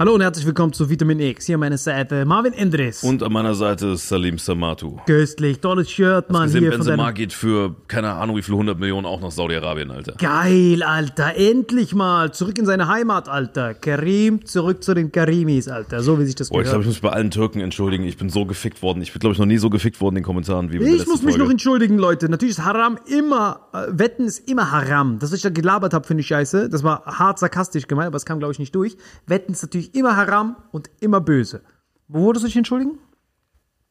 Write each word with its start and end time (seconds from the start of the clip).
Hallo 0.00 0.14
und 0.14 0.22
herzlich 0.22 0.46
willkommen 0.46 0.72
zu 0.72 0.88
Vitamin 0.88 1.20
X. 1.20 1.44
Hier 1.44 1.56
an 1.56 1.60
meiner 1.60 1.76
Seite 1.76 2.24
Marvin 2.24 2.54
Endres. 2.54 3.02
Und 3.02 3.22
an 3.22 3.30
meiner 3.34 3.54
Seite 3.54 3.98
Salim 3.98 4.38
Samatu. 4.38 4.96
Köstlich, 5.04 5.60
tolles 5.60 5.90
Shirt, 5.90 6.30
Mann. 6.30 6.44
Gesehen, 6.44 6.62
hier 6.62 6.70
Benzema 6.70 7.04
von 7.04 7.14
geht 7.14 7.34
für 7.34 7.76
keine 7.86 8.14
Ahnung 8.14 8.34
wie 8.38 8.40
viele 8.40 8.56
hundert 8.56 8.78
Millionen 8.78 9.04
auch 9.04 9.20
nach 9.20 9.30
Saudi-Arabien, 9.30 9.90
Alter. 9.90 10.14
Geil, 10.14 10.82
Alter. 10.82 11.36
Endlich 11.36 11.94
mal. 11.94 12.32
Zurück 12.32 12.56
in 12.56 12.64
seine 12.64 12.88
Heimat, 12.88 13.28
Alter. 13.28 13.74
Karim, 13.74 14.46
zurück 14.46 14.82
zu 14.82 14.94
den 14.94 15.12
Karimis, 15.12 15.68
Alter. 15.68 16.02
So 16.02 16.18
wie 16.18 16.24
sich 16.24 16.34
das 16.34 16.48
Boah, 16.48 16.62
gehört. 16.62 16.68
ich 16.68 16.70
glaube, 16.70 16.82
ich 16.84 16.86
muss 16.86 16.94
mich 16.94 17.02
bei 17.02 17.14
allen 17.14 17.30
Türken 17.30 17.60
entschuldigen. 17.60 18.04
Ich 18.04 18.16
bin 18.16 18.30
so 18.30 18.46
gefickt 18.46 18.80
worden. 18.80 19.02
Ich 19.02 19.12
bin, 19.12 19.20
glaube 19.20 19.34
ich, 19.34 19.38
noch 19.38 19.44
nie 19.44 19.58
so 19.58 19.68
gefickt 19.68 20.00
worden 20.00 20.16
in 20.16 20.22
den 20.22 20.24
Kommentaren 20.24 20.72
wie 20.72 20.78
bei 20.78 20.84
Ich 20.86 21.06
muss 21.06 21.20
mich 21.20 21.32
Folge. 21.32 21.40
noch 21.40 21.50
entschuldigen, 21.50 21.98
Leute. 21.98 22.30
Natürlich 22.30 22.56
ist 22.56 22.64
Haram 22.64 22.98
immer, 23.04 23.68
äh, 23.74 23.88
Wetten 23.90 24.24
ist 24.24 24.48
immer 24.48 24.70
Haram. 24.72 25.18
Das, 25.18 25.30
was 25.30 25.36
ich 25.36 25.42
da 25.42 25.50
gelabert 25.50 25.92
habe, 25.92 26.06
finde 26.06 26.22
ich 26.22 26.28
scheiße. 26.28 26.70
Das 26.70 26.82
war 26.84 27.04
hart 27.04 27.38
sarkastisch 27.38 27.86
gemeint, 27.86 28.06
aber 28.06 28.16
es 28.16 28.24
kam, 28.24 28.38
glaube 28.38 28.54
ich, 28.54 28.58
nicht 28.58 28.74
durch. 28.74 28.96
Wetten 29.26 29.52
ist 29.52 29.60
natürlich 29.60 29.89
immer 29.92 30.16
Haram 30.16 30.56
und 30.72 30.90
immer 31.00 31.20
böse. 31.20 31.62
Wo 32.08 32.24
wolltest 32.24 32.44
du 32.44 32.48
dich 32.48 32.56
entschuldigen? 32.56 32.98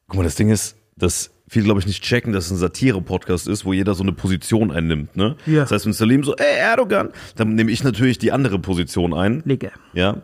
Guck 0.08 0.16
mal, 0.18 0.22
das 0.24 0.34
Ding 0.34 0.50
ist, 0.50 0.76
dass 0.96 1.30
viele, 1.48 1.64
glaube 1.64 1.80
ich, 1.80 1.86
nicht 1.86 2.02
checken, 2.02 2.32
dass 2.32 2.46
es 2.46 2.50
ein 2.52 2.56
Satire-Podcast 2.58 3.48
ist, 3.48 3.64
wo 3.64 3.72
jeder 3.72 3.94
so 3.94 4.02
eine 4.02 4.12
Position 4.12 4.70
einnimmt. 4.70 5.16
Ne? 5.16 5.36
Ja. 5.46 5.60
Das 5.62 5.72
heißt, 5.72 5.86
wenn 5.86 5.92
Salim 5.92 6.22
so, 6.24 6.34
ey, 6.36 6.58
Erdogan, 6.58 7.10
dann 7.36 7.54
nehme 7.54 7.70
ich 7.70 7.82
natürlich 7.82 8.18
die 8.18 8.32
andere 8.32 8.58
Position 8.58 9.14
ein. 9.14 9.42
Legge. 9.44 9.72
Ja. 9.94 10.18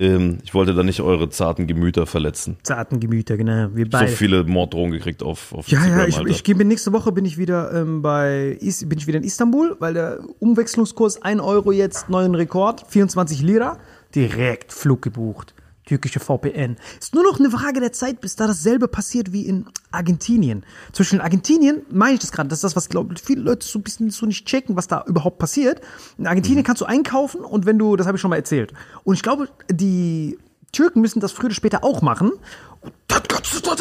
Ähm, 0.00 0.38
ich 0.42 0.54
wollte 0.54 0.74
da 0.74 0.82
nicht 0.82 1.00
eure 1.02 1.28
zarten 1.28 1.66
Gemüter 1.68 2.04
verletzen. 2.06 2.56
Zarten 2.64 2.98
Gemüter, 2.98 3.36
genau. 3.36 3.68
Wir 3.74 3.84
So 3.84 3.90
beide. 3.92 4.08
viele 4.10 4.42
Morddrohungen 4.42 4.92
gekriegt 4.92 5.22
auf, 5.22 5.52
auf 5.52 5.68
Ja, 5.68 5.78
Instagram, 5.78 6.00
ja, 6.00 6.08
ich, 6.08 6.16
Alter. 6.18 6.30
ich 6.30 6.42
gehe 6.44 6.56
nächste 6.56 6.92
Woche 6.92 7.12
bin 7.12 7.24
ich 7.24 7.38
wieder 7.38 7.72
ähm, 7.72 8.02
bei 8.02 8.58
bin 8.60 8.98
ich 8.98 9.06
wieder 9.06 9.18
in 9.18 9.24
Istanbul, 9.24 9.76
weil 9.78 9.94
der 9.94 10.18
Umwechslungskurs 10.40 11.22
1 11.22 11.40
Euro 11.40 11.70
jetzt 11.70 12.08
neuen 12.08 12.34
Rekord, 12.34 12.84
24 12.88 13.40
Lira, 13.42 13.78
direkt 14.14 14.72
Flug 14.72 15.02
gebucht. 15.02 15.54
Türkische 15.86 16.18
VPN. 16.18 16.76
Ist 16.98 17.14
nur 17.14 17.24
noch 17.24 17.38
eine 17.38 17.50
Frage 17.50 17.78
der 17.78 17.92
Zeit, 17.92 18.22
bis 18.22 18.36
da 18.36 18.46
dasselbe 18.46 18.88
passiert 18.88 19.32
wie 19.32 19.46
in 19.46 19.66
Argentinien. 19.90 20.64
Zwischen 20.92 21.20
Argentinien 21.20 21.82
meine 21.90 22.14
ich 22.14 22.20
das 22.20 22.32
gerade, 22.32 22.48
das 22.48 22.58
ist 22.60 22.64
das, 22.64 22.74
was 22.76 22.88
glaube 22.88 23.14
viele 23.22 23.42
Leute 23.42 23.66
so 23.66 23.78
ein 23.78 23.82
bisschen 23.82 24.08
so 24.10 24.24
nicht 24.24 24.46
checken, 24.46 24.76
was 24.76 24.86
da 24.88 25.04
überhaupt 25.06 25.38
passiert. 25.38 25.82
In 26.16 26.26
Argentinien 26.26 26.60
Mhm. 26.62 26.66
kannst 26.66 26.80
du 26.80 26.86
einkaufen 26.86 27.42
und 27.42 27.66
wenn 27.66 27.78
du, 27.78 27.96
das 27.96 28.06
habe 28.06 28.16
ich 28.16 28.20
schon 28.22 28.30
mal 28.30 28.36
erzählt. 28.36 28.72
Und 29.04 29.14
ich 29.14 29.22
glaube, 29.22 29.48
die 29.70 30.38
Türken 30.72 31.02
müssen 31.02 31.20
das 31.20 31.32
früher 31.32 31.46
oder 31.46 31.54
später 31.54 31.84
auch 31.84 32.00
machen. 32.00 32.32
Und 32.80 32.92
dann 33.08 33.22
kannst 33.28 33.54
du 33.54 33.60
da 33.60 33.74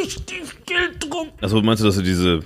richtig 0.00 0.66
Geld 0.66 0.96
drum. 1.08 1.28
Also 1.40 1.62
meinst 1.62 1.80
du, 1.82 1.86
dass 1.86 1.94
sie 1.94 2.02
diese, 2.02 2.40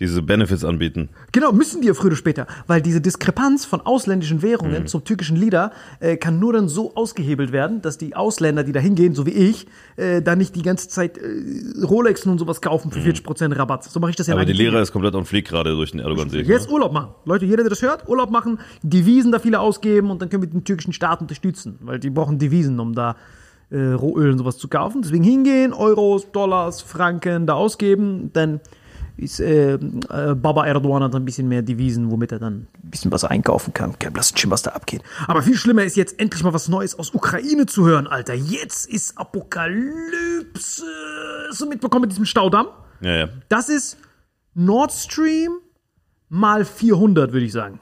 diese 0.00 0.22
Benefits 0.22 0.64
anbieten? 0.64 1.08
Genau, 1.32 1.50
müssen 1.52 1.80
die 1.82 1.88
ja 1.88 1.94
früher 1.94 2.06
oder 2.08 2.16
später, 2.16 2.46
weil 2.66 2.80
diese 2.80 3.00
Diskrepanz 3.00 3.64
von 3.64 3.80
ausländischen 3.80 4.42
Währungen 4.42 4.82
Mhm. 4.82 4.86
zum 4.86 5.02
türkischen 5.04 5.36
Lira 5.36 5.72
äh, 6.00 6.16
kann 6.16 6.38
nur 6.38 6.52
dann 6.52 6.68
so 6.68 6.94
ausgehebelt 6.94 7.50
werden, 7.50 7.82
dass 7.82 7.98
die 7.98 8.14
Ausländer, 8.14 8.62
die 8.62 8.72
da 8.72 8.80
hingehen, 8.80 9.14
so 9.14 9.26
wie 9.26 9.32
ich, 9.32 9.66
äh, 9.96 10.22
da 10.22 10.36
nicht 10.36 10.54
die 10.54 10.62
ganze 10.62 10.88
Zeit 10.88 11.18
äh, 11.18 11.82
Rolexen 11.84 12.30
und 12.30 12.38
sowas 12.38 12.60
kaufen 12.60 12.90
für 12.92 13.00
40% 13.00 13.56
Rabatt. 13.58 13.84
So 13.84 13.98
mache 14.00 14.10
ich 14.10 14.16
das 14.16 14.28
ja 14.28 14.34
Mhm. 14.34 14.40
Aber 14.40 14.46
die. 14.46 14.52
Lehrer 14.52 14.80
ist 14.80 14.92
komplett 14.92 15.14
on 15.14 15.24
fleek 15.24 15.46
gerade 15.48 15.70
durch 15.70 15.90
den 15.90 16.00
Erdogan-Segen. 16.00 16.48
Jetzt 16.48 16.70
Urlaub 16.70 16.92
machen. 16.92 17.08
Leute, 17.24 17.44
jeder, 17.46 17.62
der 17.64 17.70
das 17.70 17.82
hört, 17.82 18.08
Urlaub 18.08 18.30
machen, 18.30 18.58
Devisen 18.82 19.32
da 19.32 19.38
viele 19.40 19.58
ausgeben 19.60 20.10
und 20.10 20.22
dann 20.22 20.28
können 20.28 20.42
wir 20.44 20.48
den 20.50 20.64
türkischen 20.64 20.92
Staat 20.92 21.20
unterstützen, 21.20 21.76
weil 21.80 21.98
die 21.98 22.10
brauchen 22.10 22.38
Devisen, 22.38 22.78
um 22.78 22.94
da 22.94 23.16
äh, 23.70 23.78
Rohöl 23.92 24.30
und 24.32 24.38
sowas 24.38 24.58
zu 24.58 24.68
kaufen. 24.68 25.02
Deswegen 25.02 25.24
hingehen, 25.24 25.72
Euros, 25.72 26.30
Dollars, 26.32 26.80
Franken 26.82 27.46
da 27.46 27.54
ausgeben, 27.54 28.30
dann 28.32 28.60
ist 29.18 29.40
äh, 29.40 29.74
äh, 29.74 30.34
Baba 30.34 30.66
Erdogan 30.66 31.02
hat 31.02 31.14
ein 31.14 31.24
bisschen 31.24 31.48
mehr 31.48 31.62
Devisen, 31.62 32.10
womit 32.10 32.32
er 32.32 32.38
dann 32.38 32.66
ein 32.82 32.90
bisschen 32.90 33.10
was 33.10 33.24
einkaufen 33.24 33.74
kann. 33.74 33.98
Kein 33.98 34.12
blassen 34.12 34.36
Schimmer, 34.36 34.52
was 34.52 34.62
da 34.62 34.70
abgeht. 34.70 35.02
Aber 35.26 35.42
viel 35.42 35.56
schlimmer 35.56 35.84
ist 35.84 35.96
jetzt 35.96 36.18
endlich 36.20 36.42
mal 36.42 36.52
was 36.52 36.68
Neues 36.68 36.98
aus 36.98 37.14
Ukraine 37.14 37.66
zu 37.66 37.86
hören, 37.86 38.06
Alter. 38.06 38.34
Jetzt 38.34 38.88
ist 38.88 39.18
Apokalypse. 39.18 40.84
Hast 41.48 41.60
du 41.60 41.68
mitbekommen 41.68 42.02
mit 42.02 42.12
diesem 42.12 42.24
Staudamm? 42.24 42.68
Ja, 43.00 43.16
ja. 43.16 43.28
Das 43.48 43.68
ist 43.68 43.98
Nord 44.54 44.92
Stream 44.92 45.58
mal 46.28 46.64
400, 46.64 47.32
würde 47.32 47.46
ich 47.46 47.52
sagen. 47.52 47.80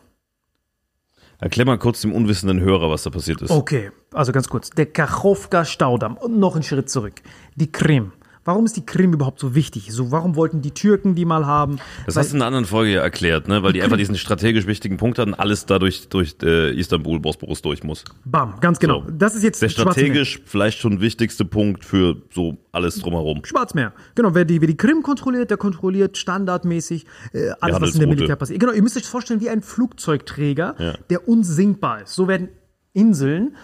Erklär 1.38 1.66
mal 1.66 1.78
kurz 1.78 2.00
dem 2.00 2.14
unwissenden 2.14 2.60
Hörer, 2.60 2.90
was 2.90 3.02
da 3.02 3.10
passiert 3.10 3.42
ist. 3.42 3.50
Okay, 3.50 3.90
also 4.12 4.32
ganz 4.32 4.48
kurz. 4.48 4.70
Der 4.70 4.86
Kachowka-Staudamm. 4.86 6.16
Und 6.16 6.38
noch 6.38 6.54
einen 6.54 6.62
Schritt 6.62 6.88
zurück. 6.88 7.20
Die 7.56 7.70
Krim. 7.70 8.12
Warum 8.46 8.64
ist 8.64 8.76
die 8.76 8.86
Krim 8.86 9.12
überhaupt 9.12 9.40
so 9.40 9.54
wichtig? 9.54 9.88
So, 9.92 10.10
warum 10.12 10.36
wollten 10.36 10.62
die 10.62 10.70
Türken 10.70 11.14
die 11.14 11.24
mal 11.24 11.44
haben? 11.46 11.78
Das 12.06 12.16
Weil- 12.16 12.22
hast 12.22 12.30
du 12.32 12.36
in 12.36 12.42
einer 12.42 12.46
anderen 12.46 12.64
Folge 12.64 12.92
ja 12.94 13.02
erklärt, 13.02 13.48
ne? 13.48 13.62
weil 13.62 13.72
die 13.74 13.82
einfach 13.82 13.96
diesen 13.98 14.16
strategisch 14.16 14.66
wichtigen 14.66 14.96
Punkt 14.96 15.18
hatten, 15.18 15.34
alles 15.34 15.66
dadurch 15.66 16.08
durch 16.08 16.36
äh, 16.42 16.70
Istanbul, 16.78 17.20
Bosporus 17.20 17.60
durch 17.60 17.82
muss. 17.84 18.04
Bam, 18.24 18.54
ganz 18.60 18.78
genau. 18.78 19.02
So. 19.04 19.10
Das 19.10 19.34
ist 19.34 19.42
jetzt 19.42 19.60
Der 19.60 19.68
strategisch 19.68 20.40
vielleicht 20.46 20.78
schon 20.78 21.00
wichtigste 21.00 21.44
Punkt 21.44 21.84
für 21.84 22.22
so 22.32 22.56
alles 22.72 23.00
drumherum. 23.00 23.44
Schwarzmeer. 23.44 23.92
Genau, 24.14 24.34
wer 24.34 24.44
die, 24.44 24.60
wer 24.60 24.68
die 24.68 24.76
Krim 24.76 25.02
kontrolliert, 25.02 25.50
der 25.50 25.56
kontrolliert 25.58 26.16
standardmäßig 26.16 27.04
äh, 27.32 27.50
alles, 27.60 27.80
was 27.80 27.94
in 27.94 27.98
der. 28.00 28.08
Militär 28.08 28.36
passiert. 28.36 28.60
Genau, 28.60 28.72
ihr 28.72 28.82
müsst 28.82 28.96
euch 28.96 29.02
das 29.02 29.10
vorstellen 29.10 29.40
wie 29.40 29.50
ein 29.50 29.60
Flugzeugträger, 29.62 30.76
Ja. 30.78 30.94
der 31.10 31.28
unsinkbar 31.28 32.02
ist. 32.02 32.14
So 32.14 32.28
werden 32.28 32.48
Inseln 32.92 33.56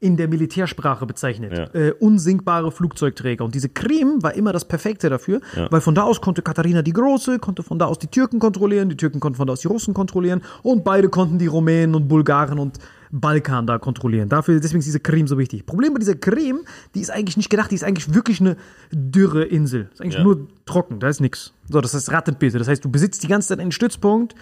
in 0.00 0.16
der 0.16 0.28
Militärsprache 0.28 1.04
bezeichnet. 1.06 1.52
Ja. 1.56 1.64
Äh, 1.78 1.92
unsinkbare 1.92 2.72
Flugzeugträger. 2.72 3.44
Und 3.44 3.54
diese 3.54 3.68
Krim 3.68 4.22
war 4.22 4.34
immer 4.34 4.52
das 4.52 4.64
Perfekte 4.66 5.10
dafür, 5.10 5.40
weil 5.70 5.80
von 5.82 5.94
da 5.94 6.02
aus 6.04 6.20
konnte 6.20 6.40
Katharina 6.42 6.80
die 6.82 6.92
Große, 6.94 7.38
konnte 7.38 7.62
von 7.62 7.78
da 7.78 7.84
aus 7.86 7.98
die 7.98 8.06
Türken 8.06 8.38
kontrollieren, 8.38 8.88
die 8.88 8.96
Türken 8.96 9.20
konnten 9.20 9.36
von 9.36 9.46
da 9.46 9.52
aus 9.52 9.60
die 9.60 9.68
Russen 9.68 9.92
kontrollieren 9.94 10.40
und 10.62 10.84
beide 10.84 11.08
konnten 11.10 11.38
die 11.38 11.46
Rumänen 11.46 11.94
und 11.94 12.08
Bulgaren 12.08 12.58
und 12.58 12.78
Balkan 13.12 13.66
da 13.66 13.78
kontrollieren. 13.78 14.28
Dafür, 14.28 14.58
deswegen 14.60 14.78
ist 14.78 14.86
diese 14.86 15.00
Krim 15.00 15.26
so 15.26 15.36
wichtig. 15.36 15.66
Problem 15.66 15.92
bei 15.92 15.98
dieser 15.98 16.14
Krim, 16.14 16.60
die 16.94 17.00
ist 17.00 17.10
eigentlich 17.10 17.36
nicht 17.36 17.50
gedacht, 17.50 17.70
die 17.70 17.74
ist 17.74 17.84
eigentlich 17.84 18.14
wirklich 18.14 18.40
eine 18.40 18.56
dürre 18.92 19.44
Insel. 19.44 19.90
Ist 19.92 20.00
eigentlich 20.00 20.14
Ja. 20.14 20.22
nur 20.22 20.46
trocken, 20.64 21.00
da 21.00 21.08
ist 21.08 21.20
nichts. 21.20 21.52
So, 21.68 21.80
das 21.80 21.92
heißt 21.92 22.10
Rattenpisse. 22.12 22.58
Das 22.58 22.68
heißt, 22.68 22.84
du 22.84 22.88
besitzt 22.90 23.22
die 23.24 23.28
ganze 23.28 23.48
Zeit 23.48 23.58
einen 23.58 23.72
Stützpunkt, 23.72 24.34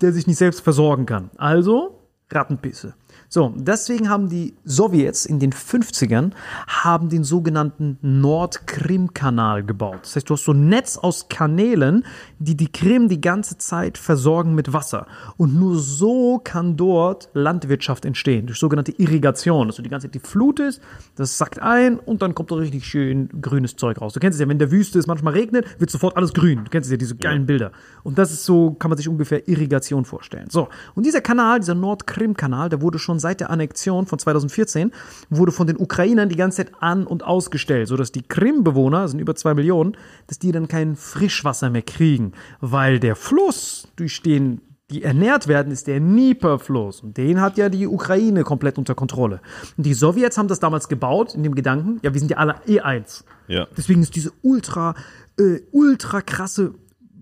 der 0.00 0.12
sich 0.12 0.26
nicht 0.28 0.38
selbst 0.38 0.60
versorgen 0.60 1.04
kann. 1.04 1.30
Also 1.36 1.98
Rattenpisse. 2.30 2.94
So, 3.34 3.50
deswegen 3.56 4.10
haben 4.10 4.28
die 4.28 4.52
Sowjets 4.66 5.24
in 5.24 5.38
den 5.38 5.54
50ern 5.54 6.32
haben 6.66 7.08
den 7.08 7.24
sogenannten 7.24 7.96
Nord-Krim-Kanal 8.02 9.64
gebaut. 9.64 10.00
Das 10.02 10.16
heißt, 10.16 10.28
du 10.28 10.34
hast 10.34 10.44
so 10.44 10.52
ein 10.52 10.68
Netz 10.68 10.98
aus 10.98 11.30
Kanälen, 11.30 12.04
die 12.40 12.58
die 12.58 12.70
Krim 12.70 13.08
die 13.08 13.22
ganze 13.22 13.56
Zeit 13.56 13.96
versorgen 13.96 14.54
mit 14.54 14.74
Wasser. 14.74 15.06
Und 15.38 15.58
nur 15.58 15.78
so 15.78 16.42
kann 16.44 16.76
dort 16.76 17.30
Landwirtschaft 17.32 18.04
entstehen, 18.04 18.44
durch 18.48 18.58
sogenannte 18.58 18.92
Irrigation. 18.98 19.66
Dass 19.66 19.76
du 19.76 19.82
die 19.82 19.88
ganze 19.88 20.08
Zeit 20.08 20.14
die 20.14 20.28
Flut 20.28 20.60
ist, 20.60 20.82
das 21.16 21.38
sackt 21.38 21.58
ein 21.58 21.98
und 21.98 22.20
dann 22.20 22.34
kommt 22.34 22.50
da 22.50 22.56
richtig 22.56 22.84
schön 22.84 23.30
grünes 23.40 23.76
Zeug 23.76 23.98
raus. 24.02 24.12
Du 24.12 24.20
kennst 24.20 24.36
es 24.36 24.40
ja, 24.42 24.48
wenn 24.50 24.58
der 24.58 24.70
Wüste 24.70 24.98
es 24.98 25.06
manchmal 25.06 25.32
regnet, 25.32 25.80
wird 25.80 25.88
sofort 25.88 26.18
alles 26.18 26.34
grün. 26.34 26.64
Du 26.64 26.70
kennst 26.70 26.88
es 26.88 26.90
ja, 26.90 26.98
diese 26.98 27.16
geilen 27.16 27.46
Bilder. 27.46 27.72
Und 28.02 28.18
das 28.18 28.30
ist 28.30 28.44
so, 28.44 28.72
kann 28.72 28.90
man 28.90 28.98
sich 28.98 29.08
ungefähr 29.08 29.48
Irrigation 29.48 30.04
vorstellen. 30.04 30.50
So, 30.50 30.68
und 30.94 31.06
dieser 31.06 31.22
Kanal, 31.22 31.60
dieser 31.60 31.74
Nord-Krim-Kanal, 31.74 32.68
der 32.68 32.82
wurde 32.82 32.98
schon 32.98 33.21
seit 33.22 33.40
der 33.40 33.48
Annexion 33.48 34.06
von 34.06 34.18
2014, 34.18 34.92
wurde 35.30 35.52
von 35.52 35.66
den 35.66 35.78
Ukrainern 35.78 36.28
die 36.28 36.36
ganze 36.36 36.58
Zeit 36.58 36.72
an- 36.80 37.06
und 37.06 37.24
ausgestellt, 37.24 37.88
sodass 37.88 38.12
die 38.12 38.22
Krim-Bewohner, 38.22 39.02
das 39.02 39.12
sind 39.12 39.20
über 39.20 39.34
zwei 39.34 39.54
Millionen, 39.54 39.96
dass 40.26 40.38
die 40.38 40.52
dann 40.52 40.68
kein 40.68 40.96
Frischwasser 40.96 41.70
mehr 41.70 41.82
kriegen, 41.82 42.32
weil 42.60 43.00
der 43.00 43.16
Fluss, 43.16 43.88
durch 43.96 44.20
den 44.22 44.60
die 44.92 45.02
ernährt 45.02 45.48
werden, 45.48 45.72
ist 45.72 45.86
der 45.86 45.98
Dnieper-Fluss. 46.00 47.00
Und 47.00 47.16
den 47.16 47.40
hat 47.40 47.56
ja 47.56 47.68
die 47.68 47.86
Ukraine 47.86 48.44
komplett 48.44 48.78
unter 48.78 48.94
Kontrolle. 48.94 49.40
Und 49.76 49.86
die 49.86 49.94
Sowjets 49.94 50.36
haben 50.36 50.48
das 50.48 50.60
damals 50.60 50.88
gebaut, 50.88 51.34
in 51.34 51.42
dem 51.42 51.54
Gedanken, 51.54 51.98
ja, 52.02 52.12
wir 52.12 52.20
sind 52.20 52.30
ja 52.30 52.36
alle 52.36 52.56
E1. 52.66 53.24
Ja. 53.48 53.66
Deswegen 53.76 54.02
ist 54.02 54.14
diese 54.14 54.32
ultra, 54.42 54.94
äh, 55.38 55.60
ultra 55.72 56.20
krasse 56.20 56.74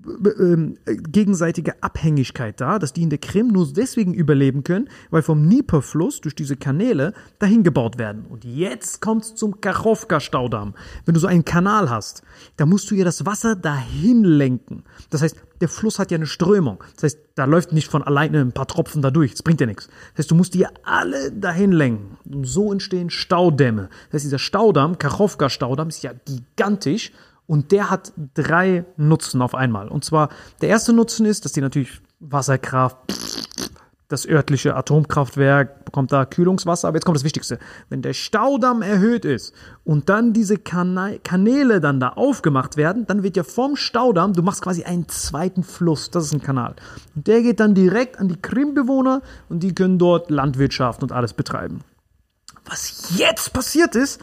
äh, 0.07 0.97
gegenseitige 0.97 1.83
Abhängigkeit 1.83 2.61
da, 2.61 2.78
dass 2.78 2.92
die 2.92 3.02
in 3.02 3.11
der 3.11 3.19
Krim 3.19 3.49
nur 3.49 3.73
deswegen 3.73 4.14
überleben 4.14 4.64
können, 4.64 4.88
weil 5.11 5.23
vom 5.23 5.42
Dnieper-Fluss 5.42 6.21
durch 6.21 6.35
diese 6.35 6.57
Kanäle 6.57 7.12
dahin 7.38 7.62
gebaut 7.62 7.99
werden. 7.99 8.25
Und 8.26 8.45
jetzt 8.45 9.00
kommt 9.00 9.25
zum 9.25 9.61
Kachowka-Staudamm. 9.61 10.75
Wenn 11.04 11.14
du 11.14 11.21
so 11.21 11.26
einen 11.26 11.45
Kanal 11.45 11.90
hast, 11.90 12.23
da 12.57 12.66
musst 12.66 12.90
du 12.90 12.95
ja 12.95 13.04
das 13.04 13.26
Wasser 13.26 13.57
dahin 13.57 14.25
lenken. 14.25 14.85
Das 15.11 15.23
heißt, 15.23 15.37
der 15.61 15.69
Fluss 15.69 15.99
hat 15.99 16.11
ja 16.11 16.16
eine 16.16 16.26
Strömung. 16.26 16.83
Das 16.95 17.04
heißt, 17.04 17.19
da 17.35 17.45
läuft 17.45 17.73
nicht 17.73 17.88
von 17.88 18.02
alleine 18.02 18.40
ein 18.40 18.52
paar 18.52 18.66
Tropfen 18.66 19.02
da 19.02 19.11
durch. 19.11 19.33
Das 19.33 19.42
bringt 19.42 19.61
ja 19.61 19.66
nichts. 19.66 19.88
Das 20.12 20.21
heißt, 20.25 20.30
du 20.30 20.35
musst 20.35 20.54
die 20.54 20.66
alle 20.85 21.33
dahin 21.33 21.73
lenken. 21.73 22.16
Und 22.25 22.47
so 22.47 22.73
entstehen 22.73 23.11
Staudämme. 23.11 23.90
Das 24.07 24.14
heißt, 24.14 24.25
dieser 24.25 24.38
Staudamm, 24.38 24.99
Kachowka-Staudamm, 24.99 25.88
ist 25.88 26.02
ja 26.02 26.12
gigantisch. 26.25 27.12
Und 27.50 27.73
der 27.73 27.90
hat 27.90 28.12
drei 28.35 28.85
Nutzen 28.97 29.42
auf 29.42 29.57
einmal. 29.57 29.88
Und 29.88 30.04
zwar, 30.04 30.28
der 30.61 30.69
erste 30.69 30.92
Nutzen 30.92 31.26
ist, 31.26 31.45
dass 31.45 31.50
die 31.50 31.61
natürlich 31.61 32.00
Wasserkraft, 32.21 32.97
das 34.07 34.25
örtliche 34.25 34.76
Atomkraftwerk 34.76 35.85
bekommt 35.85 36.12
da 36.12 36.26
Kühlungswasser. 36.26 36.87
Aber 36.87 36.97
jetzt 36.99 37.07
kommt 37.07 37.16
das 37.16 37.25
Wichtigste. 37.25 37.59
Wenn 37.88 38.02
der 38.02 38.12
Staudamm 38.12 38.83
erhöht 38.83 39.25
ist 39.25 39.52
und 39.83 40.09
dann 40.09 40.33
diese 40.33 40.59
Kanäle 40.59 41.80
dann 41.80 41.99
da 41.99 42.11
aufgemacht 42.11 42.76
werden, 42.76 43.09
dann 43.09 43.25
wird 43.25 43.37
ja 43.37 43.42
vom 43.42 43.75
Staudamm, 43.75 44.33
du 44.33 44.45
machst 44.45 44.62
quasi 44.62 44.85
einen 44.85 45.09
zweiten 45.09 45.64
Fluss. 45.64 46.12
Das 46.12 46.26
ist 46.26 46.33
ein 46.33 46.42
Kanal. 46.42 46.76
Und 47.16 47.26
der 47.26 47.42
geht 47.42 47.59
dann 47.59 47.75
direkt 47.75 48.21
an 48.21 48.28
die 48.28 48.40
Krimbewohner 48.40 49.23
und 49.49 49.64
die 49.64 49.75
können 49.75 49.99
dort 49.99 50.30
Landwirtschaft 50.30 51.02
und 51.02 51.11
alles 51.11 51.33
betreiben. 51.33 51.80
Was 52.64 53.11
jetzt 53.16 53.52
passiert 53.52 53.97
ist, 53.97 54.21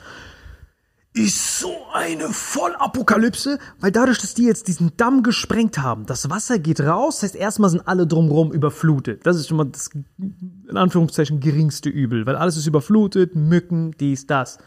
ist 1.17 1.59
so 1.59 1.73
eine 1.93 2.29
Vollapokalypse, 2.29 3.59
weil 3.79 3.91
dadurch, 3.91 4.19
dass 4.19 4.33
die 4.33 4.45
jetzt 4.45 4.67
diesen 4.67 4.95
Damm 4.97 5.23
gesprengt 5.23 5.79
haben, 5.79 6.05
das 6.05 6.29
Wasser 6.29 6.59
geht 6.59 6.79
raus, 6.81 7.19
das 7.19 7.31
heißt, 7.31 7.35
erstmal 7.35 7.69
sind 7.69 7.87
alle 7.87 8.05
drumherum 8.07 8.51
überflutet. 8.51 9.25
Das 9.25 9.35
ist 9.37 9.47
schon 9.47 9.57
mal 9.57 9.65
das, 9.65 9.89
in 10.17 10.77
Anführungszeichen, 10.77 11.39
geringste 11.39 11.89
Übel, 11.89 12.25
weil 12.25 12.35
alles 12.35 12.57
ist 12.57 12.67
überflutet, 12.67 13.35
Mücken, 13.35 13.91
dies, 13.99 14.27
das. 14.27 14.59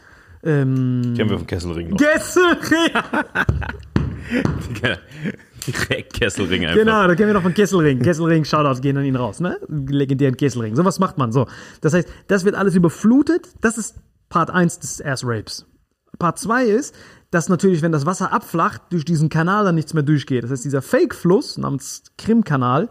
Ähm, 0.43 1.13
Kennen 1.15 1.29
wir 1.29 1.37
vom 1.37 1.47
Kesselring 1.47 1.89
noch. 1.89 1.97
Kesselring! 1.97 2.91
Direkt 5.67 6.13
Kesselring 6.19 6.65
einfach. 6.65 6.75
Genau, 6.75 7.07
da 7.07 7.15
kennen 7.15 7.29
wir 7.29 7.33
noch 7.35 7.43
von 7.43 7.53
Kesselring. 7.53 7.99
Kesselring, 7.99 8.43
Shoutouts 8.43 8.81
gehen 8.81 8.97
an 8.97 9.05
ihn 9.05 9.15
raus, 9.15 9.39
ne? 9.39 9.59
Legendären 9.69 10.35
Kesselring. 10.35 10.75
So 10.75 10.83
was 10.83 10.99
macht 10.99 11.17
man 11.17 11.31
so. 11.31 11.47
Das 11.81 11.93
heißt, 11.93 12.09
das 12.27 12.43
wird 12.43 12.55
alles 12.55 12.75
überflutet. 12.75 13.49
Das 13.61 13.77
ist 13.77 13.95
Part 14.29 14.49
1 14.49 14.79
des 14.79 15.01
Ass 15.05 15.23
Rapes. 15.23 15.67
Part 16.21 16.37
2 16.37 16.65
ist, 16.65 16.93
dass 17.31 17.49
natürlich, 17.49 17.81
wenn 17.81 17.91
das 17.91 18.05
Wasser 18.05 18.31
abflacht, 18.31 18.83
durch 18.91 19.05
diesen 19.05 19.29
Kanal 19.29 19.65
dann 19.65 19.73
nichts 19.73 19.95
mehr 19.95 20.03
durchgeht. 20.03 20.43
Das 20.43 20.51
heißt, 20.51 20.65
dieser 20.65 20.83
Fake-Fluss 20.83 21.57
namens 21.57 22.03
Krim-Kanal 22.19 22.89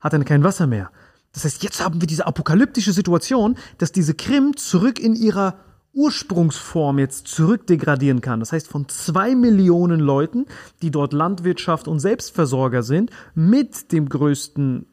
hat 0.00 0.14
dann 0.14 0.24
kein 0.24 0.42
Wasser 0.42 0.66
mehr. 0.66 0.90
Das 1.32 1.44
heißt, 1.44 1.62
jetzt 1.62 1.84
haben 1.84 2.00
wir 2.00 2.06
diese 2.06 2.26
apokalyptische 2.26 2.92
Situation, 2.92 3.56
dass 3.76 3.92
diese 3.92 4.14
Krim 4.14 4.56
zurück 4.56 4.98
in 4.98 5.14
ihrer 5.14 5.56
Ursprungsform 5.92 6.98
jetzt 6.98 7.28
zurückdegradieren 7.28 8.22
kann. 8.22 8.40
Das 8.40 8.52
heißt, 8.52 8.66
von 8.66 8.88
zwei 8.88 9.34
Millionen 9.34 10.00
Leuten, 10.00 10.46
die 10.80 10.90
dort 10.90 11.12
Landwirtschaft 11.12 11.86
und 11.86 12.00
Selbstversorger 12.00 12.82
sind, 12.82 13.10
mit 13.34 13.92
dem 13.92 14.08
größten 14.08 14.86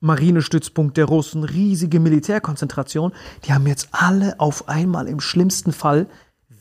Marinestützpunkt 0.00 0.96
der 0.96 1.04
Russen, 1.04 1.44
riesige 1.44 2.00
Militärkonzentration, 2.00 3.12
die 3.46 3.52
haben 3.52 3.66
jetzt 3.66 3.88
alle 3.92 4.40
auf 4.40 4.68
einmal 4.68 5.06
im 5.06 5.20
schlimmsten 5.20 5.72
Fall 5.72 6.08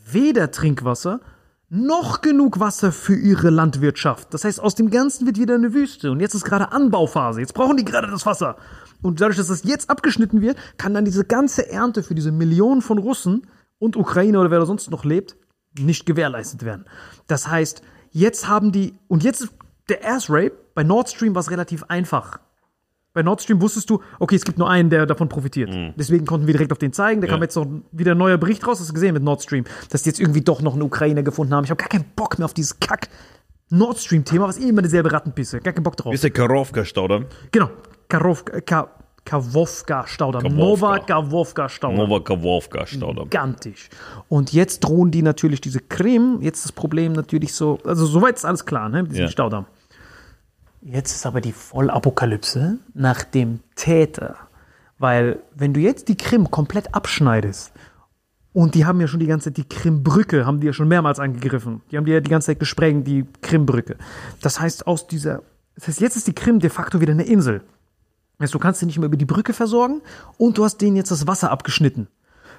weder 0.03 0.51
Trinkwasser 0.51 1.21
noch 1.69 2.21
genug 2.21 2.59
Wasser 2.59 2.91
für 2.91 3.15
ihre 3.15 3.49
Landwirtschaft. 3.49 4.33
Das 4.33 4.43
heißt, 4.43 4.59
aus 4.59 4.75
dem 4.75 4.91
Ganzen 4.91 5.25
wird 5.25 5.39
wieder 5.39 5.55
eine 5.55 5.73
Wüste. 5.73 6.11
Und 6.11 6.19
jetzt 6.19 6.35
ist 6.35 6.45
gerade 6.45 6.71
Anbauphase. 6.71 7.39
Jetzt 7.39 7.53
brauchen 7.53 7.77
die 7.77 7.85
gerade 7.85 8.11
das 8.11 8.25
Wasser. 8.25 8.57
Und 9.01 9.21
dadurch, 9.21 9.37
dass 9.37 9.47
das 9.47 9.63
jetzt 9.63 9.89
abgeschnitten 9.89 10.41
wird, 10.41 10.57
kann 10.77 10.93
dann 10.93 11.03
diese 11.03 11.25
ganze 11.25 11.69
Ernte 11.69 12.03
für 12.03 12.13
diese 12.13 12.31
Millionen 12.31 12.81
von 12.81 12.99
Russen 12.99 13.47
und 13.79 13.97
Ukrainer 13.97 14.39
oder 14.41 14.51
wer 14.51 14.59
da 14.59 14.65
sonst 14.65 14.91
noch 14.91 15.03
lebt, 15.03 15.35
nicht 15.79 16.05
gewährleistet 16.05 16.63
werden. 16.63 16.85
Das 17.27 17.47
heißt, 17.47 17.81
jetzt 18.11 18.47
haben 18.47 18.71
die, 18.71 18.93
und 19.07 19.23
jetzt 19.23 19.49
der 19.89 20.07
Ass 20.07 20.29
Rape, 20.29 20.53
bei 20.75 20.83
Nord 20.83 21.09
Stream 21.09 21.33
war 21.33 21.41
es 21.41 21.51
relativ 21.51 21.83
einfach. 21.85 22.39
Bei 23.13 23.21
Nord 23.21 23.41
Stream 23.43 23.61
wusstest 23.61 23.89
du, 23.91 24.01
okay, 24.19 24.35
es 24.35 24.43
gibt 24.43 24.57
nur 24.57 24.69
einen, 24.69 24.89
der 24.89 25.05
davon 25.05 25.29
profitiert. 25.29 25.69
Deswegen 25.95 26.25
konnten 26.25 26.47
wir 26.47 26.53
direkt 26.53 26.71
auf 26.71 26.79
den 26.79 26.93
zeigen. 26.93 27.21
Da 27.21 27.27
kam 27.27 27.41
jetzt 27.41 27.55
noch 27.55 27.67
wieder 27.91 28.13
ein 28.13 28.17
neuer 28.17 28.37
Bericht 28.37 28.65
raus, 28.65 28.79
hast 28.79 28.89
du 28.89 28.93
gesehen 28.93 29.13
mit 29.13 29.21
Nord 29.23 29.43
Stream, 29.43 29.65
dass 29.91 30.01
die 30.01 30.09
jetzt 30.09 30.19
irgendwie 30.19 30.41
doch 30.41 30.61
noch 30.61 30.73
einen 30.73 30.81
Ukrainer 30.81 31.21
gefunden 31.21 31.53
haben. 31.53 31.63
Ich 31.63 31.69
habe 31.69 31.77
gar 31.77 31.89
keinen 31.89 32.05
Bock 32.15 32.39
mehr 32.39 32.45
auf 32.45 32.53
dieses 32.53 32.79
Kack 32.79 33.09
Nord 33.69 33.99
Stream-Thema, 33.99 34.47
was 34.47 34.57
eh 34.57 34.69
immer 34.69 34.81
dieselbe 34.81 35.11
Rattenpisse. 35.11 35.59
Gar 35.59 35.73
keinen 35.73 35.83
Bock 35.83 35.95
drauf. 35.95 36.13
Ist 36.13 36.23
der 36.23 36.31
Karowka-Staudamm? 36.31 37.25
Genau. 37.51 37.69
Karowka, 38.09 38.61
Ka. 38.61 38.89
Kawowka. 39.25 40.05
Nova 40.49 40.99
Kawowka-Staudamm. 40.99 41.95
Nova 41.95 42.19
Kawowka-Staudamm. 42.19 43.29
Gigantisch. 43.29 43.89
Und 44.27 44.51
jetzt 44.51 44.81
drohen 44.81 45.11
die 45.11 45.21
natürlich 45.21 45.61
diese 45.61 45.79
Krim. 45.79 46.39
Jetzt 46.41 46.65
das 46.65 46.71
Problem 46.73 47.13
natürlich 47.13 47.53
so, 47.53 47.79
also 47.85 48.05
soweit 48.05 48.35
ist 48.35 48.45
alles 48.45 48.65
klar, 48.65 48.89
ne, 48.89 49.03
mit 49.03 49.11
diesem 49.13 49.25
Ja. 49.25 49.31
Staudamm. 49.31 49.65
Jetzt 50.85 51.15
ist 51.15 51.25
aber 51.25 51.39
die 51.39 51.53
Vollapokalypse 51.53 52.77
nach 52.93 53.23
dem 53.23 53.61
Täter. 53.75 54.35
Weil, 54.99 55.39
wenn 55.55 55.73
du 55.73 55.79
jetzt 55.79 56.09
die 56.09 56.17
Krim 56.17 56.51
komplett 56.51 56.93
abschneidest, 56.93 57.71
und 58.51 58.75
die 58.75 58.85
haben 58.85 59.01
ja 59.01 59.07
schon 59.07 59.19
die 59.19 59.25
ganze 59.25 59.45
Zeit 59.45 59.57
die 59.57 59.67
Krimbrücke, 59.67 60.45
haben 60.45 60.59
die 60.59 60.67
ja 60.67 60.73
schon 60.73 60.87
mehrmals 60.87 61.19
angegriffen. 61.19 61.81
Die 61.89 61.97
haben 61.97 62.05
die 62.05 62.11
ja 62.11 62.19
die 62.19 62.29
ganze 62.29 62.47
Zeit 62.47 62.59
gesprengt, 62.59 63.07
die 63.07 63.25
Krimbrücke. 63.41 63.97
Das 64.41 64.59
heißt, 64.59 64.85
aus 64.85 65.07
dieser, 65.07 65.41
das 65.75 65.87
heißt, 65.87 66.01
jetzt 66.01 66.17
ist 66.17 66.27
die 66.27 66.35
Krim 66.35 66.59
de 66.59 66.69
facto 66.69 67.01
wieder 67.01 67.13
eine 67.13 67.23
Insel. 67.23 67.61
Das 68.37 68.45
heißt, 68.45 68.53
du 68.53 68.59
kannst 68.59 68.81
sie 68.81 68.85
nicht 68.85 68.99
mehr 68.99 69.07
über 69.07 69.17
die 69.17 69.25
Brücke 69.25 69.53
versorgen 69.53 70.01
und 70.37 70.57
du 70.57 70.65
hast 70.65 70.77
denen 70.77 70.95
jetzt 70.95 71.09
das 71.09 71.25
Wasser 71.25 71.49
abgeschnitten. 71.49 72.07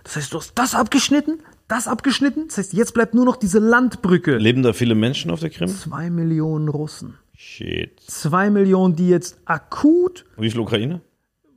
Das 0.03 0.17
heißt, 0.17 0.33
du 0.33 0.39
hast 0.39 0.53
das 0.57 0.75
abgeschnitten, 0.75 1.39
das 1.69 1.87
abgeschnitten. 1.87 2.49
Das 2.49 2.59
heißt, 2.59 2.73
jetzt 2.73 2.95
bleibt 2.95 3.15
nur 3.15 3.25
noch 3.25 3.37
diese 3.37 3.59
Landbrücke. 3.61 4.37
Leben 4.37 4.63
da 4.63 4.73
viele 4.73 4.95
Menschen 4.95 5.31
auf 5.31 5.41
der 5.41 5.51
Krim? 5.51 5.69
Zwei 5.69 6.11
Millionen 6.11 6.69
Russen. 6.69 7.19
Shit. 7.37 8.01
Zwei 8.01 8.51
Millionen, 8.51 8.97
die 8.97 9.09
jetzt 9.09 9.39
akut 9.45 10.25
wie 10.37 10.51
viele 10.51 10.63
Ukraine? 10.63 11.01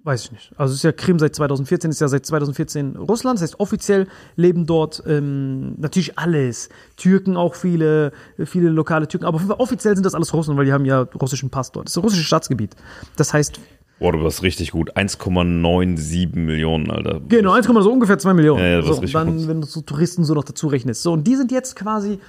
Weiß 0.07 0.23
ich 0.23 0.31
nicht. 0.31 0.51
Also 0.55 0.71
es 0.71 0.77
ist 0.77 0.83
ja 0.83 0.93
Krim 0.93 1.19
seit 1.19 1.35
2014, 1.35 1.91
ist 1.91 1.99
ja 1.99 2.07
seit 2.07 2.25
2014 2.25 2.95
Russland. 2.95 3.37
Das 3.37 3.41
heißt, 3.41 3.59
offiziell 3.59 4.07
leben 4.37 4.65
dort 4.65 5.03
ähm, 5.05 5.75
natürlich 5.77 6.17
alles. 6.17 6.69
Türken 6.95 7.35
auch 7.35 7.55
viele, 7.55 8.13
viele 8.45 8.69
lokale 8.69 9.09
Türken. 9.09 9.25
Aber 9.25 9.59
offiziell 9.59 9.95
sind 9.95 10.05
das 10.05 10.15
alles 10.15 10.33
Russen, 10.33 10.55
weil 10.55 10.63
die 10.63 10.71
haben 10.71 10.85
ja 10.85 11.01
russischen 11.01 11.49
Pass 11.49 11.73
dort. 11.73 11.87
Das 11.87 11.91
ist 11.91 11.97
ein 11.97 12.03
russisches 12.03 12.25
Staatsgebiet. 12.25 12.73
Das 13.17 13.33
heißt, 13.33 13.59
Boah, 13.99 14.13
du 14.13 14.23
warst 14.23 14.43
richtig 14.43 14.71
gut. 14.71 14.95
1,97 14.95 16.37
Millionen, 16.37 16.89
Alter. 16.89 17.19
genau, 17.27 17.51
1, 17.51 17.65
so 17.65 17.91
ungefähr 17.91 18.17
2 18.17 18.33
Millionen. 18.33 18.61
Ja, 18.63 18.69
ja, 18.69 18.77
das 18.77 18.85
so, 18.85 18.91
ist 18.91 18.97
und 18.99 19.03
richtig 19.03 19.21
dann, 19.21 19.37
gut. 19.39 19.47
wenn 19.49 19.59
du 19.61 19.67
so 19.67 19.81
Touristen 19.81 20.23
so 20.23 20.35
noch 20.35 20.45
dazu 20.45 20.67
rechnest. 20.67 21.01
So, 21.01 21.11
und 21.11 21.25
die 21.27 21.35
sind 21.35 21.51
jetzt 21.51 21.75
quasi 21.75 22.19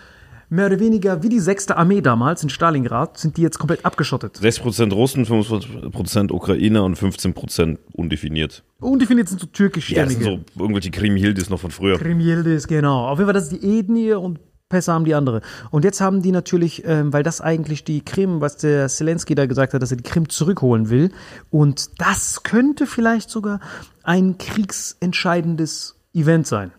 mehr 0.49 0.67
oder 0.67 0.81
weniger 0.81 1.23
wie 1.23 1.29
die 1.29 1.41
sechste 1.41 1.77
Armee 1.77 2.01
damals 2.01 2.43
in 2.43 2.49
Stalingrad, 2.49 3.19
sind 3.19 3.37
die 3.37 3.43
jetzt 3.43 3.59
komplett 3.59 3.85
abgeschottet. 3.85 4.39
6% 4.39 4.93
Russen, 4.93 5.25
25% 5.27 6.33
Ukrainer 6.33 6.85
und 6.85 6.99
15% 6.99 7.79
undefiniert. 7.93 8.65
Undefiniert 8.81 9.29
sind 9.29 9.41
so 9.41 9.47
Ja, 9.89 10.05
das 10.05 10.13
sind 10.15 10.23
so 10.23 10.41
irgendwelche 10.59 10.91
Krim-Hildis 10.91 11.51
noch 11.51 11.61
von 11.61 11.71
früher. 11.71 11.99
Krimyildiz, 11.99 12.67
genau. 12.67 13.09
Auf 13.09 13.19
jeden 13.19 13.27
Fall, 13.27 13.35
das 13.35 13.53
ist 13.53 13.63
die 13.63 13.79
Ethnie 13.79 14.13
und 14.13 14.39
Pässe 14.69 14.93
haben 14.93 15.05
die 15.05 15.15
andere. 15.15 15.41
Und 15.71 15.85
jetzt 15.85 16.01
haben 16.01 16.21
die 16.21 16.31
natürlich, 16.31 16.85
ähm, 16.85 17.13
weil 17.13 17.23
das 17.23 17.41
eigentlich 17.41 17.85
die 17.85 18.05
Krim, 18.05 18.41
was 18.41 18.59
der 18.59 18.89
Zelensky 18.89 19.35
da 19.35 19.47
gesagt 19.47 19.73
hat, 19.73 19.83
dass 19.83 19.91
er 19.91 19.97
die 19.97 20.03
Krim 20.03 20.29
zurückholen 20.29 20.91
will. 20.91 21.11
Und 21.51 22.01
das 22.01 22.43
könnte 22.43 22.87
vielleicht 22.87 23.31
sogar 23.31 23.61
ein 24.03 24.37
kriegsentscheidendes 24.37 25.97
Event 26.13 26.47
sein. 26.47 26.73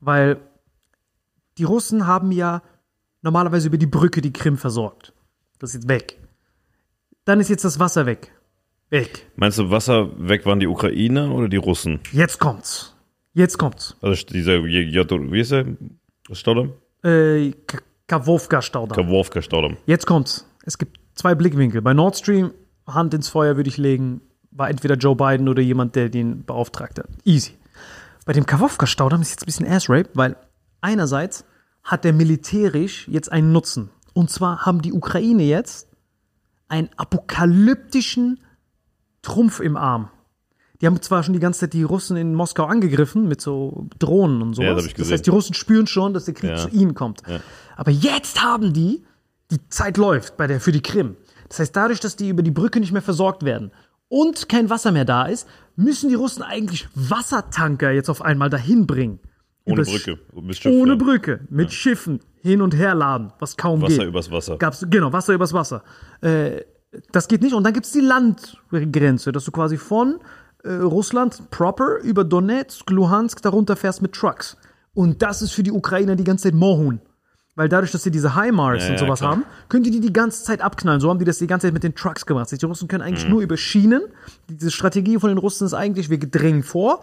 Weil 0.00 0.38
die 1.58 1.64
Russen 1.64 2.06
haben 2.06 2.32
ja 2.32 2.62
normalerweise 3.22 3.68
über 3.68 3.78
die 3.78 3.86
Brücke 3.86 4.20
die 4.20 4.32
Krim 4.32 4.58
versorgt. 4.58 5.12
Das 5.58 5.70
ist 5.70 5.74
jetzt 5.74 5.88
weg. 5.88 6.18
Dann 7.24 7.40
ist 7.40 7.48
jetzt 7.48 7.64
das 7.64 7.78
Wasser 7.78 8.06
weg. 8.06 8.32
Weg. 8.90 9.26
Meinst 9.36 9.58
du, 9.58 9.70
Wasser 9.70 10.10
weg 10.18 10.44
waren 10.44 10.60
die 10.60 10.66
Ukrainer 10.66 11.32
oder 11.32 11.48
die 11.48 11.56
Russen? 11.56 12.00
Jetzt 12.12 12.38
kommt's. 12.38 12.94
Jetzt 13.32 13.56
kommt's. 13.56 13.96
Also 14.02 14.26
dieser, 14.26 14.64
wie 14.64 15.40
ist 15.40 15.52
der? 15.52 15.66
Staudamm? 16.32 16.74
Äh, 17.02 17.52
Kawowka-Staudamm. 18.08 18.96
Kawowka-Staudamm. 18.96 19.76
Jetzt 19.86 20.06
kommt's. 20.06 20.46
Es 20.64 20.76
gibt 20.76 20.98
zwei 21.14 21.34
Blickwinkel. 21.34 21.80
Bei 21.80 21.94
Nord 21.94 22.16
Stream, 22.16 22.52
Hand 22.86 23.14
ins 23.14 23.28
Feuer 23.28 23.56
würde 23.56 23.70
ich 23.70 23.78
legen, 23.78 24.20
war 24.50 24.68
entweder 24.68 24.96
Joe 24.96 25.16
Biden 25.16 25.48
oder 25.48 25.62
jemand, 25.62 25.96
der 25.96 26.10
den 26.10 26.44
beauftragt 26.44 26.98
hat. 26.98 27.08
Easy. 27.24 27.52
Bei 28.26 28.34
dem 28.34 28.44
Kawowka-Staudamm 28.44 29.22
ist 29.22 29.30
jetzt 29.30 29.42
ein 29.42 29.46
bisschen 29.46 29.66
Ass-Rape, 29.66 30.10
weil 30.14 30.36
einerseits 30.80 31.44
hat 31.82 32.04
der 32.04 32.12
militärisch 32.12 33.08
jetzt 33.08 33.30
einen 33.32 33.52
Nutzen. 33.52 33.90
Und 34.14 34.30
zwar 34.30 34.64
haben 34.66 34.82
die 34.82 34.92
Ukraine 34.92 35.42
jetzt 35.42 35.88
einen 36.68 36.90
apokalyptischen 36.96 38.40
Trumpf 39.22 39.60
im 39.60 39.76
Arm. 39.76 40.08
Die 40.80 40.86
haben 40.86 41.00
zwar 41.00 41.22
schon 41.22 41.32
die 41.32 41.38
ganze 41.40 41.60
Zeit 41.60 41.74
die 41.74 41.84
Russen 41.84 42.16
in 42.16 42.34
Moskau 42.34 42.64
angegriffen 42.64 43.28
mit 43.28 43.40
so 43.40 43.86
Drohnen 43.98 44.42
und 44.42 44.54
sowas. 44.54 44.66
Ja, 44.68 44.74
das 44.74 44.94
das 44.94 45.10
heißt, 45.12 45.26
die 45.26 45.30
Russen 45.30 45.54
spüren 45.54 45.86
schon, 45.86 46.12
dass 46.12 46.24
der 46.24 46.34
Krieg 46.34 46.50
Ja. 46.50 46.56
zu 46.56 46.68
ihnen 46.70 46.94
kommt. 46.94 47.22
Aber 47.76 47.90
jetzt 47.92 48.42
haben 48.42 48.72
die, 48.72 49.04
die 49.50 49.68
Zeit 49.68 49.96
läuft 49.96 50.36
bei 50.36 50.46
der, 50.48 50.60
für 50.60 50.72
die 50.72 50.82
Krim. 50.82 51.16
Das 51.48 51.60
heißt, 51.60 51.76
dadurch, 51.76 52.00
dass 52.00 52.16
die 52.16 52.28
über 52.30 52.42
die 52.42 52.50
Brücke 52.50 52.80
nicht 52.80 52.92
mehr 52.92 53.02
versorgt 53.02 53.44
werden 53.44 53.70
und 54.08 54.48
kein 54.48 54.70
Wasser 54.70 54.90
mehr 54.90 55.04
da 55.04 55.26
ist, 55.26 55.46
müssen 55.76 56.08
die 56.08 56.14
Russen 56.16 56.42
eigentlich 56.42 56.88
Wassertanker 56.94 57.92
jetzt 57.92 58.08
auf 58.08 58.22
einmal 58.22 58.50
dahin 58.50 58.86
bringen. 58.86 59.20
Ohne 59.64 59.82
Brücke. 59.82 60.18
Ohne 60.66 60.92
ja. 60.92 60.96
Brücke, 60.96 61.40
mit 61.50 61.72
Schiffen 61.72 62.20
hin 62.40 62.60
und 62.62 62.76
her 62.76 62.94
laden, 62.94 63.32
was 63.38 63.56
kaum 63.56 63.80
Wasser 63.82 63.98
geht. 63.98 64.08
übers 64.08 64.30
Wasser. 64.30 64.56
Gab's, 64.58 64.84
genau, 64.90 65.12
Wasser 65.12 65.34
übers 65.34 65.52
Wasser. 65.52 65.82
Äh, 66.20 66.62
das 67.12 67.28
geht 67.28 67.42
nicht. 67.42 67.54
Und 67.54 67.64
dann 67.64 67.72
gibt's 67.72 67.92
die 67.92 68.00
Landgrenze, 68.00 69.32
dass 69.32 69.44
du 69.44 69.52
quasi 69.52 69.76
von 69.76 70.18
äh, 70.64 70.72
Russland 70.72 71.50
proper 71.50 71.98
über 72.02 72.24
Donetsk, 72.24 72.90
Luhansk 72.90 73.40
darunter 73.42 73.76
fährst 73.76 74.02
mit 74.02 74.12
Trucks. 74.12 74.56
Und 74.94 75.22
das 75.22 75.42
ist 75.42 75.52
für 75.52 75.62
die 75.62 75.72
Ukrainer 75.72 76.16
die 76.16 76.24
ganze 76.24 76.44
Zeit 76.44 76.54
Mohun. 76.54 77.00
Weil 77.54 77.68
dadurch, 77.68 77.92
dass 77.92 78.02
sie 78.02 78.10
diese 78.10 78.34
HIMARS 78.34 78.82
Ja, 78.84 78.88
und 78.88 78.94
ja, 78.94 78.98
sowas 78.98 79.20
klar. 79.20 79.32
haben, 79.32 79.44
können 79.68 79.84
die 79.84 79.90
die 79.90 80.00
die 80.00 80.12
ganze 80.12 80.42
Zeit 80.42 80.62
abknallen. 80.62 81.00
So 81.00 81.10
haben 81.10 81.18
die 81.18 81.24
das 81.26 81.38
die 81.38 81.46
ganze 81.46 81.66
Zeit 81.66 81.74
mit 81.74 81.82
den 81.82 81.94
Trucks 81.94 82.24
gemacht. 82.24 82.50
Die 82.50 82.64
Russen 82.64 82.88
können 82.88 83.02
eigentlich 83.02 83.28
nur 83.28 83.42
über 83.42 83.58
Schienen. 83.58 84.02
Diese 84.48 84.70
Strategie 84.70 85.18
von 85.18 85.28
den 85.28 85.38
Russen 85.38 85.66
ist 85.66 85.74
eigentlich, 85.74 86.08
wir 86.08 86.18
drängen 86.18 86.62
vor, 86.62 87.02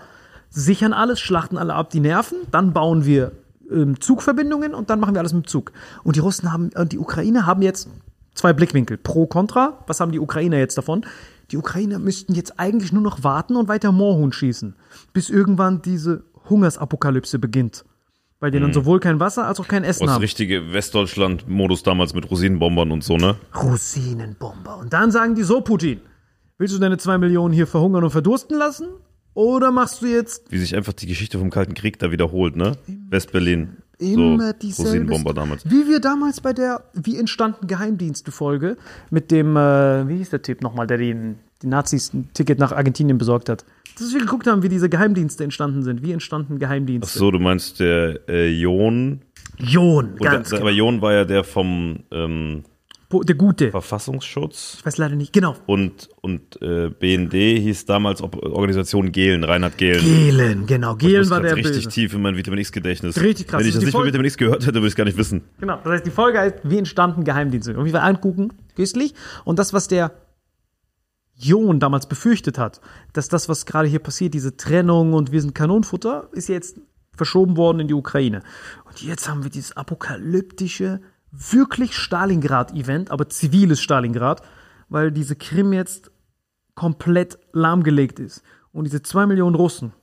sichern 0.49 0.93
alles, 0.93 1.19
schlachten 1.19 1.57
alle 1.57 1.75
ab 1.75 1.89
die 1.89 1.99
Nerven, 1.99 2.37
dann 2.51 2.73
bauen 2.73 3.05
wir 3.05 3.31
ähm, 3.71 3.99
Zugverbindungen 3.99 4.73
und 4.73 4.89
dann 4.89 4.99
machen 4.99 5.13
wir 5.13 5.19
alles 5.19 5.33
mit 5.33 5.45
dem 5.45 5.47
Zug. 5.47 5.71
Und 6.03 6.15
die 6.15 6.19
Russen 6.19 6.51
haben, 6.51 6.71
und 6.75 6.91
die 6.91 6.99
Ukrainer 6.99 7.45
haben 7.45 7.61
jetzt 7.61 7.89
zwei 8.33 8.53
Blickwinkel. 8.53 8.97
Pro, 8.97 9.27
Contra. 9.27 9.79
Was 9.87 9.99
haben 9.99 10.11
die 10.11 10.19
Ukrainer 10.19 10.57
jetzt 10.57 10.77
davon? 10.77 11.05
Die 11.51 11.57
Ukrainer 11.57 11.99
müssten 11.99 12.33
jetzt 12.33 12.59
eigentlich 12.59 12.93
nur 12.93 13.01
noch 13.01 13.23
warten 13.23 13.55
und 13.55 13.67
weiter 13.67 13.91
Moorhuhn 13.91 14.31
schießen, 14.31 14.75
bis 15.13 15.29
irgendwann 15.29 15.81
diese 15.81 16.23
Hungersapokalypse 16.49 17.39
beginnt. 17.39 17.85
Bei 18.39 18.49
denen 18.49 18.63
dann 18.63 18.73
sowohl 18.73 19.01
kein 19.01 19.19
Wasser 19.19 19.45
als 19.47 19.59
auch 19.59 19.67
kein 19.67 19.83
Essen 19.83 20.05
Das 20.05 20.15
haben. 20.15 20.21
richtige 20.21 20.71
Westdeutschland-Modus 20.71 21.83
damals 21.83 22.13
mit 22.13 22.29
Rosinenbombern 22.31 22.91
und 22.91 23.03
so, 23.03 23.17
ne? 23.17 23.35
Rosinenbomber. 23.53 24.77
Und 24.77 24.93
dann 24.93 25.11
sagen 25.11 25.35
die 25.35 25.43
so, 25.43 25.59
Putin, 25.59 25.99
willst 26.57 26.73
du 26.73 26.79
deine 26.79 26.97
zwei 26.97 27.17
Millionen 27.17 27.53
hier 27.53 27.67
verhungern 27.67 28.03
und 28.05 28.11
verdursten 28.11 28.57
lassen? 28.57 28.87
Oder 29.33 29.71
machst 29.71 30.01
du 30.01 30.07
jetzt 30.07 30.51
Wie 30.51 30.57
sich 30.57 30.75
einfach 30.75 30.93
die 30.93 31.07
Geschichte 31.07 31.37
vom 31.37 31.49
Kalten 31.49 31.73
Krieg 31.73 31.99
da 31.99 32.11
wiederholt, 32.11 32.55
ne? 32.55 32.77
West-Berlin. 33.09 33.77
immer 33.99 34.47
so, 34.47 34.53
dieselbe 34.61 35.33
damals. 35.33 35.69
Wie 35.69 35.87
wir 35.87 35.99
damals 35.99 36.41
bei 36.41 36.53
der 36.53 36.83
Wie 36.93 37.17
entstanden 37.17 37.67
Geheimdienste-Folge 37.67 38.77
mit 39.09 39.31
dem, 39.31 39.55
äh, 39.55 40.07
wie 40.07 40.17
hieß 40.17 40.31
der 40.31 40.41
Typ 40.41 40.61
nochmal, 40.61 40.87
der 40.87 40.97
den, 40.97 41.35
die 41.61 41.67
Nazis 41.67 42.13
ein 42.13 42.29
Ticket 42.33 42.59
nach 42.59 42.71
Argentinien 42.71 43.17
besorgt 43.17 43.49
hat. 43.49 43.65
Dass 43.97 44.13
wir 44.13 44.21
geguckt 44.21 44.47
haben, 44.47 44.63
wie 44.63 44.69
diese 44.69 44.89
Geheimdienste 44.89 45.43
entstanden 45.43 45.83
sind. 45.83 46.01
Wie 46.01 46.13
entstanden 46.13 46.53
Ach 46.55 46.59
Geheimdienste. 46.59 47.19
so, 47.19 47.31
du 47.31 47.39
meinst 47.39 47.79
der 47.79 48.27
äh, 48.29 48.49
Jon. 48.49 49.21
Jon, 49.57 50.15
ganz 50.15 50.49
der, 50.49 50.59
genau. 50.59 50.69
aber 50.69 50.71
Jon 50.71 51.01
war 51.01 51.13
ja 51.13 51.25
der 51.25 51.43
vom 51.43 52.03
ähm, 52.11 52.63
Der 53.11 53.35
Gute. 53.35 53.71
Verfassungsschutz. 53.71 54.75
Ich 54.79 54.85
weiß 54.85 54.97
leider 54.97 55.15
nicht. 55.15 55.33
Genau. 55.33 55.55
Und, 55.65 56.09
und 56.21 56.61
äh, 56.61 56.89
BND 56.91 57.33
hieß 57.33 57.85
damals 57.85 58.21
Organisation 58.21 59.11
Gehlen, 59.11 59.43
Reinhard 59.43 59.79
Gehlen. 59.79 60.03
Gehlen, 60.03 60.65
genau. 60.67 60.95
Gehlen 60.95 61.27
war 61.31 61.41
der 61.41 61.55
richtig 61.55 61.85
Böse. 61.85 61.89
tief 61.89 62.13
in 62.13 62.21
mein 62.21 62.37
Vitamin 62.37 62.59
X-Gedächtnis. 62.59 63.19
Richtig 63.19 63.47
krass. 63.47 63.61
Wenn 63.61 63.67
ich 63.67 63.73
Also 63.73 63.79
das 63.79 63.85
nicht 63.85 63.93
Folge- 63.93 64.09
Vitamin 64.09 64.25
X 64.27 64.37
gehört 64.37 64.61
hätte, 64.61 64.75
würde 64.75 64.87
ich 64.87 64.91
es 64.91 64.95
gar 64.95 65.05
nicht 65.05 65.17
wissen. 65.17 65.41
Genau. 65.59 65.77
Das 65.83 65.91
heißt, 65.93 66.05
die 66.05 66.11
Folge 66.11 66.39
heißt, 66.39 66.57
wie 66.63 66.77
entstanden 66.77 67.23
Geheimdienste? 67.23 67.75
Und 67.75 67.85
wie 67.85 67.93
wir 67.93 68.03
angucken, 68.03 68.49
köstlich. 68.75 69.15
Und 69.43 69.57
das, 69.57 69.73
was 69.73 69.87
der 69.87 70.11
Jon 71.35 71.79
damals 71.79 72.07
befürchtet 72.07 72.59
hat, 72.59 72.79
dass 73.13 73.27
das, 73.27 73.49
was 73.49 73.65
gerade 73.65 73.87
hier 73.87 73.99
passiert, 73.99 74.35
diese 74.35 74.55
Trennung 74.55 75.13
und 75.13 75.31
wir 75.31 75.41
sind 75.41 75.55
Kanonenfutter, 75.55 76.29
ist 76.33 76.47
jetzt 76.49 76.79
verschoben 77.15 77.57
worden 77.57 77.79
in 77.79 77.87
die 77.87 77.93
Ukraine. 77.95 78.43
Und 78.85 79.01
jetzt 79.01 79.27
haben 79.27 79.43
wir 79.43 79.49
dieses 79.49 79.75
apokalyptische, 79.75 80.99
wirklich 81.31 81.95
Stalingrad-Event, 81.95 83.11
aber 83.11 83.29
ziviles 83.29 83.81
Stalingrad, 83.81 84.41
weil 84.89 85.11
diese 85.11 85.35
Krim 85.35 85.73
jetzt 85.73 86.11
komplett 86.75 87.37
lahmgelegt 87.53 88.19
ist. 88.19 88.43
Und 88.71 88.85
diese 88.85 89.01
zwei 89.01 89.25
Millionen 89.25 89.55
Russen, 89.55 89.93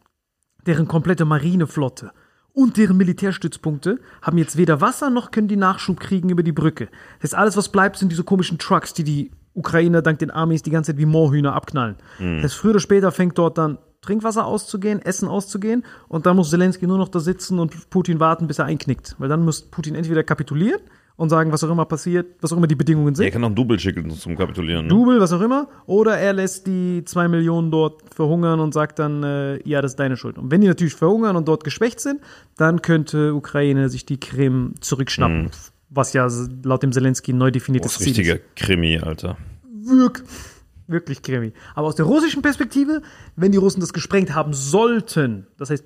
deren 0.66 0.88
komplette 0.88 1.24
Marineflotte 1.24 2.12
und 2.52 2.76
deren 2.76 2.96
Militärstützpunkte 2.96 4.00
haben 4.22 4.38
jetzt 4.38 4.56
weder 4.56 4.80
Wasser 4.80 5.10
noch 5.10 5.30
können 5.30 5.48
die 5.48 5.56
Nachschub 5.56 6.00
kriegen 6.00 6.28
über 6.30 6.42
die 6.42 6.52
Brücke. 6.52 6.88
Das 7.20 7.30
heißt, 7.30 7.34
alles, 7.34 7.56
was 7.56 7.70
bleibt, 7.70 7.96
sind 7.96 8.10
diese 8.10 8.24
komischen 8.24 8.58
Trucks, 8.58 8.94
die 8.94 9.04
die 9.04 9.30
Ukrainer 9.54 10.02
dank 10.02 10.18
den 10.18 10.30
Armees 10.30 10.62
die 10.62 10.70
ganze 10.70 10.92
Zeit 10.92 10.98
wie 10.98 11.06
Moorhühner 11.06 11.54
abknallen. 11.54 11.96
Das 12.18 12.44
heißt, 12.44 12.54
früher 12.56 12.72
oder 12.72 12.80
später 12.80 13.12
fängt 13.12 13.38
dort 13.38 13.58
dann 13.58 13.78
Trinkwasser 14.02 14.44
auszugehen, 14.46 15.00
Essen 15.02 15.28
auszugehen 15.28 15.84
und 16.08 16.26
dann 16.26 16.36
muss 16.36 16.50
Zelensky 16.50 16.86
nur 16.86 16.98
noch 16.98 17.08
da 17.08 17.20
sitzen 17.20 17.58
und 17.58 17.90
Putin 17.90 18.20
warten, 18.20 18.46
bis 18.46 18.58
er 18.58 18.66
einknickt. 18.66 19.16
Weil 19.18 19.28
dann 19.28 19.44
muss 19.44 19.62
Putin 19.62 19.94
entweder 19.94 20.22
kapitulieren 20.22 20.80
und 21.16 21.30
sagen, 21.30 21.52
was 21.52 21.64
auch 21.64 21.70
immer 21.70 21.86
passiert, 21.86 22.36
was 22.40 22.52
auch 22.52 22.56
immer 22.56 22.66
die 22.66 22.74
Bedingungen 22.74 23.14
sind. 23.14 23.24
Er 23.24 23.30
kann 23.30 23.42
auch 23.42 23.48
einen 23.48 23.54
Double 23.54 23.78
schicken 23.78 24.10
zum 24.10 24.36
Kapitulieren. 24.36 24.86
Ne? 24.86 24.90
Double, 24.90 25.20
was 25.20 25.32
auch 25.32 25.40
immer, 25.40 25.68
oder 25.86 26.18
er 26.18 26.34
lässt 26.34 26.66
die 26.66 27.02
zwei 27.04 27.28
Millionen 27.28 27.70
dort 27.70 28.02
verhungern 28.14 28.60
und 28.60 28.74
sagt 28.74 28.98
dann, 28.98 29.22
äh, 29.22 29.68
ja, 29.68 29.80
das 29.80 29.92
ist 29.92 30.00
deine 30.00 30.16
Schuld. 30.16 30.38
Und 30.38 30.50
wenn 30.50 30.60
die 30.60 30.68
natürlich 30.68 30.94
verhungern 30.94 31.36
und 31.36 31.48
dort 31.48 31.64
geschwächt 31.64 32.00
sind, 32.00 32.20
dann 32.56 32.82
könnte 32.82 33.34
Ukraine 33.34 33.88
sich 33.88 34.04
die 34.04 34.20
Krim 34.20 34.74
zurückschnappen, 34.80 35.50
was 35.88 36.12
ja 36.12 36.28
laut 36.62 36.82
dem 36.82 36.92
Zelensky 36.92 37.32
ein 37.32 37.38
neu 37.38 37.50
definiertes 37.50 37.92
ist 37.92 37.98
Ziel 37.98 38.12
ist. 38.12 38.18
richtiger 38.18 38.38
Krimi, 38.54 38.98
Alter. 38.98 39.38
Wirk 39.62 40.22
wirklich 40.88 41.22
Krimi. 41.22 41.52
Aber 41.74 41.88
aus 41.88 41.96
der 41.96 42.04
russischen 42.04 42.42
Perspektive, 42.42 43.02
wenn 43.34 43.52
die 43.52 43.58
Russen 43.58 43.80
das 43.80 43.92
gesprengt 43.92 44.34
haben 44.34 44.52
sollten, 44.52 45.46
das 45.58 45.70
heißt, 45.70 45.84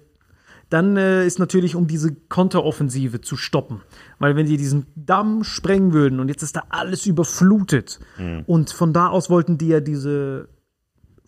dann 0.71 0.97
äh, 0.97 1.27
ist 1.27 1.39
natürlich, 1.39 1.77
um 1.77 1.87
diese 1.87 2.15
Konteroffensive 2.15 3.21
zu 3.21 3.37
stoppen. 3.37 3.83
Weil 4.19 4.37
wenn 4.37 4.47
die 4.47 4.57
diesen 4.57 4.87
Damm 4.95 5.45
sprengen 5.45 5.93
würden 5.93 6.21
und 6.21 6.29
jetzt 6.29 6.43
ist 6.43 6.57
da 6.57 6.65
alles 6.71 7.07
überflutet 7.07 8.01
und 8.47 8.71
von 8.71 8.93
da 8.93 9.09
aus 9.09 9.29
wollten 9.31 9.59
die 9.59 9.69
ja 9.69 9.81
diese 9.81 10.49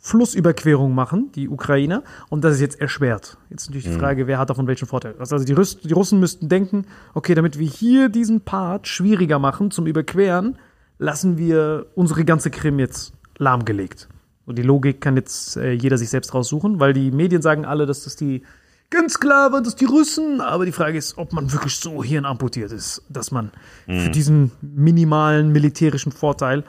Flussüberquerung 0.05 0.95
machen, 0.95 1.31
die 1.37 1.49
Ukrainer, 1.49 2.03
und 2.29 2.43
das 2.43 2.55
ist 2.55 2.61
jetzt 2.61 2.81
erschwert. 2.81 3.39
Jetzt 3.51 3.69
natürlich 3.69 3.85
die 3.85 3.93
Frage, 3.99 4.27
wer 4.27 4.39
hat 4.39 4.51
davon 4.51 4.67
welchen 4.67 4.89
Vorteil? 4.89 5.15
Also 5.19 5.39
die, 5.39 5.53
Russ 5.53 5.79
die 5.79 5.93
Russen 5.93 6.19
müssten 6.19 6.49
denken, 6.49 6.87
okay, 7.15 7.37
damit 7.37 7.57
wir 7.59 7.69
hier 7.69 8.09
diesen 8.09 8.41
Part 8.41 8.89
schwieriger 8.89 9.39
machen 9.39 9.71
zum 9.71 9.87
Überqueren, 9.87 10.59
lassen 10.99 11.39
wir 11.39 11.87
unsere 11.95 12.25
ganze 12.25 12.51
Krim 12.51 12.81
jetzt 12.81 13.13
lahmgelegt. 13.39 14.09
Und 14.45 14.59
die 14.59 14.63
Logik 14.63 15.01
kann 15.01 15.15
jetzt 15.15 15.57
äh, 15.57 15.71
jeder 15.71 15.99
sich 15.99 16.11
selbst 16.11 16.35
raussuchen, 16.35 16.81
weil 16.81 16.93
die 16.93 17.13
Medien 17.13 17.41
sagen 17.41 17.65
alle, 17.65 17.87
dass 17.87 18.03
das 18.03 18.17
die 18.17 18.43
ganz 18.93 19.19
klar 19.19 19.51
waren, 19.51 19.65
dass 19.65 19.75
die 19.75 19.87
Russen, 19.87 20.41
aber 20.41 20.65
die 20.65 20.73
Frage 20.73 20.97
ist, 20.97 21.19
ob 21.19 21.33
man 21.33 21.51
wirklich 21.53 21.75
so 21.75 22.05
hirnamputiert 22.05 22.71
ist, 22.71 23.03
dass 23.09 23.33
man 23.33 23.51
für 23.87 24.11
diesen 24.11 24.53
minimalen 24.61 25.51
militärischen 25.51 26.13
Vorteil 26.13 26.63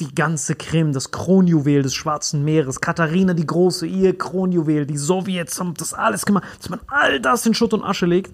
die 0.00 0.14
ganze 0.14 0.54
Krim, 0.54 0.92
das 0.92 1.10
Kronjuwel 1.10 1.82
des 1.82 1.94
Schwarzen 1.94 2.44
Meeres, 2.44 2.80
Katharina 2.80 3.34
die 3.34 3.46
Große, 3.46 3.86
ihr 3.86 4.16
Kronjuwel, 4.16 4.86
die 4.86 4.96
Sowjets 4.96 5.58
haben 5.60 5.74
das 5.74 5.92
alles 5.92 6.24
gemacht, 6.24 6.44
dass 6.58 6.68
man 6.70 6.80
all 6.86 7.20
das 7.20 7.44
in 7.44 7.54
Schutt 7.54 7.74
und 7.74 7.82
Asche 7.82 8.06
legt, 8.06 8.32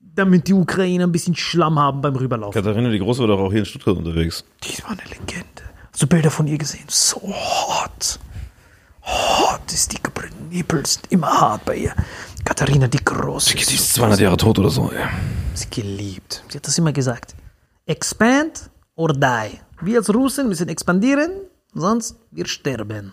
damit 0.00 0.46
die 0.48 0.54
Ukrainer 0.54 1.04
ein 1.06 1.12
bisschen 1.12 1.34
Schlamm 1.34 1.78
haben 1.78 2.00
beim 2.00 2.14
Rüberlaufen. 2.14 2.62
Katharina 2.62 2.90
die 2.90 2.98
Große 2.98 3.20
war 3.20 3.28
doch 3.28 3.40
auch 3.40 3.50
hier 3.50 3.60
in 3.60 3.64
Stuttgart 3.64 3.96
unterwegs. 3.96 4.44
Die 4.62 4.82
war 4.82 4.90
eine 4.90 5.02
Legende. 5.08 5.62
Hast 5.92 6.02
du 6.02 6.06
Bilder 6.06 6.30
von 6.30 6.46
ihr 6.46 6.58
gesehen? 6.58 6.84
So 6.88 7.20
hot. 7.22 8.18
Ist 9.76 9.92
die 9.92 10.02
gebrannten 10.02 10.48
Nippel 10.48 10.86
sind 10.86 11.04
immer 11.10 11.28
hart 11.28 11.66
bei 11.66 11.76
ihr. 11.76 11.94
Katharina 12.46 12.88
die 12.88 13.04
Große. 13.04 13.54
Die 13.54 13.60
ist 13.60 13.92
200 13.92 14.20
Jahre 14.20 14.38
tot 14.38 14.58
oder 14.58 14.70
so, 14.70 14.90
ey. 14.90 15.04
sie 15.52 15.68
geliebt. 15.68 16.42
Sie 16.48 16.56
hat 16.56 16.66
das 16.66 16.78
immer 16.78 16.94
gesagt. 16.94 17.34
Expand 17.84 18.70
or 18.94 19.12
die. 19.12 19.58
Wir 19.82 19.98
als 19.98 20.08
Russen 20.14 20.48
müssen 20.48 20.70
expandieren, 20.70 21.30
sonst 21.74 22.16
wir 22.30 22.46
sterben. 22.46 23.12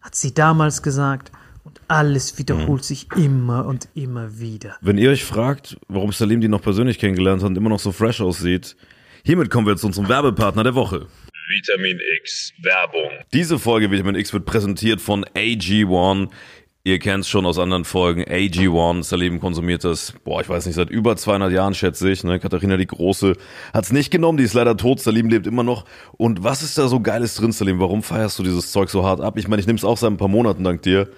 Hat 0.00 0.16
sie 0.16 0.34
damals 0.34 0.82
gesagt. 0.82 1.30
Und 1.62 1.80
alles 1.86 2.36
wiederholt 2.36 2.84
sich 2.84 3.06
immer 3.14 3.64
und 3.66 3.88
immer 3.94 4.40
wieder. 4.40 4.74
Wenn 4.80 4.98
ihr 4.98 5.10
euch 5.10 5.24
fragt, 5.24 5.76
warum 5.86 6.10
Salim 6.10 6.40
die 6.40 6.48
noch 6.48 6.62
persönlich 6.62 6.98
kennengelernt 6.98 7.42
hat 7.42 7.50
und 7.50 7.56
immer 7.56 7.70
noch 7.70 7.78
so 7.78 7.92
fresh 7.92 8.20
aussieht, 8.20 8.74
hiermit 9.22 9.50
kommen 9.50 9.68
wir 9.68 9.76
zu 9.76 9.86
unserem 9.86 10.08
Werbepartner 10.08 10.64
der 10.64 10.74
Woche. 10.74 11.06
Vitamin 11.52 12.00
X 12.22 12.54
Werbung. 12.62 13.10
Diese 13.34 13.58
Folge 13.58 13.90
Vitamin 13.90 14.14
X 14.14 14.32
wird 14.32 14.46
präsentiert 14.46 15.02
von 15.02 15.22
AG1. 15.36 16.30
Ihr 16.82 16.98
kennt 16.98 17.24
es 17.24 17.28
schon 17.28 17.44
aus 17.44 17.58
anderen 17.58 17.84
Folgen. 17.84 18.22
AG1, 18.24 19.02
Salim 19.02 19.38
konsumiert 19.38 19.84
das, 19.84 20.14
boah, 20.24 20.40
ich 20.40 20.48
weiß 20.48 20.64
nicht, 20.64 20.76
seit 20.76 20.88
über 20.88 21.14
200 21.14 21.52
Jahren, 21.52 21.74
schätze 21.74 22.10
ich. 22.10 22.24
Ne? 22.24 22.40
Katharina 22.40 22.78
die 22.78 22.86
Große 22.86 23.36
hat 23.74 23.84
es 23.84 23.92
nicht 23.92 24.10
genommen, 24.10 24.38
die 24.38 24.44
ist 24.44 24.54
leider 24.54 24.78
tot. 24.78 25.00
Salim 25.00 25.28
lebt 25.28 25.46
immer 25.46 25.62
noch. 25.62 25.84
Und 26.12 26.42
was 26.42 26.62
ist 26.62 26.78
da 26.78 26.88
so 26.88 27.00
Geiles 27.00 27.34
drin, 27.34 27.52
Salim? 27.52 27.78
Warum 27.78 28.02
feierst 28.02 28.38
du 28.38 28.42
dieses 28.42 28.72
Zeug 28.72 28.88
so 28.88 29.04
hart 29.04 29.20
ab? 29.20 29.36
Ich 29.36 29.46
meine, 29.46 29.60
ich 29.60 29.66
nehme 29.66 29.76
es 29.76 29.84
auch 29.84 29.98
seit 29.98 30.10
ein 30.10 30.16
paar 30.16 30.28
Monaten 30.28 30.64
dank 30.64 30.80
dir. 30.80 31.10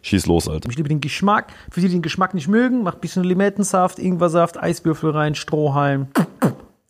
Schieß 0.00 0.24
los, 0.24 0.48
Alter. 0.48 0.70
Ich 0.70 0.76
liebe 0.76 0.88
den 0.88 1.02
Geschmack. 1.02 1.52
Für 1.70 1.80
die, 1.80 1.88
die 1.88 1.92
den 1.92 2.02
Geschmack 2.02 2.32
nicht 2.32 2.48
mögen, 2.48 2.82
macht 2.82 2.96
ein 2.96 3.00
bisschen 3.02 3.24
Limettensaft, 3.24 3.98
Ingwersaft, 3.98 4.58
Eiswürfel 4.58 5.10
rein, 5.10 5.34
Strohhalm. 5.34 6.08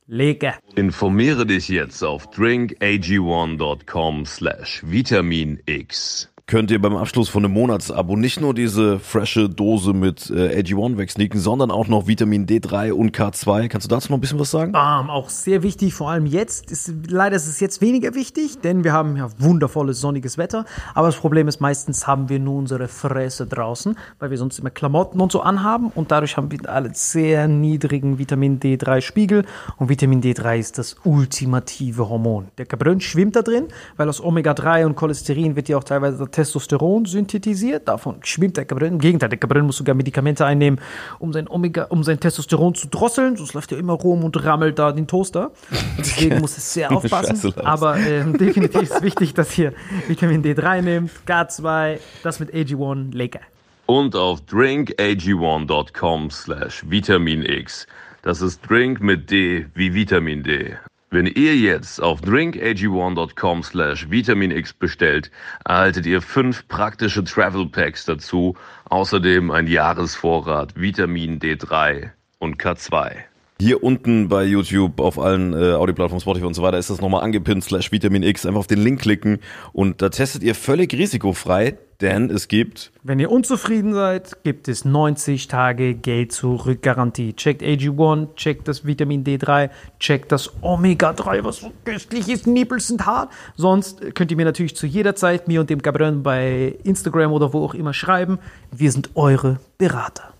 Lecker. 0.06 0.58
Informiere 0.74 1.46
dich 1.46 1.68
jetzt 1.68 2.02
auf 2.02 2.28
drinkag1.com 2.30 4.26
slash 4.26 4.82
Vitamin 4.84 5.60
X. 5.66 6.31
könnt 6.46 6.70
ihr 6.70 6.80
beim 6.80 6.96
Abschluss 6.96 7.28
von 7.28 7.44
einem 7.44 7.54
Monatsabo 7.54 8.16
nicht 8.16 8.40
nur 8.40 8.52
diese 8.52 8.98
frische 8.98 9.48
Dose 9.48 9.92
mit 9.92 10.28
äh, 10.30 10.60
AG1 10.60 10.96
wegsneaken, 10.96 11.40
sondern 11.40 11.70
auch 11.70 11.86
noch 11.86 12.06
Vitamin 12.06 12.46
D3 12.46 12.92
und 12.92 13.16
K2. 13.16 13.68
Kannst 13.68 13.86
du 13.86 13.94
dazu 13.94 14.10
noch 14.10 14.18
ein 14.18 14.20
bisschen 14.20 14.38
was 14.38 14.50
sagen? 14.50 14.72
Ähm, 14.74 15.10
auch 15.10 15.28
sehr 15.28 15.62
wichtig, 15.62 15.94
vor 15.94 16.10
allem 16.10 16.26
jetzt. 16.26 16.70
Ist, 16.70 16.92
leider 17.08 17.36
ist 17.36 17.46
es 17.46 17.60
jetzt 17.60 17.80
weniger 17.80 18.14
wichtig, 18.14 18.60
denn 18.60 18.84
wir 18.84 18.92
haben 18.92 19.16
ja 19.16 19.28
wundervolles 19.38 20.00
sonniges 20.00 20.36
Wetter. 20.36 20.64
Aber 20.94 21.06
das 21.08 21.16
Problem 21.16 21.48
ist, 21.48 21.60
meistens 21.60 22.06
haben 22.06 22.28
wir 22.28 22.38
nur 22.38 22.56
unsere 22.56 22.88
Fresse 22.88 23.46
draußen, 23.46 23.96
weil 24.18 24.30
wir 24.30 24.38
sonst 24.38 24.58
immer 24.58 24.70
Klamotten 24.70 25.20
und 25.20 25.32
so 25.32 25.40
anhaben. 25.40 25.92
Und 25.94 26.10
dadurch 26.10 26.36
haben 26.36 26.50
wir 26.50 26.68
alle 26.68 26.90
sehr 26.94 27.46
niedrigen 27.48 28.18
Vitamin 28.18 28.58
D3-Spiegel. 28.58 29.44
Und 29.76 29.88
Vitamin 29.88 30.20
D3 30.20 30.58
ist 30.58 30.78
das 30.78 30.96
ultimative 31.04 32.08
Hormon. 32.08 32.48
Der 32.58 32.66
Cabrön 32.66 33.00
schwimmt 33.00 33.36
da 33.36 33.42
drin, 33.42 33.68
weil 33.96 34.08
aus 34.08 34.20
Omega-3 34.22 34.86
und 34.86 34.96
Cholesterin 34.96 35.56
wird 35.56 35.68
ja 35.68 35.78
auch 35.78 35.84
teilweise 35.84 36.31
Testosteron 36.32 37.04
synthetisiert. 37.04 37.86
Davon 37.86 38.16
schwimmt 38.24 38.56
der 38.56 38.64
Cabrön. 38.64 38.94
Im 38.94 38.98
Gegenteil, 38.98 39.28
der 39.28 39.38
Cabrön 39.38 39.64
muss 39.64 39.76
sogar 39.76 39.94
Medikamente 39.94 40.44
einnehmen, 40.44 40.80
um 41.18 41.32
sein 41.32 41.48
Omega, 41.48 41.84
um 41.84 42.02
sein 42.02 42.18
Testosteron 42.18 42.74
zu 42.74 42.88
drosseln. 42.88 43.36
Sonst 43.36 43.54
läuft 43.54 43.70
er 43.72 43.78
immer 43.78 43.92
rum 43.92 44.24
und 44.24 44.44
rammelt 44.44 44.78
da 44.78 44.90
den 44.92 45.06
Toaster. 45.06 45.52
Deswegen 45.98 46.40
muss 46.40 46.56
es 46.56 46.72
sehr 46.74 46.90
aufpassen. 46.96 47.54
Aber 47.58 47.96
ähm, 47.98 48.36
definitiv 48.38 48.82
ist 48.82 49.02
wichtig, 49.02 49.34
dass 49.34 49.56
ihr 49.56 49.72
Vitamin 50.08 50.42
D3 50.42 50.82
nehmt, 50.82 51.10
K2, 51.26 51.98
das 52.22 52.40
mit 52.40 52.52
AG1, 52.52 53.14
lecker. 53.14 53.40
Und 53.86 54.16
auf 54.16 54.40
drinkag1.com 54.50 56.30
slash 56.30 56.82
Vitamin 56.88 57.44
X. 57.44 57.86
Das 58.22 58.40
ist 58.40 58.60
Drink 58.68 59.00
mit 59.00 59.30
D 59.30 59.66
wie 59.74 59.92
Vitamin 59.94 60.42
D. 60.42 60.76
Wenn 61.12 61.26
ihr 61.26 61.54
jetzt 61.54 62.02
auf 62.02 62.22
drinkag1.com 62.22 63.62
slash 63.62 64.08
Vitamin 64.10 64.50
X 64.50 64.72
bestellt, 64.72 65.30
erhaltet 65.62 66.06
ihr 66.06 66.22
fünf 66.22 66.66
praktische 66.68 67.22
Travel 67.22 67.66
Packs 67.66 68.06
dazu, 68.06 68.56
außerdem 68.88 69.50
ein 69.50 69.66
Jahresvorrat 69.66 70.74
Vitamin 70.74 71.38
D3 71.38 72.12
und 72.38 72.56
K2. 72.56 73.24
Hier 73.62 73.84
unten 73.84 74.26
bei 74.26 74.42
YouTube, 74.42 74.98
auf 74.98 75.20
allen 75.20 75.52
äh, 75.52 75.74
Audioplattformen, 75.74 76.20
Spotify 76.20 76.46
und 76.46 76.54
so 76.54 76.62
weiter, 76.62 76.78
ist 76.78 76.90
das 76.90 77.00
nochmal 77.00 77.22
angepinnt, 77.22 77.62
slash 77.62 77.92
Vitamin 77.92 78.24
X. 78.24 78.44
Einfach 78.44 78.58
auf 78.58 78.66
den 78.66 78.80
Link 78.80 79.00
klicken 79.00 79.38
und 79.72 80.02
da 80.02 80.08
testet 80.08 80.42
ihr 80.42 80.56
völlig 80.56 80.92
risikofrei, 80.94 81.78
denn 82.00 82.28
es 82.28 82.48
gibt 82.48 82.90
Wenn 83.04 83.20
ihr 83.20 83.30
unzufrieden 83.30 83.94
seid, 83.94 84.42
gibt 84.42 84.66
es 84.66 84.84
90 84.84 85.46
Tage 85.46 85.94
Geld 85.94 86.32
zurück 86.32 86.82
Garantie. 86.82 87.34
Checkt 87.34 87.62
AG1, 87.62 88.34
checkt 88.34 88.66
das 88.66 88.84
Vitamin 88.84 89.22
D3, 89.22 89.70
checkt 90.00 90.32
das 90.32 90.50
Omega-3, 90.60 91.44
was 91.44 91.58
so 91.58 91.70
köstlich 91.84 92.28
ist. 92.28 92.48
Nippel 92.48 92.80
sind 92.80 93.06
hart. 93.06 93.30
Sonst 93.54 94.16
könnt 94.16 94.32
ihr 94.32 94.36
mir 94.36 94.44
natürlich 94.44 94.74
zu 94.74 94.88
jeder 94.88 95.14
Zeit, 95.14 95.46
mir 95.46 95.60
und 95.60 95.70
dem 95.70 95.82
Gabriel 95.82 96.10
bei 96.16 96.74
Instagram 96.82 97.30
oder 97.30 97.52
wo 97.52 97.64
auch 97.64 97.74
immer 97.74 97.94
schreiben. 97.94 98.40
Wir 98.72 98.90
sind 98.90 99.10
eure 99.14 99.60
Berater. 99.78 100.34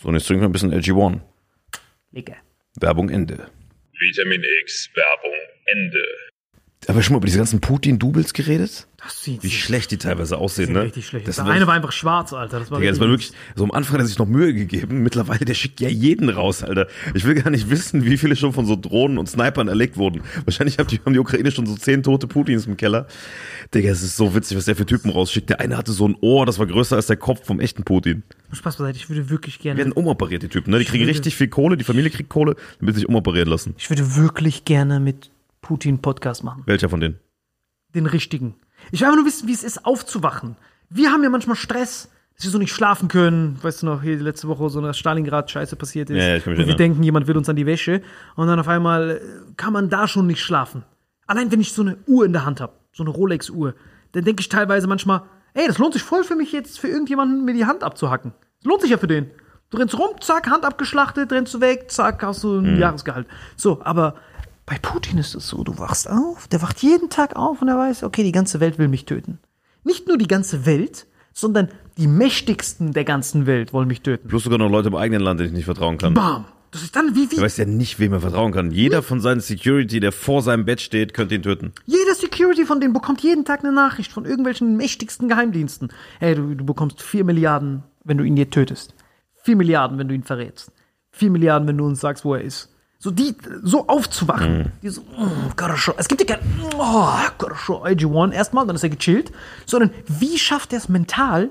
So, 0.00 0.08
und 0.08 0.14
jetzt 0.14 0.26
trinken 0.26 0.40
wir 0.40 0.48
ein 0.48 0.52
bisschen 0.52 0.72
LG1. 0.72 1.20
Lecker. 2.12 2.36
Werbung 2.80 3.08
Ende. 3.10 3.50
Vitamin 3.98 4.42
X 4.62 4.90
Werbung 4.94 5.38
Ende. 5.66 6.04
Aber 6.92 7.00
schon 7.02 7.14
mal 7.14 7.18
über 7.20 7.26
diese 7.26 7.38
ganzen 7.38 7.58
Putin-Doubles 7.60 8.34
geredet? 8.34 8.86
Das 9.02 9.24
sieht 9.24 9.42
Wie 9.42 9.48
schlecht 9.50 9.90
die 9.92 9.96
teilweise 9.96 10.36
aussehen, 10.36 10.74
ne? 10.74 10.82
richtig 10.82 11.06
schlecht. 11.06 11.26
Das 11.26 11.36
Der 11.36 11.46
eine 11.46 11.66
war 11.66 11.72
einfach 11.72 11.90
schwarz, 11.90 12.34
Alter. 12.34 12.60
Das 12.60 12.70
war, 12.70 12.80
Digga, 12.80 12.90
das 12.90 13.00
war 13.00 13.08
wirklich, 13.08 13.32
so 13.56 13.64
am 13.64 13.70
Anfang 13.70 13.94
hat 13.94 14.02
er 14.02 14.06
sich 14.06 14.18
noch 14.18 14.26
Mühe 14.28 14.52
gegeben. 14.52 15.02
Mittlerweile, 15.02 15.46
der 15.46 15.54
schickt 15.54 15.80
ja 15.80 15.88
jeden 15.88 16.28
raus, 16.28 16.62
Alter. 16.62 16.88
Ich 17.14 17.24
will 17.24 17.34
gar 17.34 17.48
nicht 17.48 17.70
wissen, 17.70 18.04
wie 18.04 18.18
viele 18.18 18.36
schon 18.36 18.52
von 18.52 18.66
so 18.66 18.76
Drohnen 18.76 19.16
und 19.16 19.26
Snipern 19.26 19.68
erlegt 19.68 19.96
wurden. 19.96 20.20
Wahrscheinlich 20.44 20.78
haben 20.78 20.86
die, 20.88 21.00
haben 21.02 21.14
die 21.14 21.18
Ukraine 21.18 21.50
schon 21.50 21.64
so 21.64 21.74
zehn 21.76 22.02
tote 22.02 22.26
Putins 22.26 22.66
im 22.66 22.76
Keller. 22.76 23.06
Digga, 23.74 23.88
es 23.88 24.02
ist 24.02 24.18
so 24.18 24.34
witzig, 24.34 24.58
was 24.58 24.66
der 24.66 24.76
für 24.76 24.84
Typen 24.84 25.10
rausschickt. 25.10 25.48
Der 25.48 25.60
eine 25.60 25.78
hatte 25.78 25.92
so 25.92 26.06
ein 26.06 26.14
Ohr, 26.20 26.44
das 26.44 26.58
war 26.58 26.66
größer 26.66 26.96
als 26.96 27.06
der 27.06 27.16
Kopf 27.16 27.46
vom 27.46 27.58
echten 27.58 27.84
Putin. 27.84 28.22
Spaß 28.52 28.76
beiseite, 28.76 28.98
ich 28.98 29.08
würde 29.08 29.30
wirklich 29.30 29.56
Die 29.56 29.62
gerne. 29.62 29.78
werden 29.78 29.92
umoperiert, 29.94 30.42
die 30.42 30.48
Typen, 30.48 30.70
ne? 30.72 30.78
Die 30.78 30.84
kriegen 30.84 31.06
richtig 31.06 31.36
viel 31.36 31.48
Kohle, 31.48 31.78
die 31.78 31.84
Familie 31.84 32.10
kriegt 32.10 32.28
Kohle, 32.28 32.54
damit 32.80 32.96
sie 32.96 33.00
sich 33.00 33.08
umoperieren 33.08 33.48
lassen. 33.48 33.74
Ich 33.78 33.88
würde 33.88 34.14
wirklich 34.14 34.66
gerne 34.66 35.00
mit 35.00 35.30
Putin 35.62 36.02
Podcast 36.02 36.44
machen. 36.44 36.64
Welcher 36.66 36.88
von 36.90 37.00
denen? 37.00 37.18
Den 37.94 38.06
richtigen. 38.06 38.56
Ich 38.90 39.00
will 39.00 39.06
einfach 39.06 39.16
nur 39.18 39.26
wissen, 39.26 39.48
wie 39.48 39.52
es 39.52 39.64
ist, 39.64 39.86
aufzuwachen. 39.86 40.56
Wir 40.90 41.10
haben 41.10 41.22
ja 41.22 41.30
manchmal 41.30 41.56
Stress, 41.56 42.10
dass 42.34 42.44
wir 42.44 42.50
so 42.50 42.58
nicht 42.58 42.72
schlafen 42.72 43.08
können. 43.08 43.58
Weißt 43.62 43.82
du 43.82 43.86
noch, 43.86 44.02
hier 44.02 44.18
letzte 44.18 44.48
Woche 44.48 44.68
so 44.68 44.80
eine 44.80 44.92
Stalingrad-Scheiße 44.92 45.76
passiert 45.76 46.10
ist. 46.10 46.18
Ja, 46.18 46.36
ich 46.36 46.44
kann 46.44 46.52
mich 46.52 46.58
wo 46.58 46.62
wir 46.62 46.66
erinnern. 46.72 46.76
denken, 46.78 47.02
jemand 47.02 47.26
will 47.28 47.36
uns 47.36 47.48
an 47.48 47.56
die 47.56 47.64
Wäsche. 47.64 48.02
Und 48.34 48.48
dann 48.48 48.58
auf 48.58 48.68
einmal 48.68 49.10
äh, 49.10 49.52
kann 49.56 49.72
man 49.72 49.88
da 49.88 50.08
schon 50.08 50.26
nicht 50.26 50.40
schlafen. 50.42 50.84
Allein 51.26 51.52
wenn 51.52 51.60
ich 51.60 51.72
so 51.72 51.82
eine 51.82 51.96
Uhr 52.06 52.26
in 52.26 52.32
der 52.32 52.44
Hand 52.44 52.60
habe, 52.60 52.72
so 52.92 53.04
eine 53.04 53.10
Rolex-Uhr, 53.10 53.74
dann 54.12 54.24
denke 54.24 54.40
ich 54.40 54.48
teilweise 54.48 54.86
manchmal, 54.88 55.22
ey, 55.54 55.66
das 55.66 55.78
lohnt 55.78 55.94
sich 55.94 56.02
voll 56.02 56.24
für 56.24 56.34
mich 56.34 56.52
jetzt, 56.52 56.80
für 56.80 56.88
irgendjemanden 56.88 57.44
mir 57.44 57.54
die 57.54 57.64
Hand 57.64 57.84
abzuhacken. 57.84 58.32
Das 58.58 58.68
lohnt 58.68 58.82
sich 58.82 58.90
ja 58.90 58.98
für 58.98 59.06
den. 59.06 59.30
Du 59.70 59.78
rennst 59.78 59.98
rum, 59.98 60.10
zack, 60.20 60.50
Hand 60.50 60.66
abgeschlachtet, 60.66 61.32
rennst 61.32 61.54
du 61.54 61.60
weg, 61.60 61.90
zack, 61.90 62.22
hast 62.22 62.42
du 62.44 62.58
ein 62.58 62.78
Jahresgehalt. 62.78 63.26
So, 63.56 63.80
aber 63.82 64.16
bei 64.66 64.78
Putin 64.80 65.18
ist 65.18 65.34
es 65.34 65.48
so, 65.48 65.64
du 65.64 65.78
wachst 65.78 66.08
auf, 66.08 66.48
der 66.48 66.62
wacht 66.62 66.82
jeden 66.82 67.10
Tag 67.10 67.36
auf 67.36 67.62
und 67.62 67.68
er 67.68 67.76
weiß, 67.76 68.04
okay, 68.04 68.22
die 68.22 68.32
ganze 68.32 68.60
Welt 68.60 68.78
will 68.78 68.88
mich 68.88 69.04
töten. 69.04 69.38
Nicht 69.84 70.06
nur 70.06 70.16
die 70.16 70.28
ganze 70.28 70.66
Welt, 70.66 71.06
sondern 71.32 71.68
die 71.98 72.06
mächtigsten 72.06 72.92
der 72.92 73.04
ganzen 73.04 73.46
Welt 73.46 73.72
wollen 73.72 73.88
mich 73.88 74.02
töten. 74.02 74.28
Plus 74.28 74.44
sogar 74.44 74.58
noch 74.58 74.70
Leute 74.70 74.88
im 74.88 74.94
eigenen 74.94 75.22
Land, 75.22 75.40
denen 75.40 75.50
ich 75.50 75.56
nicht 75.56 75.64
vertrauen 75.64 75.98
kann. 75.98 76.14
Bam! 76.14 76.44
Das 76.70 76.82
ist 76.82 76.96
dann 76.96 77.14
wie, 77.14 77.30
wie 77.30 77.36
Du 77.36 77.42
weißt 77.42 77.58
ja 77.58 77.66
nicht, 77.66 77.98
wem 78.00 78.14
er 78.14 78.20
vertrauen 78.20 78.50
kann. 78.50 78.70
Jeder 78.70 79.02
von 79.02 79.20
seinen 79.20 79.40
Security, 79.40 80.00
der 80.00 80.10
vor 80.10 80.40
seinem 80.40 80.64
Bett 80.64 80.80
steht, 80.80 81.12
könnte 81.12 81.34
ihn 81.34 81.42
töten. 81.42 81.72
jeder 81.84 82.14
Security 82.14 82.64
von 82.64 82.80
denen 82.80 82.94
bekommt 82.94 83.20
jeden 83.20 83.44
Tag 83.44 83.60
eine 83.62 83.74
Nachricht 83.74 84.10
von 84.10 84.24
irgendwelchen 84.24 84.78
mächtigsten 84.78 85.28
Geheimdiensten. 85.28 85.92
Hey, 86.18 86.34
du, 86.34 86.54
du 86.54 86.64
bekommst 86.64 87.02
4 87.02 87.24
Milliarden, 87.24 87.82
wenn 88.04 88.16
du 88.16 88.24
ihn 88.24 88.36
hier 88.36 88.48
tötest. 88.48 88.94
4 89.42 89.56
Milliarden, 89.56 89.98
wenn 89.98 90.08
du 90.08 90.14
ihn 90.14 90.22
verrätst. 90.22 90.72
4 91.10 91.30
Milliarden, 91.30 91.68
wenn 91.68 91.76
du 91.76 91.84
uns 91.84 92.00
sagst, 92.00 92.24
wo 92.24 92.34
er 92.34 92.40
ist. 92.40 92.71
So 93.02 93.10
die, 93.10 93.34
so 93.64 93.88
aufzuwachen. 93.88 94.70
Die 94.80 94.88
so, 94.88 95.00
oh, 95.18 95.26
gotta 95.56 95.76
show. 95.76 95.92
Es 95.98 96.06
gibt 96.06 96.20
ja 96.20 96.36
kein, 96.36 96.46
oh, 96.78 97.08
gotta 97.36 97.56
show 97.56 97.82
AG1 97.84 98.30
erstmal, 98.30 98.64
dann 98.64 98.76
ist 98.76 98.84
er 98.84 98.90
gechillt. 98.90 99.32
Sondern 99.66 99.90
wie 100.06 100.38
schafft 100.38 100.72
er 100.72 100.78
es 100.78 100.88
mental, 100.88 101.50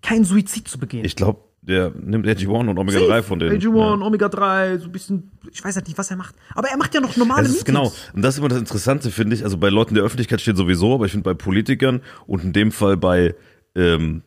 keinen 0.00 0.24
Suizid 0.24 0.66
zu 0.68 0.78
begehen? 0.78 1.04
Ich 1.04 1.14
glaube, 1.14 1.40
der 1.60 1.90
nimmt 1.90 2.26
AG1 2.26 2.70
und 2.70 2.78
Omega 2.78 3.00
3 3.00 3.22
von 3.22 3.38
denen. 3.38 3.60
AG1, 3.60 3.76
Ja. 4.00 4.06
Omega 4.06 4.30
3, 4.30 4.78
so 4.78 4.86
ein 4.86 4.92
bisschen, 4.92 5.30
ich 5.52 5.62
weiß 5.62 5.76
halt 5.76 5.88
nicht, 5.88 5.98
was 5.98 6.10
er 6.10 6.16
macht. 6.16 6.34
Aber 6.54 6.68
er 6.68 6.78
macht 6.78 6.94
ja 6.94 7.02
noch 7.02 7.18
normale 7.18 7.42
Das 7.42 7.50
ist 7.54 7.68
Meetings. 7.68 7.92
genau. 7.92 7.92
Und 8.14 8.22
das 8.22 8.34
ist 8.34 8.38
immer 8.38 8.48
das 8.48 8.58
Interessante, 8.58 9.10
finde 9.10 9.36
ich. 9.36 9.44
Also 9.44 9.58
bei 9.58 9.68
Leuten 9.68 9.94
der 9.94 10.04
Öffentlichkeit 10.04 10.40
steht 10.40 10.56
sowieso, 10.56 10.94
aber 10.94 11.04
ich 11.04 11.12
finde 11.12 11.24
bei 11.24 11.34
Politikern 11.34 12.00
und 12.26 12.44
in 12.44 12.54
dem 12.54 12.72
Fall 12.72 12.96
bei 12.96 13.34
ähm, 13.76 14.22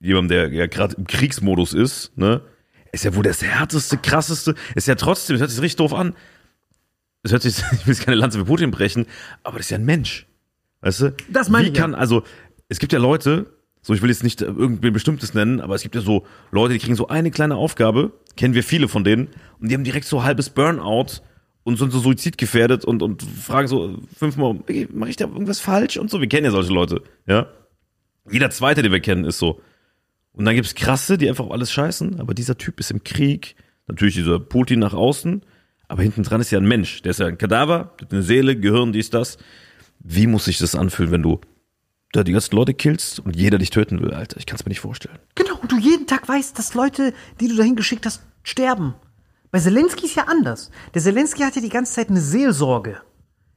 jemandem, 0.00 0.28
der 0.28 0.52
ja 0.52 0.66
gerade 0.66 0.96
im 0.96 1.06
Kriegsmodus 1.06 1.72
ist, 1.72 2.16
ne, 2.18 2.42
ist 2.92 3.04
ja 3.04 3.14
wohl 3.14 3.22
das 3.22 3.42
härteste, 3.42 3.98
krasseste. 3.98 4.54
Ist 4.74 4.88
ja 4.88 4.94
trotzdem, 4.94 5.36
es 5.36 5.40
hört 5.40 5.50
sich 5.50 5.60
richtig 5.60 5.76
doof 5.76 5.94
an. 5.94 6.14
Es 7.22 7.32
hört 7.32 7.42
sich, 7.42 7.58
ich 7.72 7.86
will 7.86 7.94
jetzt 7.94 8.04
keine 8.04 8.16
Lanze 8.16 8.38
für 8.38 8.44
Putin 8.44 8.70
brechen, 8.70 9.06
aber 9.42 9.58
das 9.58 9.66
ist 9.66 9.70
ja 9.70 9.78
ein 9.78 9.84
Mensch. 9.84 10.26
Weißt 10.80 11.00
du? 11.00 11.14
Das 11.28 11.48
meine 11.48 11.66
Wie 11.66 11.70
ich 11.70 11.76
ja. 11.76 11.82
kann, 11.82 11.94
also, 11.94 12.22
es 12.68 12.78
gibt 12.78 12.92
ja 12.92 12.98
Leute, 12.98 13.46
so 13.82 13.94
ich 13.94 14.02
will 14.02 14.10
jetzt 14.10 14.22
nicht 14.22 14.42
irgendwen 14.42 14.92
Bestimmtes 14.92 15.34
nennen, 15.34 15.60
aber 15.60 15.74
es 15.74 15.82
gibt 15.82 15.94
ja 15.94 16.00
so 16.00 16.26
Leute, 16.50 16.74
die 16.74 16.78
kriegen 16.78 16.94
so 16.94 17.08
eine 17.08 17.30
kleine 17.30 17.56
Aufgabe, 17.56 18.12
kennen 18.36 18.54
wir 18.54 18.62
viele 18.62 18.88
von 18.88 19.04
denen, 19.04 19.28
und 19.60 19.68
die 19.68 19.74
haben 19.74 19.84
direkt 19.84 20.06
so 20.06 20.22
halbes 20.22 20.50
Burnout 20.50 21.22
und 21.64 21.78
sind 21.78 21.90
so 21.90 21.98
suizidgefährdet 21.98 22.84
und, 22.84 23.02
und 23.02 23.22
fragen 23.22 23.68
so 23.68 23.98
fünfmal, 24.16 24.56
mache 24.92 25.10
ich 25.10 25.16
da 25.16 25.26
irgendwas 25.26 25.60
falsch 25.60 25.96
und 25.96 26.10
so. 26.10 26.20
Wir 26.20 26.28
kennen 26.28 26.44
ja 26.44 26.50
solche 26.50 26.72
Leute, 26.72 27.02
ja. 27.26 27.46
Jeder 28.30 28.50
zweite, 28.50 28.82
den 28.82 28.92
wir 28.92 29.00
kennen, 29.00 29.24
ist 29.24 29.38
so. 29.38 29.60
Und 30.38 30.44
dann 30.44 30.54
gibt's 30.54 30.76
krasse, 30.76 31.18
die 31.18 31.28
einfach 31.28 31.46
auf 31.46 31.50
alles 31.50 31.72
scheißen, 31.72 32.20
aber 32.20 32.32
dieser 32.32 32.56
Typ 32.56 32.78
ist 32.78 32.92
im 32.92 33.02
Krieg, 33.02 33.56
natürlich 33.88 34.14
dieser 34.14 34.38
Putin 34.38 34.78
nach 34.78 34.94
außen, 34.94 35.42
aber 35.88 36.02
hinten 36.02 36.22
dran 36.22 36.40
ist 36.40 36.52
ja 36.52 36.60
ein 36.60 36.68
Mensch, 36.68 37.02
der 37.02 37.10
ist 37.10 37.18
ja 37.18 37.26
ein 37.26 37.38
Kadaver, 37.38 37.92
der 37.98 38.06
hat 38.06 38.12
eine 38.12 38.22
Seele, 38.22 38.54
Gehirn, 38.56 38.92
dies, 38.92 39.10
das. 39.10 39.36
Wie 39.98 40.28
muss 40.28 40.44
sich 40.44 40.58
das 40.58 40.76
anfühlen, 40.76 41.10
wenn 41.10 41.22
du 41.24 41.40
da 42.12 42.22
die 42.22 42.30
ganzen 42.30 42.54
Leute 42.54 42.72
killst 42.72 43.18
und 43.18 43.34
jeder 43.34 43.58
dich 43.58 43.70
töten 43.70 44.00
will, 44.00 44.14
Alter? 44.14 44.36
Ich 44.36 44.46
kann 44.46 44.54
es 44.54 44.64
mir 44.64 44.68
nicht 44.68 44.78
vorstellen. 44.78 45.18
Genau, 45.34 45.58
und 45.60 45.72
du 45.72 45.76
jeden 45.76 46.06
Tag 46.06 46.28
weißt, 46.28 46.56
dass 46.56 46.74
Leute, 46.74 47.14
die 47.40 47.48
du 47.48 47.56
dahin 47.56 47.74
geschickt 47.74 48.06
hast, 48.06 48.22
sterben. 48.44 48.94
Bei 49.50 49.58
Zelensky 49.58 50.06
ist 50.06 50.14
ja 50.14 50.28
anders. 50.28 50.70
Der 50.94 51.02
Zelensky 51.02 51.42
hat 51.42 51.56
ja 51.56 51.62
die 51.62 51.68
ganze 51.68 51.94
Zeit 51.94 52.10
eine 52.10 52.20
Seelsorge. 52.20 53.00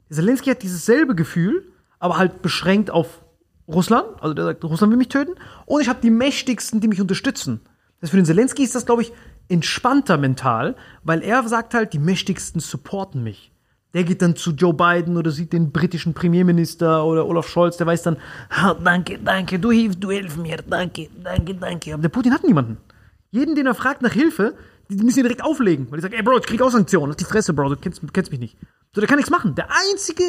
Der 0.09 0.15
Zelensky 0.15 0.49
hat 0.49 0.63
dieses 0.63 0.83
selbe 0.87 1.13
Gefühl, 1.13 1.71
aber 1.99 2.17
halt 2.17 2.41
beschränkt 2.41 2.89
auf 2.89 3.20
Russland. 3.73 4.05
Also 4.21 4.33
der 4.33 4.45
sagt, 4.45 4.63
Russland 4.63 4.91
will 4.91 4.97
mich 4.97 5.09
töten. 5.09 5.33
Und 5.65 5.81
ich 5.81 5.89
habe 5.89 5.99
die 6.01 6.11
Mächtigsten, 6.11 6.79
die 6.79 6.87
mich 6.87 7.01
unterstützen. 7.01 7.61
Das 7.99 8.09
für 8.09 8.15
den 8.17 8.25
Zelensky 8.25 8.63
ist 8.63 8.75
das, 8.75 8.85
glaube 8.85 9.03
ich, 9.03 9.11
entspannter 9.47 10.17
mental, 10.17 10.75
weil 11.03 11.21
er 11.21 11.47
sagt 11.47 11.73
halt, 11.73 11.93
die 11.93 11.99
Mächtigsten 11.99 12.59
supporten 12.61 13.23
mich. 13.23 13.51
Der 13.93 14.05
geht 14.05 14.21
dann 14.21 14.37
zu 14.37 14.51
Joe 14.51 14.73
Biden 14.73 15.17
oder 15.17 15.31
sieht 15.31 15.51
den 15.51 15.71
britischen 15.71 16.13
Premierminister 16.13 17.05
oder 17.05 17.27
Olaf 17.27 17.49
Scholz, 17.49 17.75
der 17.75 17.87
weiß 17.87 18.03
dann, 18.03 18.17
"Ah, 18.49 18.73
danke, 18.73 19.19
danke, 19.19 19.59
du 19.59 19.69
hilfst, 19.69 20.01
du 20.01 20.11
hilfst 20.11 20.37
mir, 20.37 20.57
danke, 20.65 21.09
danke, 21.21 21.53
danke. 21.55 21.93
Aber 21.93 22.01
der 22.01 22.09
Putin 22.09 22.33
hat 22.33 22.45
niemanden. 22.45 22.77
Jeden, 23.31 23.53
den 23.55 23.65
er 23.65 23.75
fragt 23.75 24.01
nach 24.01 24.13
Hilfe, 24.13 24.55
die 24.89 25.03
müssen 25.03 25.19
ihn 25.19 25.23
direkt 25.23 25.43
auflegen. 25.43 25.91
Weil 25.91 25.97
die 25.97 26.03
sagen, 26.03 26.13
ey 26.13 26.23
Bro, 26.23 26.37
ich 26.39 26.45
krieg 26.45 26.61
auch 26.61 26.71
Sanktionen. 26.71 27.15
Die 27.17 27.23
Fresse, 27.23 27.53
Bro, 27.53 27.69
du 27.69 27.75
kennst, 27.75 28.01
kennst 28.13 28.31
mich 28.31 28.39
nicht. 28.39 28.57
So, 28.93 29.01
der 29.01 29.07
kann 29.07 29.17
nichts 29.17 29.31
machen. 29.31 29.55
Der 29.55 29.67
einzige, 29.69 30.23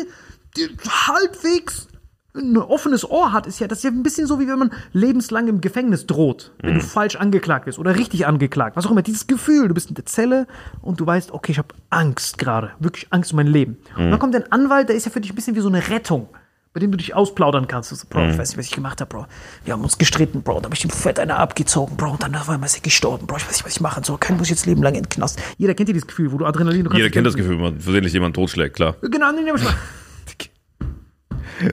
der 0.57 0.69
halbwegs 1.09 1.89
ein 2.35 2.57
offenes 2.57 3.09
Ohr 3.09 3.33
hat, 3.33 3.47
ist 3.47 3.61
ja, 3.61 3.69
das 3.69 3.79
ist 3.79 3.85
ja 3.85 3.91
ein 3.91 4.03
bisschen 4.03 4.27
so, 4.27 4.41
wie 4.41 4.49
wenn 4.49 4.59
man 4.59 4.71
lebenslang 4.93 5.49
im 5.49 5.61
Gefängnis 5.61 6.07
droht, 6.07 6.53
wenn 6.63 6.75
du 6.75 6.81
falsch 6.81 7.17
angeklagt 7.17 7.67
bist 7.67 7.79
oder 7.79 7.97
richtig 7.97 8.27
angeklagt. 8.27 8.75
Was 8.77 8.87
auch 8.87 8.91
immer, 8.91 9.03
dieses 9.03 9.27
Gefühl, 9.27 9.69
du 9.69 9.75
bist 9.75 9.91
in 9.91 9.95
der 9.95 10.07
Zelle 10.07 10.47
und 10.81 10.99
du 10.99 11.07
weißt, 11.07 11.33
okay, 11.33 11.53
ich 11.53 11.59
habe 11.59 11.69
Angst 11.91 12.39
gerade, 12.39 12.71
wirklich 12.79 13.07
Angst 13.11 13.33
um 13.33 13.37
mein 13.37 13.49
Leben. 13.49 13.77
Und 13.97 14.11
dann 14.11 14.19
kommt 14.19 14.35
ein 14.35 14.51
Anwalt, 14.51 14.89
der 14.89 14.97
ist 14.97 15.05
ja 15.05 15.11
für 15.11 15.21
dich 15.21 15.31
ein 15.33 15.35
bisschen 15.35 15.57
wie 15.57 15.61
so 15.61 15.69
eine 15.69 15.87
Rettung, 15.91 16.29
bei 16.73 16.81
dem 16.81 16.91
du 16.91 16.97
dich 16.97 17.15
ausplaudern 17.15 17.69
kannst. 17.69 17.91
Du 17.93 17.97
so, 17.97 18.07
Bro, 18.09 18.31
ich 18.31 18.39
weiß 18.39 18.49
nicht, 18.49 18.59
was 18.59 18.65
ich 18.67 18.73
gemacht 18.73 19.03
habe, 19.03 19.11
Bro. 19.11 19.27
Wir 19.67 19.75
haben 19.75 19.83
uns 19.83 19.99
gestritten, 19.99 20.41
Bro, 20.41 20.61
da 20.61 20.65
habe 20.65 20.75
ich 20.75 20.85
ihm 20.85 20.91
fett 20.91 21.21
einer 21.21 21.39
abgezogen, 21.39 21.99
Bro, 21.99 22.13
und 22.13 22.23
dann 22.23 22.33
ist 22.33 22.77
er 22.77 22.81
gestorben, 22.81 23.27
Bro, 23.27 23.37
ich 23.37 23.47
weiß 23.47 23.53
nicht, 23.53 23.67
was 23.67 23.73
ich 23.73 23.81
machen 23.83 24.05
soll. 24.05 24.17
Kein 24.17 24.39
muss 24.39 24.49
jetzt 24.49 24.65
Leben 24.65 24.83
lang 24.83 24.95
in 24.95 25.03
den 25.03 25.11
Knast. 25.11 25.39
Jeder 25.59 25.75
kennt 25.75 25.91
ja 25.91 25.93
dieses 25.93 26.07
Gefühl, 26.07 26.33
wo 26.33 26.39
du 26.39 26.47
Adrenalin, 26.47 26.85
du 26.85 26.97
Jeder 26.97 27.11
kennt 27.11 27.27
das. 27.27 27.35
Gefühl, 27.35 27.57
wenn 27.57 27.63
man 27.63 27.79
versehentlich 27.81 28.15
jemanden 28.15 28.35
totschlägt, 28.35 28.77
klar. 28.77 28.97
Genau, 29.03 29.33
nee, 29.33 29.43
nee, 29.43 29.51
ich 29.55 29.63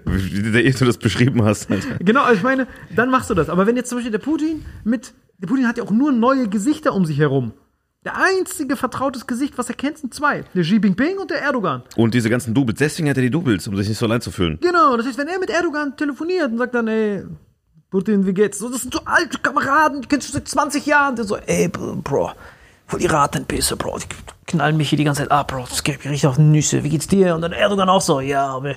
Wie 0.05 0.71
du 0.71 0.86
das 0.86 0.97
beschrieben 0.97 1.43
hast, 1.43 1.69
Alter. 1.71 1.97
Genau, 1.99 2.23
also 2.23 2.38
ich 2.38 2.43
meine, 2.43 2.67
dann 2.95 3.10
machst 3.10 3.29
du 3.29 3.34
das. 3.34 3.49
Aber 3.49 3.67
wenn 3.67 3.75
jetzt 3.75 3.89
zum 3.89 3.97
Beispiel 3.97 4.12
der 4.12 4.19
Putin 4.19 4.65
mit, 4.84 5.13
der 5.38 5.47
Putin 5.47 5.67
hat 5.67 5.77
ja 5.77 5.84
auch 5.84 5.91
nur 5.91 6.12
neue 6.12 6.47
Gesichter 6.47 6.93
um 6.93 7.05
sich 7.05 7.19
herum. 7.19 7.53
Der 8.05 8.15
einzige 8.15 8.77
vertrautes 8.77 9.27
Gesicht, 9.27 9.58
was 9.58 9.67
er 9.67 9.75
kennt, 9.75 9.97
sind 9.97 10.13
zwei. 10.13 10.45
Der 10.55 10.63
Xi 10.63 10.77
Jinping 10.77 11.17
und 11.17 11.32
der 11.32 11.41
Erdogan. 11.41 11.84
Und 11.97 12.13
diese 12.13 12.29
ganzen 12.29 12.53
Doubles, 12.53 12.79
deswegen 12.79 13.10
hat 13.10 13.17
er 13.17 13.23
die 13.23 13.29
Doubles, 13.29 13.67
um 13.67 13.75
sich 13.75 13.89
nicht 13.89 13.97
so 13.97 14.05
allein 14.05 14.21
zu 14.21 14.32
fühlen. 14.32 14.58
Genau, 14.62 14.95
das 14.95 15.05
heißt, 15.05 15.17
wenn 15.17 15.27
er 15.27 15.38
mit 15.38 15.49
Erdogan 15.49 15.97
telefoniert 15.97 16.49
und 16.49 16.58
sagt 16.60 16.75
dann, 16.75 16.88
ey, 16.88 17.25
Putin, 17.89 18.25
wie 18.25 18.34
geht's? 18.34 18.60
So, 18.60 18.69
das 18.69 18.84
sind 18.84 18.93
so 18.93 19.01
alte 19.03 19.39
Kameraden, 19.39 20.01
die 20.01 20.08
kennst 20.08 20.29
du 20.29 20.34
seit 20.34 20.47
20 20.47 20.86
Jahren. 20.86 21.17
Der 21.17 21.25
so, 21.25 21.36
ey, 21.36 21.67
Bro, 21.67 22.32
voll 22.88 22.99
die 22.99 23.08
Ratenpisse, 23.08 23.75
Bro. 23.75 23.99
Die 24.49 24.55
knallen 24.55 24.77
mich 24.77 24.89
hier 24.89 24.97
die 24.97 25.03
ganze 25.03 25.21
Zeit 25.21 25.31
ab, 25.31 25.49
Bro. 25.49 25.65
Das 25.69 25.83
richtig 25.85 26.25
auf 26.25 26.38
die 26.38 26.41
Nüsse. 26.41 26.83
Wie 26.83 26.89
geht's 26.89 27.07
dir? 27.07 27.35
Und 27.35 27.41
dann 27.41 27.51
Erdogan 27.51 27.88
auch 27.89 28.01
so, 28.01 28.19
ja, 28.19 28.47
aber 28.47 28.75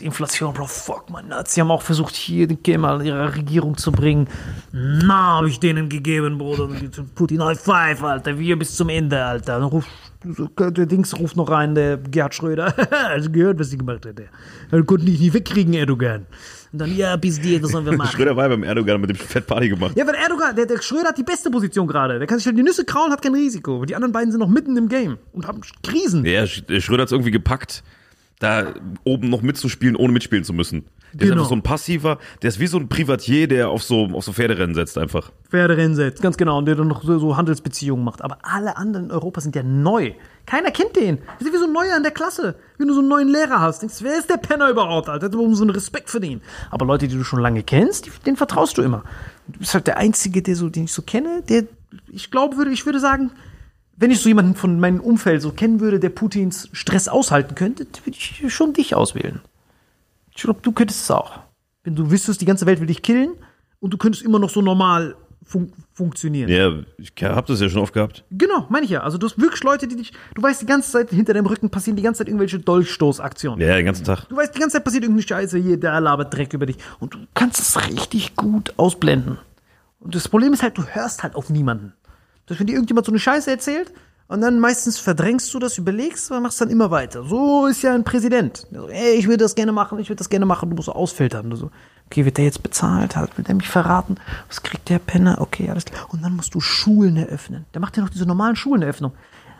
Inflation, 0.00 0.52
Bro. 0.52 0.66
Fuck, 0.66 1.08
man. 1.10 1.32
Sie 1.46 1.60
haben 1.60 1.70
auch 1.70 1.82
versucht, 1.82 2.14
hier 2.14 2.46
den 2.46 2.62
Kemal 2.62 3.00
in 3.00 3.06
ihre 3.06 3.34
Regierung 3.34 3.76
zu 3.76 3.90
bringen. 3.90 4.28
Na, 4.72 5.38
hab 5.38 5.46
ich 5.46 5.60
denen 5.60 5.88
gegeben, 5.88 6.36
Bruder. 6.36 6.68
Putin, 7.14 7.42
High 7.42 7.60
Five, 7.60 8.02
Alter. 8.02 8.38
Wir 8.38 8.58
bis 8.58 8.76
zum 8.76 8.88
Ende, 8.88 9.24
Alter. 9.24 9.60
Dann 9.60 9.68
ruft, 9.68 9.88
der 10.24 10.86
Dings 10.86 11.18
ruft 11.18 11.36
noch 11.36 11.50
rein, 11.50 11.74
der 11.74 11.96
Gerhard 11.96 12.34
Schröder. 12.34 12.74
Du 13.22 13.30
gehört, 13.30 13.58
was 13.58 13.70
sie 13.70 13.78
gemacht 13.78 14.04
hat, 14.06 14.18
der? 14.18 14.26
Er 14.70 14.82
konnte 14.82 15.06
dich 15.06 15.20
nicht 15.20 15.32
wegkriegen, 15.32 15.72
Erdogan. 15.74 16.26
Und 16.74 16.80
dann, 16.80 16.96
ja, 16.96 17.14
bis 17.14 17.40
dir, 17.40 17.60
das 17.60 17.70
sollen 17.70 17.86
wir 17.86 17.92
machen. 17.96 18.10
Schröder 18.16 18.34
war 18.34 18.42
ja 18.44 18.48
beim 18.48 18.64
Erdogan 18.64 19.00
mit 19.00 19.08
dem 19.08 19.14
Fett 19.16 19.46
Party 19.46 19.68
gemacht. 19.68 19.96
Ja, 19.96 20.04
weil 20.08 20.16
Erdogan, 20.16 20.56
der, 20.56 20.66
der 20.66 20.82
Schröder 20.82 21.10
hat 21.10 21.16
die 21.18 21.22
beste 21.22 21.48
Position 21.48 21.86
gerade. 21.86 22.18
Der 22.18 22.26
kann 22.26 22.38
sich 22.38 22.46
halt 22.48 22.58
die 22.58 22.64
Nüsse 22.64 22.84
kraulen, 22.84 23.12
hat 23.12 23.22
kein 23.22 23.32
Risiko. 23.32 23.78
Und 23.78 23.90
die 23.90 23.94
anderen 23.94 24.10
beiden 24.10 24.32
sind 24.32 24.40
noch 24.40 24.48
mitten 24.48 24.76
im 24.76 24.88
Game 24.88 25.18
und 25.32 25.46
haben 25.46 25.60
Krisen. 25.84 26.24
Ja, 26.26 26.42
Sch- 26.42 26.80
Schröder 26.80 27.02
hat 27.02 27.06
es 27.08 27.12
irgendwie 27.12 27.30
gepackt, 27.30 27.84
da 28.40 28.74
oben 29.04 29.30
noch 29.30 29.40
mitzuspielen, 29.42 29.94
ohne 29.94 30.12
mitspielen 30.12 30.42
zu 30.42 30.52
müssen. 30.52 30.84
Der 31.14 31.22
ist 31.22 31.30
Genau. 31.30 31.42
einfach 31.42 31.48
so 31.48 31.54
ein 31.54 31.62
passiver, 31.62 32.18
der 32.42 32.48
ist 32.48 32.58
wie 32.60 32.66
so 32.66 32.76
ein 32.78 32.88
Privatier, 32.88 33.48
der 33.48 33.70
auf 33.70 33.82
so, 33.82 34.06
auf 34.12 34.24
so 34.24 34.32
Pferderennen 34.32 34.74
setzt 34.74 34.98
einfach. 34.98 35.30
Pferderennen 35.48 35.94
setzt, 35.94 36.20
ganz 36.22 36.36
genau, 36.36 36.58
und 36.58 36.66
der 36.66 36.74
dann 36.74 36.88
noch 36.88 37.02
so, 37.04 37.18
so 37.18 37.36
Handelsbeziehungen 37.36 38.04
macht. 38.04 38.22
Aber 38.22 38.38
alle 38.42 38.76
anderen 38.76 39.06
in 39.06 39.10
Europa 39.12 39.40
sind 39.40 39.54
ja 39.54 39.62
neu. 39.62 40.12
Keiner 40.46 40.70
kennt 40.72 40.96
den. 40.96 41.18
Die 41.40 41.44
sind 41.44 41.52
wie 41.54 41.58
so 41.58 41.64
ein 41.66 41.72
Neuer 41.72 41.96
in 41.96 42.02
der 42.02 42.12
Klasse. 42.12 42.56
Wenn 42.76 42.88
du 42.88 42.94
so 42.94 43.00
einen 43.00 43.08
neuen 43.08 43.28
Lehrer 43.28 43.60
hast, 43.60 43.80
denkst 43.80 43.98
du, 44.00 44.04
wer 44.04 44.18
ist 44.18 44.28
der 44.28 44.36
Penner 44.36 44.68
überhaupt, 44.68 45.08
Alter? 45.08 45.28
Du 45.28 45.40
musst 45.46 45.58
so 45.58 45.64
einen 45.64 45.70
Respekt 45.70 46.10
verdienen. 46.10 46.42
Aber 46.70 46.84
Leute, 46.84 47.08
die 47.08 47.16
du 47.16 47.24
schon 47.24 47.40
lange 47.40 47.62
kennst, 47.62 48.06
die, 48.06 48.10
denen 48.26 48.36
vertraust 48.36 48.76
du 48.76 48.82
immer. 48.82 49.04
Du 49.46 49.60
bist 49.60 49.72
halt 49.74 49.86
der 49.86 49.96
Einzige, 49.96 50.42
der 50.42 50.56
so, 50.56 50.68
den 50.68 50.84
ich 50.84 50.92
so 50.92 51.02
kenne, 51.02 51.42
der, 51.48 51.64
ich 52.10 52.30
glaube, 52.30 52.56
würde, 52.56 52.72
ich 52.72 52.84
würde 52.84 52.98
sagen, 53.00 53.30
wenn 53.96 54.10
ich 54.10 54.20
so 54.20 54.28
jemanden 54.28 54.56
von 54.56 54.80
meinem 54.80 55.00
Umfeld 55.00 55.40
so 55.40 55.52
kennen 55.52 55.78
würde, 55.80 56.00
der 56.00 56.08
Putins 56.08 56.68
Stress 56.72 57.06
aushalten 57.08 57.54
könnte, 57.54 57.86
würde 58.04 58.18
ich 58.18 58.52
schon 58.52 58.72
dich 58.72 58.94
auswählen. 58.94 59.40
Ich 60.36 60.42
glaube, 60.42 60.60
du 60.62 60.72
könntest 60.72 61.02
es 61.02 61.10
auch. 61.10 61.40
Wenn 61.84 61.94
du 61.94 62.10
wüsstest, 62.10 62.40
die 62.40 62.46
ganze 62.46 62.66
Welt 62.66 62.80
will 62.80 62.86
dich 62.86 63.02
killen 63.02 63.34
und 63.80 63.90
du 63.90 63.98
könntest 63.98 64.24
immer 64.24 64.38
noch 64.38 64.50
so 64.50 64.62
normal 64.62 65.16
fun 65.44 65.72
funktionieren. 65.92 66.48
Ja, 66.48 66.72
ich 66.98 67.12
hab 67.22 67.46
das 67.46 67.60
ja 67.60 67.68
schon 67.68 67.80
oft 67.80 67.92
gehabt. 67.92 68.24
Genau, 68.30 68.66
meine 68.68 68.84
ich 68.84 68.90
ja. 68.90 69.02
Also 69.02 69.16
du 69.16 69.26
hast 69.26 69.40
wirklich 69.40 69.62
Leute, 69.62 69.86
die 69.86 69.94
dich, 69.94 70.12
du 70.34 70.42
weißt 70.42 70.62
die 70.62 70.66
ganze 70.66 70.90
Zeit, 70.90 71.10
hinter 71.10 71.34
deinem 71.34 71.46
Rücken 71.46 71.70
passieren 71.70 71.96
die 71.96 72.02
ganze 72.02 72.18
Zeit 72.18 72.28
irgendwelche 72.28 72.58
Dolchstoßaktionen. 72.58 73.60
Ja, 73.60 73.76
den 73.76 73.86
ganzen 73.86 74.04
Tag. 74.04 74.28
Du 74.28 74.36
weißt, 74.36 74.54
die 74.54 74.58
ganze 74.58 74.78
Zeit 74.78 74.84
passiert 74.84 75.04
irgendeine 75.04 75.28
Scheiße, 75.28 75.58
hier, 75.58 75.78
der 75.78 76.00
labert 76.00 76.34
Dreck 76.34 76.52
über 76.52 76.66
dich. 76.66 76.78
Und 76.98 77.14
du 77.14 77.18
kannst 77.34 77.60
es 77.60 77.76
richtig 77.88 78.34
gut 78.34 78.74
ausblenden. 78.76 79.38
Und 80.00 80.14
das 80.14 80.28
Problem 80.28 80.52
ist 80.52 80.62
halt, 80.62 80.76
du 80.76 80.84
hörst 80.84 81.22
halt 81.22 81.36
auf 81.36 81.48
niemanden. 81.48 81.92
Das, 82.46 82.58
wenn 82.58 82.66
dir 82.66 82.72
irgendjemand 82.72 83.06
so 83.06 83.12
eine 83.12 83.20
Scheiße 83.20 83.50
erzählt, 83.50 83.92
und 84.26 84.40
dann 84.40 84.58
meistens 84.58 84.98
verdrängst 84.98 85.52
du 85.52 85.58
das, 85.58 85.78
überlegst, 85.78 86.30
aber 86.30 86.40
machst 86.40 86.60
dann 86.60 86.70
immer 86.70 86.90
weiter. 86.90 87.24
So 87.24 87.66
ist 87.66 87.82
ja 87.82 87.94
ein 87.94 88.04
Präsident. 88.04 88.66
So, 88.72 88.88
ey, 88.88 89.14
ich 89.14 89.26
würde 89.26 89.44
das 89.44 89.54
gerne 89.54 89.72
machen, 89.72 89.98
ich 89.98 90.08
würde 90.08 90.18
das 90.18 90.30
gerne 90.30 90.46
machen, 90.46 90.70
du 90.70 90.76
musst 90.76 90.88
ausfiltern. 90.88 91.54
So, 91.54 91.70
okay, 92.06 92.24
wird 92.24 92.38
der 92.38 92.46
jetzt 92.46 92.62
bezahlt? 92.62 93.16
Hat, 93.16 93.36
will 93.36 93.44
der 93.44 93.54
mich 93.54 93.68
verraten? 93.68 94.16
Was 94.48 94.62
kriegt 94.62 94.88
der 94.88 94.98
Penner? 94.98 95.40
Okay, 95.40 95.68
alles 95.68 95.84
klar. 95.84 96.06
Und 96.10 96.22
dann 96.22 96.36
musst 96.36 96.54
du 96.54 96.60
Schulen 96.60 97.16
eröffnen. 97.16 97.66
Der 97.74 97.80
macht 97.80 97.96
ja 97.96 98.02
noch 98.02 98.10
diese 98.10 98.26
normalen 98.26 98.56
Schuleneröffnung. 98.56 99.12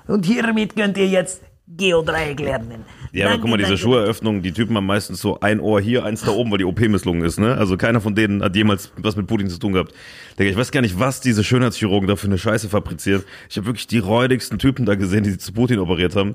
Und 0.07 0.24
hiermit 0.24 0.77
könnt 0.77 0.96
ihr 0.96 1.09
jetzt 1.09 1.40
Geodreieck 1.66 2.40
lernen. 2.40 2.85
Ja, 3.12 3.27
aber 3.27 3.31
Danke, 3.31 3.40
guck 3.40 3.50
mal, 3.50 3.57
diese 3.57 3.70
danke. 3.70 3.83
Schuheröffnung, 3.83 4.42
die 4.42 4.53
Typen 4.53 4.77
haben 4.77 4.87
meistens 4.87 5.20
so 5.20 5.40
ein 5.40 5.61
Ohr 5.61 5.81
hier, 5.81 6.05
eins 6.05 6.22
da 6.22 6.33
oben, 6.33 6.50
weil 6.50 6.59
die 6.59 6.64
OP 6.64 6.79
misslungen 6.81 7.24
ist, 7.24 7.38
ne? 7.38 7.57
Also 7.57 7.77
keiner 7.77 8.00
von 8.00 8.14
denen 8.14 8.42
hat 8.42 8.55
jemals 8.55 8.92
was 8.96 9.16
mit 9.16 9.27
Putin 9.27 9.48
zu 9.48 9.59
tun 9.59 9.72
gehabt. 9.72 9.92
Digga, 10.38 10.50
ich 10.50 10.57
weiß 10.57 10.72
gar 10.72 10.83
nicht, 10.83 10.98
was 10.98 11.20
diese 11.20 11.42
Schönheitschirurgen 11.42 12.07
da 12.07 12.16
für 12.16 12.27
eine 12.27 12.38
Scheiße 12.38 12.68
fabriziert. 12.68 13.24
Ich 13.48 13.57
habe 13.57 13.66
wirklich 13.66 13.87
die 13.87 13.98
räudigsten 13.98 14.59
Typen 14.59 14.85
da 14.85 14.94
gesehen, 14.94 15.24
die 15.24 15.31
sich 15.31 15.40
zu 15.40 15.53
Putin 15.53 15.79
operiert 15.79 16.16
haben. 16.16 16.35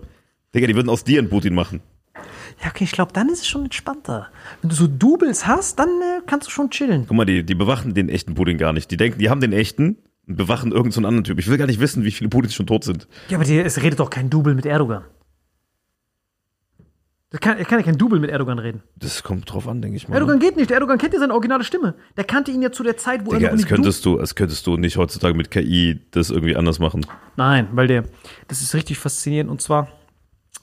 Digga, 0.55 0.65
die 0.65 0.75
würden 0.75 0.89
aus 0.89 1.03
dir 1.03 1.19
einen 1.19 1.29
Putin 1.29 1.53
machen. 1.53 1.81
Ja, 2.63 2.69
okay, 2.69 2.83
ich 2.83 2.91
glaube, 2.91 3.13
dann 3.13 3.29
ist 3.29 3.41
es 3.41 3.47
schon 3.47 3.65
entspannter. 3.65 4.27
Wenn 4.61 4.69
du 4.69 4.75
so 4.75 4.87
Doubles 4.87 5.45
hast, 5.45 5.79
dann 5.79 5.89
äh, 5.89 6.21
kannst 6.25 6.47
du 6.47 6.51
schon 6.51 6.69
chillen. 6.71 7.05
Guck 7.07 7.15
mal, 7.15 7.25
die, 7.25 7.43
die 7.43 7.55
bewachen 7.55 7.93
den 7.93 8.09
echten 8.09 8.33
Putin 8.33 8.57
gar 8.57 8.73
nicht. 8.73 8.89
Die 8.91 8.97
denken, 8.97 9.19
die 9.19 9.29
haben 9.29 9.41
den 9.41 9.53
echten 9.53 9.97
und 10.27 10.35
bewachen 10.35 10.71
irgendeinen 10.71 11.03
so 11.03 11.07
anderen 11.07 11.23
Typ. 11.23 11.39
Ich 11.39 11.47
will 11.47 11.57
gar 11.57 11.67
nicht 11.67 11.79
wissen, 11.79 12.03
wie 12.03 12.11
viele 12.11 12.29
Putins 12.29 12.55
schon 12.55 12.67
tot 12.67 12.83
sind. 12.83 13.07
Ja, 13.29 13.37
aber 13.37 13.45
die, 13.45 13.59
es 13.59 13.81
redet 13.81 13.99
doch 13.99 14.09
kein 14.09 14.29
Double 14.29 14.55
mit 14.55 14.65
Erdogan. 14.65 15.03
Das 17.31 17.41
kann, 17.41 17.57
er 17.59 17.65
kann 17.65 17.79
ja 17.79 17.85
kein 17.85 17.97
Double 17.97 18.19
mit 18.19 18.31
Erdogan 18.31 18.57
reden. 18.57 18.81
Das 18.95 19.21
kommt 19.21 19.51
drauf 19.53 19.67
an, 19.67 19.83
denke 19.83 19.97
ich 19.97 20.07
mal. 20.07 20.15
Erdogan 20.15 20.39
geht 20.39 20.55
nicht. 20.55 20.71
Erdogan 20.71 20.97
kennt 20.97 21.13
ja 21.13 21.19
seine 21.19 21.33
originale 21.33 21.63
Stimme. 21.63 21.93
Der 22.17 22.23
kannte 22.23 22.49
ihn 22.49 22.61
ja 22.63 22.71
zu 22.71 22.81
der 22.81 22.97
Zeit, 22.97 23.21
wo 23.25 23.31
Digga, 23.31 23.49
er 23.49 23.51
noch 23.51 23.59
als 23.59 23.67
könntest 23.67 24.03
du, 24.05 24.19
als 24.19 24.33
könntest 24.33 24.65
du 24.65 24.77
nicht 24.77 24.97
heutzutage 24.97 25.35
mit 25.35 25.51
KI 25.51 25.99
das 26.09 26.31
irgendwie 26.31 26.55
anders 26.55 26.79
machen. 26.79 27.05
Nein, 27.35 27.67
weil 27.73 27.87
der, 27.87 28.05
das 28.47 28.61
ist 28.61 28.73
richtig 28.73 28.97
faszinierend. 28.97 29.51
Und 29.51 29.61
zwar, 29.61 29.89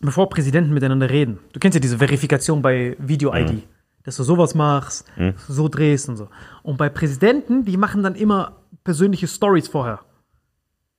bevor 0.00 0.29
Präsidenten 0.29 0.74
miteinander 0.74 1.09
reden. 1.09 1.38
Du 1.52 1.61
kennst 1.61 1.76
ja 1.76 1.81
diese 1.81 1.98
Verifikation 1.98 2.62
bei 2.62 2.96
Video-ID. 2.98 3.62
Dass 4.02 4.16
du 4.16 4.24
sowas 4.24 4.55
machst, 4.55 5.05
du 5.16 5.35
so 5.52 5.68
drehst 5.68 6.09
und 6.09 6.16
so. 6.16 6.29
Und 6.62 6.79
bei 6.79 6.88
Präsidenten, 6.88 7.64
die 7.64 7.76
machen 7.76 8.02
dann 8.02 8.14
immer 8.14 8.62
persönliche 8.85 9.26
Stories 9.29 9.68
vorher. 9.68 10.00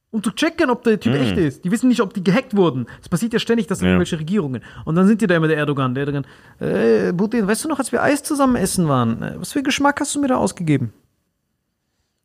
Um 0.09 0.23
zu 0.23 0.31
checken, 0.31 0.69
ob 0.69 0.83
der 0.83 0.99
Typ 0.99 1.13
echt 1.15 1.35
ist. 1.37 1.65
Die 1.65 1.71
wissen 1.71 1.89
nicht, 1.89 1.99
ob 2.01 2.13
die 2.13 2.23
gehackt 2.23 2.55
wurden. 2.55 2.85
Das 2.99 3.09
passiert 3.09 3.33
ja 3.33 3.39
ständig, 3.39 3.67
das 3.67 3.79
in 3.79 3.85
Ja. 3.85 3.91
irgendwelche 3.91 4.17
Regierungen. 4.17 4.63
Und 4.85 4.95
dann 4.95 5.05
sind 5.05 5.19
die 5.21 5.27
da 5.27 5.35
immer 5.35 5.49
der 5.49 5.57
Erdogan. 5.57 5.93
Der 5.93 6.05
Erdogan, 6.05 6.25
äh, 6.59 7.11
Putin, 7.13 7.45
weißt 7.45 7.65
du 7.65 7.67
noch, 7.67 7.77
als 7.79 7.91
wir 7.91 8.01
Eis 8.01 8.23
zusammen 8.23 8.55
essen 8.55 8.87
waren, 8.87 9.21
äh, 9.21 9.35
was 9.37 9.51
für 9.51 9.61
Geschmack 9.63 9.99
hast 9.99 10.15
du 10.15 10.21
mir 10.21 10.27
da 10.29 10.37
ausgegeben? 10.37 10.93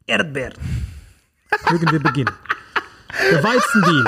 Erdbeeren. 0.07 0.55
Mögen 1.71 1.91
wir 1.91 2.01
beginnen. 2.01 2.31
Der 3.31 3.43
Weizendeal. 3.43 4.05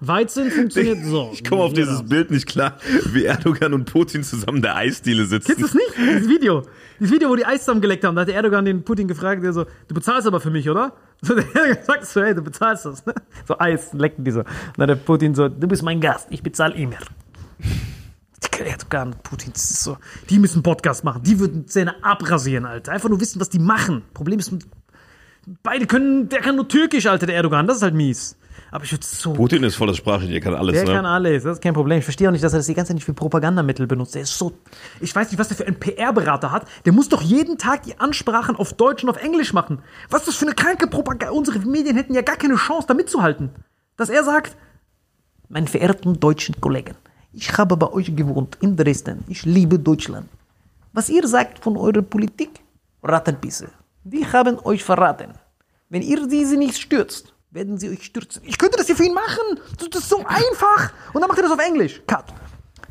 Weizen 0.00 0.50
funktioniert 0.50 1.04
so. 1.04 1.30
Ich 1.32 1.42
komme 1.44 1.62
auf 1.62 1.72
dieses 1.72 2.02
Bild 2.06 2.30
nicht 2.30 2.46
klar, 2.46 2.76
wie 3.12 3.24
Erdogan 3.24 3.72
und 3.72 3.86
Putin 3.90 4.22
zusammen 4.24 4.60
der 4.60 4.76
Eisdiele 4.76 5.24
sitzen. 5.24 5.46
Kennst 5.46 5.62
du 5.62 5.66
es 5.66 5.74
nicht? 5.74 5.96
Dieses 5.96 6.28
Video. 6.28 6.62
Dieses 7.00 7.14
Video, 7.14 7.30
wo 7.30 7.36
die 7.36 7.46
Eis 7.46 7.60
zusammengeleckt 7.60 8.04
haben. 8.04 8.14
Da 8.14 8.22
hat 8.22 8.28
der 8.28 8.34
Erdogan 8.36 8.64
den 8.64 8.84
Putin 8.84 9.08
gefragt, 9.08 9.42
der 9.42 9.52
so, 9.52 9.64
du 9.88 9.94
bezahlst 9.94 10.26
aber 10.26 10.40
für 10.40 10.50
mich, 10.50 10.68
oder? 10.68 10.92
So, 11.22 11.34
der 11.54 11.82
sagt 11.84 12.06
so, 12.06 12.22
hey, 12.22 12.34
du 12.34 12.42
bezahlst 12.42 12.84
das. 12.84 13.06
Ne? 13.06 13.14
So 13.46 13.58
Eis, 13.58 13.92
lecken 13.92 14.24
die 14.24 14.30
so. 14.30 14.40
Und 14.40 14.48
dann 14.76 14.88
der 14.88 14.96
Putin 14.96 15.34
so, 15.34 15.48
du 15.48 15.66
bist 15.66 15.82
mein 15.82 16.00
Gast, 16.00 16.28
ich 16.30 16.42
bezahle 16.42 16.74
immer. 16.74 16.98
Erdogan 18.64 19.12
und 19.12 19.22
Putin, 19.22 19.52
das 19.52 19.70
ist 19.70 19.82
so, 19.82 19.98
die 20.30 20.38
müssen 20.38 20.62
Podcast 20.62 21.04
machen. 21.04 21.22
Die 21.22 21.38
würden 21.38 21.66
Zähne 21.68 22.02
abrasieren, 22.02 22.64
Alter. 22.64 22.92
Einfach 22.92 23.08
nur 23.08 23.20
wissen, 23.20 23.40
was 23.40 23.50
die 23.50 23.58
machen. 23.58 24.02
Problem 24.14 24.38
ist, 24.38 24.52
beide 25.62 25.86
können, 25.86 26.28
der 26.28 26.40
kann 26.40 26.56
nur 26.56 26.68
Türkisch, 26.68 27.06
Alter, 27.06 27.26
der 27.26 27.36
Erdogan. 27.36 27.66
Das 27.66 27.78
ist 27.78 27.82
halt 27.82 27.94
mies. 27.94 28.36
Aber 28.70 28.84
ich 28.84 28.92
würde 28.92 29.04
so 29.06 29.32
Putin 29.32 29.62
ist 29.62 29.76
voll 29.76 29.86
das 29.86 29.96
Sprachchen, 29.96 30.30
der 30.30 30.40
kann 30.40 30.54
alles, 30.54 30.74
der 30.74 30.84
ne? 30.84 30.92
kann 30.92 31.06
alles, 31.06 31.44
das 31.44 31.54
ist 31.54 31.62
kein 31.62 31.74
Problem. 31.74 31.98
Ich 31.98 32.04
verstehe 32.04 32.28
auch 32.28 32.32
nicht, 32.32 32.42
dass 32.42 32.52
er 32.52 32.58
das 32.58 32.66
die 32.66 32.74
ganze 32.74 32.88
Zeit 32.88 32.96
nicht 32.96 33.04
für 33.04 33.14
Propagandamittel 33.14 33.86
benutzt. 33.86 34.14
Der 34.14 34.22
ist 34.22 34.36
so. 34.36 34.52
Ich 35.00 35.14
weiß 35.14 35.30
nicht, 35.30 35.38
was 35.38 35.48
der 35.48 35.56
für 35.56 35.66
einen 35.66 35.78
PR-Berater 35.78 36.50
hat. 36.50 36.66
Der 36.84 36.92
muss 36.92 37.08
doch 37.08 37.22
jeden 37.22 37.58
Tag 37.58 37.84
die 37.84 37.98
Ansprachen 37.98 38.56
auf 38.56 38.72
Deutsch 38.72 39.04
und 39.04 39.10
auf 39.10 39.22
Englisch 39.22 39.52
machen. 39.52 39.78
Was 40.10 40.22
ist 40.22 40.28
das 40.28 40.36
für 40.36 40.46
eine 40.46 40.54
kranke 40.54 40.88
Propaganda? 40.88 41.34
Unsere 41.34 41.58
Medien 41.60 41.96
hätten 41.96 42.14
ja 42.14 42.22
gar 42.22 42.36
keine 42.36 42.56
Chance, 42.56 42.86
da 42.88 42.94
mitzuhalten. 42.94 43.50
Dass 43.96 44.08
er 44.08 44.24
sagt, 44.24 44.56
meine 45.48 45.66
verehrten 45.66 46.18
deutschen 46.18 46.60
Kollegen, 46.60 46.96
ich 47.32 47.56
habe 47.56 47.76
bei 47.76 47.92
euch 47.92 48.14
gewohnt 48.16 48.58
in 48.60 48.76
Dresden. 48.76 49.24
Ich 49.28 49.44
liebe 49.44 49.78
Deutschland. 49.78 50.28
Was 50.92 51.08
ihr 51.08 51.26
sagt 51.28 51.62
von 51.62 51.76
eurer 51.76 52.02
Politik, 52.02 52.50
Rattenpisse. 53.02 53.68
Die 54.04 54.26
haben 54.26 54.58
euch 54.64 54.82
verraten. 54.82 55.34
Wenn 55.88 56.02
ihr 56.02 56.26
diese 56.26 56.56
nicht 56.56 56.78
stürzt, 56.78 57.34
werden 57.50 57.78
sie 57.78 57.90
euch 57.90 58.04
stürzen. 58.04 58.42
Ich 58.44 58.58
könnte 58.58 58.76
das 58.76 58.86
hier 58.86 58.96
für 58.96 59.04
ihn 59.04 59.14
machen. 59.14 59.60
Das 59.78 60.02
ist 60.02 60.08
so 60.08 60.18
einfach. 60.18 60.92
Und 61.12 61.20
dann 61.20 61.28
macht 61.28 61.38
er 61.38 61.44
das 61.44 61.52
auf 61.52 61.64
Englisch. 61.64 62.02
Cut. 62.06 62.26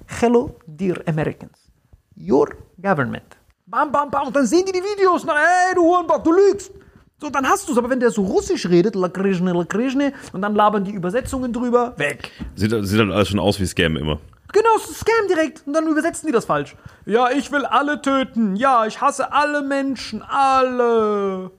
Hello, 0.07 0.55
dear 0.65 0.97
Americans. 1.07 1.71
Your 2.17 2.49
government. 2.81 3.37
Bam, 3.65 3.91
bam, 3.91 4.09
bam. 4.09 4.27
Und 4.27 4.35
dann 4.35 4.45
sehen 4.45 4.65
die 4.65 4.71
die 4.71 4.83
Videos. 4.83 5.25
Dann, 5.25 5.35
hey, 5.35 5.75
du 5.75 5.83
Hurenbock, 5.83 6.23
du 6.23 6.31
lügst. 6.31 6.71
So, 7.19 7.29
dann 7.29 7.47
hast 7.47 7.67
du 7.67 7.71
es. 7.71 7.77
Aber 7.77 7.89
wenn 7.89 7.99
der 7.99 8.11
so 8.11 8.23
russisch 8.23 8.67
redet, 8.67 8.95
Lakrishne, 8.95 9.53
Lakrishne, 9.53 10.13
und 10.33 10.41
dann 10.41 10.53
labern 10.53 10.83
die 10.83 10.91
Übersetzungen 10.91 11.51
drüber, 11.51 11.93
weg. 11.97 12.31
Sieht, 12.55 12.71
sieht 12.85 12.99
halt 12.99 13.11
alles 13.11 13.29
schon 13.29 13.39
aus 13.39 13.59
wie 13.59 13.65
Scam 13.65 13.97
immer. 13.97 14.19
Genau, 14.53 14.69
es 14.77 14.83
ist 14.83 14.89
ein 14.91 14.95
Scam 14.95 15.27
direkt. 15.27 15.63
Und 15.65 15.73
dann 15.73 15.87
übersetzen 15.87 16.27
die 16.27 16.33
das 16.33 16.45
falsch. 16.45 16.75
Ja, 17.05 17.31
ich 17.31 17.51
will 17.51 17.65
alle 17.65 18.01
töten. 18.01 18.55
Ja, 18.55 18.85
ich 18.85 19.01
hasse 19.01 19.31
alle 19.33 19.61
Menschen. 19.61 20.21
Alle. 20.21 21.51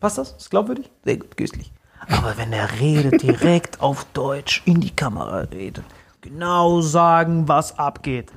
Passt 0.00 0.18
das? 0.18 0.32
Ist 0.32 0.50
glaubwürdig? 0.50 0.90
Sehr 1.04 1.16
gut, 1.16 1.36
köstlich. 1.36 1.72
Aber 2.08 2.36
wenn 2.36 2.52
er 2.52 2.80
redet, 2.80 3.22
direkt 3.22 3.80
auf 3.80 4.04
Deutsch 4.12 4.62
in 4.64 4.80
die 4.80 4.94
Kamera 4.94 5.40
redet, 5.40 5.84
genau 6.20 6.80
sagen, 6.80 7.48
was 7.48 7.78
abgeht. 7.78 8.32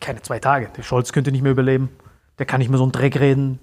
Keine 0.00 0.22
zwei 0.22 0.38
Tage. 0.38 0.70
Der 0.76 0.82
Scholz 0.82 1.12
könnte 1.12 1.32
nicht 1.32 1.42
mehr 1.42 1.52
überleben. 1.52 1.90
Der 2.38 2.46
kann 2.46 2.60
nicht 2.60 2.70
mehr 2.70 2.78
so 2.78 2.84
einen 2.84 2.92
Dreck 2.92 3.18
reden. 3.18 3.58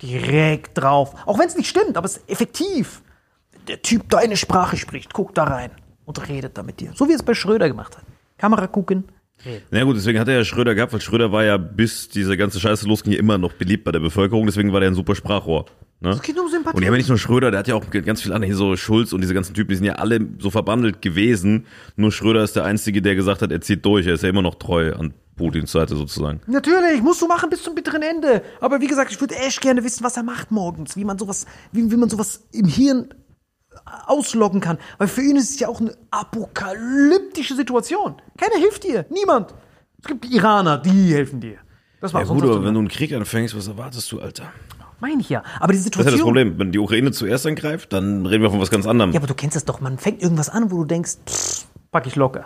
Direkt 0.00 0.78
drauf. 0.78 1.14
Auch 1.26 1.38
wenn 1.38 1.48
es 1.48 1.56
nicht 1.56 1.68
stimmt, 1.68 1.96
aber 1.96 2.06
es 2.06 2.18
ist 2.18 2.30
effektiv. 2.30 3.02
Der 3.68 3.82
Typ 3.82 4.08
deine 4.08 4.36
Sprache 4.36 4.76
spricht, 4.76 5.12
guck 5.12 5.34
da 5.34 5.44
rein 5.44 5.70
und 6.04 6.28
redet 6.28 6.56
da 6.56 6.62
mit 6.62 6.80
dir. 6.80 6.92
So 6.94 7.08
wie 7.08 7.12
es 7.12 7.22
bei 7.22 7.34
Schröder 7.34 7.68
gemacht 7.68 7.96
hat. 7.96 8.04
Kamera 8.38 8.66
gucken, 8.66 9.04
reden. 9.44 9.64
Na 9.70 9.84
gut, 9.84 9.96
deswegen 9.96 10.18
hat 10.18 10.28
er 10.28 10.38
ja 10.38 10.44
Schröder 10.44 10.74
gehabt, 10.74 10.92
weil 10.92 11.00
Schröder 11.00 11.30
war 11.30 11.44
ja 11.44 11.56
bis 11.56 12.08
diese 12.08 12.36
ganze 12.36 12.58
Scheiße 12.58 12.88
losging 12.88 13.12
immer 13.12 13.38
noch 13.38 13.52
beliebt 13.52 13.84
bei 13.84 13.92
der 13.92 14.00
Bevölkerung, 14.00 14.46
deswegen 14.46 14.72
war 14.72 14.80
der 14.80 14.90
ein 14.90 14.94
super 14.94 15.14
Sprachrohr. 15.14 15.66
Ne? 16.02 16.10
Es 16.10 16.22
geht 16.22 16.38
um 16.38 16.48
Sympathie. 16.48 16.76
Und 16.76 16.82
die 16.82 16.86
haben 16.86 16.94
ja 16.94 16.98
nicht 16.98 17.08
nur 17.08 17.18
Schröder, 17.18 17.50
der 17.52 17.60
hat 17.60 17.68
ja 17.68 17.76
auch 17.76 17.88
ganz 17.90 18.22
viel 18.22 18.32
andere, 18.32 18.48
hier 18.48 18.56
so 18.56 18.76
Schulz 18.76 19.12
und 19.12 19.20
diese 19.20 19.34
ganzen 19.34 19.54
Typen, 19.54 19.68
die 19.70 19.76
sind 19.76 19.84
ja 19.84 19.94
alle 19.94 20.20
so 20.38 20.50
verbandelt 20.50 21.00
gewesen. 21.00 21.66
Nur 21.94 22.10
Schröder 22.10 22.42
ist 22.42 22.56
der 22.56 22.64
Einzige, 22.64 23.00
der 23.02 23.14
gesagt 23.14 23.40
hat, 23.40 23.52
er 23.52 23.60
zieht 23.60 23.84
durch, 23.84 24.06
er 24.06 24.14
ist 24.14 24.22
ja 24.22 24.28
immer 24.28 24.42
noch 24.42 24.56
treu 24.56 24.92
an 24.94 25.14
Putins 25.36 25.70
Seite 25.70 25.94
sozusagen. 25.94 26.40
Natürlich, 26.46 27.02
musst 27.02 27.22
du 27.22 27.28
machen 27.28 27.48
bis 27.50 27.62
zum 27.62 27.76
bitteren 27.76 28.02
Ende. 28.02 28.42
Aber 28.60 28.80
wie 28.80 28.88
gesagt, 28.88 29.12
ich 29.12 29.20
würde 29.20 29.36
echt 29.36 29.60
gerne 29.60 29.84
wissen, 29.84 30.02
was 30.02 30.16
er 30.16 30.24
macht 30.24 30.50
morgens, 30.50 30.96
wie 30.96 31.04
man 31.04 31.18
sowas, 31.18 31.46
wie, 31.70 31.88
wie 31.90 31.96
man 31.96 32.10
sowas 32.10 32.42
im 32.52 32.66
Hirn 32.66 33.14
ausloggen 34.06 34.60
kann. 34.60 34.78
Weil 34.98 35.06
für 35.08 35.22
ihn 35.22 35.36
ist 35.36 35.50
es 35.50 35.60
ja 35.60 35.68
auch 35.68 35.80
eine 35.80 35.94
apokalyptische 36.10 37.54
Situation. 37.54 38.16
Keiner 38.36 38.56
hilft 38.56 38.84
dir, 38.84 39.06
niemand. 39.08 39.54
Es 40.00 40.08
gibt 40.08 40.24
die 40.24 40.34
Iraner, 40.34 40.78
die 40.78 41.14
helfen 41.14 41.40
dir. 41.40 41.58
Das 42.00 42.12
war 42.12 42.22
Ja 42.22 42.26
gut, 42.26 42.42
aber 42.42 42.64
wenn 42.64 42.74
du 42.74 42.80
einen 42.80 42.88
Krieg 42.88 43.12
anfängst, 43.12 43.56
was 43.56 43.68
erwartest 43.68 44.10
du, 44.10 44.20
Alter? 44.20 44.52
Meine 45.02 45.20
ich 45.20 45.28
ja. 45.30 45.42
Aber 45.58 45.72
die 45.72 45.78
Das 45.78 45.86
ist 45.86 45.94
Situation. 45.94 46.12
ja 46.12 46.16
das 46.16 46.22
Problem. 46.22 46.58
Wenn 46.60 46.70
die 46.70 46.78
Ukraine 46.78 47.10
zuerst 47.10 47.44
angreift, 47.44 47.92
dann 47.92 48.24
reden 48.24 48.44
wir 48.44 48.50
von 48.50 48.60
was 48.60 48.70
ganz 48.70 48.86
anderem. 48.86 49.10
Ja, 49.10 49.18
aber 49.18 49.26
du 49.26 49.34
kennst 49.34 49.56
das 49.56 49.64
doch. 49.64 49.80
Man 49.80 49.98
fängt 49.98 50.22
irgendwas 50.22 50.48
an, 50.48 50.70
wo 50.70 50.76
du 50.78 50.84
denkst, 50.84 51.14
pff, 51.28 51.66
pack 51.90 52.06
ich 52.06 52.14
locker. 52.14 52.44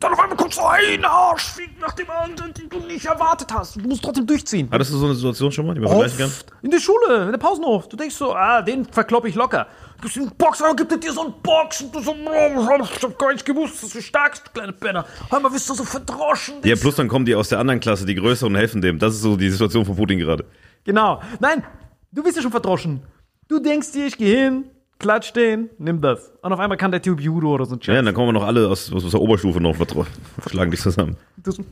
Dann 0.00 0.12
auf 0.12 0.18
einmal 0.20 0.38
kommt 0.38 0.54
so 0.54 0.62
ein 0.62 1.04
Arschfick 1.04 1.78
nach 1.78 1.92
dem 1.92 2.08
anderen, 2.10 2.54
den 2.54 2.70
du 2.70 2.78
nicht 2.80 3.04
erwartet 3.04 3.52
hast. 3.52 3.76
Du 3.76 3.86
musst 3.86 4.02
trotzdem 4.02 4.26
durchziehen. 4.26 4.68
Hattest 4.70 4.90
du 4.92 4.96
so 4.96 5.04
eine 5.04 5.14
Situation 5.14 5.52
schon 5.52 5.66
mal, 5.66 5.74
die 5.74 5.80
man 5.80 5.90
vergleichen 5.90 6.18
kann? 6.18 6.30
In 6.62 6.70
der 6.70 6.80
Schule, 6.80 7.24
in 7.24 7.30
der 7.30 7.38
Pausenhof. 7.38 7.88
Du 7.90 7.96
denkst 7.98 8.14
so, 8.14 8.34
ah, 8.34 8.62
den 8.62 8.86
verklopp 8.86 9.26
ich 9.26 9.34
locker. 9.34 9.66
Du 9.98 10.02
bist 10.02 10.16
ein 10.16 10.30
Boxer, 10.36 10.74
gibt 10.74 10.92
er 10.92 10.98
dir 10.98 11.12
so 11.12 11.24
einen 11.24 11.34
Box 11.42 11.82
und 11.82 11.94
du 11.94 12.00
so, 12.00 12.12
oh, 12.12 12.82
ich 12.82 13.02
hab 13.02 13.18
gar 13.18 13.32
nicht 13.34 13.44
gewusst, 13.44 13.82
dass 13.82 13.90
du 13.90 14.00
stark 14.00 14.32
bist, 14.32 14.54
kleine 14.54 14.72
Penner. 14.72 15.04
Hör 15.28 15.40
mal, 15.40 15.50
bist 15.50 15.68
du 15.68 15.74
so 15.74 15.84
verdroschen. 15.84 16.54
Ja, 16.64 16.74
plus 16.76 16.94
dann 16.96 17.08
kommen 17.08 17.26
die 17.26 17.34
aus 17.34 17.50
der 17.50 17.58
anderen 17.58 17.80
Klasse, 17.80 18.06
die 18.06 18.14
größer 18.14 18.46
und 18.46 18.54
helfen 18.56 18.80
dem. 18.80 18.98
Das 18.98 19.14
ist 19.14 19.20
so 19.20 19.36
die 19.36 19.50
Situation 19.50 19.84
von 19.84 19.96
Putin 19.96 20.18
gerade. 20.18 20.44
Genau. 20.86 21.20
Nein, 21.40 21.62
du 22.12 22.22
bist 22.22 22.36
ja 22.36 22.42
schon 22.42 22.50
verdroschen. 22.52 23.02
Du 23.48 23.60
denkst 23.60 23.92
dir, 23.92 24.06
ich 24.06 24.16
gehe 24.16 24.44
hin, 24.44 24.64
klatsch 24.98 25.32
den, 25.34 25.68
nimm 25.78 26.00
das. 26.00 26.32
Und 26.42 26.52
auf 26.52 26.58
einmal 26.58 26.78
kann 26.78 26.90
der 26.90 27.02
Typ 27.02 27.20
Judo 27.20 27.52
oder 27.52 27.66
so 27.66 27.74
ein 27.74 27.80
Ja, 27.82 27.94
Scheiß. 27.96 28.04
dann 28.04 28.14
kommen 28.14 28.28
wir 28.28 28.32
noch 28.32 28.46
alle 28.46 28.68
aus, 28.68 28.90
aus 28.92 29.10
der 29.10 29.20
Oberstufe 29.20 29.60
noch, 29.60 29.76
vertro- 29.76 30.06
schlagen 30.48 30.70
dich 30.70 30.80
zusammen. 30.80 31.16
Du 31.36 31.50
so, 31.50 31.62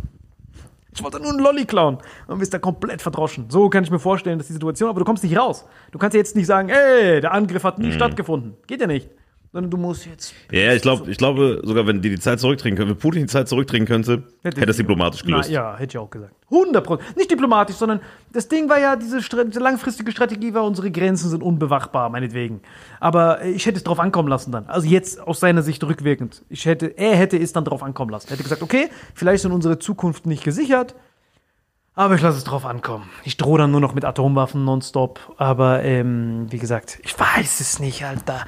ich 0.94 1.02
wollte 1.02 1.18
nur 1.20 1.30
einen 1.30 1.40
Lolli 1.40 1.64
klauen. 1.64 1.98
Und 2.28 2.38
bist 2.38 2.54
da 2.54 2.58
komplett 2.58 3.02
verdroschen. 3.02 3.46
So 3.48 3.68
kann 3.70 3.82
ich 3.82 3.90
mir 3.90 3.98
vorstellen, 3.98 4.38
dass 4.38 4.46
die 4.46 4.52
Situation, 4.52 4.88
aber 4.90 5.00
du 5.00 5.04
kommst 5.04 5.24
nicht 5.24 5.36
raus. 5.36 5.64
Du 5.90 5.98
kannst 5.98 6.14
ja 6.14 6.18
jetzt 6.18 6.36
nicht 6.36 6.46
sagen, 6.46 6.68
ey, 6.68 7.20
der 7.20 7.32
Angriff 7.32 7.64
hat 7.64 7.78
nie 7.78 7.88
Mhm. 7.88 7.92
stattgefunden. 7.92 8.54
Geht 8.68 8.80
ja 8.80 8.86
nicht. 8.86 9.08
Sondern 9.54 9.70
du 9.70 9.76
musst 9.76 10.04
jetzt. 10.04 10.34
Ja, 10.50 10.72
ich 10.72 10.82
glaube, 10.82 11.08
ich 11.08 11.16
glaube, 11.16 11.62
sogar 11.62 11.86
wenn 11.86 12.02
die 12.02 12.10
die 12.10 12.18
Zeit 12.18 12.40
zurückdrehen 12.40 12.74
können, 12.74 12.90
wenn 12.90 12.98
Putin 12.98 13.20
die 13.20 13.28
Zeit 13.28 13.48
zurückdrehen 13.48 13.86
könnte, 13.86 14.24
hätte 14.42 14.68
es 14.68 14.78
diplomatisch 14.78 15.22
gelöst. 15.22 15.48
Na, 15.48 15.54
ja, 15.54 15.76
hätte 15.76 15.92
ich 15.92 15.98
auch 15.98 16.10
gesagt. 16.10 16.34
100 16.50 16.84
Prozent. 16.84 17.16
Nicht 17.16 17.30
diplomatisch, 17.30 17.76
sondern 17.76 18.00
das 18.32 18.48
Ding 18.48 18.68
war 18.68 18.80
ja, 18.80 18.96
diese, 18.96 19.20
diese 19.20 19.60
langfristige 19.60 20.10
Strategie 20.10 20.52
war, 20.54 20.64
unsere 20.64 20.90
Grenzen 20.90 21.30
sind 21.30 21.40
unbewachbar, 21.40 22.08
meinetwegen. 22.08 22.62
Aber 22.98 23.44
ich 23.44 23.64
hätte 23.64 23.78
es 23.78 23.84
drauf 23.84 24.00
ankommen 24.00 24.28
lassen 24.28 24.50
dann. 24.50 24.66
Also 24.66 24.88
jetzt 24.88 25.20
aus 25.20 25.38
seiner 25.38 25.62
Sicht 25.62 25.84
rückwirkend. 25.84 26.42
Ich 26.48 26.66
hätte, 26.66 26.86
er 26.86 27.14
hätte 27.14 27.38
es 27.38 27.52
dann 27.52 27.64
drauf 27.64 27.84
ankommen 27.84 28.10
lassen. 28.10 28.26
Er 28.26 28.32
hätte 28.32 28.42
gesagt, 28.42 28.60
okay, 28.60 28.88
vielleicht 29.14 29.42
sind 29.42 29.52
unsere 29.52 29.78
Zukunft 29.78 30.26
nicht 30.26 30.42
gesichert, 30.42 30.96
aber 31.94 32.16
ich 32.16 32.22
lasse 32.22 32.38
es 32.38 32.44
drauf 32.44 32.66
ankommen. 32.66 33.08
Ich 33.22 33.36
drohe 33.36 33.58
dann 33.58 33.70
nur 33.70 33.80
noch 33.80 33.94
mit 33.94 34.04
Atomwaffen 34.04 34.64
nonstop. 34.64 35.20
Aber 35.36 35.84
ähm, 35.84 36.46
wie 36.50 36.58
gesagt, 36.58 36.98
ich 37.04 37.16
weiß 37.16 37.60
es 37.60 37.78
nicht, 37.78 38.04
Alter. 38.04 38.46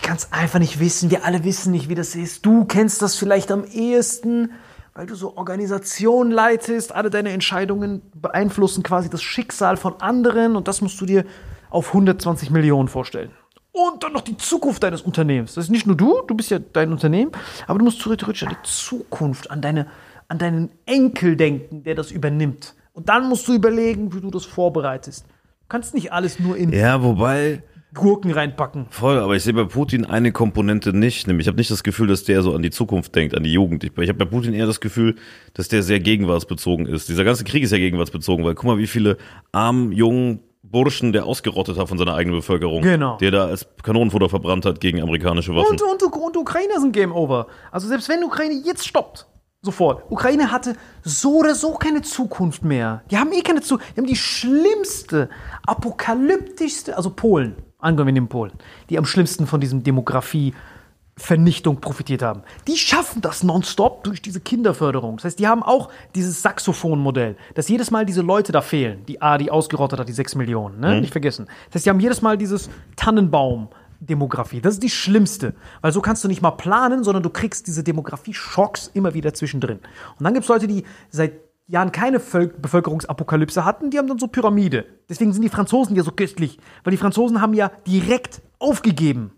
Ich 0.00 0.06
kann 0.06 0.16
es 0.16 0.32
einfach 0.32 0.58
nicht 0.60 0.80
wissen. 0.80 1.10
Wir 1.10 1.26
alle 1.26 1.44
wissen 1.44 1.72
nicht, 1.72 1.90
wie 1.90 1.94
das 1.94 2.14
ist. 2.14 2.46
Du 2.46 2.64
kennst 2.64 3.02
das 3.02 3.16
vielleicht 3.16 3.52
am 3.52 3.64
ehesten, 3.64 4.52
weil 4.94 5.04
du 5.04 5.14
so 5.14 5.36
Organisationen 5.36 6.32
leitest. 6.32 6.92
Alle 6.92 7.10
deine 7.10 7.32
Entscheidungen 7.32 8.00
beeinflussen 8.14 8.82
quasi 8.82 9.10
das 9.10 9.22
Schicksal 9.22 9.76
von 9.76 10.00
anderen. 10.00 10.56
Und 10.56 10.68
das 10.68 10.80
musst 10.80 10.98
du 11.02 11.04
dir 11.04 11.26
auf 11.68 11.88
120 11.88 12.50
Millionen 12.50 12.88
vorstellen. 12.88 13.30
Und 13.72 14.02
dann 14.02 14.14
noch 14.14 14.22
die 14.22 14.38
Zukunft 14.38 14.82
deines 14.82 15.02
Unternehmens. 15.02 15.52
Das 15.52 15.64
ist 15.64 15.70
nicht 15.70 15.86
nur 15.86 15.96
du, 15.96 16.22
du 16.26 16.34
bist 16.34 16.50
ja 16.50 16.58
dein 16.58 16.92
Unternehmen, 16.92 17.32
aber 17.66 17.78
du 17.78 17.84
musst 17.84 18.00
theoretisch 18.00 18.42
an 18.42 18.48
die 18.48 18.62
Zukunft, 18.62 19.50
an, 19.50 19.60
deine, 19.60 19.86
an 20.28 20.38
deinen 20.38 20.70
Enkel 20.86 21.36
denken, 21.36 21.82
der 21.82 21.94
das 21.94 22.10
übernimmt. 22.10 22.74
Und 22.94 23.10
dann 23.10 23.28
musst 23.28 23.46
du 23.46 23.52
überlegen, 23.52 24.14
wie 24.14 24.22
du 24.22 24.30
das 24.30 24.46
vorbereitest. 24.46 25.26
Du 25.26 25.66
kannst 25.68 25.92
nicht 25.92 26.10
alles 26.10 26.40
nur 26.40 26.56
in 26.56 26.72
Ja, 26.72 27.02
wobei, 27.02 27.62
Gurken 27.94 28.30
reinpacken. 28.30 28.86
voll, 28.90 29.18
aber 29.18 29.34
ich 29.34 29.42
sehe 29.42 29.52
bei 29.52 29.64
Putin 29.64 30.04
eine 30.04 30.32
Komponente 30.32 30.92
nicht. 30.92 31.26
Nämlich, 31.26 31.44
ich 31.46 31.48
habe 31.48 31.58
nicht 31.58 31.70
das 31.70 31.82
Gefühl, 31.82 32.06
dass 32.06 32.24
der 32.24 32.42
so 32.42 32.54
an 32.54 32.62
die 32.62 32.70
Zukunft 32.70 33.14
denkt, 33.14 33.36
an 33.36 33.42
die 33.42 33.52
Jugend. 33.52 33.82
Ich, 33.84 33.96
ich 33.96 34.08
habe 34.08 34.18
bei 34.18 34.24
Putin 34.24 34.54
eher 34.54 34.66
das 34.66 34.80
Gefühl, 34.80 35.16
dass 35.54 35.68
der 35.68 35.82
sehr 35.82 36.00
gegenwartsbezogen 36.00 36.86
ist. 36.86 37.08
Dieser 37.08 37.24
ganze 37.24 37.44
Krieg 37.44 37.62
ist 37.62 37.72
ja 37.72 37.78
gegenwartsbezogen, 37.78 38.44
weil 38.44 38.54
guck 38.54 38.66
mal, 38.66 38.78
wie 38.78 38.86
viele 38.86 39.16
armen, 39.52 39.92
jungen 39.92 40.40
Burschen 40.62 41.12
der 41.12 41.26
ausgerottet 41.26 41.78
hat 41.78 41.88
von 41.88 41.98
seiner 41.98 42.14
eigenen 42.14 42.38
Bevölkerung. 42.38 42.82
Genau. 42.82 43.16
Der 43.18 43.30
da 43.30 43.46
als 43.46 43.66
Kanonenfutter 43.82 44.28
verbrannt 44.28 44.64
hat 44.66 44.80
gegen 44.80 45.02
amerikanische 45.02 45.54
Waffen. 45.54 45.72
Und, 45.80 45.82
und, 45.82 46.02
und 46.02 46.36
Ukraine 46.36 46.80
sind 46.80 46.92
Game 46.92 47.12
Over. 47.12 47.46
Also 47.72 47.88
selbst 47.88 48.08
wenn 48.08 48.22
Ukraine 48.22 48.62
jetzt 48.64 48.86
stoppt, 48.86 49.26
sofort. 49.62 50.04
Ukraine 50.10 50.52
hatte 50.52 50.76
so 51.02 51.38
oder 51.38 51.54
so 51.54 51.74
keine 51.74 52.02
Zukunft 52.02 52.62
mehr. 52.62 53.02
Die 53.10 53.18
haben 53.18 53.32
eh 53.32 53.40
keine 53.40 53.62
Zukunft. 53.62 53.96
Die 53.96 54.00
haben 54.00 54.06
die 54.06 54.16
schlimmste, 54.16 55.28
apokalyptischste, 55.66 56.96
also 56.96 57.10
Polen, 57.10 57.56
angenommen 57.80 58.08
wir 58.08 58.12
nehmen 58.12 58.28
Polen, 58.28 58.52
die 58.88 58.98
am 58.98 59.04
schlimmsten 59.04 59.46
von 59.46 59.60
diesem 59.60 59.82
Demografie 59.82 60.54
Vernichtung 61.20 61.80
profitiert 61.80 62.22
haben. 62.22 62.42
Die 62.66 62.76
schaffen 62.76 63.20
das 63.20 63.42
nonstop 63.42 64.04
durch 64.04 64.22
diese 64.22 64.40
Kinderförderung. 64.40 65.16
Das 65.16 65.24
heißt, 65.24 65.38
die 65.38 65.46
haben 65.46 65.62
auch 65.62 65.90
dieses 66.14 66.40
Saxophonmodell, 66.40 67.36
dass 67.54 67.68
jedes 67.68 67.90
Mal 67.90 68.06
diese 68.06 68.22
Leute 68.22 68.52
da 68.52 68.62
fehlen, 68.62 69.04
die 69.06 69.20
A, 69.20 69.36
die 69.36 69.50
ausgerottet 69.50 70.00
hat, 70.00 70.08
die 70.08 70.14
6 70.14 70.36
Millionen, 70.36 70.80
ne? 70.80 71.00
nicht 71.00 71.12
vergessen. 71.12 71.46
Das 71.66 71.76
heißt, 71.76 71.86
die 71.86 71.90
haben 71.90 72.00
jedes 72.00 72.22
Mal 72.22 72.38
dieses 72.38 72.70
Tannenbaum-Demografie. 72.96 74.62
Das 74.62 74.74
ist 74.74 74.82
die 74.82 74.90
schlimmste, 74.90 75.54
weil 75.82 75.92
so 75.92 76.00
kannst 76.00 76.24
du 76.24 76.28
nicht 76.28 76.40
mal 76.40 76.52
planen, 76.52 77.04
sondern 77.04 77.22
du 77.22 77.30
kriegst 77.30 77.66
diese 77.66 77.84
Demografie-Schocks 77.84 78.90
immer 78.94 79.12
wieder 79.12 79.34
zwischendrin. 79.34 79.80
Und 80.18 80.24
dann 80.24 80.32
gibt 80.32 80.44
es 80.44 80.48
Leute, 80.48 80.68
die 80.68 80.84
seit 81.10 81.32
Jahren 81.70 81.92
keine 81.92 82.20
Völk 82.20 82.60
Bevölkerungsapokalypse 82.60 83.64
hatten, 83.64 83.90
die 83.90 83.98
haben 83.98 84.08
dann 84.08 84.18
so 84.18 84.26
Pyramide. 84.26 84.84
Deswegen 85.08 85.32
sind 85.32 85.42
die 85.42 85.48
Franzosen 85.48 85.96
ja 85.96 86.02
so 86.02 86.10
köstlich, 86.12 86.58
weil 86.84 86.90
die 86.90 86.96
Franzosen 86.96 87.40
haben 87.40 87.54
ja 87.54 87.70
direkt 87.86 88.42
aufgegeben 88.58 89.32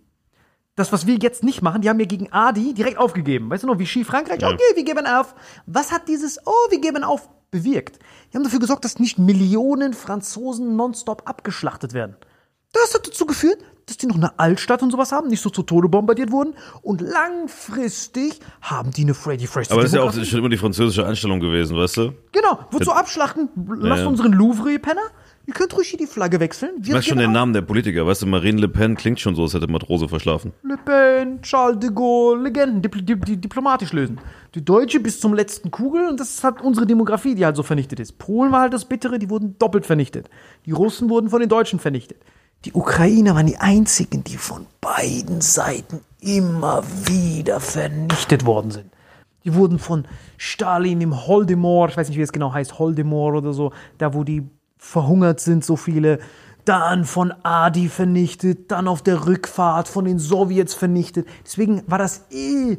das, 0.75 0.93
was 0.93 1.07
wir 1.07 1.17
jetzt 1.17 1.45
nicht 1.45 1.63
machen, 1.63 1.83
die 1.83 1.89
haben 1.89 2.01
ja 2.01 2.07
gegen 2.07 2.33
Adi 2.33 2.73
direkt 2.73 2.99
aufgegeben. 2.99 3.51
Weißt 3.51 3.63
du 3.63 3.67
noch, 3.67 3.79
wie 3.79 3.87
Ski 3.87 4.05
Frankreich? 4.05 4.45
Okay, 4.45 4.59
wir 4.75 4.85
geben 4.85 5.07
auf. 5.07 5.35
Was 5.67 5.93
hat 5.93 6.09
dieses, 6.09 6.39
oh, 6.47 6.71
wir 6.71 6.81
geben 6.81 7.05
auf, 7.05 7.29
bewirkt? 7.51 7.99
Die 8.33 8.37
haben 8.37 8.45
dafür 8.45 8.61
gesorgt, 8.61 8.85
dass 8.85 8.99
nicht 8.99 9.19
Millionen 9.19 9.93
Franzosen 9.93 10.77
nonstop 10.77 11.29
abgeschlachtet 11.29 11.93
werden. 11.93 12.17
Das 12.73 12.95
hat 12.95 13.07
dazu 13.07 13.27
geführt, 13.27 13.59
dass 13.93 13.99
die 13.99 14.07
noch 14.07 14.17
eine 14.17 14.39
Altstadt 14.39 14.83
und 14.83 14.91
sowas 14.91 15.13
haben, 15.13 15.29
nicht 15.29 15.41
so 15.43 15.51
zu 15.51 15.63
Tode 15.63 15.89
bombardiert 15.89 16.33
wurden. 16.33 16.55
Und 16.83 17.01
langfristig 17.01 18.41
haben 18.61 18.91
die 18.91 19.03
eine 19.03 19.15
Freddy 19.15 19.47
Fresh. 19.47 19.71
Aber 19.71 19.83
das 19.83 19.91
ist 19.93 19.97
ja 19.97 20.03
auch 20.03 20.13
schon 20.13 20.39
immer 20.39 20.49
die 20.49 20.57
französische 20.57 21.07
Einstellung 21.07 21.41
gewesen, 21.41 21.77
weißt 21.77 21.97
du? 21.99 22.13
Genau, 22.33 22.59
wozu 22.71 22.93
abschlachten? 22.93 23.49
Lasst 23.79 24.03
Ja. 24.03 24.09
unseren 24.09 24.33
Louvre, 24.33 24.71
ihr 24.73 24.79
Penner. 24.81 25.03
Ihr 25.45 25.55
könnt 25.55 25.77
ruhig 25.77 25.89
hier 25.89 25.99
die 25.99 26.07
Flagge 26.07 26.39
wechseln. 26.39 26.71
Wir 26.79 26.91
Ich 26.91 26.95
weiß 26.99 27.07
schon 27.07 27.19
den. 27.19 27.33
Namen 27.33 27.53
der 27.53 27.63
Politiker, 27.63 28.07
weißt 28.07 28.23
du, 28.23 28.27
Marine 28.27 28.61
Le 28.61 28.69
Pen 28.69 28.95
klingt 28.97 29.19
schon 29.19 29.35
so, 29.35 29.43
als 29.43 29.55
hätte 29.55 29.67
Matrose 29.67 30.09
verschlafen. 30.09 30.53
Le 30.63 30.77
Pen, 30.79 31.43
Charles 31.43 31.81
de 31.81 31.91
Gaulle, 31.93 32.45
Legenden, 32.45 32.81
dipl 32.81 33.03
die, 33.03 33.19
die 33.19 33.37
diplomatisch 33.39 33.93
lösen. 33.93 34.21
Die 34.55 34.65
Deutsche 34.65 35.01
bis 35.01 35.19
zum 35.19 35.35
letzten 35.35 35.73
Kugel 35.73 36.07
und 36.09 36.21
das 36.21 36.45
hat 36.45 36.63
unsere 36.63 36.87
Demografie, 36.87 37.35
die 37.35 37.45
halt 37.45 37.57
so 37.57 37.65
vernichtet 37.65 37.99
ist. 37.99 38.19
Polen 38.19 38.53
war 38.53 38.61
halt 38.61 38.73
das 38.73 38.85
Bittere, 38.85 39.19
die 39.19 39.31
wurden 39.31 39.59
doppelt 39.59 39.85
vernichtet. 39.85 40.31
Die 40.65 40.71
Russen 40.73 41.09
wurden 41.11 41.29
von 41.29 41.41
den 41.41 41.49
Deutschen 41.49 41.81
vernichtet. 41.81 42.19
Die 42.65 42.75
Ukrainer 42.75 43.35
waren 43.35 43.47
die 43.47 43.59
einzigen, 43.59 44.23
die 44.23 44.37
von 44.37 44.67
beiden 44.81 45.41
Seiten 45.41 46.01
immer 46.21 46.85
wieder 47.07 47.59
vernichtet 47.59 48.47
worden 48.47 48.71
sind. 48.71 48.93
Die 49.45 49.55
wurden 49.55 49.81
von 49.81 50.07
Stalin 50.37 51.01
im 51.01 51.27
Holdemor, 51.27 51.89
ich 51.89 51.97
weiß 51.97 52.09
nicht, 52.09 52.19
wie 52.19 52.23
es 52.23 52.31
genau 52.31 52.53
heißt, 52.53 52.79
Holdemor 52.79 53.35
oder 53.35 53.53
so, 53.53 53.73
da 53.99 54.15
wo 54.15 54.23
die 54.23 54.49
verhungert 54.79 55.41
sind, 55.41 55.65
so 55.65 55.75
viele, 55.75 56.21
dann 56.65 57.05
von 57.05 57.33
Adi 57.43 57.89
vernichtet, 57.89 58.71
dann 58.71 58.87
auf 58.87 59.03
der 59.03 59.27
Rückfahrt 59.27 59.89
von 59.89 60.05
den 60.05 60.21
Sowjets 60.21 60.75
vernichtet. 60.75 61.27
Deswegen 61.45 61.83
war 61.89 61.99
das 61.99 62.27
eh 62.31 62.79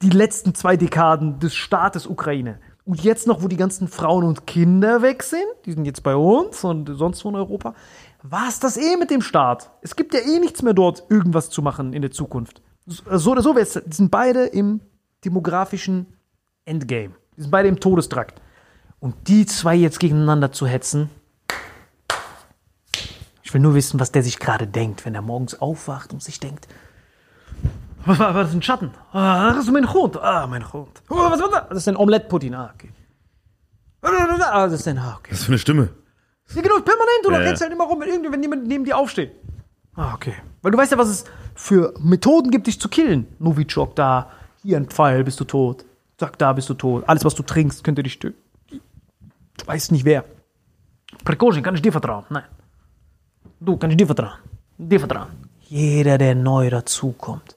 die 0.00 0.10
letzten 0.10 0.54
zwei 0.54 0.78
Dekaden 0.78 1.38
des 1.38 1.54
Staates 1.54 2.06
Ukraine. 2.06 2.58
Und 2.84 3.04
jetzt 3.04 3.28
noch, 3.28 3.42
wo 3.42 3.48
die 3.48 3.56
ganzen 3.56 3.86
Frauen 3.86 4.24
und 4.24 4.46
Kinder 4.46 5.02
weg 5.02 5.22
sind, 5.22 5.44
die 5.66 5.72
sind 5.72 5.84
jetzt 5.84 6.02
bei 6.02 6.16
uns 6.16 6.64
und 6.64 6.90
sonst 6.92 7.24
wo 7.24 7.28
in 7.28 7.36
Europa, 7.36 7.74
war 8.22 8.48
es 8.48 8.60
das 8.60 8.76
eh 8.76 8.96
mit 8.96 9.10
dem 9.10 9.20
Staat. 9.20 9.70
Es 9.82 9.96
gibt 9.96 10.14
ja 10.14 10.20
eh 10.20 10.38
nichts 10.38 10.62
mehr 10.62 10.74
dort, 10.74 11.04
irgendwas 11.08 11.50
zu 11.50 11.60
machen 11.62 11.92
in 11.92 12.02
der 12.02 12.10
Zukunft. 12.10 12.62
So 12.86 13.32
oder 13.32 13.42
so, 13.42 13.54
die 13.54 13.64
sind 13.64 14.10
beide 14.10 14.44
im 14.46 14.80
demografischen 15.24 16.06
Endgame. 16.64 17.14
Die 17.36 17.42
sind 17.42 17.50
beide 17.50 17.68
im 17.68 17.80
Todestrakt. 17.80 18.40
Und 19.00 19.28
die 19.28 19.46
zwei 19.46 19.74
jetzt 19.74 19.98
gegeneinander 19.98 20.52
zu 20.52 20.66
hetzen, 20.66 21.10
ich 23.42 23.52
will 23.52 23.60
nur 23.60 23.74
wissen, 23.74 24.00
was 24.00 24.12
der 24.12 24.22
sich 24.22 24.38
gerade 24.38 24.66
denkt, 24.66 25.04
wenn 25.04 25.14
er 25.14 25.22
morgens 25.22 25.60
aufwacht 25.60 26.12
und 26.12 26.22
sich 26.22 26.40
denkt, 26.40 26.68
was 28.04 28.18
war, 28.18 28.34
war 28.34 28.44
das 28.44 28.52
ein 28.52 28.62
Schatten? 28.62 28.90
Ah, 29.12 29.52
das 29.52 29.64
ist 29.64 29.72
mein 29.72 29.92
Hund. 29.92 30.16
Ah, 30.16 30.46
mein 30.46 30.72
Hund. 30.72 31.02
Oh, 31.08 31.16
was 31.16 31.40
war 31.40 31.50
das? 31.50 31.68
Das 31.68 31.78
ist 31.78 31.88
ein 31.88 31.96
Omelette-Pudding. 31.96 32.54
Ah, 32.54 32.72
okay. 32.74 32.90
Ah, 34.02 34.66
das 34.66 34.80
ist 34.80 34.88
ein, 34.88 34.98
ah, 34.98 35.16
okay. 35.18 35.32
Was 35.32 35.44
für 35.44 35.48
eine 35.48 35.58
Stimme. 35.58 35.90
Ja, 36.54 36.62
genau, 36.62 36.74
permanent. 36.76 37.26
Oder 37.26 37.36
Ja, 37.36 37.42
ja. 37.42 37.48
rennst 37.48 37.62
halt 37.62 37.72
immer 37.72 37.84
rum, 37.84 38.00
wenn, 38.00 38.08
irgendwie, 38.08 38.32
wenn 38.32 38.42
jemand 38.42 38.66
neben 38.66 38.84
dir 38.84 38.96
aufsteht. 38.96 39.32
Ah, 39.94 40.14
okay. 40.14 40.34
Weil 40.62 40.72
du 40.72 40.78
weißt 40.78 40.92
ja, 40.92 40.98
was 40.98 41.08
es 41.08 41.24
für 41.54 41.94
Methoden 42.00 42.50
gibt, 42.50 42.66
dich 42.66 42.80
zu 42.80 42.88
killen. 42.88 43.26
Novichok 43.38 43.94
da, 43.96 44.30
hier 44.62 44.76
ein 44.76 44.86
Pfeil, 44.86 45.24
bist 45.24 45.38
du 45.40 45.44
tot. 45.44 45.84
Zack, 46.18 46.38
da 46.38 46.52
bist 46.52 46.68
du 46.68 46.74
tot. 46.74 47.04
Alles, 47.06 47.24
was 47.24 47.34
du 47.34 47.42
trinkst, 47.42 47.84
könnte 47.84 48.02
dich 48.02 48.18
töten. 48.18 48.38
Du 48.70 49.66
weißt 49.66 49.92
nicht 49.92 50.04
wer. 50.04 50.24
Prigozhin, 51.24 51.62
kann 51.62 51.74
ich 51.74 51.82
dir 51.82 51.92
vertrauen? 51.92 52.24
Nein. 52.30 52.44
Du, 53.60 53.76
kann 53.76 53.90
ich 53.90 53.96
dir 53.96 54.06
vertrauen? 54.06 54.38
Dir 54.78 54.98
vertrauen. 54.98 55.28
Jeder, 55.60 56.18
der 56.18 56.34
neu 56.34 56.70
dazukommt. 56.70 57.56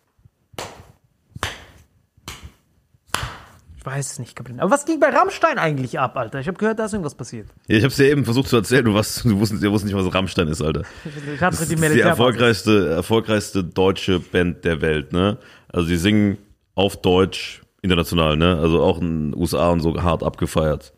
Ich 3.85 3.91
weiß 3.91 4.13
es 4.13 4.19
nicht, 4.19 4.35
Kapitän. 4.35 4.59
Aber 4.59 4.71
was 4.71 4.85
ging 4.85 4.99
bei 4.99 5.09
Rammstein 5.09 5.59
eigentlich 5.59 5.99
ab, 5.99 6.17
Alter? 6.17 6.39
Ich 6.39 6.47
habe 6.47 6.57
gehört, 6.57 6.79
da 6.79 6.85
ist 6.85 6.93
irgendwas 6.93 7.13
passiert. 7.13 7.49
Ja, 7.67 7.77
ich 7.77 7.83
hab's 7.83 7.97
dir 7.97 8.09
eben 8.09 8.25
versucht 8.25 8.47
zu 8.49 8.55
erzählen, 8.55 8.83
du, 8.83 8.95
warst, 8.95 9.23
du 9.25 9.39
wusstest, 9.39 9.61
ihr 9.61 9.71
wusstet 9.71 9.91
nicht, 9.93 10.03
was 10.03 10.11
Rammstein 10.11 10.47
ist, 10.47 10.61
Alter. 10.63 10.81
Ich 11.05 11.39
hatte 11.39 11.51
Das 11.57 11.61
ist 11.61 11.69
die 11.71 11.75
die 11.75 11.81
Militärbasis. 11.81 12.09
erfolgreichste, 12.09 12.89
erfolgreichste 12.89 13.63
deutsche 13.63 14.19
Band 14.19 14.65
der 14.65 14.81
Welt, 14.81 15.13
ne? 15.13 15.37
Also 15.71 15.87
die 15.87 15.97
singen 15.97 16.39
auf 16.73 16.97
Deutsch 16.99 17.61
international, 17.83 18.37
ne? 18.37 18.57
Also 18.57 18.81
auch 18.81 18.99
in 18.99 19.31
den 19.31 19.39
USA 19.39 19.69
und 19.69 19.81
so 19.81 20.01
hart 20.01 20.23
abgefeiert. 20.23 20.93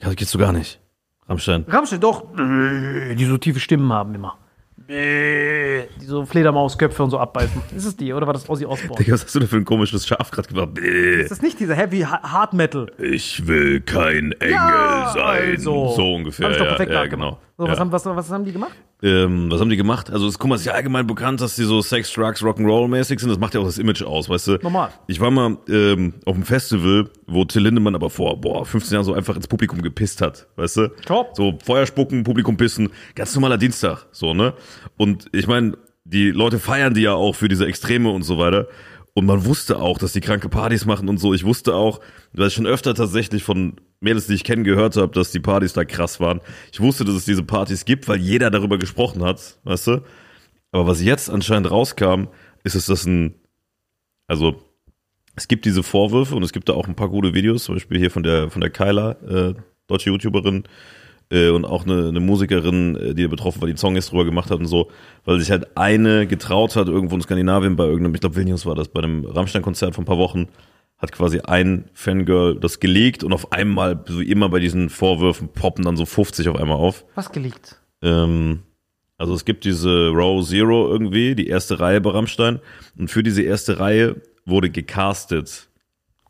Ja, 0.00 0.06
das 0.06 0.14
geht's 0.16 0.30
so 0.30 0.38
gar 0.38 0.52
nicht. 0.52 0.78
Rammstein. 1.28 1.64
Rammstein, 1.68 2.00
doch, 2.00 2.26
die 2.36 3.24
so 3.28 3.38
tiefe 3.38 3.58
Stimmen 3.58 3.92
haben 3.92 4.14
immer. 4.14 4.38
Die 4.88 6.04
so 6.06 6.24
Fledermausköpfe 6.24 7.02
und 7.02 7.10
so 7.10 7.18
abbeißen. 7.18 7.60
Ist 7.76 7.84
es 7.84 7.96
die, 7.96 8.12
oder 8.12 8.26
war 8.26 8.32
das 8.32 8.48
Ozzy 8.48 8.64
Osbourne? 8.64 8.96
Digga, 8.98 9.12
was 9.14 9.24
hast 9.24 9.34
du 9.34 9.40
denn 9.40 9.48
für 9.48 9.56
ein 9.56 9.64
komisches 9.66 10.06
Schaf 10.06 10.30
gerade 10.30 10.48
gemacht? 10.48 10.74
Bäh. 10.74 11.20
Ist 11.22 11.30
das 11.30 11.42
nicht 11.42 11.60
dieser 11.60 11.74
Heavy 11.74 12.00
Ha- 12.00 12.22
Hard 12.22 12.54
Metal? 12.54 12.90
Ich 12.98 13.46
will 13.46 13.80
kein 13.82 14.32
Engel 14.40 14.52
Ja, 14.54 15.10
sein. 15.14 15.50
also. 15.56 15.92
So 15.94 16.14
ungefähr. 16.14 16.46
Hab 16.46 16.52
ich 16.52 16.58
doch 16.58 16.64
Ja, 16.64 16.70
perfekt 16.70 16.92
ja, 16.92 17.02
nachgemacht. 17.04 17.36
genau. 17.38 17.47
So, 17.58 17.64
was, 17.64 17.76
ja. 17.76 17.80
haben, 17.80 17.90
was, 17.90 18.06
was 18.06 18.30
haben 18.30 18.44
die 18.44 18.52
gemacht? 18.52 18.72
Ähm, 19.02 19.50
was 19.50 19.60
haben 19.60 19.68
die 19.68 19.76
gemacht? 19.76 20.10
Also, 20.10 20.28
es 20.28 20.38
guck 20.38 20.48
mal, 20.48 20.54
es 20.54 20.60
ist 20.60 20.68
ja 20.68 20.74
allgemein 20.74 21.08
bekannt, 21.08 21.40
dass 21.40 21.56
die 21.56 21.64
so 21.64 21.82
Sex, 21.82 22.12
Drugs, 22.12 22.40
Rock'n'Roll-mäßig 22.40 23.18
sind. 23.18 23.30
Das 23.30 23.38
macht 23.40 23.54
ja 23.54 23.60
auch 23.60 23.64
das 23.64 23.78
Image 23.78 24.00
aus, 24.04 24.28
weißt 24.28 24.46
du? 24.46 24.58
Normal. 24.62 24.90
Ich 25.08 25.18
war 25.18 25.32
mal 25.32 25.58
ähm, 25.68 26.14
auf 26.24 26.36
einem 26.36 26.44
Festival, 26.44 27.10
wo 27.26 27.44
Till 27.44 27.62
Lindemann 27.62 27.96
aber 27.96 28.10
vor, 28.10 28.40
boah, 28.40 28.64
15 28.64 28.94
Jahren 28.94 29.04
so 29.04 29.12
einfach 29.12 29.34
ins 29.34 29.48
Publikum 29.48 29.82
gepisst 29.82 30.22
hat, 30.22 30.46
weißt 30.54 30.76
du? 30.76 30.88
Top. 31.04 31.32
So 31.34 31.58
Feuer 31.64 31.84
spucken, 31.84 32.22
Publikum 32.22 32.56
pissen, 32.56 32.90
ganz 33.16 33.34
normaler 33.34 33.58
Dienstag, 33.58 34.06
so, 34.12 34.34
ne? 34.34 34.54
Und 34.96 35.26
ich 35.32 35.48
meine, 35.48 35.76
die 36.04 36.30
Leute 36.30 36.60
feiern 36.60 36.94
die 36.94 37.02
ja 37.02 37.14
auch 37.14 37.34
für 37.34 37.48
diese 37.48 37.66
Extreme 37.66 38.08
und 38.10 38.22
so 38.22 38.38
weiter. 38.38 38.68
Und 39.18 39.26
man 39.26 39.44
wusste 39.44 39.80
auch, 39.80 39.98
dass 39.98 40.12
die 40.12 40.20
kranke 40.20 40.48
Partys 40.48 40.86
machen 40.86 41.08
und 41.08 41.18
so. 41.18 41.34
Ich 41.34 41.42
wusste 41.42 41.74
auch, 41.74 41.98
weil 42.34 42.46
ich 42.46 42.54
schon 42.54 42.68
öfter 42.68 42.94
tatsächlich 42.94 43.42
von 43.42 43.74
Mädels, 43.98 44.28
die 44.28 44.34
ich 44.34 44.44
kenne, 44.44 44.62
gehört 44.62 44.96
habe, 44.96 45.12
dass 45.12 45.32
die 45.32 45.40
Partys 45.40 45.72
da 45.72 45.84
krass 45.84 46.20
waren. 46.20 46.40
Ich 46.70 46.78
wusste, 46.78 47.04
dass 47.04 47.16
es 47.16 47.24
diese 47.24 47.42
Partys 47.42 47.84
gibt, 47.84 48.06
weil 48.06 48.18
jeder 48.18 48.48
darüber 48.52 48.78
gesprochen 48.78 49.24
hat, 49.24 49.58
weißt 49.64 49.88
du? 49.88 50.02
Aber 50.70 50.86
was 50.86 51.02
jetzt 51.02 51.30
anscheinend 51.30 51.68
rauskam, 51.68 52.28
ist 52.62 52.76
dass 52.88 53.06
ein, 53.06 53.34
also 54.28 54.62
es 55.34 55.48
gibt 55.48 55.64
diese 55.64 55.82
Vorwürfe 55.82 56.36
und 56.36 56.44
es 56.44 56.52
gibt 56.52 56.68
da 56.68 56.74
auch 56.74 56.86
ein 56.86 56.94
paar 56.94 57.08
gute 57.08 57.34
Videos, 57.34 57.64
zum 57.64 57.74
Beispiel 57.74 57.98
hier 57.98 58.12
von 58.12 58.22
der 58.22 58.50
von 58.50 58.60
der 58.60 58.70
Kyla, 58.70 59.16
äh, 59.26 59.54
deutsche 59.88 60.10
YouTuberin, 60.10 60.62
äh, 61.30 61.50
und 61.50 61.64
auch 61.64 61.84
eine, 61.84 62.08
eine 62.08 62.20
Musikerin, 62.20 62.96
äh, 62.96 63.14
die 63.14 63.26
betroffen 63.28 63.60
war, 63.60 63.66
die 63.66 63.72
einen 63.72 63.78
Song 63.78 63.94
jetzt 63.94 64.12
drüber 64.12 64.24
gemacht 64.24 64.50
hat 64.50 64.58
und 64.58 64.66
so, 64.66 64.90
weil 65.24 65.38
sich 65.40 65.50
halt 65.50 65.76
eine 65.76 66.26
getraut 66.26 66.76
hat, 66.76 66.88
irgendwo 66.88 67.16
in 67.16 67.22
Skandinavien 67.22 67.76
bei 67.76 67.84
irgendeinem, 67.84 68.14
ich 68.14 68.20
glaube 68.20 68.36
Vilnius 68.36 68.66
war 68.66 68.74
das, 68.74 68.88
bei 68.88 69.02
einem 69.02 69.24
Rammstein-Konzert 69.24 69.94
vor 69.94 70.02
ein 70.02 70.06
paar 70.06 70.18
Wochen, 70.18 70.48
hat 70.98 71.12
quasi 71.12 71.40
ein 71.40 71.84
Fangirl 71.94 72.58
das 72.58 72.80
gelegt 72.80 73.22
und 73.22 73.32
auf 73.32 73.52
einmal, 73.52 74.02
so 74.06 74.20
wie 74.20 74.30
immer 74.30 74.48
bei 74.48 74.58
diesen 74.58 74.90
Vorwürfen, 74.90 75.48
poppen 75.48 75.84
dann 75.84 75.96
so 75.96 76.04
50 76.04 76.48
auf 76.48 76.56
einmal 76.56 76.76
auf. 76.76 77.04
Was 77.14 77.30
geleakt? 77.30 77.80
Ähm, 78.02 78.60
also 79.16 79.34
es 79.34 79.44
gibt 79.44 79.64
diese 79.64 80.08
Row 80.08 80.44
Zero 80.46 80.88
irgendwie, 80.88 81.34
die 81.34 81.48
erste 81.48 81.80
Reihe 81.80 82.00
bei 82.00 82.10
Rammstein. 82.10 82.60
Und 82.96 83.10
für 83.10 83.22
diese 83.22 83.42
erste 83.42 83.80
Reihe 83.80 84.22
wurde 84.44 84.70
gecastet. 84.70 85.67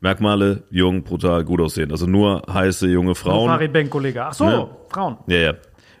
Merkmale, 0.01 0.63
jung, 0.71 1.03
brutal, 1.03 1.43
gut 1.43 1.59
aussehen. 1.61 1.91
Also 1.91 2.05
nur 2.07 2.41
heiße, 2.51 2.87
junge 2.87 3.15
Frauen. 3.15 3.49
Farid 3.49 3.73
Bang, 3.73 3.89
Kollege. 3.89 4.23
Ach 4.25 4.33
so, 4.33 4.45
Ne? 4.45 4.67
Frauen. 4.89 5.17
Ja, 5.27 5.37
ja. 5.37 5.53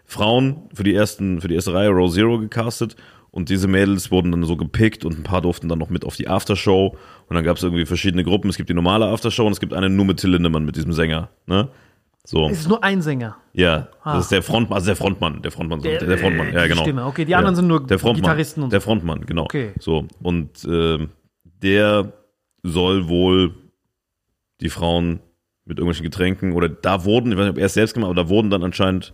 Frauen 0.05 0.69
für 0.73 0.83
die 0.83 0.95
ersten, 0.95 1.41
für 1.41 1.47
die 1.47 1.55
erste 1.55 1.73
Reihe 1.73 1.89
Row 1.89 2.11
Zero 2.11 2.39
gecastet. 2.39 2.95
Und 3.31 3.49
diese 3.49 3.67
Mädels 3.67 4.09
wurden 4.09 4.31
dann 4.31 4.43
so 4.43 4.57
gepickt 4.57 5.05
und 5.05 5.19
ein 5.19 5.23
paar 5.23 5.41
durften 5.41 5.69
dann 5.69 5.77
noch 5.77 5.89
mit 5.89 6.03
auf 6.03 6.15
die 6.15 6.27
Aftershow. 6.27 6.95
Und 7.27 7.35
dann 7.35 7.43
gab 7.43 7.57
es 7.57 7.63
irgendwie 7.63 7.85
verschiedene 7.85 8.23
Gruppen. 8.23 8.49
Es 8.49 8.57
gibt 8.57 8.69
die 8.69 8.73
normale 8.73 9.05
Aftershow 9.05 9.45
und 9.45 9.51
es 9.51 9.59
gibt 9.59 9.73
eine 9.73 9.87
nur 9.89 10.05
mit 10.05 10.17
Till 10.17 10.31
Lindemann, 10.31 10.65
mit 10.65 10.75
diesem 10.77 10.93
Sänger. 10.93 11.29
Ne? 11.45 11.67
So. 12.25 12.47
Es 12.49 12.61
ist 12.61 12.67
nur 12.69 12.83
ein 12.83 13.01
Sänger. 13.03 13.37
Ja, 13.53 13.89
Ah. 14.03 14.15
das 14.15 14.25
ist 14.25 14.31
der 14.31 14.41
Frontmann, 14.41 14.75
also 14.77 14.87
der 14.87 14.95
Frontmann, 14.95 15.41
der 15.41 15.51
Frontmann, 15.51 15.81
der, 15.81 15.99
Der- 16.03 16.17
Frontmann, 16.17 16.53
ja 16.53 16.63
die 16.63 16.69
genau. 16.69 16.81
Stimme, 16.81 17.05
okay, 17.05 17.25
die 17.25 17.35
anderen 17.35 17.55
sind 17.55 17.67
nur 17.67 17.85
der 17.85 17.97
Frontmann, 17.99 18.21
Gitarristen 18.23 18.63
und 18.63 18.69
so. 18.69 18.71
Der 18.71 18.81
Frontmann, 18.81 19.25
genau. 19.25 19.43
Okay. 19.43 19.71
So 19.79 20.05
und 20.21 20.49
ähm, 20.69 21.09
der 21.63 22.11
soll 22.63 23.07
wohl 23.07 23.53
die 24.61 24.69
Frauen 24.69 25.19
mit 25.65 25.77
irgendwelchen 25.77 26.03
Getränken 26.03 26.53
oder 26.53 26.69
da 26.69 27.05
wurden, 27.05 27.31
ich 27.31 27.37
weiß 27.37 27.45
nicht, 27.45 27.53
ob 27.53 27.59
er 27.59 27.65
es 27.67 27.73
selbst 27.73 27.93
gemacht, 27.93 28.09
aber 28.09 28.23
da 28.23 28.29
wurden 28.29 28.49
dann 28.49 28.63
anscheinend 28.63 29.13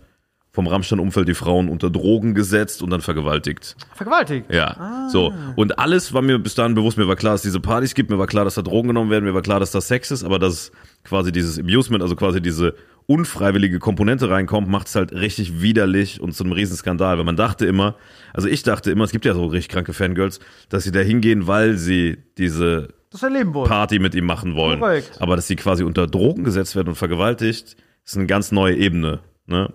vom 0.56 0.66
Rammstein-Umfeld 0.66 1.28
die 1.28 1.34
Frauen 1.34 1.68
unter 1.68 1.90
Drogen 1.90 2.34
gesetzt 2.34 2.82
und 2.82 2.88
dann 2.88 3.02
vergewaltigt. 3.02 3.76
Vergewaltigt. 3.94 4.50
Ja, 4.50 5.06
so. 5.12 5.34
Und 5.54 5.78
alles 5.78 6.14
war 6.14 6.22
mir 6.22 6.38
bis 6.38 6.54
dahin 6.54 6.74
bewusst. 6.74 6.96
Mir 6.96 7.06
war 7.06 7.14
klar, 7.14 7.34
dass 7.34 7.40
es 7.40 7.50
diese 7.50 7.60
Partys 7.60 7.92
gibt. 7.92 8.08
Mir 8.08 8.18
war 8.18 8.26
klar, 8.26 8.46
dass 8.46 8.54
da 8.54 8.62
Drogen 8.62 8.88
genommen 8.88 9.10
werden. 9.10 9.26
Mir 9.26 9.34
war 9.34 9.42
klar, 9.42 9.60
dass 9.60 9.70
da 9.70 9.82
Sex 9.82 10.10
ist. 10.10 10.24
Aber 10.24 10.38
dass 10.38 10.72
quasi 11.04 11.30
dieses 11.30 11.58
Amusement, 11.58 12.02
also 12.02 12.16
quasi 12.16 12.40
diese 12.40 12.74
unfreiwillige 13.04 13.78
Komponente 13.78 14.30
reinkommt, 14.30 14.66
macht 14.66 14.86
es 14.86 14.94
halt 14.94 15.12
richtig 15.12 15.60
widerlich 15.60 16.22
und 16.22 16.32
zu 16.32 16.42
einem 16.42 16.54
Riesenskandal. 16.54 17.18
Weil 17.18 17.26
man 17.26 17.36
dachte 17.36 17.66
immer, 17.66 17.94
also 18.32 18.48
ich 18.48 18.62
dachte 18.62 18.90
immer, 18.90 19.04
es 19.04 19.12
gibt 19.12 19.26
ja 19.26 19.34
so 19.34 19.44
richtig 19.44 19.68
kranke 19.68 19.92
Fangirls, 19.92 20.40
dass 20.70 20.84
sie 20.84 20.90
da 20.90 21.00
hingehen, 21.00 21.46
weil 21.46 21.76
sie 21.76 22.16
diese 22.38 22.88
Das 23.16 23.22
erleben 23.22 23.54
wollen. 23.54 23.68
Party 23.68 23.98
mit 23.98 24.14
ihm 24.14 24.26
machen 24.26 24.56
wollen. 24.56 24.80
Korrekt. 24.80 25.16
Aber 25.20 25.36
dass 25.36 25.46
sie 25.46 25.56
quasi 25.56 25.84
unter 25.84 26.06
Drogen 26.06 26.44
gesetzt 26.44 26.76
werden 26.76 26.88
und 26.88 26.96
vergewaltigt, 26.96 27.76
ist 28.04 28.16
eine 28.16 28.26
ganz 28.26 28.52
neue 28.52 28.76
Ebene. 28.76 29.20
Ne? 29.46 29.72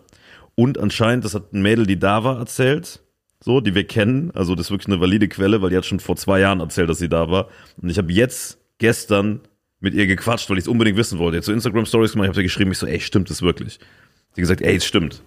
Und 0.56 0.78
anscheinend, 0.78 1.26
das 1.26 1.34
hat 1.34 1.52
ein 1.54 1.62
Mädel, 1.62 1.88
die 1.88 1.98
da 1.98 2.24
war, 2.24 2.38
erzählt, 2.38 3.02
so, 3.40 3.60
die 3.60 3.74
wir 3.74 3.86
kennen. 3.86 4.32
Also 4.36 4.54
das 4.54 4.68
ist 4.68 4.72
wirklich 4.72 4.88
eine 4.88 5.02
valide 5.02 5.28
Quelle, 5.28 5.62
weil 5.62 5.72
die 5.72 5.78
hat 5.78 5.86
schon 5.86 6.00
vor 6.00 6.16
zwei 6.16 6.40
Jahren 6.40 6.60
erzählt, 6.60 6.90
dass 6.90 7.00
sie 7.00 7.10
da 7.10 7.32
war. 7.32 7.48
Und 7.82 7.90
ich 7.90 7.98
habe 7.98 8.14
jetzt, 8.14 8.60
gestern, 8.78 9.42
mit 9.80 9.96
ihr 9.96 10.06
gequatscht, 10.06 10.50
weil 10.50 10.58
ich 10.58 10.66
es 10.66 10.68
unbedingt 10.68 10.98
wissen 10.98 11.18
wollte. 11.18 11.38
Jetzt 11.38 11.48
so 11.48 11.52
Instagram-Stories 11.52 12.12
gemacht, 12.14 12.26
ich 12.26 12.30
habe 12.30 12.36
sie 12.38 12.44
geschrieben, 12.44 12.72
ich 12.72 12.78
so, 12.78 12.86
ey, 12.86 13.00
stimmt 13.00 13.30
das 13.32 13.42
wirklich? 13.42 13.80
Sie 14.34 14.34
hat 14.34 14.36
gesagt, 14.36 14.62
ey, 14.62 14.76
es 14.76 14.86
stimmt. 14.86 15.24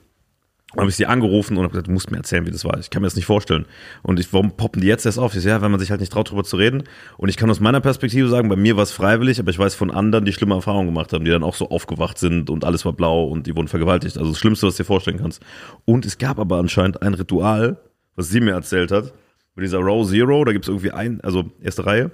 Habe 0.77 0.89
ich 0.89 0.97
sie 0.97 1.07
angerufen 1.07 1.57
und 1.57 1.62
habe 1.62 1.70
gesagt, 1.72 1.87
du 1.87 1.93
musst 1.93 2.11
mir 2.11 2.16
erzählen, 2.16 2.47
wie 2.47 2.51
das 2.51 2.64
war. 2.64 2.79
Ich 2.81 2.91
kann 2.91 3.03
mir 3.03 3.07
das 3.07 3.16
nicht 3.16 3.27
vorstellen. 3.27 3.66
Und 4.03 4.18
ich, 4.18 4.33
warum 4.33 4.57
poppen 4.57 4.83
die 4.83 4.89
jetzt 4.89 5.07
erst 5.07 5.18
auf? 5.18 5.35
Ich 5.35 5.43
so, 5.43 5.49
ja, 5.49 5.61
weil 5.62 5.68
man 5.68 5.79
sich 5.79 5.91
halt 5.91 6.01
nicht 6.01 6.12
traut, 6.12 6.31
drüber 6.31 6.45
zu 6.45 6.57
reden. 6.57 6.85
Und 7.16 7.29
ich 7.29 7.37
kann 7.37 7.51
aus 7.51 7.61
meiner 7.61 7.81
Perspektive 7.81 8.29
sagen, 8.29 8.49
bei 8.49 8.57
mir 8.57 8.77
war 8.77 8.83
es 8.83 8.93
freiwillig, 8.93 9.39
aber 9.39 9.51
ich 9.51 9.59
weiß 9.59 9.75
von 9.75 9.91
anderen, 9.91 10.25
die 10.25 10.33
schlimme 10.33 10.55
Erfahrungen 10.55 10.87
gemacht 10.87 11.12
haben, 11.12 11.25
die 11.25 11.31
dann 11.31 11.45
auch 11.45 11.55
so 11.55 11.70
aufgewacht 11.70 12.18
sind 12.18 12.51
und 12.51 12.64
alles 12.64 12.85
war 12.85 12.93
blau 12.93 13.25
und 13.25 13.47
die 13.47 13.55
wurden 13.57 13.68
vergewaltigt. 13.68 14.18
Also 14.18 14.31
das 14.31 14.39
Schlimmste, 14.39 14.66
was 14.66 14.77
du 14.77 14.83
dir 14.83 14.87
vorstellen 14.87 15.18
kannst. 15.18 15.43
Und 15.85 16.05
es 16.07 16.18
gab 16.18 16.39
aber 16.39 16.59
anscheinend 16.59 17.03
ein 17.03 17.14
Ritual, 17.14 17.79
was 18.16 18.29
sie 18.29 18.41
mir 18.41 18.53
erzählt 18.53 18.91
hat, 18.91 19.12
mit 19.55 19.64
dieser 19.64 19.79
Row 19.79 20.09
Zero, 20.09 20.45
da 20.45 20.53
gibt 20.53 20.64
es 20.64 20.68
irgendwie 20.68 20.91
ein, 20.91 21.20
also 21.20 21.45
erste 21.61 21.87
Reihe. 21.87 22.11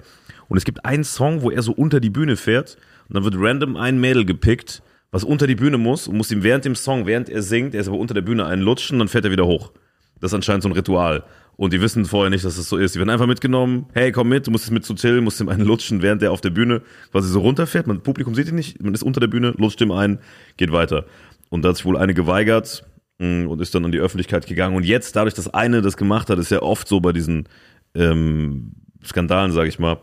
Und 0.47 0.57
es 0.57 0.65
gibt 0.65 0.85
einen 0.85 1.03
Song, 1.03 1.41
wo 1.41 1.49
er 1.49 1.61
so 1.61 1.71
unter 1.71 1.99
die 1.99 2.09
Bühne 2.09 2.35
fährt 2.35 2.77
und 3.07 3.15
dann 3.15 3.23
wird 3.23 3.35
random 3.37 3.77
ein 3.77 3.99
Mädel 3.99 4.25
gepickt, 4.25 4.83
was 5.11 5.23
unter 5.23 5.45
die 5.47 5.55
Bühne 5.55 5.77
muss 5.77 6.07
und 6.07 6.17
muss 6.17 6.31
ihm 6.31 6.43
während 6.43 6.65
dem 6.65 6.75
Song, 6.75 7.05
während 7.05 7.29
er 7.29 7.41
singt, 7.41 7.75
er 7.75 7.81
ist 7.81 7.87
aber 7.87 7.97
unter 7.97 8.13
der 8.13 8.21
Bühne 8.21 8.45
einen 8.45 8.61
lutschen, 8.61 8.99
dann 8.99 9.07
fährt 9.07 9.25
er 9.25 9.31
wieder 9.31 9.45
hoch. 9.45 9.71
Das 10.19 10.31
ist 10.31 10.35
anscheinend 10.35 10.63
so 10.63 10.69
ein 10.69 10.73
Ritual. 10.73 11.23
Und 11.57 11.73
die 11.73 11.81
wissen 11.81 12.05
vorher 12.05 12.29
nicht, 12.29 12.45
dass 12.45 12.55
das 12.55 12.69
so 12.69 12.77
ist. 12.77 12.95
Die 12.95 12.99
werden 12.99 13.09
einfach 13.09 13.27
mitgenommen, 13.27 13.87
hey, 13.93 14.11
komm 14.11 14.29
mit, 14.29 14.47
du 14.47 14.51
musst 14.51 14.65
jetzt 14.65 14.71
mit 14.71 14.85
zu 14.85 14.93
Till, 14.93 15.21
musst 15.21 15.41
ihm 15.41 15.49
einen 15.49 15.65
lutschen, 15.65 16.01
während 16.01 16.21
der 16.21 16.31
auf 16.31 16.41
der 16.41 16.49
Bühne 16.49 16.81
quasi 17.11 17.27
so 17.29 17.41
runterfährt. 17.41 17.87
Man, 17.87 18.01
Publikum 18.01 18.35
sieht 18.35 18.47
ihn 18.47 18.55
nicht, 18.55 18.81
man 18.81 18.93
ist 18.93 19.03
unter 19.03 19.19
der 19.19 19.27
Bühne, 19.27 19.53
lutscht 19.57 19.81
ihm 19.81 19.91
ein, 19.91 20.19
geht 20.57 20.71
weiter. 20.71 21.05
Und 21.49 21.63
da 21.63 21.69
hat 21.69 21.75
sich 21.75 21.85
wohl 21.85 21.97
eine 21.97 22.13
geweigert 22.13 22.85
mh, 23.19 23.47
und 23.47 23.61
ist 23.61 23.75
dann 23.75 23.83
an 23.83 23.91
die 23.91 23.99
Öffentlichkeit 23.99 24.47
gegangen. 24.47 24.75
Und 24.75 24.85
jetzt, 24.85 25.15
dadurch, 25.15 25.33
dass 25.33 25.53
eine 25.53 25.81
das 25.81 25.97
gemacht 25.97 26.29
hat, 26.29 26.39
ist 26.39 26.51
ja 26.51 26.61
oft 26.61 26.87
so 26.87 27.01
bei 27.01 27.11
diesen 27.11 27.49
ähm, 27.95 28.71
Skandalen, 29.03 29.51
sage 29.51 29.67
ich 29.67 29.77
mal, 29.77 29.97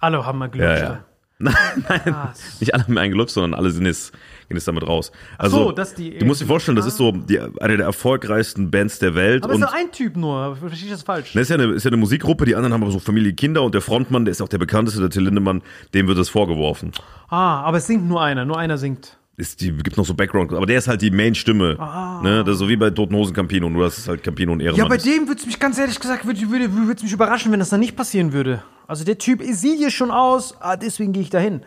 Alle 0.00 0.24
haben 0.24 0.38
mal 0.38 0.48
Glück. 0.48 0.64
ja, 0.64 0.78
ja. 0.78 1.04
Nein, 1.40 1.54
nein, 1.88 2.28
nicht 2.60 2.72
alle 2.74 2.84
haben 2.84 2.96
eingelutscht, 2.96 3.34
sondern 3.34 3.54
alle 3.58 3.72
sind 3.72 3.86
jetzt, 3.86 4.12
gehen 4.48 4.56
jetzt 4.56 4.68
damit 4.68 4.86
raus. 4.86 5.10
Also, 5.36 5.56
so, 5.64 5.72
dass 5.72 5.92
die- 5.94 6.16
du 6.16 6.24
musst 6.26 6.40
dir 6.40 6.46
vorstellen, 6.46 6.76
das 6.76 6.86
ist 6.86 6.96
so 6.96 7.10
die, 7.10 7.40
eine 7.40 7.76
der 7.76 7.86
erfolgreichsten 7.86 8.70
Bands 8.70 9.00
der 9.00 9.16
Welt. 9.16 9.42
Aber 9.42 9.52
es 9.54 9.58
ist 9.58 9.64
nur 9.66 9.74
ein 9.74 9.90
Typ 9.90 10.16
nur. 10.16 10.54
Verstehe 10.56 10.86
ich 10.86 10.92
das 10.92 11.02
falsch? 11.02 11.32
das 11.32 11.42
ist 11.42 11.48
ja, 11.48 11.56
eine, 11.56 11.72
ist 11.72 11.82
ja 11.84 11.88
eine 11.90 11.96
Musikgruppe, 11.96 12.44
die 12.44 12.54
anderen 12.54 12.72
haben 12.72 12.82
aber 12.84 12.92
so 12.92 13.00
Familie, 13.00 13.32
Kinder 13.32 13.62
und 13.62 13.74
der 13.74 13.80
Frontmann, 13.82 14.24
der 14.24 14.32
ist 14.32 14.42
auch 14.42 14.48
der 14.48 14.58
bekannteste, 14.58 15.00
der 15.00 15.10
Till 15.10 15.24
Lindemann, 15.24 15.62
dem 15.92 16.06
wird 16.06 16.18
das 16.18 16.28
vorgeworfen. 16.28 16.92
Ah, 17.28 17.62
aber 17.62 17.78
es 17.78 17.88
singt 17.88 18.06
nur 18.06 18.22
einer. 18.22 18.44
Nur 18.44 18.58
einer 18.58 18.78
singt. 18.78 19.18
Ist, 19.36 19.60
die 19.60 19.72
gibt 19.72 19.96
noch 19.96 20.04
so 20.06 20.14
Background, 20.14 20.52
aber 20.52 20.64
der 20.66 20.78
ist 20.78 20.86
halt 20.86 21.02
die 21.02 21.10
Main-Stimme. 21.10 21.76
Ne? 22.22 22.44
Das 22.44 22.52
ist 22.54 22.58
so 22.60 22.68
wie 22.68 22.76
bei 22.76 22.90
Toten 22.90 23.16
Hosen 23.16 23.34
Campino, 23.34 23.68
nur 23.68 23.82
dass 23.84 23.98
es 23.98 24.06
halt 24.06 24.22
Campino 24.22 24.52
und 24.52 24.60
Ehrenmann 24.60 24.84
Ja, 24.84 24.88
bei 24.88 24.94
ist. 24.94 25.04
dem 25.06 25.26
würde 25.26 25.40
es 25.40 25.46
mich 25.46 25.58
ganz 25.58 25.76
ehrlich 25.76 25.98
gesagt, 25.98 26.24
würde 26.24 26.40
würde, 26.48 26.72
würde 26.72 27.02
mich 27.02 27.12
überraschen, 27.12 27.50
wenn 27.50 27.58
das 27.58 27.70
dann 27.70 27.80
nicht 27.80 27.96
passieren 27.96 28.32
würde. 28.32 28.62
Also 28.86 29.04
der 29.04 29.18
Typ 29.18 29.42
sieht 29.42 29.78
hier 29.78 29.90
schon 29.90 30.12
aus, 30.12 30.54
ah, 30.60 30.76
deswegen 30.76 31.12
gehe 31.12 31.22
ich 31.22 31.30
dahin. 31.30 31.62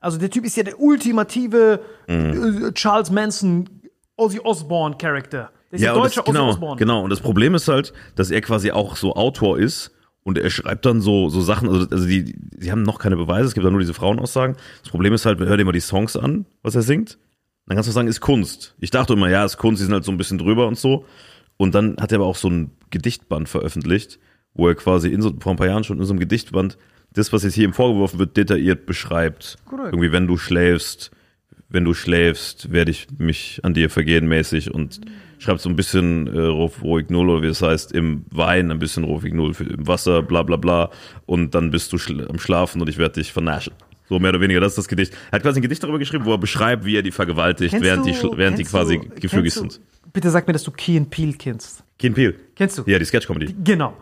Also 0.00 0.16
der 0.16 0.30
Typ 0.30 0.44
ist 0.44 0.56
ja 0.56 0.62
der 0.62 0.78
ultimative 0.80 1.80
Mhm. 2.06 2.66
äh, 2.68 2.72
Charles 2.74 3.10
Manson, 3.10 3.68
Ozzy 4.16 4.38
Osbourne 4.38 4.96
Charakter. 4.96 5.50
Der 5.72 5.76
ist 5.78 5.82
Ja, 5.84 5.92
der 5.94 6.02
deutsche 6.02 6.16
das, 6.16 6.24
genau, 6.24 6.44
Ozzy 6.44 6.50
Osbourne. 6.54 6.76
genau. 6.78 7.02
Und 7.02 7.10
das 7.10 7.20
Problem 7.20 7.54
ist 7.56 7.66
halt, 7.66 7.92
dass 8.14 8.30
er 8.30 8.40
quasi 8.42 8.70
auch 8.70 8.94
so 8.96 9.14
Autor 9.16 9.58
ist 9.58 9.90
und 10.28 10.36
er 10.36 10.50
schreibt 10.50 10.84
dann 10.84 11.00
so, 11.00 11.30
so 11.30 11.40
Sachen, 11.40 11.70
also, 11.70 11.88
also 11.88 12.06
die, 12.06 12.34
die 12.36 12.70
haben 12.70 12.82
noch 12.82 12.98
keine 12.98 13.16
Beweise, 13.16 13.46
es 13.46 13.54
gibt 13.54 13.64
dann 13.64 13.72
nur 13.72 13.80
diese 13.80 13.94
Frauenaussagen. 13.94 14.56
Das 14.82 14.90
Problem 14.90 15.14
ist 15.14 15.24
halt, 15.24 15.40
hör 15.40 15.56
dir 15.56 15.64
mal 15.64 15.72
die 15.72 15.80
Songs 15.80 16.18
an, 16.18 16.44
was 16.62 16.74
er 16.74 16.82
singt. 16.82 17.18
Dann 17.66 17.76
kannst 17.76 17.88
du 17.88 17.92
sagen, 17.92 18.08
ist 18.08 18.20
Kunst. 18.20 18.74
Ich 18.78 18.90
dachte 18.90 19.14
immer, 19.14 19.30
ja, 19.30 19.42
ist 19.42 19.56
Kunst, 19.56 19.80
die 19.80 19.86
sind 19.86 19.94
halt 19.94 20.04
so 20.04 20.12
ein 20.12 20.18
bisschen 20.18 20.36
drüber 20.36 20.68
und 20.68 20.78
so. 20.78 21.06
Und 21.56 21.74
dann 21.74 21.96
hat 21.98 22.12
er 22.12 22.16
aber 22.16 22.26
auch 22.26 22.36
so 22.36 22.50
ein 22.50 22.72
Gedichtband 22.90 23.48
veröffentlicht, 23.48 24.18
wo 24.52 24.68
er 24.68 24.74
quasi 24.74 25.08
in 25.08 25.22
so, 25.22 25.32
vor 25.40 25.52
ein 25.52 25.56
paar 25.56 25.66
Jahren 25.66 25.84
schon 25.84 25.98
in 25.98 26.04
so 26.04 26.12
einem 26.12 26.20
Gedichtband 26.20 26.76
das, 27.14 27.32
was 27.32 27.42
jetzt 27.42 27.54
hier 27.54 27.64
ihm 27.64 27.72
vorgeworfen 27.72 28.18
wird, 28.18 28.36
detailliert 28.36 28.84
beschreibt. 28.84 29.56
Korrekt. 29.64 29.94
Irgendwie, 29.94 30.12
wenn 30.12 30.26
du 30.26 30.36
schläfst, 30.36 31.10
wenn 31.68 31.84
du 31.84 31.92
schläfst, 31.94 32.72
werde 32.72 32.90
ich 32.90 33.06
mich 33.18 33.60
an 33.62 33.74
dir 33.74 33.90
vergehen 33.90 34.26
mäßig 34.26 34.72
und 34.72 35.00
schreibt 35.38 35.60
so 35.60 35.68
ein 35.68 35.76
bisschen 35.76 36.26
äh, 36.26 36.38
Ruhig 36.40 37.10
Null 37.10 37.28
oder 37.30 37.42
wie 37.42 37.46
es 37.48 37.62
heißt, 37.62 37.92
im 37.92 38.24
Wein, 38.30 38.70
ein 38.70 38.78
bisschen 38.78 39.04
Ruhig 39.04 39.32
Null 39.34 39.54
für, 39.54 39.64
im 39.64 39.86
Wasser, 39.86 40.22
bla 40.22 40.42
bla 40.42 40.56
bla 40.56 40.90
und 41.26 41.54
dann 41.54 41.70
bist 41.70 41.92
du 41.92 41.98
schl 41.98 42.26
am 42.28 42.38
Schlafen 42.38 42.80
und 42.80 42.88
ich 42.88 42.98
werde 42.98 43.14
dich 43.20 43.32
vernaschen. 43.32 43.74
So 44.08 44.18
mehr 44.18 44.30
oder 44.30 44.40
weniger, 44.40 44.60
das 44.60 44.72
ist 44.72 44.78
das 44.78 44.88
Gedicht. 44.88 45.12
Er 45.30 45.32
hat 45.36 45.42
quasi 45.42 45.60
ein 45.60 45.62
Gedicht 45.62 45.82
darüber 45.82 45.98
geschrieben, 45.98 46.24
wo 46.24 46.32
er 46.32 46.38
beschreibt, 46.38 46.86
wie 46.86 46.96
er 46.96 47.02
die 47.02 47.10
vergewaltigt, 47.10 47.72
Kennst 47.72 47.84
während, 47.84 48.06
du- 48.06 48.30
die, 48.30 48.38
während 48.38 48.58
die 48.58 48.64
quasi 48.64 48.98
du- 48.98 49.20
gefügig 49.20 49.52
sind. 49.52 49.76
du- 49.76 50.10
Bitte 50.14 50.30
sag 50.30 50.46
mir, 50.46 50.54
dass 50.54 50.62
du 50.64 50.70
Key 50.70 50.96
and 50.96 51.10
Peele 51.10 51.34
kennst. 51.34 51.84
Keen 51.98 52.14
Peel. 52.14 52.34
Kennst 52.56 52.78
du? 52.78 52.84
Ja, 52.86 52.98
die 52.98 53.04
Sketch-Comedy. 53.04 53.54
Genau. 53.62 53.94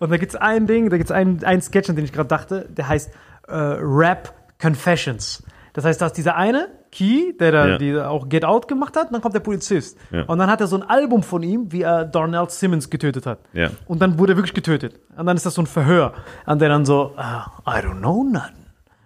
Und 0.00 0.10
da 0.10 0.16
gibt's 0.16 0.34
ein 0.34 0.66
Ding, 0.66 0.90
da 0.90 0.96
gibt's 0.96 1.12
einen, 1.12 1.44
einen 1.44 1.62
Sketch, 1.62 1.88
an 1.88 1.94
den 1.94 2.04
ich 2.04 2.12
gerade 2.12 2.28
dachte, 2.28 2.68
der 2.76 2.88
heißt 2.88 3.10
äh, 3.46 3.54
Rap 3.54 4.34
Confessions. 4.60 5.44
Das 5.74 5.84
heißt, 5.84 6.00
da 6.00 6.06
ist 6.06 6.16
dieser 6.16 6.36
eine, 6.36 6.68
Key, 6.90 7.32
der 7.38 7.52
da 7.52 7.78
Ja. 7.78 8.08
auch 8.08 8.28
Get 8.28 8.44
Out 8.44 8.68
gemacht 8.68 8.94
hat, 8.96 9.06
und 9.06 9.12
dann 9.14 9.22
kommt 9.22 9.34
der 9.34 9.40
Polizist. 9.40 9.96
Ja. 10.10 10.24
Und 10.24 10.38
dann 10.38 10.50
hat 10.50 10.60
er 10.60 10.66
so 10.66 10.76
ein 10.76 10.82
Album 10.82 11.22
von 11.22 11.42
ihm, 11.42 11.72
wie 11.72 11.82
er 11.82 12.04
Darnell 12.04 12.48
Simmons 12.50 12.90
getötet 12.90 13.24
hat. 13.24 13.38
Ja. 13.54 13.70
Und 13.86 14.02
dann 14.02 14.18
wurde 14.18 14.34
er 14.34 14.36
wirklich 14.36 14.52
getötet. 14.52 15.00
Und 15.16 15.24
dann 15.26 15.36
ist 15.36 15.46
das 15.46 15.54
so 15.54 15.62
ein 15.62 15.66
Verhör. 15.66 16.12
Und 16.44 16.60
der 16.60 16.68
dann 16.68 16.84
so, 16.84 17.12
ah, 17.16 17.46
I 17.66 17.80
don't 17.84 17.98
know 18.00 18.22
nothing. 18.22 18.56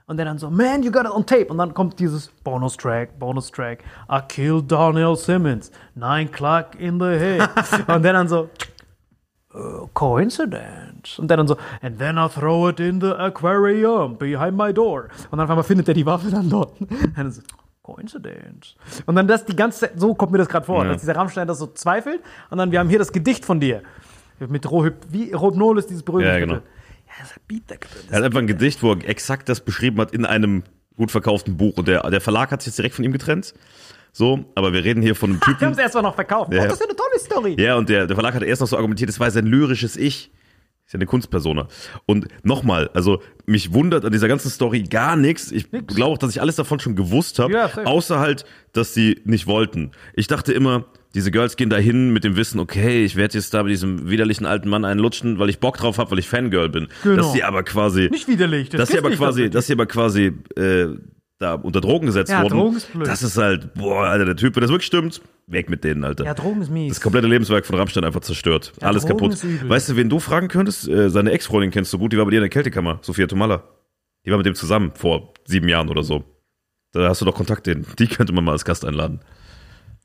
Und 0.09 0.17
der 0.19 0.27
dann 0.27 0.39
so, 0.39 0.51
man, 0.51 0.83
you 0.83 0.91
got 0.93 1.05
it 1.05 1.11
on 1.11 1.25
tape. 1.27 1.47
Und 1.47 1.59
dann 1.59 1.75
kommt 1.75 1.99
dieses 2.01 2.29
Bonus-Track, 2.45 3.19
Bonus-Track. 3.19 3.85
I 4.11 4.21
killed 4.29 4.71
Darnell 4.71 5.17
Simmons. 5.17 5.71
Nine 5.95 6.29
o'clock 6.31 6.77
in 6.79 6.99
the 7.01 7.07
head. 7.19 7.49
Und 7.89 8.03
der 8.05 8.13
dann 8.13 8.29
so, 8.29 8.49
"Uh, 9.57 9.87
coincidence. 9.95 11.19
Und 11.19 11.29
der 11.29 11.37
dann 11.39 11.49
so, 11.49 11.57
and 11.81 11.99
then 11.99 12.19
I 12.19 12.29
throw 12.29 12.69
it 12.69 12.79
in 12.81 13.01
the 13.01 13.13
aquarium 13.13 14.19
behind 14.19 14.57
my 14.57 14.73
door. 14.73 15.09
Und 15.31 15.39
dann 15.39 15.41
auf 15.41 15.51
einmal 15.51 15.65
findet 15.65 15.89
er 15.89 15.95
die 15.95 16.05
Waffe 16.05 16.31
dann 16.31 16.51
dort. 16.51 16.75
Dann 17.17 17.33
so, 17.33 17.41
coincidence. 17.83 18.75
Und 19.07 19.15
dann 19.15 19.29
das 19.29 19.45
die 19.45 19.55
ganze 19.57 19.81
Zeit, 19.81 19.93
so 19.97 20.15
kommt 20.15 20.33
mir 20.33 20.39
das 20.39 20.49
gerade 20.49 20.67
vor, 20.67 20.85
Ja. 20.85 20.93
dass 20.93 21.01
dieser 21.03 21.15
Rammstein 21.17 21.47
das 21.47 21.59
so 21.59 21.67
zweifelt. 21.69 22.21
Und 22.51 22.59
dann, 22.59 22.71
wir 22.73 22.81
haben 22.81 22.89
hier 22.89 22.99
das 22.99 23.13
Gedicht 23.13 23.45
von 23.45 23.61
dir. 23.61 23.83
Mit 24.41 24.71
Rohyp, 24.71 24.95
wie 25.09 25.33
Rohypnol 25.33 25.79
ist 25.79 25.89
dieses 25.89 26.03
berühmte 26.03 26.29
Ja, 26.29 26.39
genau. 26.39 26.55
Ja, 26.55 26.61
das 27.21 27.31
ein 27.33 27.41
Beat, 27.47 27.63
das 27.69 27.79
Er 28.11 28.19
hat 28.19 28.25
einfach 28.25 28.41
ein 28.41 28.47
Gedicht, 28.49 28.83
wo 28.83 28.93
er 28.93 29.09
exakt 29.09 29.49
das 29.49 29.61
beschrieben 29.61 29.99
hat 30.01 30.11
in 30.13 30.27
einem 30.27 30.65
gut 30.97 31.11
verkauften 31.11 31.57
Buch. 31.57 31.77
Und 31.79 31.89
der, 31.89 32.03
der 32.11 32.21
Verlag 32.21 32.51
hat 32.51 32.61
sich 32.61 32.67
jetzt 32.73 32.79
direkt 32.79 32.97
von 32.97 33.05
ihm 33.05 33.13
getrennt. 33.13 33.55
So, 34.19 34.47
aber 34.55 34.73
wir 34.73 34.83
reden 34.83 35.03
hier 35.03 35.15
von 35.15 35.29
einem 35.33 35.41
Wir 35.41 35.47
haben 35.49 35.59
Typen. 35.59 35.73
es 35.73 35.79
erstmal 35.79 36.03
noch 36.03 36.15
verkauft. 36.15 36.51
Ja. 36.51 36.63
Oh, 36.63 36.65
das 36.69 36.81
ist 36.81 36.87
eine 36.87 36.97
tolle 36.97 37.19
Story. 37.19 37.57
Ja, 37.63 37.77
und 37.77 37.91
der, 37.91 38.07
der 38.07 38.17
Verlag 38.17 38.33
hat 38.35 38.43
erst 38.43 38.63
noch 38.63 38.69
so 38.69 38.77
argumentiert, 38.77 39.11
es 39.11 39.21
war 39.21 39.31
sein 39.31 39.45
lyrisches 39.45 39.95
Ich. 39.99 40.31
Ist 40.87 40.93
ja 40.95 40.97
eine 40.99 41.05
Kunstpersona. 41.05 41.69
Und 42.07 42.27
nochmal, 42.43 42.89
also 42.95 43.21
mich 43.45 43.75
wundert 43.75 44.07
an 44.07 44.13
dieser 44.13 44.29
ganzen 44.29 44.49
Story 44.51 44.85
gar 44.85 45.17
nichts. 45.17 45.53
Ich 45.53 45.71
glaube 45.71 46.05
auch, 46.15 46.17
dass 46.19 46.31
ich 46.31 46.41
alles 46.41 46.57
davon 46.57 46.81
schon 46.81 46.97
gewusst 46.97 47.39
habe, 47.41 47.53
Ja, 47.53 47.71
außer 47.85 48.19
halt, 48.19 48.47
dass 48.73 48.95
sie 48.95 49.21
nicht 49.25 49.47
wollten. 49.47 49.91
Ich 50.15 50.29
dachte 50.29 50.55
immer, 50.55 50.87
diese 51.15 51.31
Girls 51.31 51.57
gehen 51.57 51.69
dahin 51.69 52.13
mit 52.15 52.25
dem 52.25 52.37
Wissen, 52.37 52.59
okay, 52.59 53.05
ich 53.05 53.17
werde 53.17 53.35
jetzt 53.37 53.53
da 53.53 53.65
bei 53.65 53.69
diesem 53.69 54.09
widerlichen 54.09 54.47
alten 54.47 54.71
Mann 54.71 54.87
einen 54.87 55.01
lutschen, 55.01 55.39
weil 55.39 55.51
ich 55.51 55.59
Bock 55.59 55.77
drauf 55.77 55.99
habe, 55.99 56.13
weil 56.13 56.21
ich 56.21 56.29
Fangirl 56.29 56.71
bin. 56.71 56.89
Genau. 57.03 57.17
Dass 57.17 57.33
sie 57.35 57.43
aber 57.43 57.65
quasi 57.65 58.09
Nicht 58.11 58.29
widerlich. 58.29 58.71
Das 58.71 58.79
dass 58.79 58.89
sie 58.91 58.99
aber 58.99 59.11
quasi, 59.11 59.43
das- 59.45 59.51
dass 59.53 59.67
sie 59.67 59.73
aber 59.75 59.87
quasi 59.87 60.33
äh, 60.57 60.87
da 61.39 61.55
unter 61.55 61.81
Drogen 61.81 62.07
gesetzt 62.07 62.31
Ja, 62.31 62.43
wurden. 62.43 62.59
Drogen 62.59 62.77
ist 62.77 62.93
blöd. 62.93 63.07
Das 63.07 63.23
ist 63.23 63.37
halt, 63.37 63.75
boah, 63.75 64.05
Alter, 64.07 64.25
der 64.25 64.37
Typ, 64.37 64.57
wenn 64.57 64.63
das 64.63 64.71
wirklich 64.71 64.87
stimmt, 64.87 65.21
weg 65.47 65.69
mit 65.69 65.85
denen, 65.85 66.03
Alter. 66.05 66.25
Ja, 66.25 66.35
Drogen 66.35 66.63
ist 66.63 66.71
mies. 66.71 66.95
das 66.95 67.01
komplette 67.03 67.27
Lebenswerk 67.27 67.67
von 67.67 67.77
Rammstein 67.77 68.05
einfach 68.05 68.21
zerstört. 68.21 68.73
Ja, 68.81 68.89
Alles 68.89 69.05
Drogen 69.05 69.31
kaputt. 69.31 69.69
Weißt 69.69 69.89
du, 69.91 69.97
wen 69.97 70.09
du 70.09 70.19
fragen 70.19 70.49
könntest? 70.49 70.89
Äh, 70.89 71.11
seine 71.11 71.33
Ex-Freundin 71.33 71.71
kennst 71.71 71.93
du 71.93 71.99
gut, 71.99 72.13
die 72.13 72.19
war 72.19 72.25
bei 72.25 72.31
dir 72.31 72.39
in 72.39 72.43
der 72.43 72.51
Kältekammer, 72.51 72.99
Sophia 73.03 73.27
Tomalla. 73.27 73.65
Die 74.25 74.31
war 74.31 74.39
mit 74.39 74.47
dem 74.47 74.55
zusammen 74.55 74.93
vor 74.95 75.35
sieben 75.45 75.69
Jahren 75.69 75.89
oder 75.89 76.03
so. 76.03 76.25
Da 76.93 77.09
hast 77.09 77.21
du 77.21 77.25
doch 77.27 77.35
Kontakt 77.35 77.67
den. 77.67 77.85
Die 77.99 78.07
könnte 78.07 78.33
man 78.33 78.43
mal 78.45 78.53
als 78.53 78.65
Gast 78.65 78.85
einladen. 78.85 79.21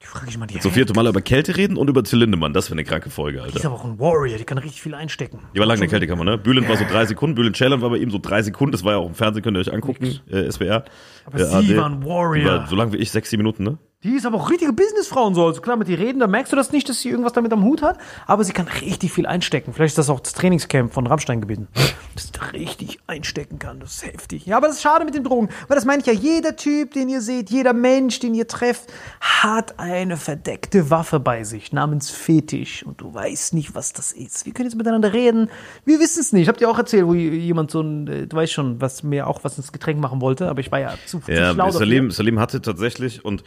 Die 0.01 0.05
frage 0.07 0.25
ich 0.29 0.37
mal 0.37 0.47
die 0.47 0.59
Sophia 0.59 0.83
Tomalla 0.83 1.09
über 1.11 1.21
Kälte 1.21 1.55
reden 1.55 1.77
und 1.77 1.87
über 1.89 2.03
Till 2.03 2.19
Lindemann. 2.19 2.53
Das 2.53 2.65
wäre 2.69 2.73
eine 2.75 2.83
kranke 2.83 3.09
Folge, 3.09 3.39
Die 3.41 3.47
ist 3.49 3.55
Alter. 3.57 3.67
aber 3.67 3.75
auch 3.77 3.85
ein 3.85 3.99
Warrior, 3.99 4.37
die 4.37 4.43
kann 4.43 4.57
richtig 4.57 4.81
viel 4.81 4.95
einstecken. 4.95 5.39
Die 5.55 5.59
war 5.59 5.65
lange 5.67 5.77
in 5.77 5.81
der 5.81 5.89
Kältekammer, 5.89 6.23
ne? 6.23 6.37
Bülent 6.37 6.67
war 6.67 6.75
so 6.77 6.85
drei 6.85 7.05
Sekunden, 7.05 7.35
Bülent 7.35 7.55
Ceylan 7.55 7.81
war 7.81 7.91
bei 7.91 7.97
ihm 7.97 8.09
so 8.09 8.17
drei 8.19 8.41
Sekunden. 8.41 8.71
Das 8.71 8.83
war 8.83 8.93
ja 8.93 8.97
auch 8.97 9.07
im 9.07 9.13
Fernsehen, 9.15 9.43
könnt 9.43 9.57
ihr 9.57 9.61
euch 9.61 9.71
angucken, 9.71 10.19
äh, 10.29 10.51
SWR. 10.51 10.85
Aber 11.25 11.39
äh, 11.39 11.45
sie 11.45 11.53
ARD. 11.55 11.77
war 11.77 11.85
ein 11.89 12.03
Warrior. 12.03 12.51
War 12.61 12.67
so 12.67 12.75
lang 12.75 12.91
wie 12.93 12.97
ich, 12.97 13.11
sechs, 13.11 13.29
sieben 13.29 13.43
Minuten, 13.43 13.63
ne? 13.63 13.77
Die 14.03 14.15
ist 14.15 14.25
aber 14.25 14.37
auch 14.37 14.49
richtige 14.49 14.73
Businessfrau 14.73 15.27
und 15.27 15.35
so. 15.35 15.45
Also 15.45 15.61
klar, 15.61 15.77
mit 15.77 15.87
ihr 15.87 15.99
reden, 15.99 16.19
da 16.19 16.25
merkst 16.25 16.51
du 16.51 16.55
das 16.55 16.71
nicht, 16.71 16.89
dass 16.89 17.01
sie 17.01 17.09
irgendwas 17.09 17.33
damit 17.33 17.53
am 17.53 17.63
Hut 17.63 17.83
hat. 17.83 17.99
Aber 18.25 18.43
sie 18.43 18.51
kann 18.51 18.67
richtig 18.67 19.11
viel 19.11 19.27
einstecken. 19.27 19.73
Vielleicht 19.73 19.91
ist 19.91 19.99
das 19.99 20.09
auch 20.09 20.19
das 20.19 20.33
Trainingscamp 20.33 20.91
von 20.91 21.05
Rammstein 21.05 21.39
gewesen. 21.39 21.67
Dass 22.15 22.25
sie 22.25 22.31
da 22.31 22.45
richtig 22.47 22.99
einstecken 23.05 23.59
kann. 23.59 23.79
Das 23.79 23.97
ist 23.97 24.05
heftig. 24.07 24.47
Ja, 24.47 24.57
aber 24.57 24.67
das 24.67 24.77
ist 24.77 24.81
schade 24.81 25.05
mit 25.05 25.13
den 25.13 25.23
Drogen. 25.23 25.49
Weil 25.67 25.75
das 25.75 25.85
meine 25.85 26.01
ich 26.01 26.07
ja, 26.07 26.13
jeder 26.13 26.55
Typ, 26.55 26.95
den 26.95 27.09
ihr 27.09 27.21
seht, 27.21 27.51
jeder 27.51 27.73
Mensch, 27.73 28.17
den 28.17 28.33
ihr 28.33 28.47
trefft, 28.47 28.91
hat 29.19 29.77
eine 29.77 30.17
verdeckte 30.17 30.89
Waffe 30.89 31.19
bei 31.19 31.43
sich 31.43 31.71
namens 31.71 32.09
Fetisch. 32.09 32.83
Und 32.83 33.01
du 33.01 33.13
weißt 33.13 33.53
nicht, 33.53 33.75
was 33.75 33.93
das 33.93 34.13
ist. 34.13 34.47
Wir 34.47 34.53
können 34.53 34.67
jetzt 34.67 34.77
miteinander 34.77 35.13
reden. 35.13 35.51
Wir 35.85 35.99
wissen 35.99 36.21
es 36.21 36.33
nicht. 36.33 36.41
Ich 36.41 36.47
hab 36.47 36.57
dir 36.57 36.71
auch 36.71 36.79
erzählt, 36.79 37.05
wo 37.05 37.13
jemand 37.13 37.69
so 37.69 37.81
ein, 37.81 38.07
äh, 38.07 38.25
du 38.25 38.35
weißt 38.35 38.51
schon, 38.51 38.81
was 38.81 39.03
mir 39.03 39.27
auch 39.27 39.43
was 39.43 39.57
ins 39.57 39.71
Getränk 39.71 39.99
machen 39.99 40.21
wollte. 40.21 40.49
Aber 40.49 40.59
ich 40.59 40.71
war 40.71 40.79
ja 40.79 40.95
zu, 41.05 41.19
zu 41.19 41.31
Ja, 41.31 41.53
schlau 41.53 41.65
dafür. 41.65 41.79
Salim, 41.79 42.09
Salim 42.09 42.39
hatte 42.39 42.63
tatsächlich, 42.63 43.23
und 43.23 43.43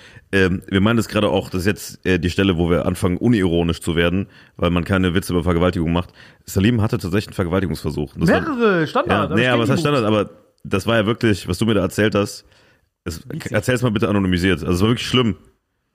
ähm, 0.47 0.63
wir 0.69 0.81
meinen 0.81 0.99
es 0.99 1.09
gerade 1.09 1.29
auch, 1.29 1.51
das 1.51 1.61
ist 1.63 1.67
jetzt 1.67 2.07
äh, 2.07 2.19
die 2.19 2.31
Stelle, 2.31 2.57
wo 2.57 2.71
wir 2.71 2.87
anfangen, 2.87 3.17
unironisch 3.17 3.81
zu 3.81 3.97
werden, 3.97 4.27
weil 4.57 4.71
man 4.71 4.85
keine 4.85 5.15
Witze 5.15 5.33
über 5.33 5.43
Vergewaltigung 5.43 5.93
macht. 5.93 6.11
Salim 6.45 6.81
hatte 6.83 6.99
tatsächlich 6.99 7.29
einen 7.29 7.35
Vergewaltigungsversuch. 7.35 8.15
Das 8.17 8.29
war- 8.29 8.41
Mehrere 8.41 8.87
Standard. 8.87 9.31
Ja, 9.31 9.37
nee, 9.37 9.47
aber 9.49 9.65
es 9.65 9.71
hat 9.71 9.81
Standard, 9.81 10.05
aber 10.05 10.31
das 10.65 10.87
war 10.87 10.97
ja 10.97 11.07
wirklich, 11.07 11.47
was 11.49 11.59
du 11.59 11.67
mir 11.67 11.75
da 11.75 11.81
erzählt 11.83 12.15
hast. 12.15 12.45
Es, 13.05 13.21
erzähl's 13.51 13.83
mal 13.83 13.91
bitte 13.91 14.09
anonymisiert. 14.09 14.61
Also 14.61 14.73
es 14.73 14.81
war 14.81 14.89
wirklich 14.89 15.07
schlimm. 15.07 15.37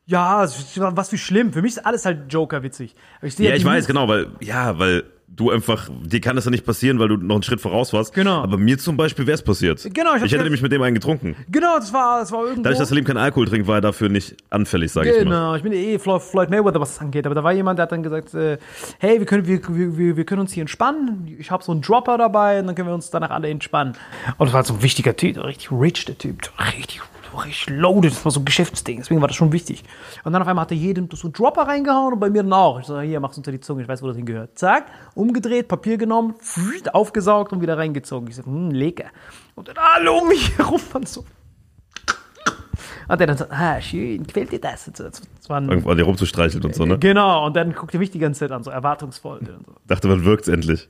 Ja, 0.06 0.48
was 0.76 1.10
für 1.10 1.18
schlimm. 1.18 1.54
Für 1.54 1.62
mich 1.62 1.74
ist 1.74 1.86
alles 1.86 2.06
halt 2.06 2.32
Joker 2.34 2.64
witzig. 2.64 2.96
Ich 3.22 3.36
sehe 3.36 3.50
Ja, 3.50 3.56
ich 3.56 3.64
weiß, 3.66 3.86
genau, 3.88 4.08
weil, 4.08 4.28
ja, 4.42 4.78
weil 4.80 5.04
du 5.36 5.52
einfach, 5.52 5.90
dir 6.04 6.20
kann 6.22 6.36
das 6.36 6.46
ja 6.46 6.52
nicht 6.52 6.66
passieren, 6.66 7.00
weil 7.00 7.08
du 7.08 7.18
noch 7.18 7.36
einen 7.36 7.44
Schritt 7.44 7.62
voraus 7.62 7.94
warst. 7.94 8.14
Genau. 8.14 8.42
Aber 8.44 8.58
mir 8.58 8.78
zum 8.78 8.98
Beispiel 8.98 9.26
wäre 9.28 9.36
es 9.36 9.42
passiert. 9.42 9.88
Genau, 9.94 10.16
ich 10.16 10.24
ich, 10.24 10.32
hätte 10.32 10.44
nämlich 10.44 10.62
mit 10.62 10.72
dem 10.72 10.82
einen 10.82 10.96
getrunken. 10.96 11.36
Genau, 11.50 11.78
das 11.78 11.94
war, 11.94 12.20
das 12.20 12.32
war 12.32 12.42
irgendwo. 12.44 12.64
Dadurch, 12.64 12.80
dass 12.80 12.90
Salim 12.90 13.06
keinen 13.06 13.18
Alkohol 13.18 13.48
trinkt, 13.48 13.68
war 13.68 13.76
er 13.76 13.82
dafür 13.82 14.10
nicht 14.10 14.36
anfällig, 14.50 14.92
sage 14.92 15.10
ich 15.10 15.16
mal. 15.18 15.24
Genau, 15.24 15.56
ich 15.56 15.64
bin 15.64 15.72
eh 15.74 15.98
Flo- 15.98 16.20
Floyd 16.20 16.50
Mayweather, 16.50 16.80
was 16.80 16.96
das 16.96 17.02
angeht. 17.02 17.26
Aber 17.26 17.36
da 17.36 17.44
war 17.44 17.54
jemand, 17.54 17.80
der 17.80 17.84
hat 17.84 17.92
dann 17.92 18.04
gesagt, 18.04 18.34
äh, 18.34 18.58
hey, 19.00 19.20
wir 19.20 19.26
können, 19.26 19.48
wir, 19.48 19.62
wir, 19.70 19.98
wir, 19.98 20.18
wir 20.18 20.26
können 20.26 20.42
uns 20.42 20.52
hier 20.54 20.62
entspannen. 20.62 21.34
Ich 21.40 21.52
habe 21.52 21.64
so 21.64 21.72
einen 21.72 21.82
Dropper 21.82 22.18
dabei 22.18 22.60
und 22.60 22.68
dann 22.68 22.76
können 22.76 22.88
wir 22.90 22.94
uns 22.96 23.10
danach 23.10 23.30
alle 23.30 23.50
entspannen. 23.50 23.94
Und 24.38 24.48
das 24.48 24.54
war 24.54 24.64
so 24.64 24.74
ein 24.74 24.82
wichtiger 24.84 25.16
Typ, 25.16 25.44
richtig 25.44 25.72
rich, 25.72 26.06
der 26.06 26.18
Typ. 26.18 26.38
Richtig, 26.78 27.02
richtig 27.38 27.70
loaded. 27.70 28.12
Das 28.12 28.26
war 28.26 28.32
so 28.32 28.40
ein 28.40 28.46
Geschäftsding. 28.46 28.98
Deswegen 28.98 29.22
war 29.22 29.28
das 29.28 29.38
schon 29.38 29.52
wichtig. 29.52 29.84
Und 30.24 30.34
dann 30.34 30.42
auf 30.42 30.48
einmal 30.48 30.64
hat 30.64 30.72
er 30.72 30.78
jedem 30.78 31.10
so 31.12 31.28
einen 31.28 31.34
Dropper 31.34 31.64
reingehauen 31.64 32.14
und 32.14 32.20
bei 32.20 32.30
mir 32.30 32.44
dann 32.44 32.54
auch. 32.54 32.80
Ich 32.80 32.86
so, 32.86 33.00
hier, 33.00 33.20
mach's 33.20 33.38
unter 33.38 33.52
die 33.52 33.60
Zunge, 33.60 33.82
ich 33.84 33.88
weiß, 33.88 34.02
wo 34.02 34.08
das 34.08 34.18
hingehört. 34.18 34.58
Zack, 34.58 34.86
umgedreht, 35.16 35.68
Papier 35.68 35.98
genommen, 35.98 36.36
aufgesaugt 36.94 37.54
und 37.54 37.62
wieder 37.62 37.78
reingezogen. 37.78 38.30
Ich 38.30 38.36
so, 38.36 38.46
hm, 38.46 38.72
lecker. 38.72 39.06
Und 39.56 39.68
dann 39.68 39.76
alle 39.78 40.12
um 40.12 40.28
mich 40.28 40.58
herum 40.58 40.82
waren 40.92 41.06
so. 41.06 41.26
Und 43.08 43.20
der 43.20 43.26
dann 43.26 43.38
so, 43.38 43.46
ah, 43.50 43.82
schön, 43.82 44.26
gefällt 44.26 44.52
dir 44.52 44.60
das? 44.62 44.86
So, 44.86 45.04
Das 45.04 45.22
war 45.48 45.60
ein, 45.60 45.68
Irgendwo 45.68 45.90
an 45.90 45.98
dir 45.98 46.04
rumzustreicheln 46.04 46.64
und 46.64 46.76
so, 46.76 46.86
ne? 46.86 47.00
Genau, 47.00 47.46
und 47.46 47.56
dann 47.56 47.74
guckt 47.74 47.94
er 47.94 48.00
mich 48.00 48.12
die 48.12 48.20
ganze 48.20 48.42
Zeit 48.42 48.52
an, 48.52 48.64
so 48.64 48.70
erwartungsvoll. 48.70 49.40
So. 49.44 49.74
Dachte, 49.88 50.08
man 50.08 50.24
wirkt's 50.26 50.48
endlich. 50.48 50.88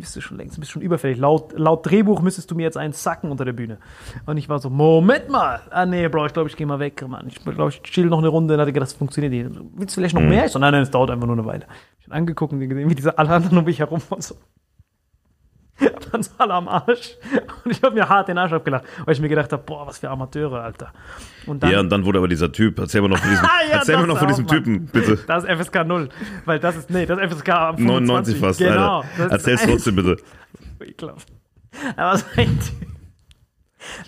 Bist 0.00 0.16
du 0.16 0.20
schon 0.20 0.38
längst, 0.38 0.56
du 0.56 0.60
bist 0.60 0.72
schon 0.72 0.82
überfällig. 0.82 1.18
Laut, 1.18 1.58
laut 1.58 1.84
Drehbuch 1.84 2.22
müsstest 2.22 2.50
du 2.50 2.54
mir 2.54 2.62
jetzt 2.62 2.76
einen 2.76 2.92
sacken 2.92 3.30
unter 3.30 3.44
der 3.44 3.52
Bühne. 3.52 3.78
Und 4.26 4.36
ich 4.38 4.48
war 4.48 4.58
so, 4.58 4.70
Moment 4.70 5.28
mal. 5.28 5.60
Ah, 5.70 5.84
nee, 5.84 6.08
Bro, 6.08 6.26
ich 6.26 6.32
glaube, 6.32 6.48
ich 6.48 6.56
gehe 6.56 6.66
mal 6.66 6.78
weg, 6.78 7.06
Mann. 7.06 7.26
Ich 7.28 7.42
glaube, 7.44 7.68
ich 7.68 7.82
chill 7.82 8.06
noch 8.06 8.18
eine 8.18 8.28
Runde. 8.28 8.56
Dann 8.56 8.66
hat 8.66 8.72
gedacht, 8.72 8.90
das 8.90 8.94
funktioniert 8.94 9.32
nicht. 9.32 9.60
Willst 9.74 9.96
du 9.96 10.00
vielleicht 10.00 10.14
noch 10.14 10.22
mehr? 10.22 10.46
Ich 10.46 10.52
so, 10.52 10.58
nein, 10.58 10.72
nein, 10.72 10.82
es 10.82 10.90
dauert 10.90 11.10
einfach 11.10 11.26
nur 11.26 11.36
eine 11.36 11.44
Weile. 11.44 11.66
Ich 11.98 12.06
hab 12.06 12.12
ihn 12.12 12.18
angeguckt 12.18 12.52
und 12.52 12.60
gesehen, 12.60 12.88
wie 12.88 12.94
diese 12.94 13.18
alle 13.18 13.30
anderen 13.30 13.58
um 13.58 13.64
mich 13.64 13.78
herum 13.78 14.00
waren 14.08 14.22
so. 14.22 14.36
Waren 16.10 16.22
so 16.22 16.30
alle 16.38 16.54
am 16.54 16.68
Arsch. 16.68 17.16
Und 17.64 17.70
ich 17.70 17.82
habe 17.82 17.94
mir 17.94 18.08
hart 18.08 18.28
den 18.28 18.36
Arsch 18.38 18.52
abgelacht, 18.52 18.84
weil 19.04 19.14
ich 19.14 19.20
mir 19.20 19.28
gedacht 19.28 19.52
habe, 19.52 19.62
boah, 19.64 19.86
was 19.86 19.98
für 19.98 20.10
Amateure, 20.10 20.62
Alter. 20.62 20.92
Und 21.46 21.62
dann, 21.62 21.70
Ja, 21.70 21.80
und 21.80 21.88
dann 21.90 22.04
wurde 22.04 22.18
aber 22.18 22.28
dieser 22.28 22.50
Typ, 22.52 22.78
erzähl 22.78 23.00
mal 23.00 23.08
noch 23.08 23.18
von 23.18 23.30
diesem, 23.30 23.44
ja, 23.70 23.76
erzähl 23.78 23.96
das 23.96 24.06
noch 24.06 24.18
von 24.18 24.28
diesem. 24.28 24.46
Typen, 24.46 24.86
bitte. 24.86 25.18
Das 25.26 25.44
ist 25.44 25.50
FSK 25.50 25.84
0. 25.86 26.08
Weil 26.44 26.58
das 26.58 26.76
ist, 26.76 26.90
nee, 26.90 27.06
das 27.06 27.18
ist 27.18 27.32
FSK 27.32 27.46
25. 27.76 27.86
99 27.86 28.38
fast, 28.38 28.58
Genau. 28.58 29.00
Alter. 29.18 29.32
Erzähl's 29.32 29.62
trotzdem 29.66 29.96
bitte. 29.96 30.16
Ekelhaft. 30.80 31.28
Aber 31.96 32.16
so 32.18 32.24
ein 32.36 32.58
Typ. 32.60 32.89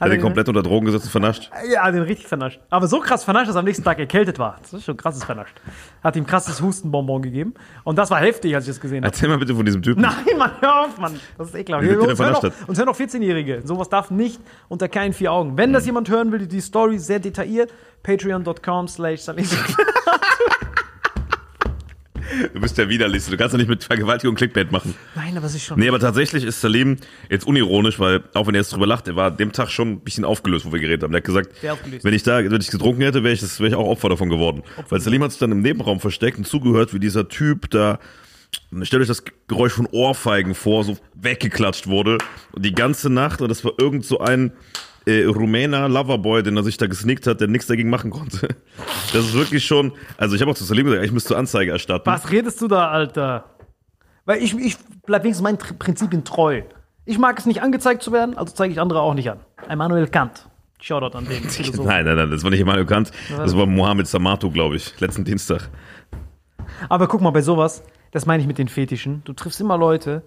Hat 0.01 0.11
den 0.11 0.21
komplett 0.21 0.49
unter 0.49 0.63
Drogen 0.63 0.87
gesetzt 0.87 1.05
und 1.07 1.11
vernascht. 1.11 1.51
Ja, 1.73 1.91
den 1.91 2.03
richtig 2.03 2.27
vernascht. 2.29 2.61
Aber 2.71 2.87
so 2.89 3.01
krass 3.01 3.25
vernascht, 3.25 3.49
dass 3.49 3.57
er 3.57 3.61
am 3.61 3.65
nächsten 3.65 3.85
Tag 3.85 3.99
erkältet 3.99 4.39
war. 4.39 4.59
Das 4.63 4.73
ist 4.73 4.85
schon 4.85 4.97
krasses 4.97 5.25
vernascht. 5.25 5.55
Hat 6.03 6.17
ihm 6.17 6.27
krasses 6.27 6.61
Hustenbonbon 6.61 7.23
gegeben. 7.23 7.55
Und 7.85 7.97
das 7.97 8.11
war 8.11 8.21
heftig, 8.21 8.55
als 8.55 8.65
ich 8.65 8.71
das 8.71 8.81
gesehen 8.81 9.05
habe. 9.05 9.07
Erzähl 9.13 9.29
mal 9.29 9.39
bitte 9.39 9.55
von 9.55 9.65
diesem 9.65 9.83
Typen. 9.83 10.03
Nein, 10.03 10.39
Mann, 10.39 10.53
hör 10.61 10.83
auf, 10.83 10.99
Mann. 10.99 11.19
Das 11.39 11.49
ist 11.49 11.55
ekelhaft. 11.55 11.85
Der 11.85 11.99
Uns 11.99 12.07
hören, 12.07 12.17
vernascht 12.17 12.43
noch, 12.43 12.51
hat? 12.51 12.69
uns 12.69 12.79
hören 12.79 12.87
noch 12.87 12.99
14-Jährige. 12.99 13.63
Sowas 13.65 13.89
darf 13.89 14.11
nicht 14.11 14.41
unter 14.69 14.89
keinen 14.89 15.13
vier 15.13 15.33
Augen. 15.33 15.57
Wenn 15.57 15.73
das 15.73 15.87
jemand 15.87 16.09
hören 16.09 16.33
will, 16.33 16.47
die 16.47 16.61
Story 16.61 16.99
sehr 16.99 17.19
detailliert, 17.19 17.73
patreon.com 18.03 18.89
slash 18.89 19.21
Du 22.55 22.61
bist 22.61 22.79
der 22.79 22.89
Widerlichste. 22.89 23.31
Du 23.31 23.37
kannst 23.37 23.53
doch 23.55 23.59
nicht 23.59 23.69
mit 23.69 23.85
Vergewaltigung 23.85 24.35
Clickbait 24.37 24.71
machen. 24.73 24.95
Nein, 25.15 25.37
aber 25.37 25.47
es 25.47 25.55
ist 25.55 25.65
schon. 25.65 25.79
Nee, 25.79 25.89
aber 25.89 25.99
tatsächlich 25.99 26.45
ist 26.45 26.61
Salim 26.61 26.97
jetzt 27.31 27.47
unironisch, 27.47 27.99
weil, 27.99 28.23
auch 28.35 28.47
wenn 28.47 28.55
er 28.55 28.61
jetzt 28.61 28.73
drüber 28.73 28.87
lacht, 28.87 29.09
er 29.09 29.17
war 29.17 29.31
an 29.33 29.37
dem 29.37 29.53
Tag 29.53 29.71
schon 29.71 29.89
ein 29.93 30.01
bisschen 30.01 30.25
aufgelöst, 30.25 30.65
wo 30.65 30.73
wir 30.73 30.81
geredet 30.81 31.03
haben. 31.03 31.13
Der 31.13 31.19
hat 31.19 31.25
gesagt, 31.25 31.51
wenn 32.03 32.15
ich 32.15 32.23
da, 32.23 32.39
wenn 32.43 32.61
ich 32.61 32.71
getrunken 32.71 33.03
hätte, 33.03 33.23
wäre 33.23 33.35
ich, 33.35 33.41
das- 33.41 33.59
wäre 33.61 33.69
ich 33.71 33.75
auch 33.75 33.87
Opfer 33.87 34.09
davon 34.09 34.29
geworden. 34.29 34.63
Weil 34.89 35.01
Salim 35.01 35.23
hat 35.23 35.31
sich 35.33 35.41
dann 35.41 35.53
im 35.53 35.61
Nebenraum 35.63 36.01
versteckt 36.01 36.39
und 36.39 36.47
zugehört, 36.47 36.95
wie 36.95 36.99
dieser 37.01 37.29
Typ 37.29 37.71
da 37.71 37.99
stellt 38.83 39.03
euch 39.03 39.09
das 39.09 39.25
Geräusch 39.49 39.73
von 39.73 39.87
Ohrfeigen 39.87 40.55
vor, 40.55 40.85
so 40.85 40.99
weggeklatscht 41.15 41.87
wurde. 41.87 42.19
Und 42.53 42.65
die 42.65 42.75
ganze 42.75 43.09
Nacht, 43.11 43.41
und 43.41 43.49
das 43.49 43.65
war 43.65 43.73
irgend 43.79 44.05
so 44.05 44.19
ein 44.21 44.53
äh, 45.07 45.25
Rumäner 45.25 45.89
Loverboy, 45.89 46.43
den 46.43 46.57
er 46.57 46.63
sich 46.63 46.77
da 46.77 46.87
gesnickt 46.87 47.27
hat, 47.27 47.41
der 47.41 47.49
nichts 47.49 47.67
dagegen 47.67 47.91
machen 47.91 48.11
konnte. 48.11 48.49
Das 49.13 49.27
ist 49.27 49.35
wirklich 49.35 49.67
schon, 49.67 49.93
also 50.17 50.35
ich 50.35 50.41
habe 50.41 50.51
auch 50.51 50.55
zu 50.55 50.65
Salim 50.65 50.87
gesagt, 50.87 51.05
ich 51.05 51.13
müsste 51.13 51.37
Anzeige 51.37 51.71
erstatten. 51.71 52.07
Was 52.07 52.31
redest 52.31 52.63
du 52.63 52.69
da, 52.69 52.89
Alter? 52.89 53.45
Weil 54.25 54.43
ich, 54.43 54.57
ich 54.57 54.79
bleib 55.05 55.25
wenigstens 55.25 55.43
meinen 55.43 55.59
Prinzipien 55.59 56.25
treu. 56.25 56.63
Ich 57.05 57.19
mag 57.19 57.39
es 57.39 57.45
nicht 57.45 57.61
angezeigt 57.61 58.03
zu 58.03 58.11
werden, 58.11 58.39
also 58.39 58.55
zeige 58.55 58.73
ich 58.73 58.81
andere 58.81 59.03
auch 59.03 59.13
nicht 59.13 59.31
an. 59.31 59.41
Immanuel 59.69 60.07
Kant. 60.07 60.49
Shoutout 60.81 61.19
an 61.19 61.27
den 61.27 61.43
Philosophen. 61.51 61.85
Nein, 61.85 62.07
nein, 62.07 62.17
nein, 62.17 62.31
das 62.31 62.43
war 62.43 62.51
nicht 62.51 62.61
Immanuel 62.61 62.87
Kant, 62.87 63.11
das 63.37 63.55
war 63.55 63.67
Mohammed 63.67 64.07
Samato, 64.07 64.51
glaube 64.51 64.77
ich, 64.77 64.99
letzten 64.99 65.25
Dienstag. 65.25 65.69
Aber 66.89 67.07
guck 67.07 67.21
mal, 67.21 67.31
bei 67.31 67.43
sowas, 67.43 67.83
das 68.13 68.25
meine 68.25 68.41
ich 68.41 68.47
mit 68.47 68.57
den 68.57 68.69
Fetischen. 68.69 69.23
Du 69.25 69.35
triffst 69.35 69.61
immer 69.61 69.77
Leute 69.77 70.23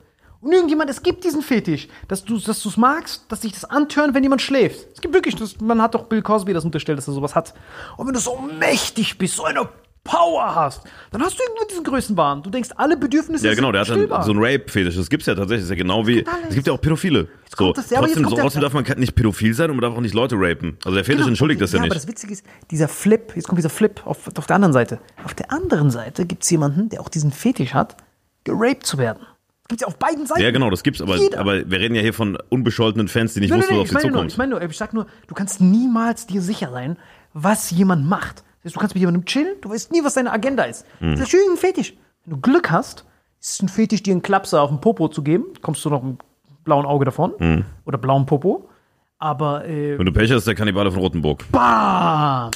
irgendjemand, 0.52 0.90
es 0.90 1.02
gibt 1.04 1.24
diesen 1.24 1.42
Fetisch, 1.42 1.88
dass 2.08 2.24
du 2.24 2.38
dass 2.40 2.62
du's 2.62 2.78
magst, 2.78 3.26
dass 3.30 3.42
dich 3.42 3.54
das 3.54 3.66
antörnt, 3.66 4.14
wenn 4.14 4.24
jemand 4.24 4.42
schläft. 4.42 4.88
Es 4.94 5.02
gibt 5.02 5.14
wirklich, 5.14 5.36
das, 5.36 5.60
man 5.60 5.82
hat 5.82 5.96
doch 5.96 6.04
Bill 6.06 6.22
Cosby 6.22 6.54
das 6.54 6.66
unterstellt, 6.66 6.98
dass 6.98 7.08
er 7.08 7.14
sowas 7.14 7.36
hat. 7.36 7.54
Und 7.98 8.08
wenn 8.08 8.14
du 8.14 8.20
so 8.20 8.38
mächtig 8.60 9.18
bist, 9.18 9.36
so 9.36 9.44
eine 9.46 9.68
Power 10.04 10.54
hast, 10.54 10.84
dann 11.10 11.24
hast 11.24 11.40
du 11.40 11.42
irgendwo 11.42 11.66
diesen 11.68 11.84
Größenwahn. 11.84 12.44
Du 12.44 12.52
denkst, 12.52 12.70
alle 12.76 12.96
Bedürfnisse 12.96 13.48
Ja, 13.48 13.56
genau, 13.56 13.72
der 13.72 13.82
hat 13.82 13.88
sind 13.88 14.12
dann 14.12 14.22
so 14.22 14.34
einen 14.34 14.40
Rape-Fetisch. 14.44 14.96
Das 14.96 15.10
gibt's 15.10 15.26
ja 15.26 15.34
tatsächlich. 15.34 15.62
Das 15.62 15.66
ist 15.66 15.70
ja 15.72 15.76
genau 15.84 16.06
wie. 16.06 16.24
Es 16.48 16.54
gibt 16.54 16.68
ja 16.68 16.74
auch 16.74 16.80
Pädophile. 16.82 17.28
So, 17.50 17.58
kommt 17.58 17.78
das- 17.80 17.90
ja, 17.90 17.98
aber 17.98 18.08
jetzt 18.08 18.18
trotzdem, 18.18 18.36
der- 18.36 18.44
trotzdem 18.44 18.62
darf 18.62 18.74
man 18.74 18.84
nicht 19.00 19.16
pädophil 19.16 19.56
sein 19.56 19.72
und 19.72 19.78
man 19.78 19.82
darf 19.82 19.96
auch 19.98 20.02
nicht 20.02 20.14
Leute 20.14 20.36
rapen. 20.38 20.78
Also 20.86 20.94
der 20.94 21.06
Fetisch 21.06 21.22
Genau. 21.22 21.30
entschuldigt 21.30 21.60
das 21.60 21.72
ja, 21.72 21.80
Aber 21.80 21.88
nicht. 21.88 21.96
das 21.96 22.08
Witzige 22.08 22.34
ist, 22.34 22.46
dieser 22.70 22.88
Flip, 22.88 23.32
jetzt 23.36 23.48
kommt 23.48 23.58
dieser 23.58 23.72
Flip 23.72 24.00
auf, 24.06 24.28
auf 24.38 24.46
der 24.46 24.56
anderen 24.56 24.74
Seite. 24.74 25.00
Auf 25.24 25.34
der 25.34 25.52
anderen 25.52 25.90
Seite 25.90 26.28
gibt 26.28 26.44
es 26.44 26.52
jemanden, 26.52 26.90
der 26.90 27.02
auch 27.02 27.10
diesen 27.10 27.32
Fetisch 27.32 27.74
hat, 27.74 27.98
geraped 28.44 28.86
zu 28.86 29.00
werden. 29.00 29.26
Gibt 29.68 29.82
ja 29.82 29.88
auf 29.88 29.98
beiden 29.98 30.28
Seiten. 30.28 30.42
Ja, 30.42 30.52
genau, 30.52 30.70
das 30.70 30.84
gibt's, 30.84 31.02
aber, 31.02 31.18
Jeder. 31.18 31.40
aber 31.40 31.70
wir 31.70 31.80
reden 31.80 31.96
ja 31.96 32.02
hier 32.02 32.14
von 32.14 32.38
unbescholtenen 32.50 33.08
Fans, 33.08 33.34
die 33.34 33.40
nicht 33.40 33.50
Nein, 33.50 33.60
wussten, 33.60 33.74
nein, 33.74 33.82
was 33.84 33.92
nein, 33.92 33.98
auf 33.98 34.04
ich 34.04 34.04
sie 34.04 34.08
meine 34.10 34.18
nur, 34.18 34.26
ich 34.26 34.32
zukommt. 34.34 34.38
meine 34.52 34.60
nur, 34.60 34.70
ich 34.70 34.78
sag 34.78 34.94
nur, 34.94 35.08
du 35.28 35.34
kannst 35.34 35.60
niemals 35.62 36.28
dir 36.28 36.42
sicher 36.42 36.70
sein, 36.72 36.98
was 37.34 37.72
jemand 37.72 38.08
macht. 38.08 38.44
Das 38.62 38.66
heißt, 38.66 38.76
du 38.76 38.80
kannst 38.80 38.96
mit 38.96 39.00
jemandem 39.02 39.26
chillen, 39.26 39.56
du 39.62 39.70
weißt 39.70 39.92
nie, 39.92 40.04
was 40.04 40.14
seine 40.14 40.32
Agenda 40.32 40.64
ist. 40.64 40.86
Hm. 41.00 41.16
Das 41.18 41.34
ist 41.34 41.50
ein 41.50 41.58
Fetisch. 41.58 41.94
Wenn 42.26 42.36
du 42.36 42.42
Glück 42.42 42.70
hast, 42.70 43.06
ist 43.42 43.54
es 43.54 43.62
ein 43.62 43.70
Fetisch, 43.70 44.04
dir 44.04 44.12
einen 44.12 44.22
Klapser 44.22 44.62
auf 44.62 44.70
den 44.70 44.82
Popo 44.82 45.08
zu 45.08 45.24
geben, 45.24 45.46
kommst 45.62 45.84
du 45.84 45.90
noch 45.90 46.04
im 46.04 46.18
blauen 46.64 46.86
Auge 46.86 47.06
davon. 47.06 47.34
Hm. 47.40 47.66
Oder 47.86 47.98
blauen 47.98 48.26
Popo. 48.28 48.70
Aber, 49.18 49.66
äh, 49.66 49.98
Wenn 49.98 50.06
du 50.06 50.12
Pech 50.12 50.32
hast, 50.32 50.46
der 50.46 50.54
Kannibale 50.56 50.92
von 50.92 51.00
Rotenburg. 51.00 51.44
bam! 51.52 52.52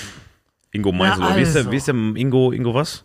Ingo 0.72 0.92
Meisel. 0.92 1.24
oder 1.24 1.36
wie, 1.38 1.42
ist 1.42 1.54
der, 1.56 1.62
also. 1.62 1.72
wie 1.72 1.78
ist 1.78 1.88
der 1.88 1.96
Ingo, 1.96 2.52
Ingo 2.52 2.74
was? 2.74 3.04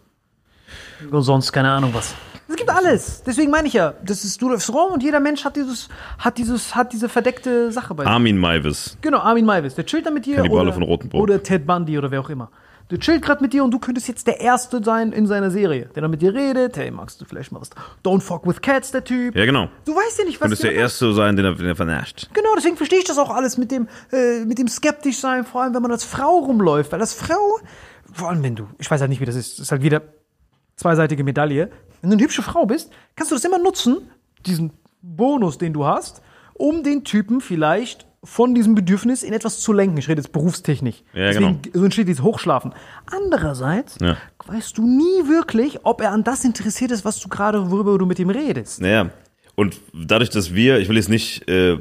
Und 1.10 1.22
sonst 1.22 1.52
keine 1.52 1.70
Ahnung 1.70 1.90
was. 1.94 2.14
Es 2.54 2.58
gibt 2.58 2.70
alles. 2.70 3.20
Deswegen 3.26 3.50
meine 3.50 3.66
ich 3.66 3.74
ja, 3.74 3.94
das 4.04 4.24
ist 4.24 4.40
du 4.40 4.48
läufst 4.48 4.72
rum 4.72 4.92
und 4.92 5.02
jeder 5.02 5.18
Mensch 5.18 5.44
hat 5.44 5.56
dieses, 5.56 5.88
hat 6.20 6.38
dieses, 6.38 6.76
hat 6.76 6.92
diese 6.92 7.08
verdeckte 7.08 7.72
Sache 7.72 7.94
bei 7.94 8.04
sich. 8.04 8.12
Armin 8.12 8.38
Maivis. 8.38 8.96
Genau, 9.00 9.18
Armin 9.18 9.44
Maivis, 9.44 9.74
der 9.74 9.84
chillt 9.84 10.06
da 10.06 10.12
mit 10.12 10.24
dir. 10.24 10.36
Kannibale 10.36 10.62
oder, 10.62 10.72
von 10.72 10.84
Rotenburg. 10.84 11.20
Oder 11.20 11.42
Ted 11.42 11.66
Bundy 11.66 11.98
oder 11.98 12.12
wer 12.12 12.20
auch 12.20 12.30
immer. 12.30 12.52
Der 12.92 13.00
chillt 13.00 13.22
gerade 13.22 13.42
mit 13.42 13.52
dir 13.52 13.64
und 13.64 13.72
du 13.72 13.80
könntest 13.80 14.06
jetzt 14.06 14.28
der 14.28 14.40
Erste 14.40 14.80
sein 14.84 15.10
in 15.10 15.26
seiner 15.26 15.50
Serie, 15.50 15.88
der 15.96 16.02
dann 16.02 16.12
mit 16.12 16.22
dir 16.22 16.32
redet. 16.32 16.76
Hey, 16.76 16.92
magst 16.92 17.20
du 17.20 17.24
vielleicht 17.24 17.50
mal 17.50 17.60
was? 17.60 17.70
Don't 18.04 18.20
fuck 18.20 18.46
with 18.46 18.60
cats, 18.60 18.92
der 18.92 19.02
Typ. 19.02 19.34
Ja, 19.34 19.46
genau. 19.46 19.68
Du 19.84 19.92
weißt 19.96 20.20
ja 20.20 20.24
nicht, 20.24 20.40
was 20.40 20.46
Du 20.46 20.50
bist 20.50 20.62
der. 20.62 20.74
Erste 20.74 21.12
sein, 21.12 21.34
den 21.34 21.46
er, 21.46 21.54
den 21.56 21.66
er 21.66 21.74
vernascht. 21.74 22.28
Genau, 22.34 22.50
deswegen 22.56 22.76
verstehe 22.76 23.00
ich 23.00 23.04
das 23.04 23.18
auch 23.18 23.30
alles 23.30 23.58
mit 23.58 23.72
dem, 23.72 23.88
äh, 24.12 24.44
mit 24.44 24.58
dem 24.58 24.68
skeptisch 24.68 25.18
sein, 25.18 25.44
vor 25.44 25.62
allem 25.62 25.74
wenn 25.74 25.82
man 25.82 25.90
als 25.90 26.04
Frau 26.04 26.38
rumläuft. 26.38 26.92
Weil 26.92 27.00
als 27.00 27.14
Frau, 27.14 27.58
vor 28.12 28.28
allem 28.28 28.44
wenn 28.44 28.54
du, 28.54 28.68
ich 28.78 28.88
weiß 28.88 29.00
halt 29.00 29.10
nicht, 29.10 29.20
wie 29.20 29.24
das 29.26 29.34
ist, 29.34 29.54
das 29.54 29.66
ist 29.66 29.72
halt 29.72 29.82
wieder 29.82 30.02
zweiseitige 30.76 31.24
Medaille. 31.24 31.70
Wenn 32.04 32.10
du 32.10 32.16
eine 32.16 32.22
hübsche 32.24 32.42
Frau 32.42 32.66
bist, 32.66 32.90
kannst 33.16 33.32
du 33.32 33.34
das 33.36 33.44
immer 33.46 33.56
nutzen, 33.58 33.96
diesen 34.44 34.72
Bonus, 35.00 35.56
den 35.56 35.72
du 35.72 35.86
hast, 35.86 36.20
um 36.52 36.82
den 36.82 37.02
Typen 37.02 37.40
vielleicht 37.40 38.06
von 38.22 38.54
diesem 38.54 38.74
Bedürfnis 38.74 39.22
in 39.22 39.32
etwas 39.32 39.60
zu 39.60 39.72
lenken. 39.72 39.96
Ich 39.96 40.06
rede 40.06 40.20
jetzt 40.20 40.30
berufstechninisch. 40.30 41.02
Ja, 41.14 41.28
Deswegen, 41.28 41.62
genau. 41.62 41.78
so 41.78 41.84
entsteht 41.86 42.06
dieses 42.08 42.22
Hochschlafen. 42.22 42.74
Andererseits 43.10 43.96
Ja. 44.02 44.18
weißt 44.46 44.76
du 44.76 44.86
nie 44.86 45.28
wirklich, 45.28 45.78
ob 45.86 46.02
er 46.02 46.10
an 46.12 46.24
das 46.24 46.44
interessiert 46.44 46.90
ist, 46.90 47.06
was 47.06 47.20
du 47.20 47.30
gerade, 47.30 47.70
worüber 47.70 47.96
du 47.96 48.04
mit 48.04 48.18
ihm 48.18 48.28
redest. 48.28 48.82
Naja. 48.82 49.08
Und 49.54 49.80
dadurch, 49.94 50.28
dass 50.28 50.52
wir, 50.54 50.80
ich 50.80 50.90
will 50.90 50.96
jetzt 50.96 51.08
nicht 51.08 51.48
äh, 51.48 51.78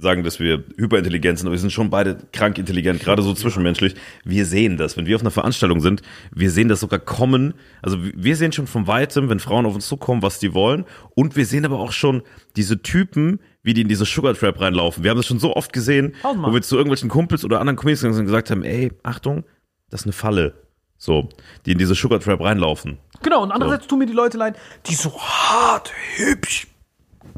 sagen, 0.00 0.24
dass 0.24 0.40
wir 0.40 0.64
hyperintelligent 0.76 1.38
sind, 1.38 1.46
aber 1.46 1.54
wir 1.54 1.60
sind 1.60 1.72
schon 1.72 1.90
beide 1.90 2.18
krank 2.32 2.58
intelligent, 2.58 3.00
gerade 3.00 3.22
so 3.22 3.34
zwischenmenschlich. 3.34 3.94
Wir 4.24 4.46
sehen 4.46 4.76
das. 4.76 4.96
Wenn 4.96 5.06
wir 5.06 5.16
auf 5.16 5.22
einer 5.22 5.30
Veranstaltung 5.30 5.80
sind, 5.80 6.02
wir 6.34 6.50
sehen 6.50 6.68
das 6.68 6.80
sogar 6.80 6.98
kommen. 6.98 7.54
Also 7.82 7.98
wir 8.00 8.36
sehen 8.36 8.52
schon 8.52 8.66
von 8.66 8.86
weitem, 8.86 9.28
wenn 9.28 9.40
Frauen 9.40 9.66
auf 9.66 9.74
uns 9.74 9.86
zukommen, 9.86 10.22
was 10.22 10.38
die 10.38 10.54
wollen. 10.54 10.84
Und 11.14 11.36
wir 11.36 11.46
sehen 11.46 11.64
aber 11.64 11.78
auch 11.78 11.92
schon 11.92 12.22
diese 12.56 12.82
Typen, 12.82 13.40
wie 13.62 13.74
die 13.74 13.82
in 13.82 13.88
diese 13.88 14.04
Sugar 14.04 14.34
Trap 14.34 14.60
reinlaufen. 14.60 15.04
Wir 15.04 15.10
haben 15.10 15.18
das 15.18 15.26
schon 15.26 15.38
so 15.38 15.54
oft 15.54 15.72
gesehen, 15.72 16.14
wo 16.22 16.52
wir 16.52 16.62
zu 16.62 16.76
irgendwelchen 16.76 17.10
Kumpels 17.10 17.44
oder 17.44 17.60
anderen 17.60 17.76
Comedians 17.76 18.00
gegangen 18.00 18.14
sind 18.14 18.22
und 18.22 18.26
gesagt 18.26 18.50
haben, 18.50 18.62
ey, 18.64 18.92
Achtung, 19.02 19.44
das 19.90 20.00
ist 20.00 20.06
eine 20.06 20.12
Falle. 20.12 20.54
So, 20.96 21.28
die 21.64 21.72
in 21.72 21.78
diese 21.78 21.94
Sugar 21.94 22.20
Trap 22.20 22.40
reinlaufen. 22.40 22.98
Genau, 23.22 23.42
und 23.42 23.52
andererseits 23.52 23.86
tun 23.86 23.98
mir 23.98 24.06
die 24.06 24.12
Leute 24.12 24.38
leid, 24.38 24.58
die 24.86 24.94
so 24.94 25.18
hart, 25.18 25.92
hübsch, 26.16 26.66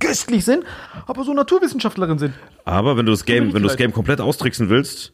köstlich 0.00 0.44
sind, 0.44 0.64
aber 1.06 1.24
so 1.24 1.32
Naturwissenschaftlerin 1.32 2.18
sind. 2.18 2.34
Aber 2.64 2.96
wenn 2.96 3.06
du 3.06 3.12
das 3.12 3.24
Game, 3.24 3.52
wenn 3.52 3.62
du 3.62 3.68
das. 3.68 3.76
Game 3.76 3.92
komplett 3.92 4.20
austricksen 4.20 4.68
willst, 4.68 5.12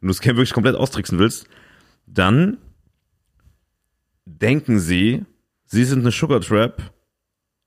wenn 0.00 0.08
du 0.08 0.12
das 0.12 0.20
Game 0.20 0.36
wirklich 0.36 0.52
komplett 0.52 0.76
austricksen 0.76 1.18
willst, 1.18 1.46
dann 2.06 2.58
denken 4.24 4.78
sie, 4.78 5.24
sie 5.66 5.84
sind 5.84 6.00
eine 6.00 6.10
Sugar 6.10 6.40
Trap, 6.40 6.82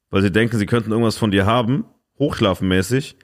weil 0.09 0.21
sie 0.21 0.31
denken, 0.31 0.57
sie 0.57 0.65
könnten 0.65 0.91
irgendwas 0.91 1.17
von 1.17 1.31
dir 1.31 1.45
haben, 1.45 1.85
hochschlafenmäßig. 2.19 3.15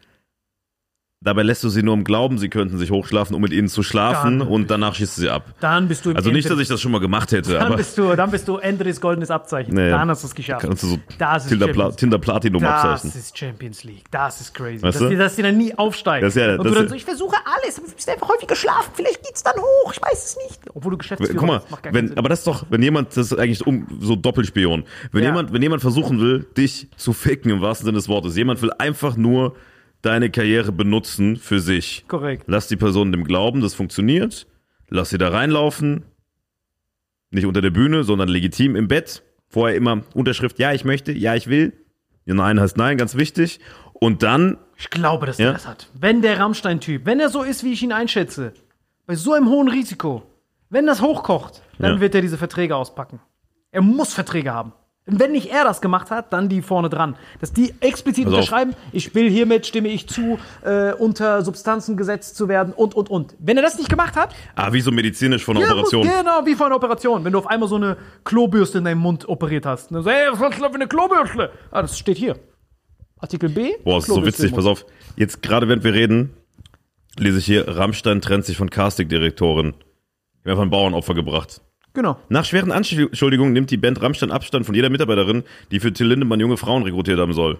Dabei 1.20 1.42
lässt 1.42 1.64
du 1.64 1.70
sie 1.70 1.82
nur 1.82 1.96
im 1.96 2.04
Glauben, 2.04 2.38
sie 2.38 2.48
könnten 2.48 2.78
sich 2.78 2.92
hochschlafen, 2.92 3.36
um 3.36 3.42
mit 3.42 3.52
ihnen 3.52 3.70
zu 3.70 3.82
schlafen 3.82 4.38
Dann- 4.38 4.48
und 4.48 4.70
danach 4.70 4.94
schießt 4.94 5.18
du 5.18 5.22
sie 5.22 5.30
ab. 5.32 5.46
Dann 5.62 5.88
bist 5.88 6.06
du 6.06 6.12
im 6.12 6.16
Also 6.16 6.30
nicht, 6.30 6.46
Ende- 6.46 6.50
dass 6.58 6.62
ich 6.62 6.68
das 6.68 6.80
schon 6.80 6.92
mal 6.92 7.00
gemacht 7.00 7.32
hätte, 7.32 7.54
dann 7.54 7.64
aber 7.66 7.78
bist 7.78 7.98
du, 7.98 8.16
dann 8.16 8.30
bist 8.30 8.48
du 8.48 8.58
Endres 8.58 9.02
goldenes 9.02 9.32
Abzeichen. 9.32 9.74
Nee. 9.74 9.90
Dann 9.90 10.08
hast 10.12 10.22
du 10.22 10.28
es 10.28 10.36
geschafft. 10.36 10.62
kannst 10.68 10.84
du 10.84 10.88
so 10.90 11.00
Das 11.18 11.46
ist 11.46 11.50
Tinder, 11.50 11.70
Pla 11.70 11.90
Tinder 11.90 12.20
Platinum 12.20 12.62
Das 12.62 12.84
abzeichnen. 12.84 13.14
ist 13.20 13.36
Champions 13.36 13.84
League. 13.84 14.04
Das 14.12 14.42
ist 14.42 14.54
crazy. 14.54 14.84
Weißt 14.84 15.02
dass, 15.02 15.10
die, 15.10 15.16
dass 15.16 15.36
die 15.36 15.42
dann 15.42 15.58
nie 15.58 15.76
aufsteigen. 15.76 16.24
Das 16.24 16.36
ist 16.36 16.40
ja- 16.42 16.52
und 16.52 16.64
das 16.64 16.72
du 16.74 16.80
dann 16.82 16.90
so, 16.90 16.94
ich 16.96 17.04
versuche 17.06 17.36
alles, 17.46 17.80
aber 17.80 17.88
du 17.88 17.94
bist 17.96 18.10
einfach 18.10 18.30
häufig 18.30 18.48
geschlafen. 18.48 18.92
Vielleicht 18.94 19.24
geht's 19.24 19.42
dann 19.42 19.56
hoch. 19.58 19.92
Ich 19.94 20.00
weiß 20.02 20.24
es 20.24 20.38
nicht. 20.48 20.60
Obwohl 20.76 20.92
du 20.92 20.98
Geschäftsführer 21.00 21.40
Guck 21.40 21.48
mal, 21.48 21.62
keinen 21.82 21.94
wenn, 21.96 22.18
aber 22.20 22.30
das 22.30 22.40
ist 22.40 22.48
doch, 22.48 22.68
wenn 22.70 22.84
jemand, 22.84 23.18
das 23.18 23.32
ist 23.32 23.40
eigentlich 23.40 23.66
um, 23.66 23.88
so 24.00 24.16
Doppelspion. 24.16 24.84
Wenn 25.12 25.24
Ja. 25.24 25.30
jemand, 25.30 25.52
wenn 25.52 25.64
jemand 25.64 25.82
versuchen 25.82 26.20
will, 26.22 26.46
dich 26.56 26.90
zu 26.96 27.12
ficken 27.12 27.50
im 27.50 27.60
wahrsten 27.62 27.86
Sinne 27.88 27.98
des 27.98 28.08
Wortes, 28.08 28.38
jemand 28.38 28.62
will 28.62 28.70
einfach 28.78 29.18
nur 29.18 29.56
deine 30.08 30.30
Karriere 30.32 30.72
benutzen 30.72 31.36
für 31.38 31.60
sich. 31.60 32.06
Korrekt. 32.08 32.46
Lass 32.48 32.68
die 32.68 32.78
Person 32.78 33.12
dem 33.12 33.24
glauben, 33.26 33.62
das 33.62 33.74
funktioniert. 33.76 34.48
Lass 34.90 35.10
sie 35.10 35.18
da 35.18 35.30
reinlaufen. 35.30 36.04
Nicht 37.30 37.46
unter 37.46 37.62
der 37.62 37.72
Bühne, 37.72 38.04
sondern 38.04 38.30
legitim 38.30 38.76
im 38.76 38.88
Bett. 38.88 39.22
Vorher 39.50 39.76
immer 39.76 40.04
Unterschrift, 40.14 40.60
ja, 40.60 40.72
ich 40.74 40.86
möchte, 40.86 41.12
ja, 41.12 41.36
ich 41.36 41.48
will. 41.48 41.74
Ja, 42.26 42.34
Nein 42.34 42.60
heißt 42.60 42.78
nein, 42.78 42.98
ganz 42.98 43.16
wichtig. 43.16 43.60
Und 43.94 44.24
dann, 44.24 44.58
Ich 44.78 44.90
glaube, 44.90 45.26
dass 45.26 45.38
Ja? 45.38 45.46
der 45.48 45.54
das 45.54 45.68
hat. 45.68 45.90
Wenn 45.94 46.22
der 46.22 46.40
Rammstein-Typ, 46.40 47.06
wenn 47.06 47.20
er 47.20 47.30
so 47.30 47.44
ist, 47.44 47.64
wie 47.64 47.74
ich 47.74 47.82
ihn 47.84 47.92
einschätze, 47.92 48.54
bei 49.06 49.16
so 49.16 49.34
einem 49.34 49.50
hohen 49.50 49.70
Risiko, 49.70 50.24
wenn 50.70 50.86
das 50.86 51.02
hochkocht, 51.02 51.64
dann 51.80 51.96
Ja. 51.96 52.00
wird 52.02 52.14
er 52.16 52.22
diese 52.22 52.38
Verträge 52.38 52.76
auspacken. 52.76 53.20
Er 53.72 53.82
muss 53.82 54.14
Verträge 54.14 54.54
haben. 54.54 54.74
Und 55.08 55.20
wenn 55.22 55.32
nicht 55.32 55.50
er 55.50 55.64
das 55.64 55.80
gemacht 55.80 56.12
hat, 56.12 56.34
dann 56.34 56.50
die 56.50 56.62
vorne 56.62 56.90
dran. 56.90 57.16
Dass 57.40 57.54
die 57.54 57.74
explizit 57.80 58.26
Pass 58.26 58.34
auf. 58.34 58.40
unterschreiben, 58.40 58.74
ich 58.92 59.16
will 59.16 59.30
hiermit, 59.30 59.66
stimme 59.66 59.88
ich 59.88 60.08
zu, 60.08 60.38
äh, 60.64 60.94
unter 60.94 61.44
Substanzen 61.44 61.96
gesetzt 61.96 62.36
zu 62.36 62.50
werden 62.50 62.74
und, 62.74 62.94
und, 62.94 63.10
und. 63.10 63.36
Wenn 63.40 63.56
er 63.56 63.64
das 63.64 63.78
nicht 63.78 63.90
gemacht 63.90 64.16
hat, 64.18 64.36
ah, 64.56 64.74
wie 64.74 64.82
so 64.82 64.92
medizinisch 64.92 65.46
von 65.46 65.56
der 65.56 65.66
ja, 65.66 65.72
Operation. 65.72 66.04
genau, 66.04 66.46
wie 66.46 66.56
vor 66.56 66.66
einer 66.66 66.76
Operation. 66.76 67.24
Wenn 67.24 67.32
du 67.32 67.40
auf 67.40 67.48
einmal 67.48 67.70
so 67.70 67.78
eine 67.78 67.96
Klobürste 68.26 68.80
in 68.80 68.84
deinem 68.84 69.00
Mund 69.00 69.28
operiert 69.30 69.66
hast. 69.66 69.92
Dann 69.92 70.04
so, 70.04 70.10
hey, 70.10 70.28
was 70.32 70.52
ist 70.52 70.62
das 70.62 70.70
für 70.70 70.76
eine 70.76 70.88
Klobürste? 70.88 71.52
Ah, 71.72 71.82
das 71.82 71.98
steht 71.98 72.18
hier. 72.18 72.36
Artikel 73.20 73.50
B. 73.50 73.74
Boah, 73.84 73.96
das 73.96 74.10
ist 74.10 74.14
so 74.14 74.26
witzig, 74.26 74.54
pass 74.54 74.66
auf. 74.66 74.86
Jetzt 75.16 75.42
gerade 75.42 75.68
während 75.68 75.84
wir 75.84 75.94
reden, 75.94 76.34
lese 77.18 77.40
ich 77.40 77.46
hier, 77.46 77.68
Rammstein 77.68 78.22
trennt 78.22 78.46
sich 78.46 78.58
von 78.58 78.70
Casting-Direktorin. 78.70 79.74
Wir 80.44 80.52
haben 80.52 80.60
einfach 80.60 80.64
ein 80.64 80.70
Bauernopfer 80.70 81.14
gebracht. 81.14 81.62
Genau. 81.98 82.16
Nach 82.30 82.46
schweren 82.46 82.72
Anschuldigungen 82.72 83.54
nimmt 83.54 83.72
die 83.72 83.78
Band 83.78 84.00
Rammstein 84.04 84.30
Abstand 84.30 84.68
von 84.68 84.76
jeder 84.76 84.92
Mitarbeiterin, 84.92 85.44
die 85.72 85.80
für 85.80 85.92
Till 85.92 86.06
Lindemann 86.06 86.40
junge 86.40 86.56
Frauen 86.56 86.84
rekrutiert 86.84 87.18
haben 87.20 87.34
soll. 87.34 87.60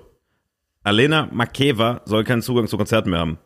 Alena 0.84 1.28
Makeva 1.32 2.02
soll 2.06 2.24
keinen 2.24 2.44
Zugang 2.44 2.68
zu 2.68 2.78
Konzerten 2.78 3.10
mehr 3.10 3.18
haben. 3.20 3.40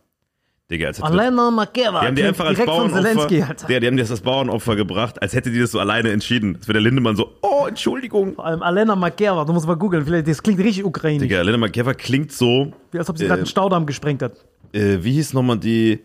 Digga, 0.70 0.88
als 0.88 0.98
hätte 0.98 1.08
Alena 1.08 1.50
Makeva. 1.50 2.02
die 2.02 2.08
haben 2.08 2.16
die 2.16 2.24
einfach 2.24 2.46
als 2.46 2.60
Bauernopfer, 2.66 3.28
der, 3.70 3.80
die 3.80 3.88
haben 3.88 3.96
das 3.96 4.12
als 4.12 4.20
Bauernopfer 4.20 4.76
gebracht, 4.76 5.22
als 5.22 5.34
hätte 5.34 5.50
die 5.50 5.60
das 5.62 5.72
so 5.72 5.80
alleine 5.80 6.12
entschieden. 6.12 6.58
Als 6.58 6.68
wäre 6.68 6.74
der 6.74 6.82
Lindemann 6.82 7.16
so, 7.16 7.38
oh, 7.42 7.68
Entschuldigung. 7.70 8.36
Vor 8.36 8.46
allem 8.46 8.62
Alena 8.62 8.94
Makeva, 8.98 9.46
du 9.46 9.54
musst 9.54 9.68
mal 9.68 9.76
googeln, 9.78 10.06
vielleicht, 10.06 10.28
das 10.28 10.44
klingt 10.44 10.60
richtig 10.60 10.84
ukrainisch. 10.84 11.22
Digga, 11.24 11.40
Alena 11.40 11.58
Makeva 11.58 11.94
klingt 11.94 12.34
so, 12.34 12.74
Wie 12.92 13.00
als 13.00 13.10
ob 13.10 13.18
sie 13.18 13.24
Äh, 13.24 13.28
gerade 13.28 13.40
einen 13.40 13.48
Staudamm 13.48 13.86
gesprengt 13.86 14.22
hat. 14.22 14.34
äh, 14.74 14.98
wie 15.02 15.14
hieß 15.14 15.32
nochmal 15.34 15.58
die 15.58 16.00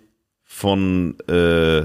von, 0.44 1.16
äh, 1.28 1.82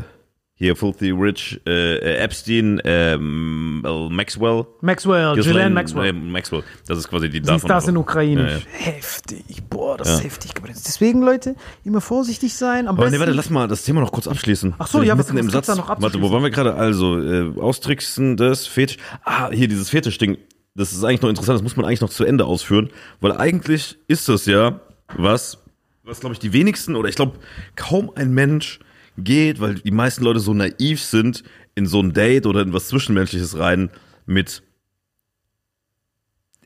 hier 0.62 0.76
Filthy 0.76 1.09
Rich, 1.09 1.59
äh, 1.66 1.95
äh, 1.95 2.18
Epstein, 2.18 2.78
äh, 2.86 3.18
Maxwell. 3.18 4.68
Maxwell, 4.82 5.34
Ghislaine, 5.36 5.72
Maxwell. 5.74 6.09
äh, 6.09 6.14
Maxwell. 6.14 6.64
Das 6.88 6.99
ist 6.99 7.09
quasi 7.09 7.30
die 7.30 7.41
davon. 7.41 7.68
das 7.68 7.88
in 7.88 7.97
Ukrainisch. 7.97 8.51
Ja, 8.51 8.57
ja. 8.57 8.91
Heftig. 8.93 9.43
Boah, 9.72 9.97
das 9.97 10.09
ist 10.14 10.24
heftig. 10.24 10.51
Deswegen, 10.86 11.24
Leute, 11.24 11.55
immer 11.84 11.99
vorsichtig 11.99 12.53
sein. 12.53 12.88
Am 12.88 12.95
Aber 12.95 13.05
besten. 13.05 13.16
nee, 13.16 13.20
warte, 13.20 13.34
lass 13.34 13.49
mal 13.49 13.68
das 13.68 13.84
Thema 13.84 14.01
noch 14.01 14.12
kurz 14.12 14.28
abschließen. 14.28 14.76
Ach 14.78 14.86
so, 14.86 15.01
ja, 15.01 15.18
was- 15.18 15.30
im 15.32 15.36
was 15.38 15.41
gibt's 15.41 15.53
Satz. 15.53 15.66
da 15.66 15.76
noch 15.76 15.99
Warte, 15.99 16.22
wo 16.22 16.32
waren 16.32 16.43
wir 16.43 16.51
gerade? 16.51 16.76
Also, 16.76 17.20
äh, 17.20 17.59
Austricksen, 17.59 18.38
das 18.38 18.68
Fetisch. 18.68 18.97
Ah, 19.24 19.49
hier 19.51 19.68
dieses 19.68 19.89
Fetischding. 19.89 20.38
Das 20.76 20.93
ist 20.93 21.03
eigentlich 21.03 21.22
noch 21.24 21.30
interessant, 21.30 21.55
das 21.57 21.64
muss 21.64 21.76
man 21.76 21.86
eigentlich 21.88 22.01
noch 22.01 22.12
zu 22.12 22.24
Ende 22.24 22.45
ausführen, 22.45 22.91
weil 23.20 23.34
eigentlich 23.36 23.97
ist 24.07 24.30
das 24.30 24.45
ja 24.45 24.80
was, 25.18 25.57
was 26.03 26.20
glaube 26.22 26.34
ich 26.34 26.39
die 26.39 26.53
wenigsten 26.53 26.95
oder 26.95 27.09
ich 27.09 27.16
glaube 27.16 27.39
kaum 27.76 28.12
ein 28.16 28.32
Mensch 28.32 28.80
geht, 29.24 29.59
weil 29.59 29.76
die 29.76 29.91
meisten 29.91 30.24
Leute 30.24 30.39
so 30.39 30.53
naiv 30.53 31.01
sind 31.01 31.43
in 31.76 31.86
so 31.86 32.01
ein 32.01 32.13
Date 32.13 32.45
oder 32.45 32.61
in 32.61 32.74
was 32.74 32.88
Zwischenmenschliches 32.89 33.57
rein 33.57 33.89
mit 34.26 34.63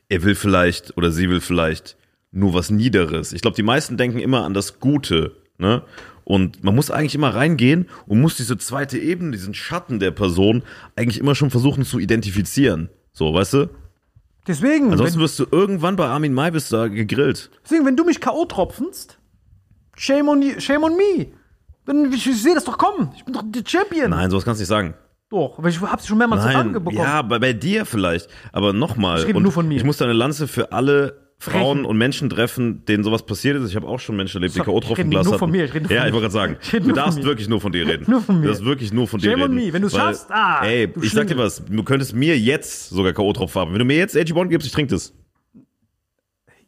er 0.08 0.22
will 0.22 0.34
vielleicht 0.34 0.96
oder 0.96 1.10
sie 1.10 1.28
will 1.28 1.40
vielleicht 1.40 1.96
nur 2.32 2.54
was 2.54 2.70
Niederes. 2.70 3.32
Ich 3.32 3.40
glaube, 3.42 3.56
die 3.56 3.62
meisten 3.62 3.96
denken 3.96 4.18
immer 4.18 4.44
an 4.44 4.54
das 4.54 4.78
Gute, 4.80 5.36
ne? 5.58 5.82
Und 6.24 6.64
man 6.64 6.74
muss 6.74 6.90
eigentlich 6.90 7.14
immer 7.14 7.34
reingehen 7.34 7.88
und 8.06 8.20
muss 8.20 8.36
diese 8.36 8.58
zweite 8.58 8.98
Ebene, 8.98 9.30
diesen 9.30 9.54
Schatten 9.54 10.00
der 10.00 10.10
Person 10.10 10.64
eigentlich 10.96 11.18
immer 11.20 11.36
schon 11.36 11.50
versuchen 11.50 11.84
zu 11.84 12.00
identifizieren. 12.00 12.88
So, 13.12 13.32
weißt 13.32 13.52
du? 13.54 13.70
Deswegen, 14.48 14.90
Ansonsten 14.90 15.16
wenn, 15.18 15.22
wirst 15.24 15.38
du 15.38 15.46
irgendwann 15.52 15.94
bei 15.94 16.06
Armin 16.06 16.34
May 16.34 16.50
bist 16.50 16.72
da 16.72 16.88
gegrillt. 16.88 17.50
deswegen, 17.64 17.86
wenn 17.86 17.96
du 17.96 18.04
mich 18.04 18.20
K.O. 18.20 18.44
tropfenst, 18.44 19.18
shame 19.96 20.28
on, 20.28 20.42
you- 20.42 20.58
shame 20.60 20.82
on 20.82 20.96
me. 20.96 21.28
Ich, 22.12 22.26
ich 22.26 22.42
sehe 22.42 22.54
das 22.54 22.64
doch 22.64 22.78
kommen. 22.78 23.10
Ich 23.16 23.24
bin 23.24 23.34
doch 23.34 23.42
der 23.44 23.62
Champion. 23.66 24.10
Nein, 24.10 24.30
sowas 24.30 24.44
kannst 24.44 24.60
du 24.60 24.62
nicht 24.62 24.68
sagen. 24.68 24.94
Doch, 25.28 25.54
weil 25.62 25.70
ich 25.70 25.80
hab's 25.80 26.06
schon 26.06 26.18
mehrmals 26.18 26.44
Nein, 26.44 26.72
bekommen. 26.72 26.96
ja, 26.96 27.22
bei, 27.22 27.38
bei 27.38 27.52
dir 27.52 27.84
vielleicht. 27.84 28.28
Aber 28.52 28.72
nochmal. 28.72 29.20
Ich 29.20 29.26
rede 29.26 29.40
nur 29.40 29.52
von 29.52 29.66
mir. 29.66 29.76
Ich 29.76 29.84
muss 29.84 29.96
da 29.96 30.04
eine 30.04 30.14
Lanze 30.14 30.46
für 30.46 30.72
alle 30.72 31.26
Frauen 31.38 31.84
und 31.84 31.98
Menschen 31.98 32.30
treffen, 32.30 32.84
denen 32.86 33.04
sowas 33.04 33.24
passiert 33.24 33.56
ist. 33.56 33.68
Ich 33.68 33.76
habe 33.76 33.86
auch 33.86 34.00
schon 34.00 34.16
Menschen 34.16 34.38
erlebt, 34.38 34.54
die 34.56 34.60
K.O. 34.60 34.78
ich 34.78 34.84
rede 34.84 35.10
tropfen 35.10 35.10
nur 35.10 35.38
von 35.38 35.50
mir, 35.50 35.64
ich 35.64 35.74
rede 35.74 35.84
nur 35.86 35.92
ja, 35.92 36.00
von 36.00 36.08
ich 36.08 36.14
wollte 36.14 36.30
gerade 36.30 36.32
sagen, 36.32 36.56
du 36.70 36.80
von 36.80 36.94
darfst 36.94 37.22
wirklich 37.22 37.48
nur 37.48 37.60
von 37.60 37.72
dir 37.72 37.86
reden. 37.86 38.04
Nur 38.08 38.22
von 38.22 38.36
mir. 38.36 38.42
Du 38.42 38.48
darfst 38.48 38.64
wirklich 38.64 38.92
nur 38.92 39.06
von 39.06 39.20
dir 39.20 39.32
Shame 39.32 39.42
reden. 39.42 39.54
me. 39.54 39.72
Wenn 39.72 39.82
du's 39.82 39.92
Weil, 39.92 40.00
schaffst, 40.00 40.30
ah, 40.30 40.64
ey, 40.64 40.88
du 40.88 41.02
ich 41.02 41.12
sag 41.12 41.26
dir 41.26 41.36
was, 41.36 41.62
du 41.64 41.82
könntest 41.82 42.14
mir 42.14 42.38
jetzt 42.38 42.88
sogar 42.88 43.12
K.O.-Tropfen 43.12 43.54
haben. 43.60 43.72
Wenn 43.72 43.80
du 43.80 43.84
mir 43.84 43.96
jetzt 43.96 44.16
AG 44.16 44.32
Bond 44.32 44.50
gibst, 44.50 44.66
ich 44.66 44.72
trinke 44.72 44.94
das. 44.94 45.12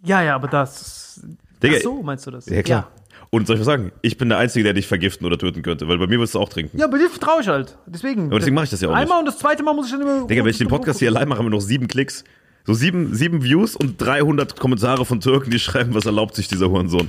Ja, 0.05 0.23
ja, 0.23 0.35
aber 0.35 0.49
das. 0.49 1.27
Digga, 1.63 1.77
Ach 1.79 1.83
so, 1.83 2.03
meinst 2.03 2.27
du 2.27 2.31
das? 2.31 2.47
Ja, 2.47 2.63
klar. 2.63 2.91
Und 3.31 3.47
soll 3.47 3.57
ich 3.57 3.61
was 3.61 3.67
sagen? 3.67 3.93
Ich 4.03 4.17
bin 4.17 4.29
der 4.31 4.39
Einzige, 4.39 4.65
der 4.65 4.73
dich 4.73 4.87
vergiften 4.87 5.27
oder 5.27 5.37
töten 5.37 5.63
könnte, 5.63 5.87
weil 5.87 5.99
bei 5.99 6.07
mir 6.07 6.19
würdest 6.19 6.35
du 6.35 6.39
auch 6.41 6.49
trinken. 6.49 6.79
Ja, 6.79 6.87
bei 6.87 6.97
dir 6.99 7.11
vertraue 7.11 7.43
ich 7.43 7.49
halt. 7.49 7.77
Deswegen. 7.87 8.27
Aber 8.29 8.39
deswegen 8.39 8.55
mache 8.55 8.65
ich 8.65 8.71
das 8.71 8.81
ja 8.81 8.89
auch 8.89 8.95
Einmal 8.95 9.19
und 9.21 9.27
das 9.27 9.39
zweite 9.39 9.63
Mal 9.63 9.75
muss 9.75 9.87
ich 9.87 9.93
dann 9.93 10.01
immer. 10.03 10.27
Digga, 10.27 10.43
wenn 10.45 10.51
ich 10.51 10.59
den 10.59 10.69
Podcast 10.69 10.99
hier 10.99 11.09
allein 11.11 11.29
mache, 11.29 11.39
haben 11.39 11.47
wir 11.47 11.51
noch 11.51 11.61
sieben 11.61 11.89
Klicks. 11.89 12.25
So 12.65 12.75
sieben, 12.75 13.15
sieben 13.15 13.43
Views 13.43 13.77
und 13.77 14.01
300 14.01 14.59
Kommentare 14.61 15.05
von 15.07 15.21
Türken, 15.21 15.51
die 15.51 15.59
schreiben, 15.59 15.95
was 15.95 16.05
erlaubt 16.05 16.35
sich 16.35 16.49
dieser 16.49 16.69
Hurensohn. 16.69 17.09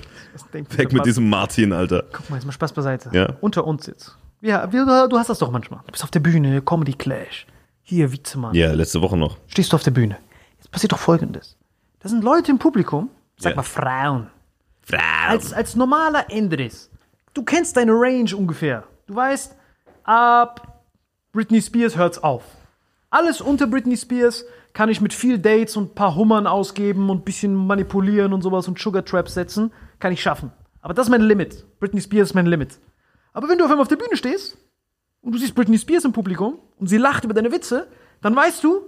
Weg 0.51 0.93
mit 0.93 1.05
diesem 1.05 1.27
Martin, 1.29 1.73
Alter. 1.73 2.05
Guck 2.13 2.29
mal, 2.29 2.37
jetzt 2.37 2.45
mal 2.45 2.53
Spaß 2.53 2.71
beiseite. 2.73 3.09
Ja. 3.13 3.33
Unter 3.41 3.65
uns 3.67 3.85
jetzt. 3.87 4.15
Ja, 4.41 4.71
wir, 4.71 4.85
du 5.09 5.17
hast 5.17 5.29
das 5.29 5.39
doch 5.39 5.51
manchmal. 5.51 5.81
Du 5.85 5.91
bist 5.91 6.03
auf 6.03 6.11
der 6.11 6.21
Bühne, 6.21 6.61
Comedy 6.61 6.93
Clash. 6.93 7.45
Hier, 7.81 8.11
Witzemann. 8.13 8.55
Ja, 8.55 8.71
letzte 8.71 9.01
Woche 9.01 9.17
noch. 9.17 9.37
Stehst 9.47 9.73
du 9.73 9.75
auf 9.75 9.83
der 9.83 9.91
Bühne. 9.91 10.17
Jetzt 10.59 10.71
passiert 10.71 10.93
doch 10.93 10.99
Folgendes. 10.99 11.57
Da 11.99 12.07
sind 12.07 12.23
Leute 12.23 12.51
im 12.51 12.59
Publikum, 12.59 13.09
sag 13.37 13.51
Ja. 13.51 13.55
mal 13.57 13.63
Frauen, 13.63 14.27
Frau. 14.27 14.38
Als, 14.97 15.53
als 15.53 15.75
normaler 15.75 16.29
Endres. 16.29 16.89
Du 17.33 17.43
kennst 17.43 17.77
deine 17.77 17.93
Range 17.93 18.35
ungefähr. 18.35 18.83
Du 19.07 19.15
weißt, 19.15 19.55
ab 20.03 20.83
Britney 21.31 21.61
Spears 21.61 21.95
hört's 21.95 22.17
auf. 22.17 22.43
Alles 23.09 23.41
unter 23.41 23.67
Britney 23.67 23.97
Spears 23.97 24.45
kann 24.73 24.89
ich 24.89 25.01
mit 25.01 25.13
viel 25.13 25.39
Dates 25.39 25.75
und 25.77 25.95
paar 25.95 26.15
Hummern 26.15 26.47
ausgeben 26.47 27.09
und 27.09 27.25
bisschen 27.25 27.55
manipulieren 27.55 28.33
und 28.33 28.41
sowas 28.41 28.67
und 28.67 28.79
Sugar 28.79 29.03
Traps 29.03 29.33
setzen, 29.33 29.71
kann 29.99 30.11
ich 30.11 30.21
schaffen. 30.21 30.51
Aber 30.81 30.93
das 30.93 31.07
ist 31.07 31.11
mein 31.11 31.21
Limit. 31.21 31.65
Britney 31.79 32.01
Spears 32.01 32.29
ist 32.29 32.35
mein 32.35 32.45
Limit. 32.45 32.79
Aber 33.33 33.49
wenn 33.49 33.57
du 33.57 33.65
auf 33.65 33.71
einmal 33.71 33.83
auf 33.83 33.87
der 33.87 33.95
Bühne 33.95 34.15
stehst 34.15 34.57
und 35.21 35.33
du 35.33 35.37
siehst 35.37 35.55
Britney 35.55 35.77
Spears 35.77 36.05
im 36.05 36.13
Publikum 36.13 36.59
und 36.77 36.87
sie 36.87 36.97
lacht 36.97 37.23
über 37.23 37.33
deine 37.33 37.51
Witze, 37.51 37.87
dann 38.21 38.35
weißt 38.35 38.63
du, 38.63 38.81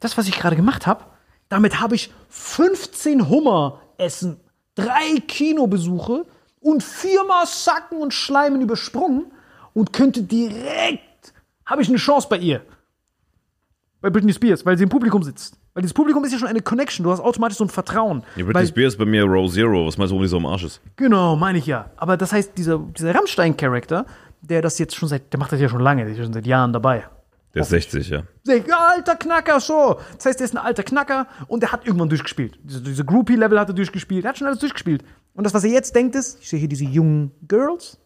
das, 0.00 0.16
was 0.16 0.28
ich 0.28 0.38
gerade 0.38 0.56
gemacht 0.56 0.86
habe, 0.86 1.04
damit 1.48 1.80
habe 1.80 1.94
ich 1.94 2.12
15 2.28 3.28
Hummer 3.28 3.80
essen, 3.96 4.40
drei 4.74 5.20
Kinobesuche 5.26 6.24
und 6.60 6.82
viermal 6.82 7.46
Sacken 7.46 7.98
und 7.98 8.12
Schleimen 8.12 8.60
übersprungen 8.60 9.26
und 9.72 9.92
könnte 9.92 10.22
direkt, 10.22 11.32
habe 11.66 11.82
ich 11.82 11.88
eine 11.88 11.98
Chance 11.98 12.26
bei 12.28 12.38
ihr. 12.38 12.62
Bei 14.00 14.10
Britney 14.10 14.32
Spears, 14.32 14.64
weil 14.64 14.76
sie 14.76 14.84
im 14.84 14.90
Publikum 14.90 15.22
sitzt. 15.22 15.56
Weil 15.72 15.82
dieses 15.82 15.94
Publikum 15.94 16.24
ist 16.24 16.32
ja 16.32 16.38
schon 16.38 16.48
eine 16.48 16.60
Connection, 16.60 17.04
du 17.04 17.10
hast 17.10 17.20
automatisch 17.20 17.58
so 17.58 17.64
ein 17.64 17.70
Vertrauen. 17.70 18.22
Ja, 18.36 18.44
Britney 18.44 18.54
weil, 18.54 18.66
Spears 18.66 18.94
ist 18.94 18.98
bei 18.98 19.04
mir 19.04 19.24
Row 19.24 19.50
Zero. 19.50 19.86
Was 19.86 19.98
meinst 19.98 20.10
du, 20.10 20.14
warum 20.14 20.22
die 20.22 20.28
so 20.28 20.36
am 20.36 20.46
Arsch 20.46 20.64
ist? 20.64 20.80
Genau, 20.96 21.36
meine 21.36 21.58
ich 21.58 21.66
ja. 21.66 21.90
Aber 21.96 22.16
das 22.16 22.32
heißt, 22.32 22.56
dieser, 22.56 22.78
dieser 22.78 23.14
Rammstein-Charakter, 23.14 24.06
der 24.40 24.62
das 24.62 24.78
jetzt 24.78 24.94
schon 24.94 25.08
seit, 25.08 25.32
der 25.32 25.40
macht 25.40 25.52
das 25.52 25.60
ja 25.60 25.68
schon 25.68 25.80
lange, 25.80 26.04
der 26.04 26.12
ist 26.12 26.18
ja 26.18 26.24
schon 26.24 26.32
seit 26.32 26.46
Jahren 26.46 26.72
dabei. 26.72 27.04
Der 27.54 27.62
ist 27.62 27.68
60, 27.68 28.08
ja. 28.08 28.22
Alter 28.76 29.14
Knacker, 29.14 29.60
so. 29.60 30.00
Das 30.16 30.26
heißt, 30.26 30.40
der 30.40 30.44
ist 30.46 30.54
ein 30.54 30.58
alter 30.58 30.82
Knacker 30.82 31.28
und 31.46 31.62
der 31.62 31.70
hat 31.70 31.86
irgendwann 31.86 32.08
durchgespielt. 32.08 32.58
Diese, 32.64 32.82
diese 32.82 33.04
Groupie-Level 33.04 33.58
hat 33.60 33.68
er 33.68 33.74
durchgespielt. 33.74 34.24
Er 34.24 34.30
hat 34.30 34.38
schon 34.38 34.48
alles 34.48 34.58
durchgespielt. 34.58 35.04
Und 35.34 35.44
das, 35.44 35.54
was 35.54 35.62
er 35.64 35.70
jetzt 35.70 35.94
denkt, 35.94 36.16
ist, 36.16 36.40
ich 36.40 36.48
sehe 36.48 36.58
hier 36.58 36.68
diese 36.68 36.84
jungen 36.84 37.30
Girls, 37.46 37.98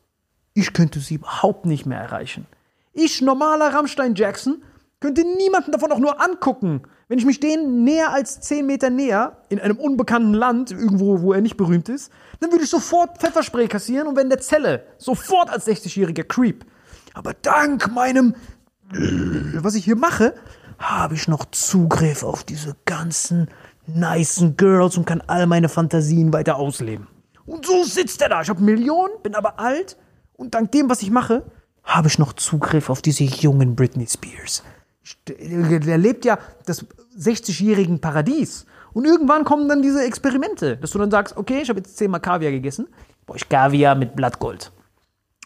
ich 0.53 0.72
könnte 0.72 1.01
sie 1.01 1.14
überhaupt 1.14 1.64
nicht 1.64 1.86
mehr 1.86 1.99
erreichen. 1.99 2.46
Ich, 2.92 3.22
normaler 3.22 3.72
Rammstein 3.72 4.14
Jackson, 4.14 4.62
könnte 5.01 5.24
niemanden 5.24 5.72
davon 5.72 5.92
auch 5.92 5.99
nur 5.99 6.20
angucken. 6.20 6.82
Wenn 7.07 7.18
ich 7.18 7.24
mich 7.24 7.40
denen 7.40 7.84
näher 7.84 8.12
als 8.12 8.40
10 8.40 8.66
Meter 8.66 8.90
näher, 8.90 9.38
in 9.49 9.61
einem 9.61 9.78
unbekannten 9.78 10.34
Land, 10.34 10.72
irgendwo, 10.72 11.22
wo 11.22 11.32
er 11.32 11.40
nicht 11.40 11.57
berühmt 11.57 11.88
ist, 11.88 12.12
dann 12.40 12.51
würde 12.51 12.64
ich 12.64 12.70
sofort 12.70 13.18
Pfefferspray 13.18 13.68
kassieren 13.68 14.09
und 14.09 14.16
wenn 14.16 14.28
der 14.28 14.40
Zelle, 14.40 14.84
sofort 14.99 15.49
als 15.49 15.66
60-jähriger 15.66 16.24
Creep. 16.24 16.66
Aber 17.14 17.34
dank 17.34 17.90
meinem 17.92 18.34
was 18.91 19.74
ich 19.74 19.84
hier 19.84 19.97
mache, 19.97 20.34
habe 20.78 21.14
ich 21.14 21.28
noch 21.28 21.45
Zugriff 21.51 22.22
auf 22.22 22.45
diese 22.45 22.76
ganzen 22.84 23.49
nicen 23.86 24.57
Girls 24.57 24.97
und 24.97 25.07
kann 25.07 25.22
all 25.26 25.47
meine 25.47 25.68
Fantasien 25.68 26.32
weiter 26.32 26.57
ausleben. 26.57 27.07
Und 27.47 27.66
so 27.66 27.84
sitzt 27.84 28.20
er 28.22 28.28
da. 28.28 28.43
Ich 28.43 28.49
habe 28.49 28.62
Millionen, 28.62 29.22
bin 29.22 29.34
aber 29.34 29.59
alt 29.59 29.97
und 30.34 30.55
dank 30.55 30.70
dem, 30.72 30.91
was 30.91 31.03
ich 31.03 31.11
mache, 31.11 31.45
habe 31.82 32.09
ich 32.09 32.18
noch 32.18 32.34
Zugriff 32.34 32.91
auf 32.91 33.01
diese 33.01 33.24
jungen 33.24 33.74
Britney 33.74 34.07
Spears. 34.07 34.62
Der 35.26 35.99
lebt 35.99 36.24
ja 36.26 36.39
das 36.66 36.84
60-jährigen 37.18 38.01
Paradies. 38.01 38.66
Und 38.93 39.07
irgendwann 39.07 39.45
kommen 39.45 39.68
dann 39.68 39.80
diese 39.82 40.05
Experimente, 40.05 40.76
dass 40.76 40.91
du 40.91 40.99
dann 40.99 41.11
sagst, 41.11 41.36
okay, 41.36 41.61
ich 41.62 41.68
habe 41.68 41.78
jetzt 41.78 41.97
zehnmal 41.97 42.20
Kaviar 42.20 42.53
gegessen, 42.53 42.89
brauche 43.26 43.39
ich 43.39 43.49
Kaviar 43.49 43.95
mit 43.95 44.14
Blattgold. 44.14 44.70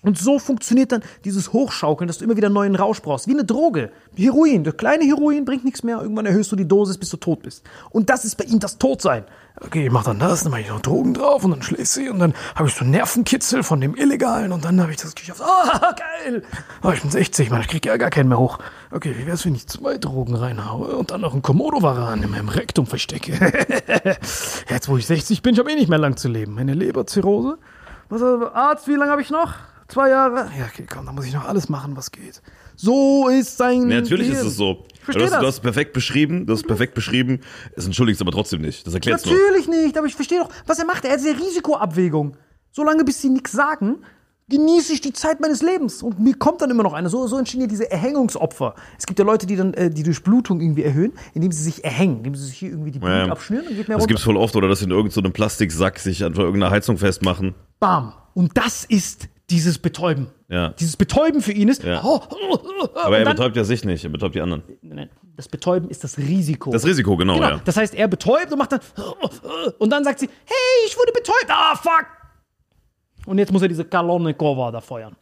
Und 0.03 0.19
so 0.19 0.39
funktioniert 0.41 0.91
dann 0.91 1.03
dieses 1.25 1.53
Hochschaukeln, 1.53 2.09
dass 2.09 2.19
du 2.19 2.25
immer 2.25 2.37
wieder 2.37 2.49
einen 2.49 2.55
neuen 2.55 2.75
Rausch 2.75 3.01
brauchst. 3.01 3.29
Wie 3.29 3.33
eine 3.33 3.45
Droge. 3.45 3.93
Heroin. 4.17 4.65
Der 4.65 4.73
kleine 4.73 5.05
Heroin 5.05 5.45
bringt 5.45 5.65
nichts 5.65 5.85
mehr. 5.85 6.01
Irgendwann 6.03 6.27
erhöhst 6.27 6.51
du 6.51 6.57
die 6.57 6.67
Dosis, 6.67 6.99
bis 6.99 7.09
du 7.11 7.17
tot 7.17 7.43
bist. 7.43 7.63
Und 7.91 8.11
das 8.11 8.25
ist 8.25 8.37
bei 8.37 8.45
ihm 8.45 8.59
das 8.59 8.79
Todsein. 8.79 9.25
Okay, 9.61 9.87
ich 9.87 9.93
mach 9.93 10.03
dann 10.03 10.19
das, 10.19 10.43
dann 10.43 10.51
mach 10.51 10.59
ich 10.59 10.69
noch 10.69 10.81
Drogen 10.81 11.15
drauf 11.15 11.45
und 11.45 11.51
dann 11.51 11.63
schläfst 11.63 11.95
sie 11.95 12.09
und 12.09 12.19
dann 12.19 12.33
habe 12.57 12.69
ich 12.69 12.75
so 12.75 12.85
Nervenkitzel 12.85 13.63
von 13.63 13.81
dem 13.81 13.95
Illegalen 13.95 14.51
und 14.51 14.65
dann 14.65 14.81
habe 14.81 14.91
ich 14.91 14.97
das 14.97 15.15
geschafft. 15.15 15.43
Ah, 15.43 15.95
geil! 16.25 16.43
Oh, 16.83 16.91
ich 16.91 17.03
bin 17.03 17.11
60, 17.11 17.51
Mann, 17.51 17.61
ich 17.61 17.69
krieg 17.69 17.85
ja 17.85 17.97
gar 17.99 18.11
keinen 18.11 18.29
mehr 18.29 18.39
hoch. 18.39 18.59
Okay, 18.91 19.15
wie 19.17 19.27
wär's, 19.27 19.45
wenn 19.45 19.55
ich 19.55 19.67
zwei 19.69 19.99
Drogen 19.99 20.35
reinhaue 20.35 20.97
und 20.97 21.11
dann 21.11 21.21
noch 21.21 21.35
einen 21.35 21.43
Komodo-Varan 21.43 22.23
in 22.23 22.31
meinem 22.31 22.49
Rektum 22.49 22.87
verstecke? 22.87 23.33
Jetzt, 24.69 24.89
wo 24.89 24.97
ich 24.97 25.07
60 25.07 25.43
bin, 25.43 25.53
ich 25.53 25.61
habe 25.61 25.71
eh 25.71 25.75
nicht 25.75 25.91
mehr 25.91 25.99
lang 25.99 26.17
zu 26.17 26.29
leben. 26.29 26.55
Meine 26.55 26.73
Leberzirrhose. 26.73 27.59
Was, 28.09 28.23
äh, 28.23 28.55
Arzt, 28.55 28.89
wie 28.89 28.95
lange 28.95 29.13
habe 29.13 29.23
ich 29.23 29.31
noch? 29.31 29.55
Zwei 29.93 30.09
Jahre? 30.09 30.51
Ja, 30.59 30.65
okay, 30.73 30.87
komm, 30.91 31.05
dann 31.05 31.15
muss 31.15 31.27
ich 31.27 31.35
noch 31.35 31.47
alles 31.47 31.69
machen, 31.69 31.95
was 31.99 32.11
geht. 32.11 32.41
So 32.77 33.29
ist 33.29 33.59
sein. 33.59 33.91
Ja, 33.91 34.01
natürlich 34.01 34.29
Gehirn. 34.29 34.47
ist 34.47 34.53
es 34.53 34.57
so. 34.57 34.87
Du, 35.07 35.21
hast, 35.21 35.33
das. 35.33 35.41
du 35.41 35.47
hast 35.47 35.55
es 35.57 35.61
perfekt 35.61 35.93
beschrieben, 35.93 36.47
du 36.47 36.55
hast 36.55 36.61
es 36.61 36.67
perfekt 36.67 36.95
beschrieben. 36.95 37.41
Es 37.77 37.85
entschuldigst 37.85 38.23
aber 38.23 38.33
trotzdem 38.33 38.63
nicht. 38.63 38.87
Das 38.87 38.95
erklärst 38.95 39.27
nur. 39.27 39.35
Natürlich 39.35 39.69
nicht, 39.69 39.99
aber 39.99 40.07
ich 40.07 40.15
verstehe 40.15 40.39
doch, 40.39 40.49
was 40.67 40.79
er 40.79 40.87
macht. 40.87 41.05
Er 41.05 41.13
hat 41.13 41.21
diese 41.21 41.39
Risikoabwägung. 41.39 42.39
Solange 42.71 43.05
bis 43.05 43.21
sie 43.21 43.29
nichts 43.29 43.53
sagen, 43.53 43.99
genieße 44.49 44.95
ich 44.95 45.03
die 45.03 45.13
Zeit 45.13 45.41
meines 45.41 45.61
Lebens. 45.61 46.03
Und 46.03 46.19
mir 46.19 46.37
kommt 46.37 46.63
dann 46.63 46.71
immer 46.71 46.85
noch 46.85 46.95
eine. 46.95 47.11
So, 47.11 47.27
so 47.27 47.37
entstehen 47.37 47.61
ja 47.61 47.67
diese 47.67 47.91
Erhängungsopfer. 47.91 48.75
Es 48.99 49.05
gibt 49.05 49.19
ja 49.19 49.27
Leute, 49.27 49.47
die 49.47 49.57
dann 49.57 49.75
äh, 49.75 49.91
die 49.91 50.05
Durchblutung 50.05 50.63
irgendwie 50.63 50.85
erhöhen, 50.85 51.13
indem 51.35 51.53
sie 51.53 51.63
sich 51.65 51.85
erhängen, 51.85 52.19
indem 52.19 52.35
sie 52.35 52.47
sich 52.47 52.57
hier 52.57 52.71
irgendwie 52.71 52.93
die 52.93 52.99
Blut 52.99 53.11
Ja. 53.11 53.27
abschnüren 53.27 53.67
und 53.67 53.77
geht 53.77 53.89
mehr 53.89 53.97
Das 53.99 54.05
runter. 54.05 54.07
gibt's 54.07 54.23
voll 54.23 54.39
oft, 54.39 54.57
oder 54.57 54.69
dass 54.69 54.79
sie 54.79 54.87
in 54.87 54.91
irgendeinem 54.91 55.27
so 55.27 55.31
Plastiksack 55.33 55.99
sich 55.99 56.25
an 56.25 56.33
irgendeiner 56.33 56.71
Heizung 56.71 56.97
festmachen. 56.97 57.55
Bam. 57.79 58.15
Und 58.33 58.57
das 58.57 58.85
ist 58.87 59.29
dieses 59.53 59.79
Betäuben. 59.79 60.27
Ja. 60.49 60.71
Dieses 60.71 60.97
Betäuben 60.97 61.41
für 61.43 61.53
ihn 61.53 61.69
ist. 61.69 61.85
Ja. 61.85 62.01
Oh, 62.03 62.21
oh, 62.31 62.37
oh, 62.51 62.59
oh, 62.83 62.89
Aber 62.99 63.19
er 63.19 63.25
dann- 63.25 63.37
betäubt 63.37 63.55
ja 63.57 63.63
sich 63.65 63.85
nicht, 63.85 64.03
er 64.05 64.11
betäubt 64.11 64.35
die 64.35 64.41
anderen. 64.41 64.63
Nein, 64.83 65.09
das 65.37 65.49
Betäuben 65.49 65.89
ist 65.89 66.03
das 66.03 66.19
Risiko. 66.19 66.73
Das 66.73 66.85
Risiko, 66.85 67.17
genau, 67.17 67.35
Genau. 67.35 67.49
ja. 67.51 67.61
Das 67.65 67.77
heißt, 67.77 67.95
er 67.95 68.09
betäubt 68.09 68.51
und 68.51 68.59
macht 68.59 68.73
dann. 68.73 68.81
Und 69.79 69.91
dann 69.91 70.03
sagt 70.05 70.19
sie: 70.19 70.27
Hey, 70.45 70.87
ich 70.89 70.97
wurde 70.99 71.13
betäubt. 71.13 71.47
Ah, 71.49 71.77
fuck. 71.77 72.07
Und 73.27 73.39
jetzt 73.39 73.53
muss 73.53 73.63
er 73.63 73.69
diese 73.69 73.85
Kalonikova 73.85 74.73
da 74.73 74.81
feuern. 74.81 75.15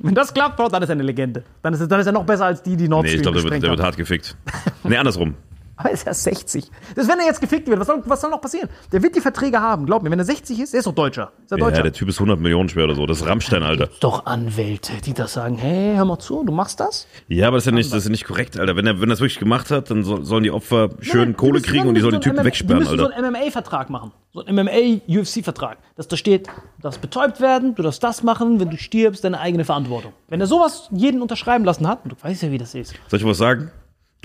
Wenn 0.00 0.14
das 0.14 0.32
klappt, 0.32 0.56
Bro, 0.56 0.68
dann 0.68 0.82
ist 0.82 0.88
er 0.88 0.92
eine 0.92 1.02
Legende. 1.02 1.42
Dann 1.62 1.74
ist, 1.74 1.80
er- 1.80 1.86
dann 1.88 2.00
ist 2.00 2.06
er 2.06 2.12
noch 2.12 2.24
besser 2.24 2.46
als 2.46 2.62
die, 2.62 2.76
die 2.76 2.88
Nord 2.88 3.02
Nee, 3.04 3.08
ich 3.14 3.20
Stream 3.20 3.34
glaube, 3.34 3.50
der, 3.50 3.60
der 3.60 3.70
wird 3.70 3.80
hart 3.82 3.96
gefickt. 3.96 4.36
Nee, 4.84 4.96
andersrum. 4.96 5.34
Aber 5.76 5.90
er 5.90 5.94
ist 5.94 6.06
ja 6.06 6.14
60. 6.14 6.70
Das, 6.94 7.06
wenn 7.06 7.18
er 7.18 7.26
jetzt 7.26 7.40
gefickt 7.40 7.68
wird, 7.68 7.78
was 7.78 7.86
soll, 7.86 8.02
was 8.06 8.20
soll 8.20 8.30
noch 8.30 8.40
passieren? 8.40 8.68
Der 8.92 9.02
wird 9.02 9.14
die 9.14 9.20
Verträge 9.20 9.60
haben, 9.60 9.84
glaub 9.84 10.02
mir. 10.02 10.10
Wenn 10.10 10.18
er 10.18 10.24
60 10.24 10.58
ist, 10.60 10.72
der 10.72 10.78
ist 10.78 10.86
doch 10.86 10.94
Deutscher. 10.94 11.32
Ist 11.44 11.50
Ja, 11.50 11.56
Deutscher? 11.58 11.82
der 11.82 11.92
Typ 11.92 12.08
ist 12.08 12.16
100 12.16 12.40
Millionen 12.40 12.68
schwer 12.68 12.84
oder 12.84 12.94
so. 12.94 13.04
Das 13.04 13.18
ist 13.20 13.26
Rammstein, 13.26 13.62
Alter. 13.62 13.88
doch 14.00 14.24
Anwälte, 14.26 14.92
die 15.04 15.12
das 15.12 15.34
sagen, 15.34 15.56
hey, 15.58 15.94
hör 15.96 16.04
mal 16.06 16.18
zu, 16.18 16.44
du 16.44 16.52
machst 16.52 16.80
das? 16.80 17.06
Ja, 17.28 17.48
aber 17.48 17.58
das 17.58 17.64
ist 17.64 17.66
ja 17.66 17.72
nicht, 17.72 17.90
das 17.92 17.98
ist 17.98 18.04
ja 18.06 18.10
nicht 18.10 18.24
korrekt, 18.24 18.58
Alter. 18.58 18.74
Wenn 18.76 18.86
er, 18.86 18.94
wenn 19.00 19.08
er 19.08 19.12
das 19.12 19.20
wirklich 19.20 19.38
gemacht 19.38 19.70
hat, 19.70 19.90
dann 19.90 20.02
soll, 20.02 20.24
sollen 20.24 20.44
die 20.44 20.50
Opfer 20.50 20.90
schön 21.00 21.36
Kohle 21.36 21.60
kriegen 21.60 21.86
und 21.88 21.94
die 21.94 22.00
sollen 22.00 22.12
den 22.14 22.20
Typen 22.22 22.42
wegsperren, 22.44 22.82
Die 22.84 22.88
müssen 22.88 23.00
Alter. 23.00 23.14
so 23.14 23.22
einen 23.22 23.32
MMA-Vertrag 23.34 23.90
machen. 23.90 24.12
So 24.32 24.44
einen 24.44 24.66
MMA-UFC-Vertrag. 24.66 25.78
Dass 25.96 26.08
da 26.08 26.16
steht, 26.16 26.46
du 26.48 26.52
darfst 26.82 27.00
betäubt 27.00 27.40
werden, 27.40 27.74
du 27.74 27.82
darfst 27.82 28.02
das 28.02 28.22
machen, 28.22 28.60
wenn 28.60 28.70
du 28.70 28.76
stirbst, 28.78 29.24
deine 29.24 29.40
eigene 29.40 29.64
Verantwortung. 29.64 30.12
Wenn 30.28 30.40
er 30.40 30.46
sowas 30.46 30.88
jeden 30.90 31.22
unterschreiben 31.22 31.64
lassen 31.64 31.86
hat, 31.86 32.00
und 32.04 32.12
du 32.12 32.16
weißt 32.20 32.42
ja, 32.42 32.50
wie 32.50 32.58
das 32.58 32.74
ist. 32.74 32.94
Soll 33.08 33.20
ich 33.20 33.26
was 33.26 33.38
sagen? 33.38 33.70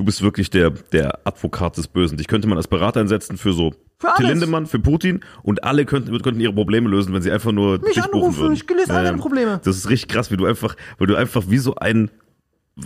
Du 0.02 0.06
bist 0.06 0.24
wirklich 0.24 0.50
der, 0.50 0.72
der 0.72 1.20
Advokat 1.28 1.78
des 1.78 1.88
Bösen. 1.88 2.18
Dich 2.18 2.28
könnte 2.28 2.48
man 2.48 2.58
als 2.58 2.68
Berater 2.68 3.02
einsetzen 3.02 3.38
für 3.38 3.54
so 3.54 3.76
Für. 4.00 4.12
Till 4.18 4.26
Lindemann, 4.26 4.66
für 4.66 4.80
Putin 4.80 5.20
und 5.44 5.64
alle 5.64 5.86
könnten, 5.86 6.20
könnten 6.24 6.42
ihre 6.42 6.54
Probleme 6.54 6.90
lösen, 6.90 7.14
wenn 7.14 7.22
sie 7.22 7.32
einfach 7.32 7.52
nur 7.52 7.78
Mich 7.78 7.94
dich 7.94 8.04
buchen 8.06 8.16
anrufen, 8.16 8.40
würden. 8.40 8.54
ich 8.54 8.68
löse 8.68 8.92
alle 8.92 9.04
deine 9.04 9.20
Probleme. 9.20 9.62
Das 9.64 9.78
ist 9.78 9.92
richtig 9.92 10.10
krass, 10.10 10.32
wie 10.32 10.38
du 10.38 10.48
einfach, 10.48 10.76
weil 10.98 11.06
du 11.06 11.16
einfach 11.16 11.44
wie 11.50 11.60
so 11.60 11.76
ein 11.76 12.10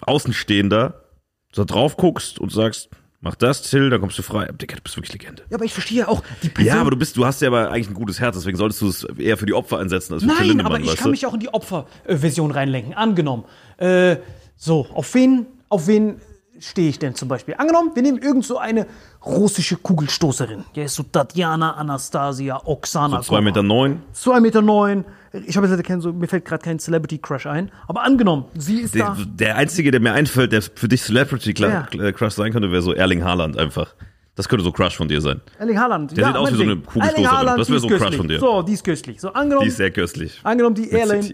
Außenstehender 0.02 1.06
da 1.54 1.64
drauf 1.64 1.96
guckst 1.96 2.38
und 2.38 2.52
sagst, 2.52 2.90
mach 3.22 3.36
das, 3.36 3.62
Till, 3.62 3.90
dann 3.90 4.02
kommst 4.02 4.18
du 4.20 4.22
frei. 4.22 4.48
Digga, 4.48 4.76
du 4.76 4.82
bist 4.82 4.98
wirklich 4.98 5.14
Legende. 5.14 5.44
Ja, 5.50 5.56
aber 5.56 5.64
ich 5.64 5.72
verstehe 5.72 6.10
auch 6.10 6.22
die 6.44 6.50
Person. 6.50 6.68
Ja, 6.76 6.82
aber 6.82 6.92
du 6.92 6.98
bist, 6.98 7.16
du 7.16 7.26
hast 7.26 7.42
ja 7.42 7.48
aber 7.48 7.72
eigentlich 7.72 7.88
ein 7.88 7.94
gutes 7.94 8.20
Herz, 8.20 8.36
deswegen 8.36 8.58
solltest 8.58 8.82
du 8.82 8.90
es 8.90 9.06
eher 9.18 9.38
für 9.38 9.46
die 9.46 9.54
Opfer 9.54 9.80
einsetzen 9.80 10.16
als 10.16 10.24
für 10.24 10.28
Till 10.28 10.38
Nein, 10.38 10.48
Lindemann, 10.50 10.74
aber 10.74 10.84
ich 10.84 10.98
kann 10.98 11.06
du? 11.06 11.12
mich 11.12 11.26
auch 11.26 11.34
in 11.34 11.40
die 11.40 11.54
Opferversion 11.54 12.52
reinlenken. 12.52 12.94
Angenommen. 12.94 13.46
Äh, 13.78 14.18
so, 14.58 14.86
auf 14.94 15.14
wen, 15.14 15.46
auf 15.70 15.88
wen 15.88 16.20
stehe 16.60 16.90
ich 16.90 17.00
denn 17.00 17.16
zum 17.16 17.28
Beispiel? 17.28 17.56
Angenommen, 17.58 17.92
wir 17.94 18.02
nehmen 18.02 18.18
irgend 18.18 18.46
so 18.46 18.58
eine 18.58 18.88
russische 19.26 19.76
Kugelstoßerin. 19.78 20.64
Die 20.76 20.82
ist 20.82 20.96
so 20.96 21.04
Tatjana 21.04 21.74
Anastasia 21.74 22.62
Oksana. 22.66 23.22
Zwei 23.22 23.42
Meter 23.42 23.64
neun. 23.64 24.02
2 24.14 24.40
Meter 24.40 24.62
neun. 24.62 25.06
Ich 25.48 25.58
habe 25.58 25.68
jetzt 25.68 25.84
kein, 25.84 26.00
so, 26.02 26.14
mir 26.14 26.28
fällt 26.28 26.46
gerade 26.46 26.64
kein 26.64 26.80
Celebrity 26.80 27.18
Crush 27.18 27.46
ein. 27.46 27.72
Aber 27.88 28.04
angenommen, 28.04 28.46
sie 28.58 28.82
ist 28.82 28.96
Der, 28.96 29.08
da. 29.08 29.18
der 29.26 29.56
einzige, 29.58 29.92
der 29.92 30.00
mir 30.00 30.14
einfällt, 30.14 30.52
der 30.52 30.62
für 30.62 30.88
dich 30.88 31.02
Celebrity 31.02 31.54
Ja. 31.58 31.84
Crush 32.14 32.34
sein 32.34 32.52
könnte, 32.54 32.72
wäre 32.72 32.82
so 32.82 32.94
Erling 32.94 33.24
Haaland 33.24 33.58
einfach. 33.58 33.94
Das 34.36 34.50
könnte 34.50 34.64
so 34.66 34.72
Crush 34.72 34.98
von 34.98 35.08
dir 35.08 35.22
sein. 35.22 35.40
Erling 35.60 35.80
Haaland. 35.80 36.16
Der 36.16 36.26
sieht 36.28 36.36
aus 36.36 36.52
wie 36.52 36.56
so 36.56 36.64
eine. 36.64 36.76
Kugelstoßerin. 36.78 37.26
Erling 37.26 37.58
Das 37.58 37.68
die 37.68 37.72
wär 37.72 37.78
ist 37.78 37.82
so 37.84 37.88
ein 37.90 37.98
Crush 38.00 38.16
von 38.18 38.28
dir. 38.28 38.40
So, 38.40 38.62
die 38.62 38.74
ist 38.74 38.84
köstlich. 38.84 39.22
So, 39.22 39.34
angenommen, 39.34 39.64
Die 39.64 39.70
ist 39.70 39.78
sehr 39.78 39.92
köstlich. 39.92 40.40
Angenommen, 40.44 40.76
die 40.76 40.92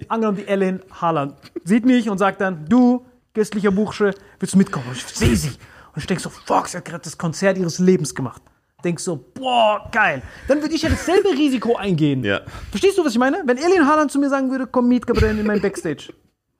angenommen, 0.08 0.48
Ellen 0.48 0.82
Haaland 1.00 1.34
sieht 1.64 1.86
mich 1.86 2.10
und 2.10 2.18
sagt 2.18 2.42
dann, 2.42 2.66
du, 2.70 3.06
köstlicher 3.34 3.72
Bursche, 3.72 4.14
willst 4.40 4.54
du 4.54 4.58
mitkommen? 4.58 4.86
Und 4.90 4.98
ich 4.98 5.04
sehe 5.04 5.36
sie. 5.36 5.50
Und 5.50 5.98
ich 5.98 6.08
denke 6.08 6.22
so, 6.24 6.30
fuck, 6.30 6.68
sie 6.68 6.78
hat 6.78 6.86
gerade 6.86 7.04
das 7.04 7.18
Konzert 7.18 7.58
ihres 7.58 7.80
Lebens 7.80 8.16
gemacht. 8.16 8.42
Denk 8.84 9.00
so, 9.00 9.16
boah, 9.36 9.88
geil. 9.92 10.22
Dann 10.48 10.62
würde 10.62 10.74
ich 10.74 10.82
ja 10.82 10.90
dasselbe 10.90 11.30
Risiko 11.38 11.76
eingehen. 11.76 12.24
Ja. 12.24 12.42
Verstehst 12.72 12.98
du, 12.98 13.06
was 13.06 13.12
ich 13.14 13.20
meine? 13.20 13.44
Wenn 13.46 13.58
Ellen 13.58 13.86
Haaland 13.88 14.12
zu 14.12 14.20
mir 14.20 14.30
sagen 14.30 14.50
würde, 14.50 14.66
komm 14.68 14.88
mit, 14.88 15.06
Gabriel, 15.06 15.38
in 15.38 15.46
mein 15.46 15.62
Backstage. 15.62 16.14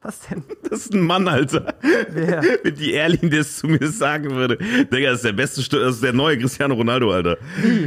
Was 0.04 0.22
denn? 0.28 0.44
Das 0.68 0.80
ist 0.86 0.94
ein 0.96 1.02
Mann, 1.02 1.28
Alter. 1.28 1.76
Wer? 2.10 2.42
Wenn 2.64 2.74
die 2.74 2.96
Erling 2.96 3.30
das 3.30 3.58
zu 3.58 3.68
mir 3.68 3.88
sagen 3.88 4.32
würde. 4.32 4.58
Digga, 4.58 5.10
das 5.12 5.18
ist 5.20 5.26
der 5.26 5.34
beste, 5.34 5.62
Stu- 5.62 5.78
das 5.78 5.96
ist 5.96 6.04
der 6.04 6.12
neue 6.14 6.40
Cristiano 6.40 6.74
Ronaldo, 6.74 7.12
Alter. 7.12 7.38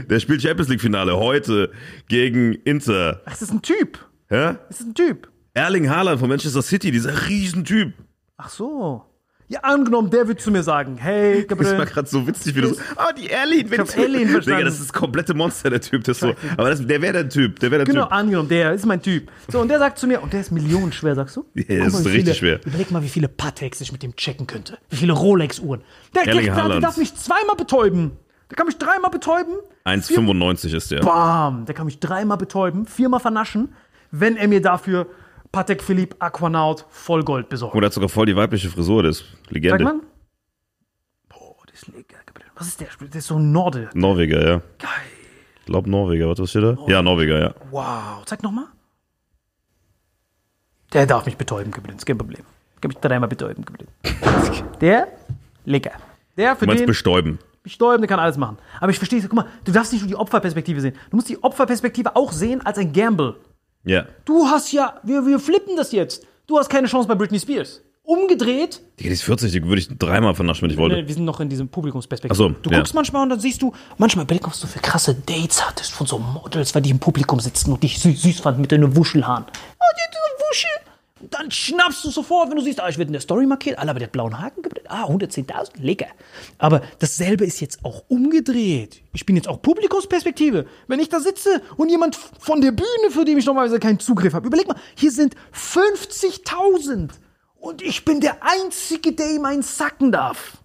Der 0.09 0.21
spielt 0.21 0.41
Champions 0.41 0.69
League 0.69 0.81
Finale 0.81 1.17
heute 1.17 1.73
gegen 2.09 2.53
Inter. 2.53 3.21
Ach, 3.25 3.33
das 3.33 3.43
ist 3.43 3.51
ein 3.53 3.63
Typ. 3.63 3.99
Ja? 4.31 4.61
Das 4.69 4.79
ist 4.81 4.87
ein 4.87 4.95
Typ. 4.95 5.29
Erling 5.55 5.91
Haaland 5.91 6.21
von 6.21 6.29
Manchester 6.29 6.63
City, 6.63 6.93
dieser 6.93 7.27
Riesentyp. 7.29 7.95
Ach 8.37 8.49
so. 8.49 9.05
Ja, 9.47 9.61
angenommen, 9.61 10.09
der 10.09 10.27
wird 10.27 10.41
zu 10.41 10.51
mir 10.51 10.63
sagen, 10.63 10.97
hey, 10.97 11.47
Das 11.49 11.59
war 11.59 11.65
Gabriel. 11.67 11.87
gerade 11.87 12.09
so 12.09 12.27
witzig, 12.27 12.57
wie 12.57 12.63
du 12.63 12.69
so, 12.75 12.81
ah, 12.97 13.13
die 13.13 13.29
Erling. 13.29 13.71
Ich 13.71 13.79
hab 13.79 13.95
Erling 13.97 14.27
verstanden. 14.29 14.59
Digga, 14.59 14.65
das 14.65 14.75
ist 14.81 14.85
das 14.85 14.93
komplette 14.95 15.35
Monster, 15.35 15.69
der 15.69 15.83
Typ. 15.83 16.03
Das 16.05 16.19
so, 16.19 16.33
aber 16.57 16.71
das, 16.71 16.85
der 16.87 17.03
wäre 17.03 17.13
der 17.13 17.29
Typ, 17.29 17.61
der 17.61 17.71
wäre 17.71 17.85
der 17.85 17.93
Genau, 17.93 18.05
Typ. 18.07 18.13
angenommen, 18.13 18.49
der 18.49 18.73
ist 18.73 18.87
mein 18.87 19.03
Typ. 19.03 19.31
So, 19.49 19.61
und 19.61 19.69
der 19.69 19.79
sagt 19.79 19.99
zu 19.99 20.07
mir, 20.07 20.23
und 20.23 20.33
der 20.33 20.41
ist 20.41 20.51
millionenschwer, 20.51 21.15
sagst 21.15 21.37
du? 21.37 21.45
Ja, 21.55 21.63
Guck 21.69 21.85
das 21.85 21.93
mal, 21.93 21.99
ist 22.01 22.07
richtig 22.07 22.23
viele, 22.23 22.35
schwer. 22.35 22.61
Überleg 22.67 22.91
mal, 22.91 23.03
wie 23.03 23.09
viele 23.11 23.29
Pateks 23.29 23.83
ich 23.83 23.93
mit 23.93 24.03
dem 24.03 24.17
checken 24.17 24.47
könnte. 24.47 24.79
Wie 24.89 24.97
viele 24.97 25.13
Rolex-Uhren. 25.13 25.83
Der, 26.15 26.23
der, 26.25 26.33
Erling 26.35 26.55
der, 26.55 26.69
der 26.69 26.81
darf 26.81 26.97
mich 26.97 27.15
zweimal 27.15 27.57
betäuben. 27.57 28.13
Der 28.51 28.57
kann 28.57 28.67
mich 28.67 28.79
dreimal 28.79 29.11
betäuben. 29.11 29.55
1,95 29.85 30.75
ist 30.75 30.91
der. 30.91 31.01
Bam. 31.01 31.67
Der 31.67 31.75
kann 31.75 31.85
mich 31.85 32.01
dreimal 32.01 32.39
betäuben, 32.39 32.87
viermal 32.87 33.21
vernaschen, 33.21 33.75
wenn 34.11 34.37
er 34.37 34.49
mir 34.49 34.63
dafür 34.63 35.07
Patek 35.55 35.83
Philippe 35.83 36.17
Aquanaut 36.21 36.85
Vollgold 36.91 37.49
besorgt. 37.49 37.75
Und 37.75 37.83
er 37.83 37.87
hat 37.87 37.93
sogar 37.93 38.09
voll 38.09 38.27
die 38.27 38.37
weibliche 38.37 38.69
Frisur, 38.69 39.03
das 39.03 39.21
ist 39.21 39.27
Legende. 39.51 39.85
mal. 39.85 40.01
Boah, 41.29 41.57
das 41.67 41.83
ist 41.83 41.89
lecker. 41.95 42.17
Was 42.57 42.69
ist 42.69 42.81
der? 42.81 42.89
Der 43.01 43.17
ist 43.19 43.27
so 43.27 43.37
ein 43.37 43.51
Norde. 43.53 43.91
Norweger, 43.95 44.41
ja. 44.41 44.57
Geil. 44.79 44.91
Ich 45.61 45.67
glaube 45.67 45.91
Norweger, 45.91 46.29
was 46.29 46.51
steht 46.51 46.63
da? 46.63 46.77
Ja, 46.87 47.03
Norweger, 47.03 47.39
ja. 47.41 47.55
Wow. 47.71 48.25
Zeig 48.27 48.43
nochmal. 48.43 48.67
Der 50.93 51.07
darf 51.07 51.27
mich 51.27 51.37
betäuben. 51.37 51.73
Ist 51.97 52.07
kein 52.07 52.19
Problem. 52.19 52.43
Kann 52.81 52.91
mich 52.91 52.99
dreimal 52.99 53.29
betäuben, 53.29 53.65
Gabriel. 53.65 53.89
Der, 54.81 55.09
lecker. 55.65 55.93
Der 56.37 56.55
für 56.55 56.67
Du 56.67 56.67
meinst 56.67 56.83
den 56.83 56.87
bestäuben. 56.87 57.39
bestäuben, 57.63 58.03
der 58.03 58.09
kann 58.09 58.21
alles 58.21 58.37
machen. 58.37 58.59
Aber 58.81 58.91
ich 58.91 58.99
verstehe, 58.99 59.21
guck 59.23 59.33
mal, 59.33 59.47
du 59.65 59.73
darfst 59.73 59.93
nicht 59.93 60.03
nur 60.03 60.09
die 60.09 60.17
Opferperspektive 60.17 60.81
sehen. 60.81 60.95
Du 61.11 61.17
musst 61.17 61.29
die 61.29 61.43
Opferperspektive 61.43 62.15
auch 62.15 62.31
sehen 62.33 62.61
als 62.65 62.79
ein 62.79 62.93
Gamble. 62.93 63.37
Ja. 63.85 64.07
Du 64.25 64.47
hast 64.47 64.73
ja, 64.73 65.01
wir, 65.03 65.27
wir 65.27 65.39
flippen 65.39 65.77
das 65.77 65.93
jetzt. 65.93 66.27
Du 66.47 66.59
hast 66.59 66.69
keine 66.69 66.87
Chance 66.87 67.09
bei 67.09 67.15
Britney 67.15 67.39
Spears. 67.39 67.83
Umgedreht, 68.07 68.83
Digga, 69.01 69.09
die 69.09 69.15
ist 69.15 69.23
40, 69.23 69.51
die 69.51 69.65
würde 69.65 69.81
ich 69.81 69.89
dreimal 69.89 70.35
vernaschen, 70.35 70.65
wenn 70.65 70.71
ich 70.71 70.77
wollte. 70.77 71.09
wir 71.09 71.15
sind 71.15 71.25
noch 71.25 71.41
in 71.41 71.49
diesem 71.49 71.69
Publikumsperspektive. 71.69 72.35
Ach 72.35 72.55
so, 72.55 72.55
du 72.63 72.71
ja. 72.71 72.77
guckst 72.77 72.95
manchmal 72.95 73.23
und 73.23 73.31
dann 73.31 73.41
siehst 73.41 73.63
du, 73.63 73.73
manchmal 73.97 74.27
überleg, 74.27 74.47
was 74.47 74.61
du 74.61 74.67
für 74.67 74.79
krasse 74.79 75.15
Dates 75.15 75.67
hattest 75.67 75.93
von 75.93 76.07
so 76.07 76.19
Models, 76.19 76.75
weil 76.75 76.83
die 76.83 76.91
im 76.91 76.99
Publikum 76.99 77.41
sitzen 77.41 77.73
und 77.73 77.83
dich 77.83 77.99
süß, 77.99 78.21
süß 78.21 78.41
fanden 78.41 78.61
mit 78.61 78.73
deinen 78.73 78.95
Wuschelhaaren. 78.95 79.45
Oh, 79.47 79.97
die 79.97 80.17
eine 80.17 80.51
Wuschel. 80.51 80.94
Dann 81.31 81.51
schnappst 81.51 82.05
du 82.05 82.11
sofort, 82.11 82.51
wenn 82.51 82.57
du 82.57 82.63
siehst, 82.63 82.81
ah, 82.81 82.89
ich 82.89 82.99
werde 82.99 83.09
in 83.09 83.15
der 83.15 83.21
Story 83.21 83.47
markiert, 83.47 83.79
Alter, 83.79 83.91
aber 83.91 83.99
der 83.99 84.07
hat 84.07 84.13
blauen 84.13 84.41
Haken 84.41 84.63
gebildet. 84.63 84.91
Ah, 84.91 85.05
110.000, 85.05 85.81
lecker. 85.81 86.07
Aber 86.59 86.83
dasselbe 86.99 87.45
ist 87.45 87.61
jetzt 87.61 87.85
auch 87.85 88.05
umgedreht. 88.09 89.03
Ich 89.13 89.27
bin 89.27 89.37
jetzt 89.37 89.49
auch 89.49 89.61
Publikumsperspektive. 89.63 90.67
Wenn 90.87 91.01
ich 91.01 91.09
da 91.09 91.21
sitze 91.21 91.63
und 91.77 91.89
jemand 91.89 92.17
von 92.17 92.61
der 92.61 92.73
Bühne, 92.73 93.11
für 93.11 93.25
den 93.25 93.39
ich 93.39 93.47
normalerweise 93.47 93.81
keinen 93.81 94.01
Zugriff 94.01 94.35
habe, 94.35 94.47
überleg 94.47 94.69
mal, 94.69 94.77
hier 94.97 95.11
sind 95.11 95.35
50.000 95.55 97.11
und 97.57 97.83
ich 97.83 98.05
bin 98.05 98.21
der 98.21 98.39
Einzige, 98.43 99.13
der 99.13 99.31
ihm 99.31 99.45
einen 99.45 99.63
sacken 99.63 100.13
darf. 100.13 100.59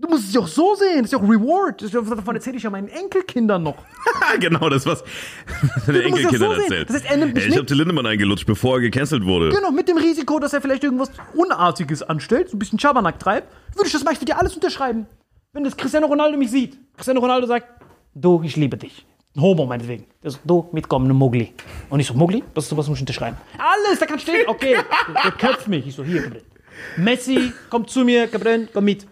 Du 0.00 0.08
musst 0.08 0.28
es 0.28 0.34
ja 0.34 0.40
auch 0.40 0.48
so 0.48 0.74
sehen, 0.76 1.02
das 1.02 1.06
ist 1.06 1.12
ja 1.12 1.18
auch 1.18 1.22
Reward. 1.22 1.82
Ist 1.82 1.94
Davon 1.94 2.34
erzähle 2.34 2.56
ich 2.56 2.62
ja 2.62 2.70
meinen 2.70 2.88
Enkelkindern 2.88 3.62
noch. 3.62 3.76
genau, 4.40 4.70
das 4.70 4.86
was 4.86 5.04
der 5.86 5.94
musst 5.94 6.06
Enkelkinder 6.06 6.38
so 6.38 6.52
erzählt. 6.52 6.88
Das 6.88 6.96
heißt, 6.96 7.10
er 7.10 7.16
nimmt 7.18 7.34
mich 7.34 7.46
ich 7.46 7.56
habe 7.58 7.74
Lindemann 7.74 8.06
eingelutscht, 8.06 8.46
bevor 8.46 8.76
er 8.76 8.80
gecancelt 8.80 9.26
wurde. 9.26 9.50
Genau, 9.50 9.70
mit 9.70 9.88
dem 9.88 9.98
Risiko, 9.98 10.38
dass 10.38 10.54
er 10.54 10.62
vielleicht 10.62 10.84
irgendwas 10.84 11.10
Unartiges 11.34 12.02
anstellt, 12.02 12.48
so 12.48 12.56
ein 12.56 12.58
bisschen 12.58 12.78
Schabernack 12.78 13.18
treibt, 13.18 13.52
würde 13.74 13.88
ich 13.88 13.92
das 13.92 14.00
ich 14.00 14.08
würde 14.08 14.24
dir 14.24 14.38
alles 14.38 14.54
unterschreiben. 14.54 15.06
Wenn 15.52 15.64
das 15.64 15.76
Cristiano 15.76 16.06
Ronaldo 16.06 16.38
mich 16.38 16.50
sieht. 16.50 16.78
Cristiano 16.94 17.20
Ronaldo 17.20 17.46
sagt, 17.46 17.66
du, 18.14 18.40
ich 18.42 18.56
liebe 18.56 18.78
dich. 18.78 19.04
Ein 19.36 19.42
Homo 19.42 19.66
meinetwegen. 19.66 20.06
Das 20.22 20.34
ist, 20.34 20.40
du, 20.44 20.68
mitkommen, 20.72 21.08
ne 21.08 21.14
Mogli. 21.14 21.52
Und 21.90 22.00
ich 22.00 22.06
so, 22.06 22.14
Mogli? 22.14 22.42
Was, 22.54 22.74
was 22.74 22.88
muss 22.88 22.98
ich 22.98 23.02
unterschreiben? 23.02 23.36
Alles, 23.58 23.98
da 23.98 24.06
kann 24.06 24.18
stehen, 24.18 24.48
okay. 24.48 24.76
Der 25.24 25.32
köpft 25.32 25.68
mich. 25.68 25.86
Ich 25.86 25.94
so, 25.94 26.02
hier, 26.02 26.22
Gabriel. 26.22 26.44
Messi, 26.96 27.52
komm 27.68 27.86
zu 27.86 28.04
mir, 28.04 28.26
Gabriel, 28.26 28.68
komm 28.72 28.84
mit. 28.84 29.06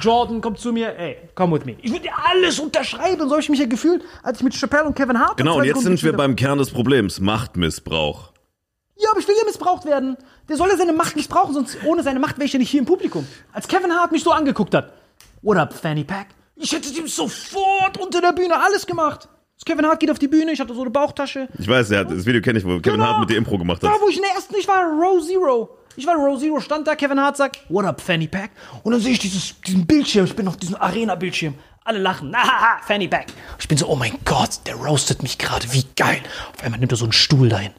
Jordan, 0.00 0.40
komm 0.40 0.56
zu 0.56 0.72
mir, 0.72 0.96
ey, 0.98 1.16
komm 1.34 1.50
mit 1.52 1.64
mir. 1.64 1.76
Ich 1.80 1.90
würde 1.90 2.02
dir 2.02 2.12
alles 2.30 2.58
unterschreiben. 2.58 3.22
So 3.26 3.30
habe 3.32 3.40
ich 3.40 3.48
mich 3.48 3.58
ja 3.58 3.66
gefühlt, 3.66 4.02
als 4.22 4.38
ich 4.38 4.44
mit 4.44 4.54
Chappelle 4.54 4.84
und 4.84 4.94
Kevin 4.94 5.18
Hart 5.18 5.36
Genau, 5.38 5.56
und 5.58 5.64
jetzt 5.64 5.78
Sekunden 5.78 5.96
sind 5.96 6.04
wir 6.04 6.16
beim 6.16 6.36
Kern 6.36 6.58
des 6.58 6.70
Problems. 6.70 7.20
Machtmissbrauch. 7.20 8.32
Ja, 8.96 9.10
aber 9.10 9.20
ich 9.20 9.28
will 9.28 9.34
ja 9.38 9.44
missbraucht 9.46 9.84
werden. 9.86 10.16
Der 10.48 10.56
soll 10.56 10.68
ja 10.68 10.76
seine 10.76 10.92
Macht 10.92 11.16
missbrauchen, 11.16 11.54
sonst 11.54 11.78
ohne 11.84 12.02
seine 12.02 12.18
Macht 12.20 12.36
wäre 12.36 12.46
ich 12.46 12.52
ja 12.52 12.58
nicht 12.58 12.70
hier 12.70 12.80
im 12.80 12.86
Publikum. 12.86 13.26
Als 13.52 13.66
Kevin 13.68 13.92
Hart 13.92 14.12
mich 14.12 14.22
so 14.24 14.30
angeguckt 14.32 14.74
hat. 14.74 14.92
What 15.42 15.56
up, 15.56 15.72
Fanny 15.72 16.04
Pack? 16.04 16.28
Ich 16.56 16.72
hätte 16.72 16.88
ihm 16.90 17.06
sofort 17.06 17.96
unter 17.98 18.20
der 18.20 18.32
Bühne 18.32 18.60
alles 18.60 18.86
gemacht. 18.86 19.28
Kevin 19.64 19.86
Hart 19.86 20.00
geht 20.00 20.10
auf 20.10 20.18
die 20.18 20.28
Bühne, 20.28 20.52
ich 20.52 20.60
hatte 20.60 20.72
so 20.74 20.80
eine 20.80 20.90
Bauchtasche. 20.90 21.46
Ich 21.58 21.68
weiß, 21.68 21.90
er 21.90 22.00
hat, 22.00 22.10
das 22.10 22.24
Video 22.24 22.40
kenne 22.40 22.58
ich, 22.58 22.64
wo 22.64 22.78
Kevin 22.80 22.94
Genau. 22.94 23.04
Hart 23.04 23.20
mit 23.20 23.30
dir 23.30 23.36
Impro 23.36 23.58
gemacht 23.58 23.82
hat. 23.82 23.90
Da, 23.90 23.96
wo 24.02 24.08
ich 24.08 24.16
in 24.16 24.22
der 24.22 24.32
ersten, 24.32 24.54
ich 24.58 24.66
war 24.66 24.82
Row 24.84 25.22
Zero. 25.24 25.76
Ich 25.98 26.06
war 26.06 26.14
Row 26.14 26.38
Zero, 26.38 26.60
stand 26.60 26.86
da, 26.86 26.94
Kevin 26.94 27.18
Hart 27.18 27.36
sagt, 27.36 27.58
what 27.68 27.84
up, 27.84 28.00
Fanny 28.00 28.28
Pack? 28.28 28.52
Und 28.84 28.92
dann 28.92 29.00
sehe 29.00 29.10
ich 29.14 29.18
dieses, 29.18 29.60
diesen 29.62 29.84
Bildschirm, 29.84 30.26
ich 30.26 30.36
bin 30.36 30.46
auf 30.46 30.56
diesem 30.56 30.76
Arena-Bildschirm. 30.76 31.54
Alle 31.84 31.98
lachen, 31.98 32.32
haha, 32.36 32.78
Fanny 32.86 33.08
Pack. 33.08 33.26
Ich 33.58 33.66
bin 33.66 33.76
so, 33.76 33.88
oh 33.88 33.96
mein 33.96 34.12
Gott, 34.24 34.60
der 34.66 34.76
roastet 34.76 35.24
mich 35.24 35.38
gerade, 35.38 35.66
wie 35.72 35.84
geil. 35.96 36.20
Auf 36.56 36.62
einmal 36.62 36.78
nimmt 36.78 36.92
er 36.92 36.96
so 36.96 37.04
einen 37.04 37.10
Stuhl 37.12 37.48
dahin. 37.48 37.72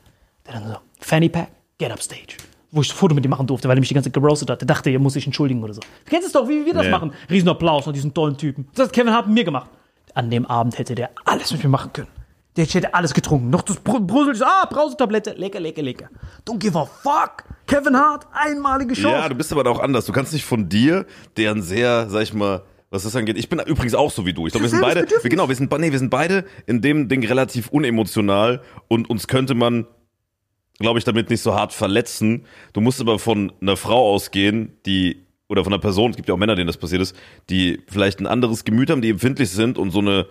Der 0.46 0.56
dann 0.56 0.68
so, 0.68 0.76
Fanny 1.00 1.30
Pack, 1.30 1.48
get 1.78 1.92
up 1.92 2.04
stage. 2.04 2.36
Wo 2.72 2.82
ich 2.82 2.92
ein 2.92 2.96
Foto 2.96 3.16
mit 3.16 3.24
ihm 3.24 3.32
machen 3.32 3.48
durfte, 3.48 3.70
weil 3.70 3.78
er 3.78 3.80
mich 3.80 3.88
die 3.88 3.94
ganze 3.96 4.12
Zeit 4.12 4.22
geroastet 4.22 4.50
hat. 4.50 4.60
Der 4.60 4.68
dachte, 4.68 4.90
er 4.90 5.00
muss 5.00 5.14
sich 5.14 5.26
entschuldigen 5.26 5.64
oder 5.64 5.74
so. 5.74 5.80
Du 5.80 6.10
kennst 6.10 6.28
es 6.28 6.34
doch, 6.34 6.46
wie 6.50 6.66
wir 6.66 6.74
das 6.74 6.88
Ja. 6.88 6.92
machen. 6.92 7.14
Riesenapplaus 7.30 7.86
von 7.86 7.94
diesen 7.94 8.14
tollen 8.14 8.36
Typen. 8.38 8.68
Das 8.76 8.88
hat 8.88 8.94
Kevin 8.94 9.14
Hart 9.14 9.28
mit 9.28 9.36
mir 9.36 9.44
gemacht. 9.46 9.70
An 10.14 10.30
dem 10.30 10.46
Abend 10.46 10.78
hätte 10.78 10.94
der 10.94 11.10
alles 11.24 11.52
mit 11.54 11.64
mir 11.64 11.70
machen 11.70 11.94
können. 11.94 12.10
Der 12.58 12.66
hätte 12.66 12.94
alles 12.94 13.14
getrunken. 13.14 13.50
Noch 13.50 13.62
das 13.62 13.78
Br- 13.78 14.00
Brüssel, 14.02 14.44
ah, 14.44 14.66
Brausetablette. 14.70 15.34
Lecker, 15.34 15.60
lecker, 15.60 15.82
lecker. 15.82 16.10
Don't 16.48 16.58
give 16.58 16.78
a 16.78 16.86
fuck. 16.86 17.44
Kevin 17.68 17.96
Hart, 17.96 18.28
einmalige 18.34 18.96
Chance. 18.96 19.18
Ja, 19.18 19.30
du 19.30 19.36
bist 19.36 19.52
aber 19.54 19.70
auch 19.70 19.80
anders. 19.80 20.06
Du 20.06 20.12
kannst 20.12 20.34
nicht 20.34 20.46
von 20.46 20.68
dir, 20.68 21.06
der 21.38 21.52
ein 21.52 21.62
sehr, 21.62 22.10
sag 22.10 22.24
ich 22.24 22.34
mal, 22.34 22.64
was 22.90 23.04
das 23.04 23.16
angeht. 23.16 23.38
Ich 23.38 23.50
bin 23.50 23.60
übrigens 23.60 23.94
auch 23.94 24.12
so 24.12 24.26
wie 24.26 24.34
du. 24.34 24.48
Ich 24.48 24.54
glaube, 24.54 24.64
wir 24.64 24.70
sind 24.70 24.82
beide, 24.82 25.06
wir, 25.08 25.30
genau, 25.30 25.48
wir 25.48 25.56
sind, 25.56 25.72
nee, 25.78 25.92
wir 25.92 26.00
sind 26.00 26.10
beide 26.10 26.44
in 26.66 26.82
dem 26.82 27.08
Ding 27.08 27.24
relativ 27.26 27.70
unemotional 27.70 28.62
und 28.88 29.10
uns 29.10 29.28
könnte 29.28 29.54
man, 29.54 29.86
glaube 30.80 30.98
ich, 30.98 31.06
damit 31.06 31.30
nicht 31.30 31.42
so 31.42 31.54
hart 31.54 31.72
verletzen. 31.72 32.46
Du 32.74 32.82
musst 32.82 33.00
aber 33.00 33.20
von 33.20 33.54
einer 33.62 33.78
Frau 33.78 34.12
ausgehen, 34.12 34.74
die 34.88 35.24
oder 35.48 35.64
von 35.64 35.72
einer 35.74 35.82
Person, 35.82 36.12
es 36.12 36.16
gibt 36.18 36.28
ja 36.30 36.34
auch 36.34 36.40
Männer, 36.40 36.56
denen 36.56 36.68
das 36.68 36.78
passiert 36.78 37.02
ist, 37.02 37.16
die 37.50 37.82
vielleicht 37.88 38.20
ein 38.20 38.28
anderes 38.28 38.64
Gemüt 38.66 38.90
haben, 38.90 39.02
die 39.02 39.10
empfindlich 39.10 39.52
sind 39.52 39.78
und 39.78 39.92
so 39.92 40.00
eine 40.00 40.26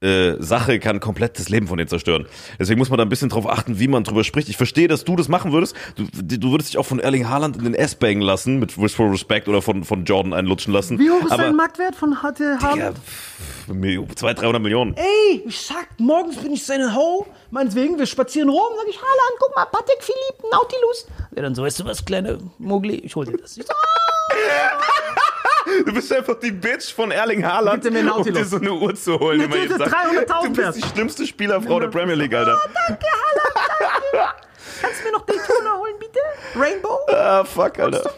äh, 0.00 0.34
Sache 0.38 0.78
kann 0.78 1.00
komplett 1.00 1.38
das 1.38 1.48
Leben 1.48 1.66
von 1.66 1.78
denen 1.78 1.88
zerstören. 1.88 2.26
Deswegen 2.58 2.78
muss 2.78 2.88
man 2.88 2.98
da 2.98 3.04
ein 3.04 3.08
bisschen 3.08 3.30
drauf 3.30 3.48
achten, 3.48 3.80
wie 3.80 3.88
man 3.88 4.04
drüber 4.04 4.22
spricht. 4.22 4.48
Ich 4.48 4.56
verstehe, 4.56 4.86
dass 4.86 5.04
du 5.04 5.16
das 5.16 5.28
machen 5.28 5.52
würdest. 5.52 5.74
Du, 5.96 6.06
du 6.22 6.50
würdest 6.52 6.70
dich 6.70 6.78
auch 6.78 6.86
von 6.86 7.00
Erling 7.00 7.28
Haaland 7.28 7.56
in 7.56 7.64
den 7.64 7.74
S 7.74 7.94
bangen 7.96 8.20
lassen, 8.20 8.58
mit 8.60 8.80
Wish 8.80 8.94
for 8.94 9.10
Respect 9.10 9.48
oder 9.48 9.60
von, 9.60 9.84
von 9.84 10.04
Jordan 10.04 10.32
einlutschen 10.32 10.72
lassen. 10.72 10.98
Wie 10.98 11.10
hoch 11.10 11.24
ist 11.24 11.32
Aber, 11.32 11.44
dein 11.44 11.56
Marktwert 11.56 11.96
von 11.96 12.22
HT 12.22 12.62
Haaland? 12.62 12.78
Ja, 12.78 12.92
pff, 12.92 14.14
200, 14.14 14.42
300 14.42 14.62
Millionen. 14.62 14.94
Ey, 14.96 15.42
ich 15.46 15.60
sag, 15.60 15.88
morgens 15.98 16.36
bin 16.36 16.52
ich 16.52 16.64
seine 16.64 16.94
Ho. 16.94 17.26
Meinetwegen, 17.50 17.98
wir 17.98 18.06
spazieren 18.06 18.50
rum, 18.50 18.68
sag 18.76 18.88
ich, 18.88 18.96
Haaland, 18.96 19.38
guck 19.40 19.56
mal, 19.56 19.64
Patek 19.64 20.00
Philippe, 20.00 20.48
Nautilus. 20.52 21.06
Ja, 21.34 21.42
dann 21.42 21.54
so, 21.54 21.62
weißt 21.62 21.80
du 21.80 21.84
was, 21.84 22.04
kleine 22.04 22.38
Mogli, 22.58 22.96
ich 22.96 23.16
hol 23.16 23.24
dir 23.26 23.36
das. 23.36 23.56
Ich 23.56 23.66
so, 23.66 23.72
Du 25.84 25.92
bist 25.92 26.12
einfach 26.12 26.34
die 26.34 26.50
Bitch 26.50 26.92
von 26.94 27.10
Erling 27.10 27.44
Haaland, 27.44 27.84
um 27.86 28.24
dir 28.24 28.44
so 28.44 28.56
eine 28.56 28.72
Uhr 28.72 28.94
zu 28.94 29.18
holen. 29.18 29.40
Ist 29.52 29.78
Tag. 29.78 29.88
300.000 29.88 30.42
Du 30.44 30.52
bist 30.52 30.76
die 30.78 30.88
schlimmste 30.88 31.26
Spielerfrau 31.26 31.80
der 31.80 31.88
Premier 31.88 32.14
League, 32.14 32.34
Alter. 32.34 32.56
danke, 32.88 33.06
Haaland, 33.06 34.02
danke. 34.12 34.34
Kannst 34.80 35.00
du 35.00 35.04
mir 35.06 35.12
noch 35.12 35.26
Daytona 35.26 35.76
holen, 35.76 35.94
bitte? 35.98 36.20
Rainbow? 36.56 36.98
Ah, 37.08 37.44
fuck, 37.44 37.78
Alter. 37.78 38.10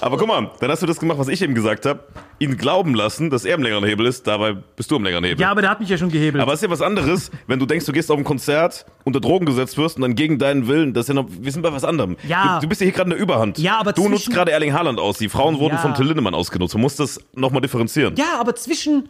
Aber 0.00 0.16
guck 0.16 0.28
mal, 0.28 0.50
dann 0.60 0.70
hast 0.70 0.82
du 0.82 0.86
das 0.86 0.98
gemacht, 0.98 1.18
was 1.18 1.28
ich 1.28 1.42
eben 1.42 1.54
gesagt 1.54 1.86
habe. 1.86 2.00
Ihn 2.38 2.56
glauben 2.56 2.94
lassen, 2.94 3.30
dass 3.30 3.44
er 3.44 3.54
im 3.56 3.62
längeren 3.62 3.84
Hebel 3.84 4.06
ist, 4.06 4.26
dabei 4.26 4.52
bist 4.52 4.90
du 4.90 4.96
im 4.96 5.04
längeren 5.04 5.24
Hebel. 5.24 5.40
Ja, 5.40 5.50
aber 5.50 5.60
der 5.60 5.70
hat 5.70 5.80
mich 5.80 5.88
ja 5.88 5.98
schon 5.98 6.10
gehebelt. 6.10 6.40
Aber 6.42 6.52
es 6.52 6.60
ist 6.60 6.64
ja 6.64 6.70
was 6.70 6.82
anderes, 6.82 7.30
wenn 7.46 7.58
du 7.58 7.66
denkst, 7.66 7.84
du 7.86 7.92
gehst 7.92 8.10
auf 8.10 8.18
ein 8.18 8.24
Konzert, 8.24 8.86
unter 9.04 9.20
Drogen 9.20 9.46
gesetzt 9.46 9.76
wirst 9.78 9.96
und 9.96 10.02
dann 10.02 10.14
gegen 10.14 10.38
deinen 10.38 10.68
Willen, 10.68 10.94
das 10.94 11.04
ist 11.04 11.08
ja 11.08 11.14
noch, 11.14 11.26
wir 11.28 11.50
sind 11.52 11.62
bei 11.62 11.72
was 11.72 11.84
anderem. 11.84 12.16
Ja. 12.28 12.56
Du, 12.56 12.62
du 12.62 12.68
bist 12.68 12.80
ja 12.80 12.84
hier 12.84 12.92
gerade 12.94 13.10
in 13.10 13.16
der 13.16 13.18
Überhand. 13.20 13.58
Ja, 13.58 13.78
aber 13.78 13.92
Du 13.92 14.08
nutzt 14.08 14.30
gerade 14.30 14.52
Erling 14.52 14.72
Haaland 14.72 15.00
aus. 15.00 15.18
Die 15.18 15.28
Frauen 15.28 15.58
wurden 15.58 15.74
Ja. 15.74 15.80
von 15.80 15.94
Till 15.94 16.06
Lindemann 16.06 16.34
ausgenutzt. 16.34 16.74
Du 16.74 16.78
musst 16.78 17.00
das 17.00 17.20
nochmal 17.34 17.60
differenzieren. 17.62 18.14
ja, 18.16 18.38
aber 18.40 18.54
zwischen 18.54 19.08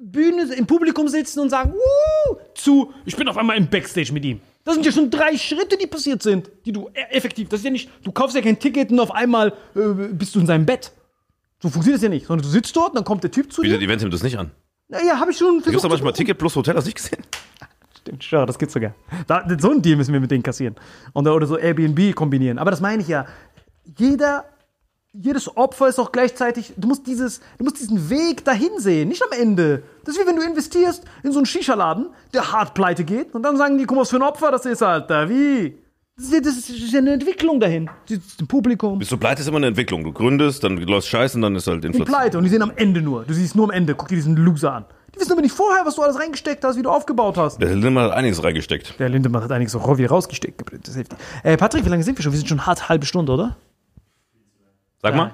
Bühne 0.00 0.52
im 0.56 0.66
Publikum 0.66 1.08
sitzen 1.08 1.40
und 1.40 1.50
sagen, 1.50 1.72
Wuh, 1.72 2.36
zu, 2.54 2.92
ich 3.04 3.16
bin 3.16 3.28
auf 3.28 3.36
einmal 3.36 3.56
im 3.56 3.68
Backstage 3.68 4.12
mit 4.12 4.24
ihm. 4.24 4.40
Das 4.66 4.74
sind 4.74 4.84
ja 4.84 4.92
schon 4.92 5.10
drei 5.10 5.38
Schritte, 5.38 5.78
die 5.78 5.86
passiert 5.86 6.22
sind, 6.22 6.50
die 6.66 6.72
du 6.72 6.88
e- 6.88 7.14
effektiv, 7.16 7.48
das 7.48 7.60
ist 7.60 7.64
ja 7.64 7.70
nicht, 7.70 7.88
du 8.04 8.10
kaufst 8.12 8.36
ja 8.36 8.42
kein 8.42 8.58
Ticket 8.58 8.90
und 8.90 9.00
auf 9.00 9.12
einmal 9.12 9.52
äh, 9.76 9.80
bist 10.12 10.34
du 10.34 10.40
in 10.40 10.46
seinem 10.46 10.66
Bett. 10.66 10.92
So 11.62 11.70
funktioniert 11.70 11.98
das 11.98 12.02
ja 12.02 12.08
nicht, 12.10 12.26
sondern 12.26 12.42
du 12.44 12.50
sitzt 12.50 12.76
dort, 12.76 12.94
dann 12.96 13.04
kommt 13.04 13.22
der 13.22 13.30
Typ 13.30 13.52
zu 13.52 13.62
Bietet 13.62 13.80
dir. 13.80 13.86
Event 13.86 14.02
nimmt 14.02 14.12
das 14.12 14.22
nicht 14.22 14.36
an. 14.38 14.50
Naja, 14.88 15.18
habe 15.18 15.30
ich 15.30 15.38
schon 15.38 15.54
Gibt's 15.54 15.64
versucht. 15.70 15.84
doch 15.84 15.88
manchmal. 15.90 16.12
Ticket 16.12 16.36
plus 16.36 16.54
Hotel, 16.56 16.74
hast 16.76 16.84
du 16.84 16.88
nicht 16.88 16.96
gesehen? 16.96 17.22
Stimmt, 18.00 18.24
schau, 18.24 18.44
das 18.44 18.58
gibt's 18.58 18.74
sogar. 18.74 18.94
Da, 19.26 19.46
so 19.58 19.70
ein 19.70 19.82
Deal 19.82 19.96
müssen 19.96 20.12
wir 20.12 20.20
mit 20.20 20.30
denen 20.30 20.42
kassieren. 20.42 20.74
Und, 21.12 21.26
oder 21.26 21.46
so 21.46 21.56
Airbnb 21.56 22.14
kombinieren. 22.14 22.58
Aber 22.58 22.70
das 22.70 22.80
meine 22.80 23.02
ich 23.02 23.08
ja. 23.08 23.26
Jeder, 23.98 24.44
jedes 25.20 25.56
Opfer 25.56 25.88
ist 25.88 25.98
auch 25.98 26.12
gleichzeitig, 26.12 26.72
du 26.76 26.88
musst 26.88 27.06
dieses, 27.06 27.40
du 27.58 27.64
musst 27.64 27.78
diesen 27.80 28.10
Weg 28.10 28.44
dahin 28.44 28.70
sehen, 28.78 29.08
nicht 29.08 29.22
am 29.22 29.38
Ende. 29.38 29.82
Das 30.04 30.14
ist 30.16 30.22
wie 30.22 30.26
wenn 30.28 30.36
du 30.36 30.42
investierst 30.42 31.04
in 31.22 31.32
so 31.32 31.38
einen 31.38 31.46
Shisha-Laden, 31.46 32.06
der 32.34 32.52
hart 32.52 32.74
pleite 32.74 33.04
geht, 33.04 33.34
und 33.34 33.42
dann 33.42 33.56
sagen 33.56 33.78
die, 33.78 33.84
guck 33.84 33.96
mal, 33.96 34.02
was 34.02 34.10
für 34.10 34.16
ein 34.16 34.22
Opfer 34.22 34.50
das 34.50 34.66
ist, 34.66 34.82
Alter. 34.82 35.28
Wie? 35.28 35.76
Das 36.16 36.26
ist, 36.26 36.32
ja- 36.32 36.40
das 36.40 36.56
ist 36.56 36.92
ja 36.92 36.98
eine 37.00 37.12
Entwicklung 37.12 37.60
dahin. 37.60 37.90
Das 38.08 38.18
ist 38.18 38.40
Im 38.40 38.46
Publikum. 38.46 38.98
Bist 38.98 39.12
du 39.12 39.18
pleite, 39.18 39.42
ist 39.42 39.48
immer 39.48 39.58
eine 39.58 39.66
Entwicklung. 39.66 40.02
Du 40.02 40.12
gründest, 40.12 40.64
dann 40.64 40.76
läuft 40.78 41.08
scheiße 41.08 41.36
und 41.36 41.42
dann 41.42 41.54
ist 41.56 41.66
halt 41.66 41.82
Die 41.84 41.88
Inflation. 41.88 42.06
pleite 42.14 42.38
und 42.38 42.44
die 42.44 42.50
sehen 42.50 42.62
am 42.62 42.72
Ende 42.76 43.02
nur. 43.02 43.24
Du 43.24 43.34
siehst 43.34 43.54
nur 43.54 43.64
am 43.66 43.70
Ende. 43.70 43.94
Guck 43.94 44.08
dir 44.08 44.14
diesen 44.16 44.34
Loser 44.36 44.72
an. 44.72 44.84
Die 45.14 45.20
wissen 45.20 45.32
aber 45.32 45.42
nicht 45.42 45.54
vorher, 45.54 45.84
was 45.84 45.94
du 45.96 46.02
alles 46.02 46.18
reingesteckt 46.18 46.64
hast, 46.64 46.78
wie 46.78 46.82
du 46.82 46.88
aufgebaut 46.90 47.36
hast. 47.36 47.60
Der 47.60 47.68
Lindemann 47.74 48.04
hat 48.04 48.12
einiges 48.12 48.42
reingesteckt. 48.42 48.98
Der 48.98 49.08
Lindemann 49.10 49.42
hat 49.42 49.52
einiges 49.52 49.74
auch 49.76 49.98
wie 49.98 50.04
rausgesteckt. 50.06 50.62
Das 50.82 50.90
ist 50.94 50.96
heftig. 51.00 51.18
Äh, 51.42 51.56
Patrick, 51.58 51.84
wie 51.84 51.88
lange 51.90 52.02
sind 52.02 52.18
wir 52.18 52.22
schon? 52.22 52.32
Wir 52.32 52.38
sind 52.38 52.48
schon 52.48 52.64
hart 52.66 52.88
halbe 52.88 53.04
Stunde, 53.04 53.32
oder? 53.32 53.56
Sag 55.02 55.14
mal. 55.14 55.32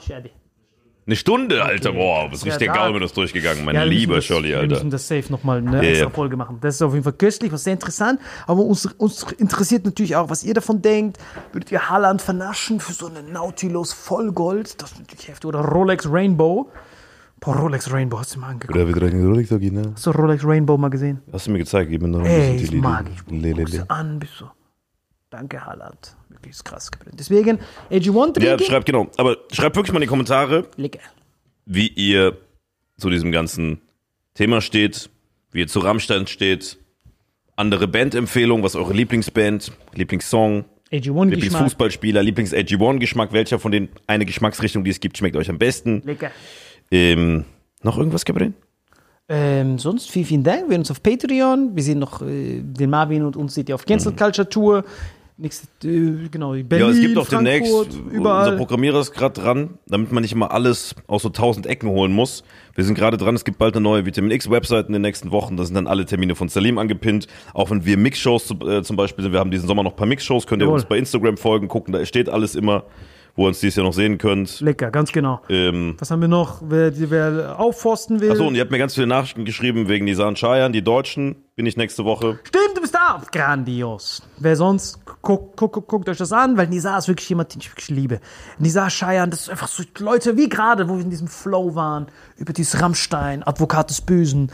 Eine 1.04 1.16
Stunde, 1.16 1.64
Alter. 1.64 1.92
Boah, 1.92 2.26
was 2.30 2.44
richtig 2.44 2.58
der 2.68 2.74
da- 2.74 2.86
Gaumen 2.86 3.02
ist 3.02 3.16
durchgegangen. 3.16 3.64
Mein 3.64 3.74
Ja, 3.74 3.80
wir 3.82 3.88
lieber 3.88 4.14
das, 4.16 4.24
Scholli, 4.24 4.50
Wir 4.50 4.58
Alter. 4.60 4.74
müssen 4.76 4.90
das 4.90 5.08
safe 5.08 5.32
nochmal 5.32 5.58
eine 5.58 5.76
Ja, 5.78 5.82
extra 5.82 6.04
ja. 6.06 6.10
Folge 6.10 6.36
machen. 6.36 6.58
Das 6.60 6.76
ist 6.76 6.82
auf 6.82 6.92
jeden 6.92 7.02
Fall 7.02 7.14
köstlich, 7.14 7.50
was 7.50 7.64
sehr 7.64 7.72
interessant. 7.72 8.20
Aber 8.46 8.62
uns, 8.62 8.86
uns 8.86 9.24
interessiert 9.38 9.84
natürlich 9.84 10.14
auch, 10.14 10.30
was 10.30 10.44
ihr 10.44 10.54
davon 10.54 10.80
denkt. 10.80 11.18
Würdet 11.50 11.72
ihr 11.72 11.88
Haaland 11.90 12.22
vernaschen 12.22 12.78
für 12.78 12.92
so 12.92 13.06
eine 13.08 13.24
Nautilus 13.24 13.92
Vollgold? 13.92 14.80
Das 14.80 14.92
ist 14.92 15.00
natürlich 15.00 15.26
heftig. 15.26 15.46
Oder 15.48 15.60
Rolex 15.60 16.08
Rainbow. 16.08 16.70
Boah, 17.40 17.56
Rolex 17.56 17.92
Rainbow, 17.92 18.20
hast 18.20 18.36
du 18.36 18.38
mal 18.38 18.50
angeguckt? 18.50 18.78
Oder 18.78 18.86
wieder 18.86 19.04
eine 19.08 19.26
Rolex 19.26 19.50
ne? 19.50 19.92
Hast 19.96 20.06
du 20.06 20.10
Rolex 20.12 20.44
Rainbow 20.44 20.78
mal 20.78 20.90
gesehen? 20.90 21.20
Hast 21.32 21.48
du 21.48 21.50
mir 21.50 21.58
gezeigt, 21.58 21.90
gib 21.90 22.00
mir 22.02 22.06
noch 22.06 22.20
ein 22.20 22.26
Ey, 22.26 22.52
bisschen 22.52 22.64
ich 22.64 22.70
die 22.70 22.76
mag 22.76 23.06
ich. 23.12 23.32
Lele. 23.42 23.84
An, 23.88 24.20
bist 24.20 24.34
du. 24.38 24.44
Danke, 25.32 25.64
Haaland. 25.64 26.14
Wirklich 26.28 26.52
ist 26.52 26.64
krass. 26.64 26.90
Deswegen, 27.18 27.58
AG1 27.90 28.38
Ja, 28.42 28.50
Drinking. 28.54 28.66
schreibt 28.68 28.84
genau. 28.86 29.08
Aber 29.16 29.38
schreibt 29.50 29.76
wirklich 29.76 29.92
mal 29.92 29.96
in 29.98 30.02
die 30.02 30.06
Kommentare, 30.08 30.66
Lecker. 30.76 31.00
wie 31.64 31.88
ihr 31.88 32.36
zu 32.98 33.08
diesem 33.08 33.32
ganzen 33.32 33.80
Thema 34.34 34.60
steht, 34.60 35.08
wie 35.50 35.60
ihr 35.60 35.68
zu 35.68 35.80
Rammstein 35.80 36.26
steht, 36.26 36.76
andere 37.56 37.88
Bandempfehlungen, 37.88 38.62
was 38.62 38.76
eure 38.76 38.92
Lieblingsband, 38.92 39.72
Lieblingssong, 39.94 40.66
AG1 40.90 41.00
Geschmack. 41.00 41.30
Lieblingsfußballspieler, 41.30 42.20
Lieblings-AG1-Geschmack, 42.22 43.32
welcher 43.32 43.58
von 43.58 43.72
den 43.72 43.88
eine 44.06 44.26
Geschmacksrichtung, 44.26 44.84
die 44.84 44.90
es 44.90 45.00
gibt, 45.00 45.16
schmeckt 45.16 45.36
euch 45.36 45.48
am 45.48 45.58
besten. 45.58 46.02
Lecker. 46.04 46.30
Ähm, 46.90 47.46
noch 47.82 47.96
irgendwas, 47.96 48.26
Gabriel? 48.26 48.52
Ähm, 49.30 49.78
sonst 49.78 50.10
vielen, 50.10 50.26
vielen 50.26 50.44
Dank. 50.44 50.64
Wir 50.64 50.72
sehen 50.72 50.80
uns 50.80 50.90
auf 50.90 51.02
Patreon. 51.02 51.74
Wir 51.74 51.82
sehen 51.82 51.98
noch 52.00 52.20
äh, 52.20 52.60
den 52.60 52.90
Marvin 52.90 53.22
und 53.24 53.36
uns 53.36 53.54
seht 53.54 53.70
ihr 53.70 53.74
auf 53.74 53.86
Cancel 53.86 54.12
Culture 54.12 54.46
Tour. 54.46 54.84
Nächste, 55.42 55.66
äh, 55.88 56.28
genau, 56.30 56.52
Berlin, 56.52 56.68
ja, 56.70 56.88
es 56.88 57.00
gibt 57.00 57.18
auch 57.18 57.28
demnächst, 57.28 57.72
Frankfurt, 57.72 58.00
unser 58.00 58.14
überall. 58.14 58.56
Programmierer 58.56 59.00
ist 59.00 59.10
gerade 59.12 59.40
dran, 59.40 59.70
damit 59.88 60.12
man 60.12 60.22
nicht 60.22 60.32
immer 60.32 60.52
alles 60.52 60.94
aus 61.08 61.22
so 61.22 61.30
tausend 61.30 61.66
Ecken 61.66 61.88
holen 61.88 62.12
muss. 62.12 62.44
Wir 62.76 62.84
sind 62.84 62.94
gerade 62.94 63.16
dran, 63.16 63.34
es 63.34 63.44
gibt 63.44 63.58
bald 63.58 63.74
eine 63.74 63.82
neue 63.82 64.06
Vitamin 64.06 64.30
X-Website 64.30 64.86
in 64.86 64.92
den 64.92 65.02
nächsten 65.02 65.32
Wochen, 65.32 65.56
da 65.56 65.64
sind 65.64 65.74
dann 65.74 65.88
alle 65.88 66.06
Termine 66.06 66.36
von 66.36 66.48
Salim 66.48 66.78
angepinnt. 66.78 67.26
Auch 67.54 67.70
wenn 67.70 67.84
wir 67.84 67.96
Mixshows 67.96 68.54
äh, 68.64 68.84
zum 68.84 68.94
Beispiel 68.96 69.24
sind, 69.24 69.32
wir 69.32 69.40
haben 69.40 69.50
diesen 69.50 69.66
Sommer 69.66 69.82
noch 69.82 69.94
ein 69.94 69.96
paar 69.96 70.06
Mixshows, 70.06 70.46
könnt 70.46 70.62
ihr 70.62 70.66
Jawohl. 70.66 70.76
uns 70.78 70.84
bei 70.84 70.96
Instagram 70.96 71.36
folgen, 71.36 71.66
gucken, 71.66 71.92
da 71.92 72.06
steht 72.06 72.28
alles 72.28 72.54
immer, 72.54 72.84
wo 73.34 73.46
ihr 73.46 73.48
uns 73.48 73.58
dieses 73.58 73.74
Jahr 73.76 73.86
noch 73.86 73.94
sehen 73.94 74.18
könnt. 74.18 74.60
Lecker, 74.60 74.92
ganz 74.92 75.10
genau. 75.10 75.40
Ähm, 75.48 75.96
Was 75.98 76.12
haben 76.12 76.20
wir 76.20 76.28
noch? 76.28 76.62
Wer, 76.68 76.92
wer 77.10 77.58
aufforsten 77.58 78.20
will. 78.20 78.30
Achso, 78.30 78.46
und 78.46 78.54
ihr 78.54 78.60
habt 78.60 78.70
mir 78.70 78.78
ganz 78.78 78.94
viele 78.94 79.08
Nachrichten 79.08 79.44
geschrieben 79.44 79.88
wegen 79.88 80.04
Nisan 80.04 80.34
Cheyenne, 80.34 80.70
die 80.70 80.82
Deutschen, 80.82 81.36
bin 81.54 81.66
ich 81.66 81.76
nächste 81.76 82.06
Woche. 82.06 82.38
Stimmt, 82.44 82.76
du 82.76 82.80
bist 82.80 82.94
da. 82.94 83.22
Grandios. 83.30 84.22
Wer 84.38 84.56
sonst, 84.56 85.04
guckt 85.20 85.54
guck, 85.54 85.72
guck, 85.72 85.86
guckt 85.86 86.08
euch 86.08 86.16
das 86.16 86.32
an, 86.32 86.56
weil 86.56 86.66
Nisa 86.68 86.96
ist 86.96 87.08
wirklich 87.08 87.28
jemand, 87.28 87.52
den 87.52 87.60
ich 87.60 87.70
wirklich 87.70 87.90
liebe. 87.90 88.20
Nisa 88.58 88.88
Scheiern, 88.88 89.30
das 89.30 89.42
ist 89.42 89.50
einfach 89.50 89.68
so 89.68 89.82
Leute 89.98 90.38
wie 90.38 90.48
gerade, 90.48 90.88
wo 90.88 90.96
wir 90.96 91.02
in 91.02 91.10
diesem 91.10 91.28
Flow 91.28 91.74
waren, 91.74 92.06
über 92.38 92.54
dieses 92.54 92.80
Rammstein, 92.80 93.42
Advokat 93.42 93.90
des 93.90 94.00
Bösen. 94.00 94.50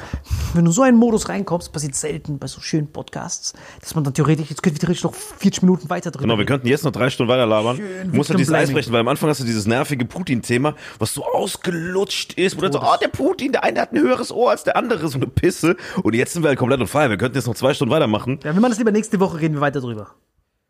Wenn 0.55 0.65
du 0.65 0.71
in 0.71 0.75
so 0.75 0.83
einen 0.83 0.97
Modus 0.97 1.29
reinkommst, 1.29 1.73
passiert 1.73 1.95
selten 1.95 2.41
bei 2.41 2.49
so 2.49 2.61
schönen 2.61 2.91
Podcasts, 2.91 3.53
dass 3.81 3.95
man 3.95 4.03
dann 4.03 4.15
theoretisch, 4.15 4.51
jetzt 4.51 4.65
könnte 4.65 4.75
ich 4.75 4.81
theoretisch 4.81 5.05
noch 5.05 5.15
40 5.15 5.63
Minuten 5.63 5.89
weiter 5.91 6.11
drüber 6.11 6.25
Genau, 6.25 6.39
wir 6.39 6.47
könnten 6.47 6.67
jetzt 6.67 6.85
noch 6.85 6.91
drei 6.93 7.11
Stunden 7.11 7.31
weiter 7.31 7.47
labern. 7.47 7.77
Schön 7.77 8.11
Du 8.11 8.17
musst 8.17 8.31
halt 8.31 8.41
dieses 8.41 8.53
Eis 8.53 8.73
brechen, 8.73 8.93
weil 8.93 9.01
am 9.01 9.09
Anfang 9.09 9.31
hast 9.31 9.41
du 9.41 9.45
dieses 9.45 9.67
nervige 9.67 10.05
Putin-Thema, 10.05 10.75
was 10.99 11.15
so 11.15 11.25
ausgelutscht 11.25 12.33
ist, 12.33 12.57
wo 12.57 12.61
dann 12.61 12.73
so, 12.73 12.81
oh, 12.81 12.97
der 13.01 13.09
Putin, 13.09 13.53
der 13.53 13.63
eine 13.63 13.83
hat 13.83 13.93
ein 13.93 14.01
höheres 14.01 14.33
Ohr 14.33 14.51
als 14.51 14.65
der 14.65 14.77
andere, 14.77 15.07
so 15.07 15.17
eine 15.17 15.29
Pisse. 15.29 15.77
Und 16.03 16.17
jetzt 16.17 16.33
sind 16.33 16.43
wir 16.43 16.49
halt 16.49 16.59
komplett 16.59 16.81
on 16.81 16.88
fire. 16.89 17.11
Wir 17.11 17.17
könnten 17.17 17.37
jetzt 17.37 17.47
noch 17.47 17.55
zwei 17.55 17.75
Stunden 17.75 17.93
weitermachen. 17.93 18.39
Ja, 18.43 18.55
wir 18.55 18.61
machen 18.61 18.71
das 18.71 18.79
lieber 18.79 18.93
nächste 18.93 19.21
Woche, 19.21 19.41
reden 19.41 19.55
wir 19.55 19.61
weiter 19.61 19.81
drüber. 19.81 20.09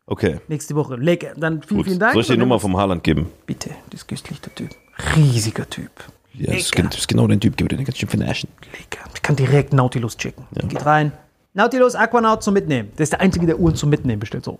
Okay, 0.05 0.39
Nächste 0.47 0.75
Woche. 0.75 0.95
Lecker. 0.95 1.33
Dann 1.37 1.61
vielen, 1.61 1.77
gut. 1.77 1.85
vielen 1.85 1.99
Dank. 1.99 2.13
Soll 2.13 2.21
ich 2.21 2.27
dir 2.27 2.33
die 2.33 2.39
Nummer 2.39 2.59
vom 2.59 2.75
Haaland 2.75 3.03
geben? 3.03 3.27
Bitte, 3.45 3.69
das 3.91 4.01
ist 4.01 4.07
köstlich, 4.07 4.41
der 4.41 4.55
Typ. 4.55 4.69
Riesiger 5.15 5.69
Typ. 5.69 5.91
Ja, 6.33 6.47
das 6.53 6.63
ist 6.63 6.79
das 6.79 6.97
ist 6.97 7.07
genau 7.07 7.27
den 7.27 7.39
Typ, 7.39 7.57
den 7.57 7.67
kannst 7.67 7.89
du 7.89 7.95
schon 7.95 8.09
vernaschen. 8.09 8.49
Lecker. 8.71 9.07
Ich 9.13 9.21
kann 9.21 9.35
direkt 9.35 9.73
Nautilus 9.73 10.17
checken. 10.17 10.45
Geht 10.67 10.85
rein. 10.85 11.11
Nautilus 11.53 11.95
Aquanaut 11.95 12.41
zum 12.43 12.53
Mitnehmen. 12.53 12.91
Der 12.97 13.03
ist 13.03 13.13
der 13.13 13.21
einzige, 13.21 13.45
der 13.45 13.59
Uhren 13.59 13.75
zum 13.75 13.89
Mitnehmen 13.89 14.19
bestellt. 14.19 14.45
So. 14.45 14.59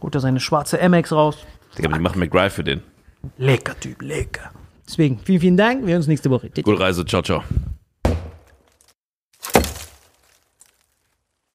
Holt 0.00 0.14
er 0.14 0.20
seine 0.20 0.40
schwarze 0.40 0.78
MX 0.88 1.12
raus. 1.12 1.38
Digga, 1.76 1.88
die 1.88 2.00
machen 2.00 2.18
McDrive 2.18 2.52
für 2.52 2.64
den. 2.64 2.82
Lecker 3.38 3.78
Typ, 3.78 4.02
lecker. 4.02 4.50
Deswegen, 4.86 5.18
vielen, 5.18 5.40
vielen 5.40 5.56
Dank. 5.56 5.80
Wir 5.82 5.88
sehen 5.88 5.96
uns 5.96 6.06
nächste 6.06 6.30
Woche. 6.30 6.50
Gute 6.50 6.80
Reise, 6.80 7.04
ciao, 7.04 7.22
ciao. 7.22 7.42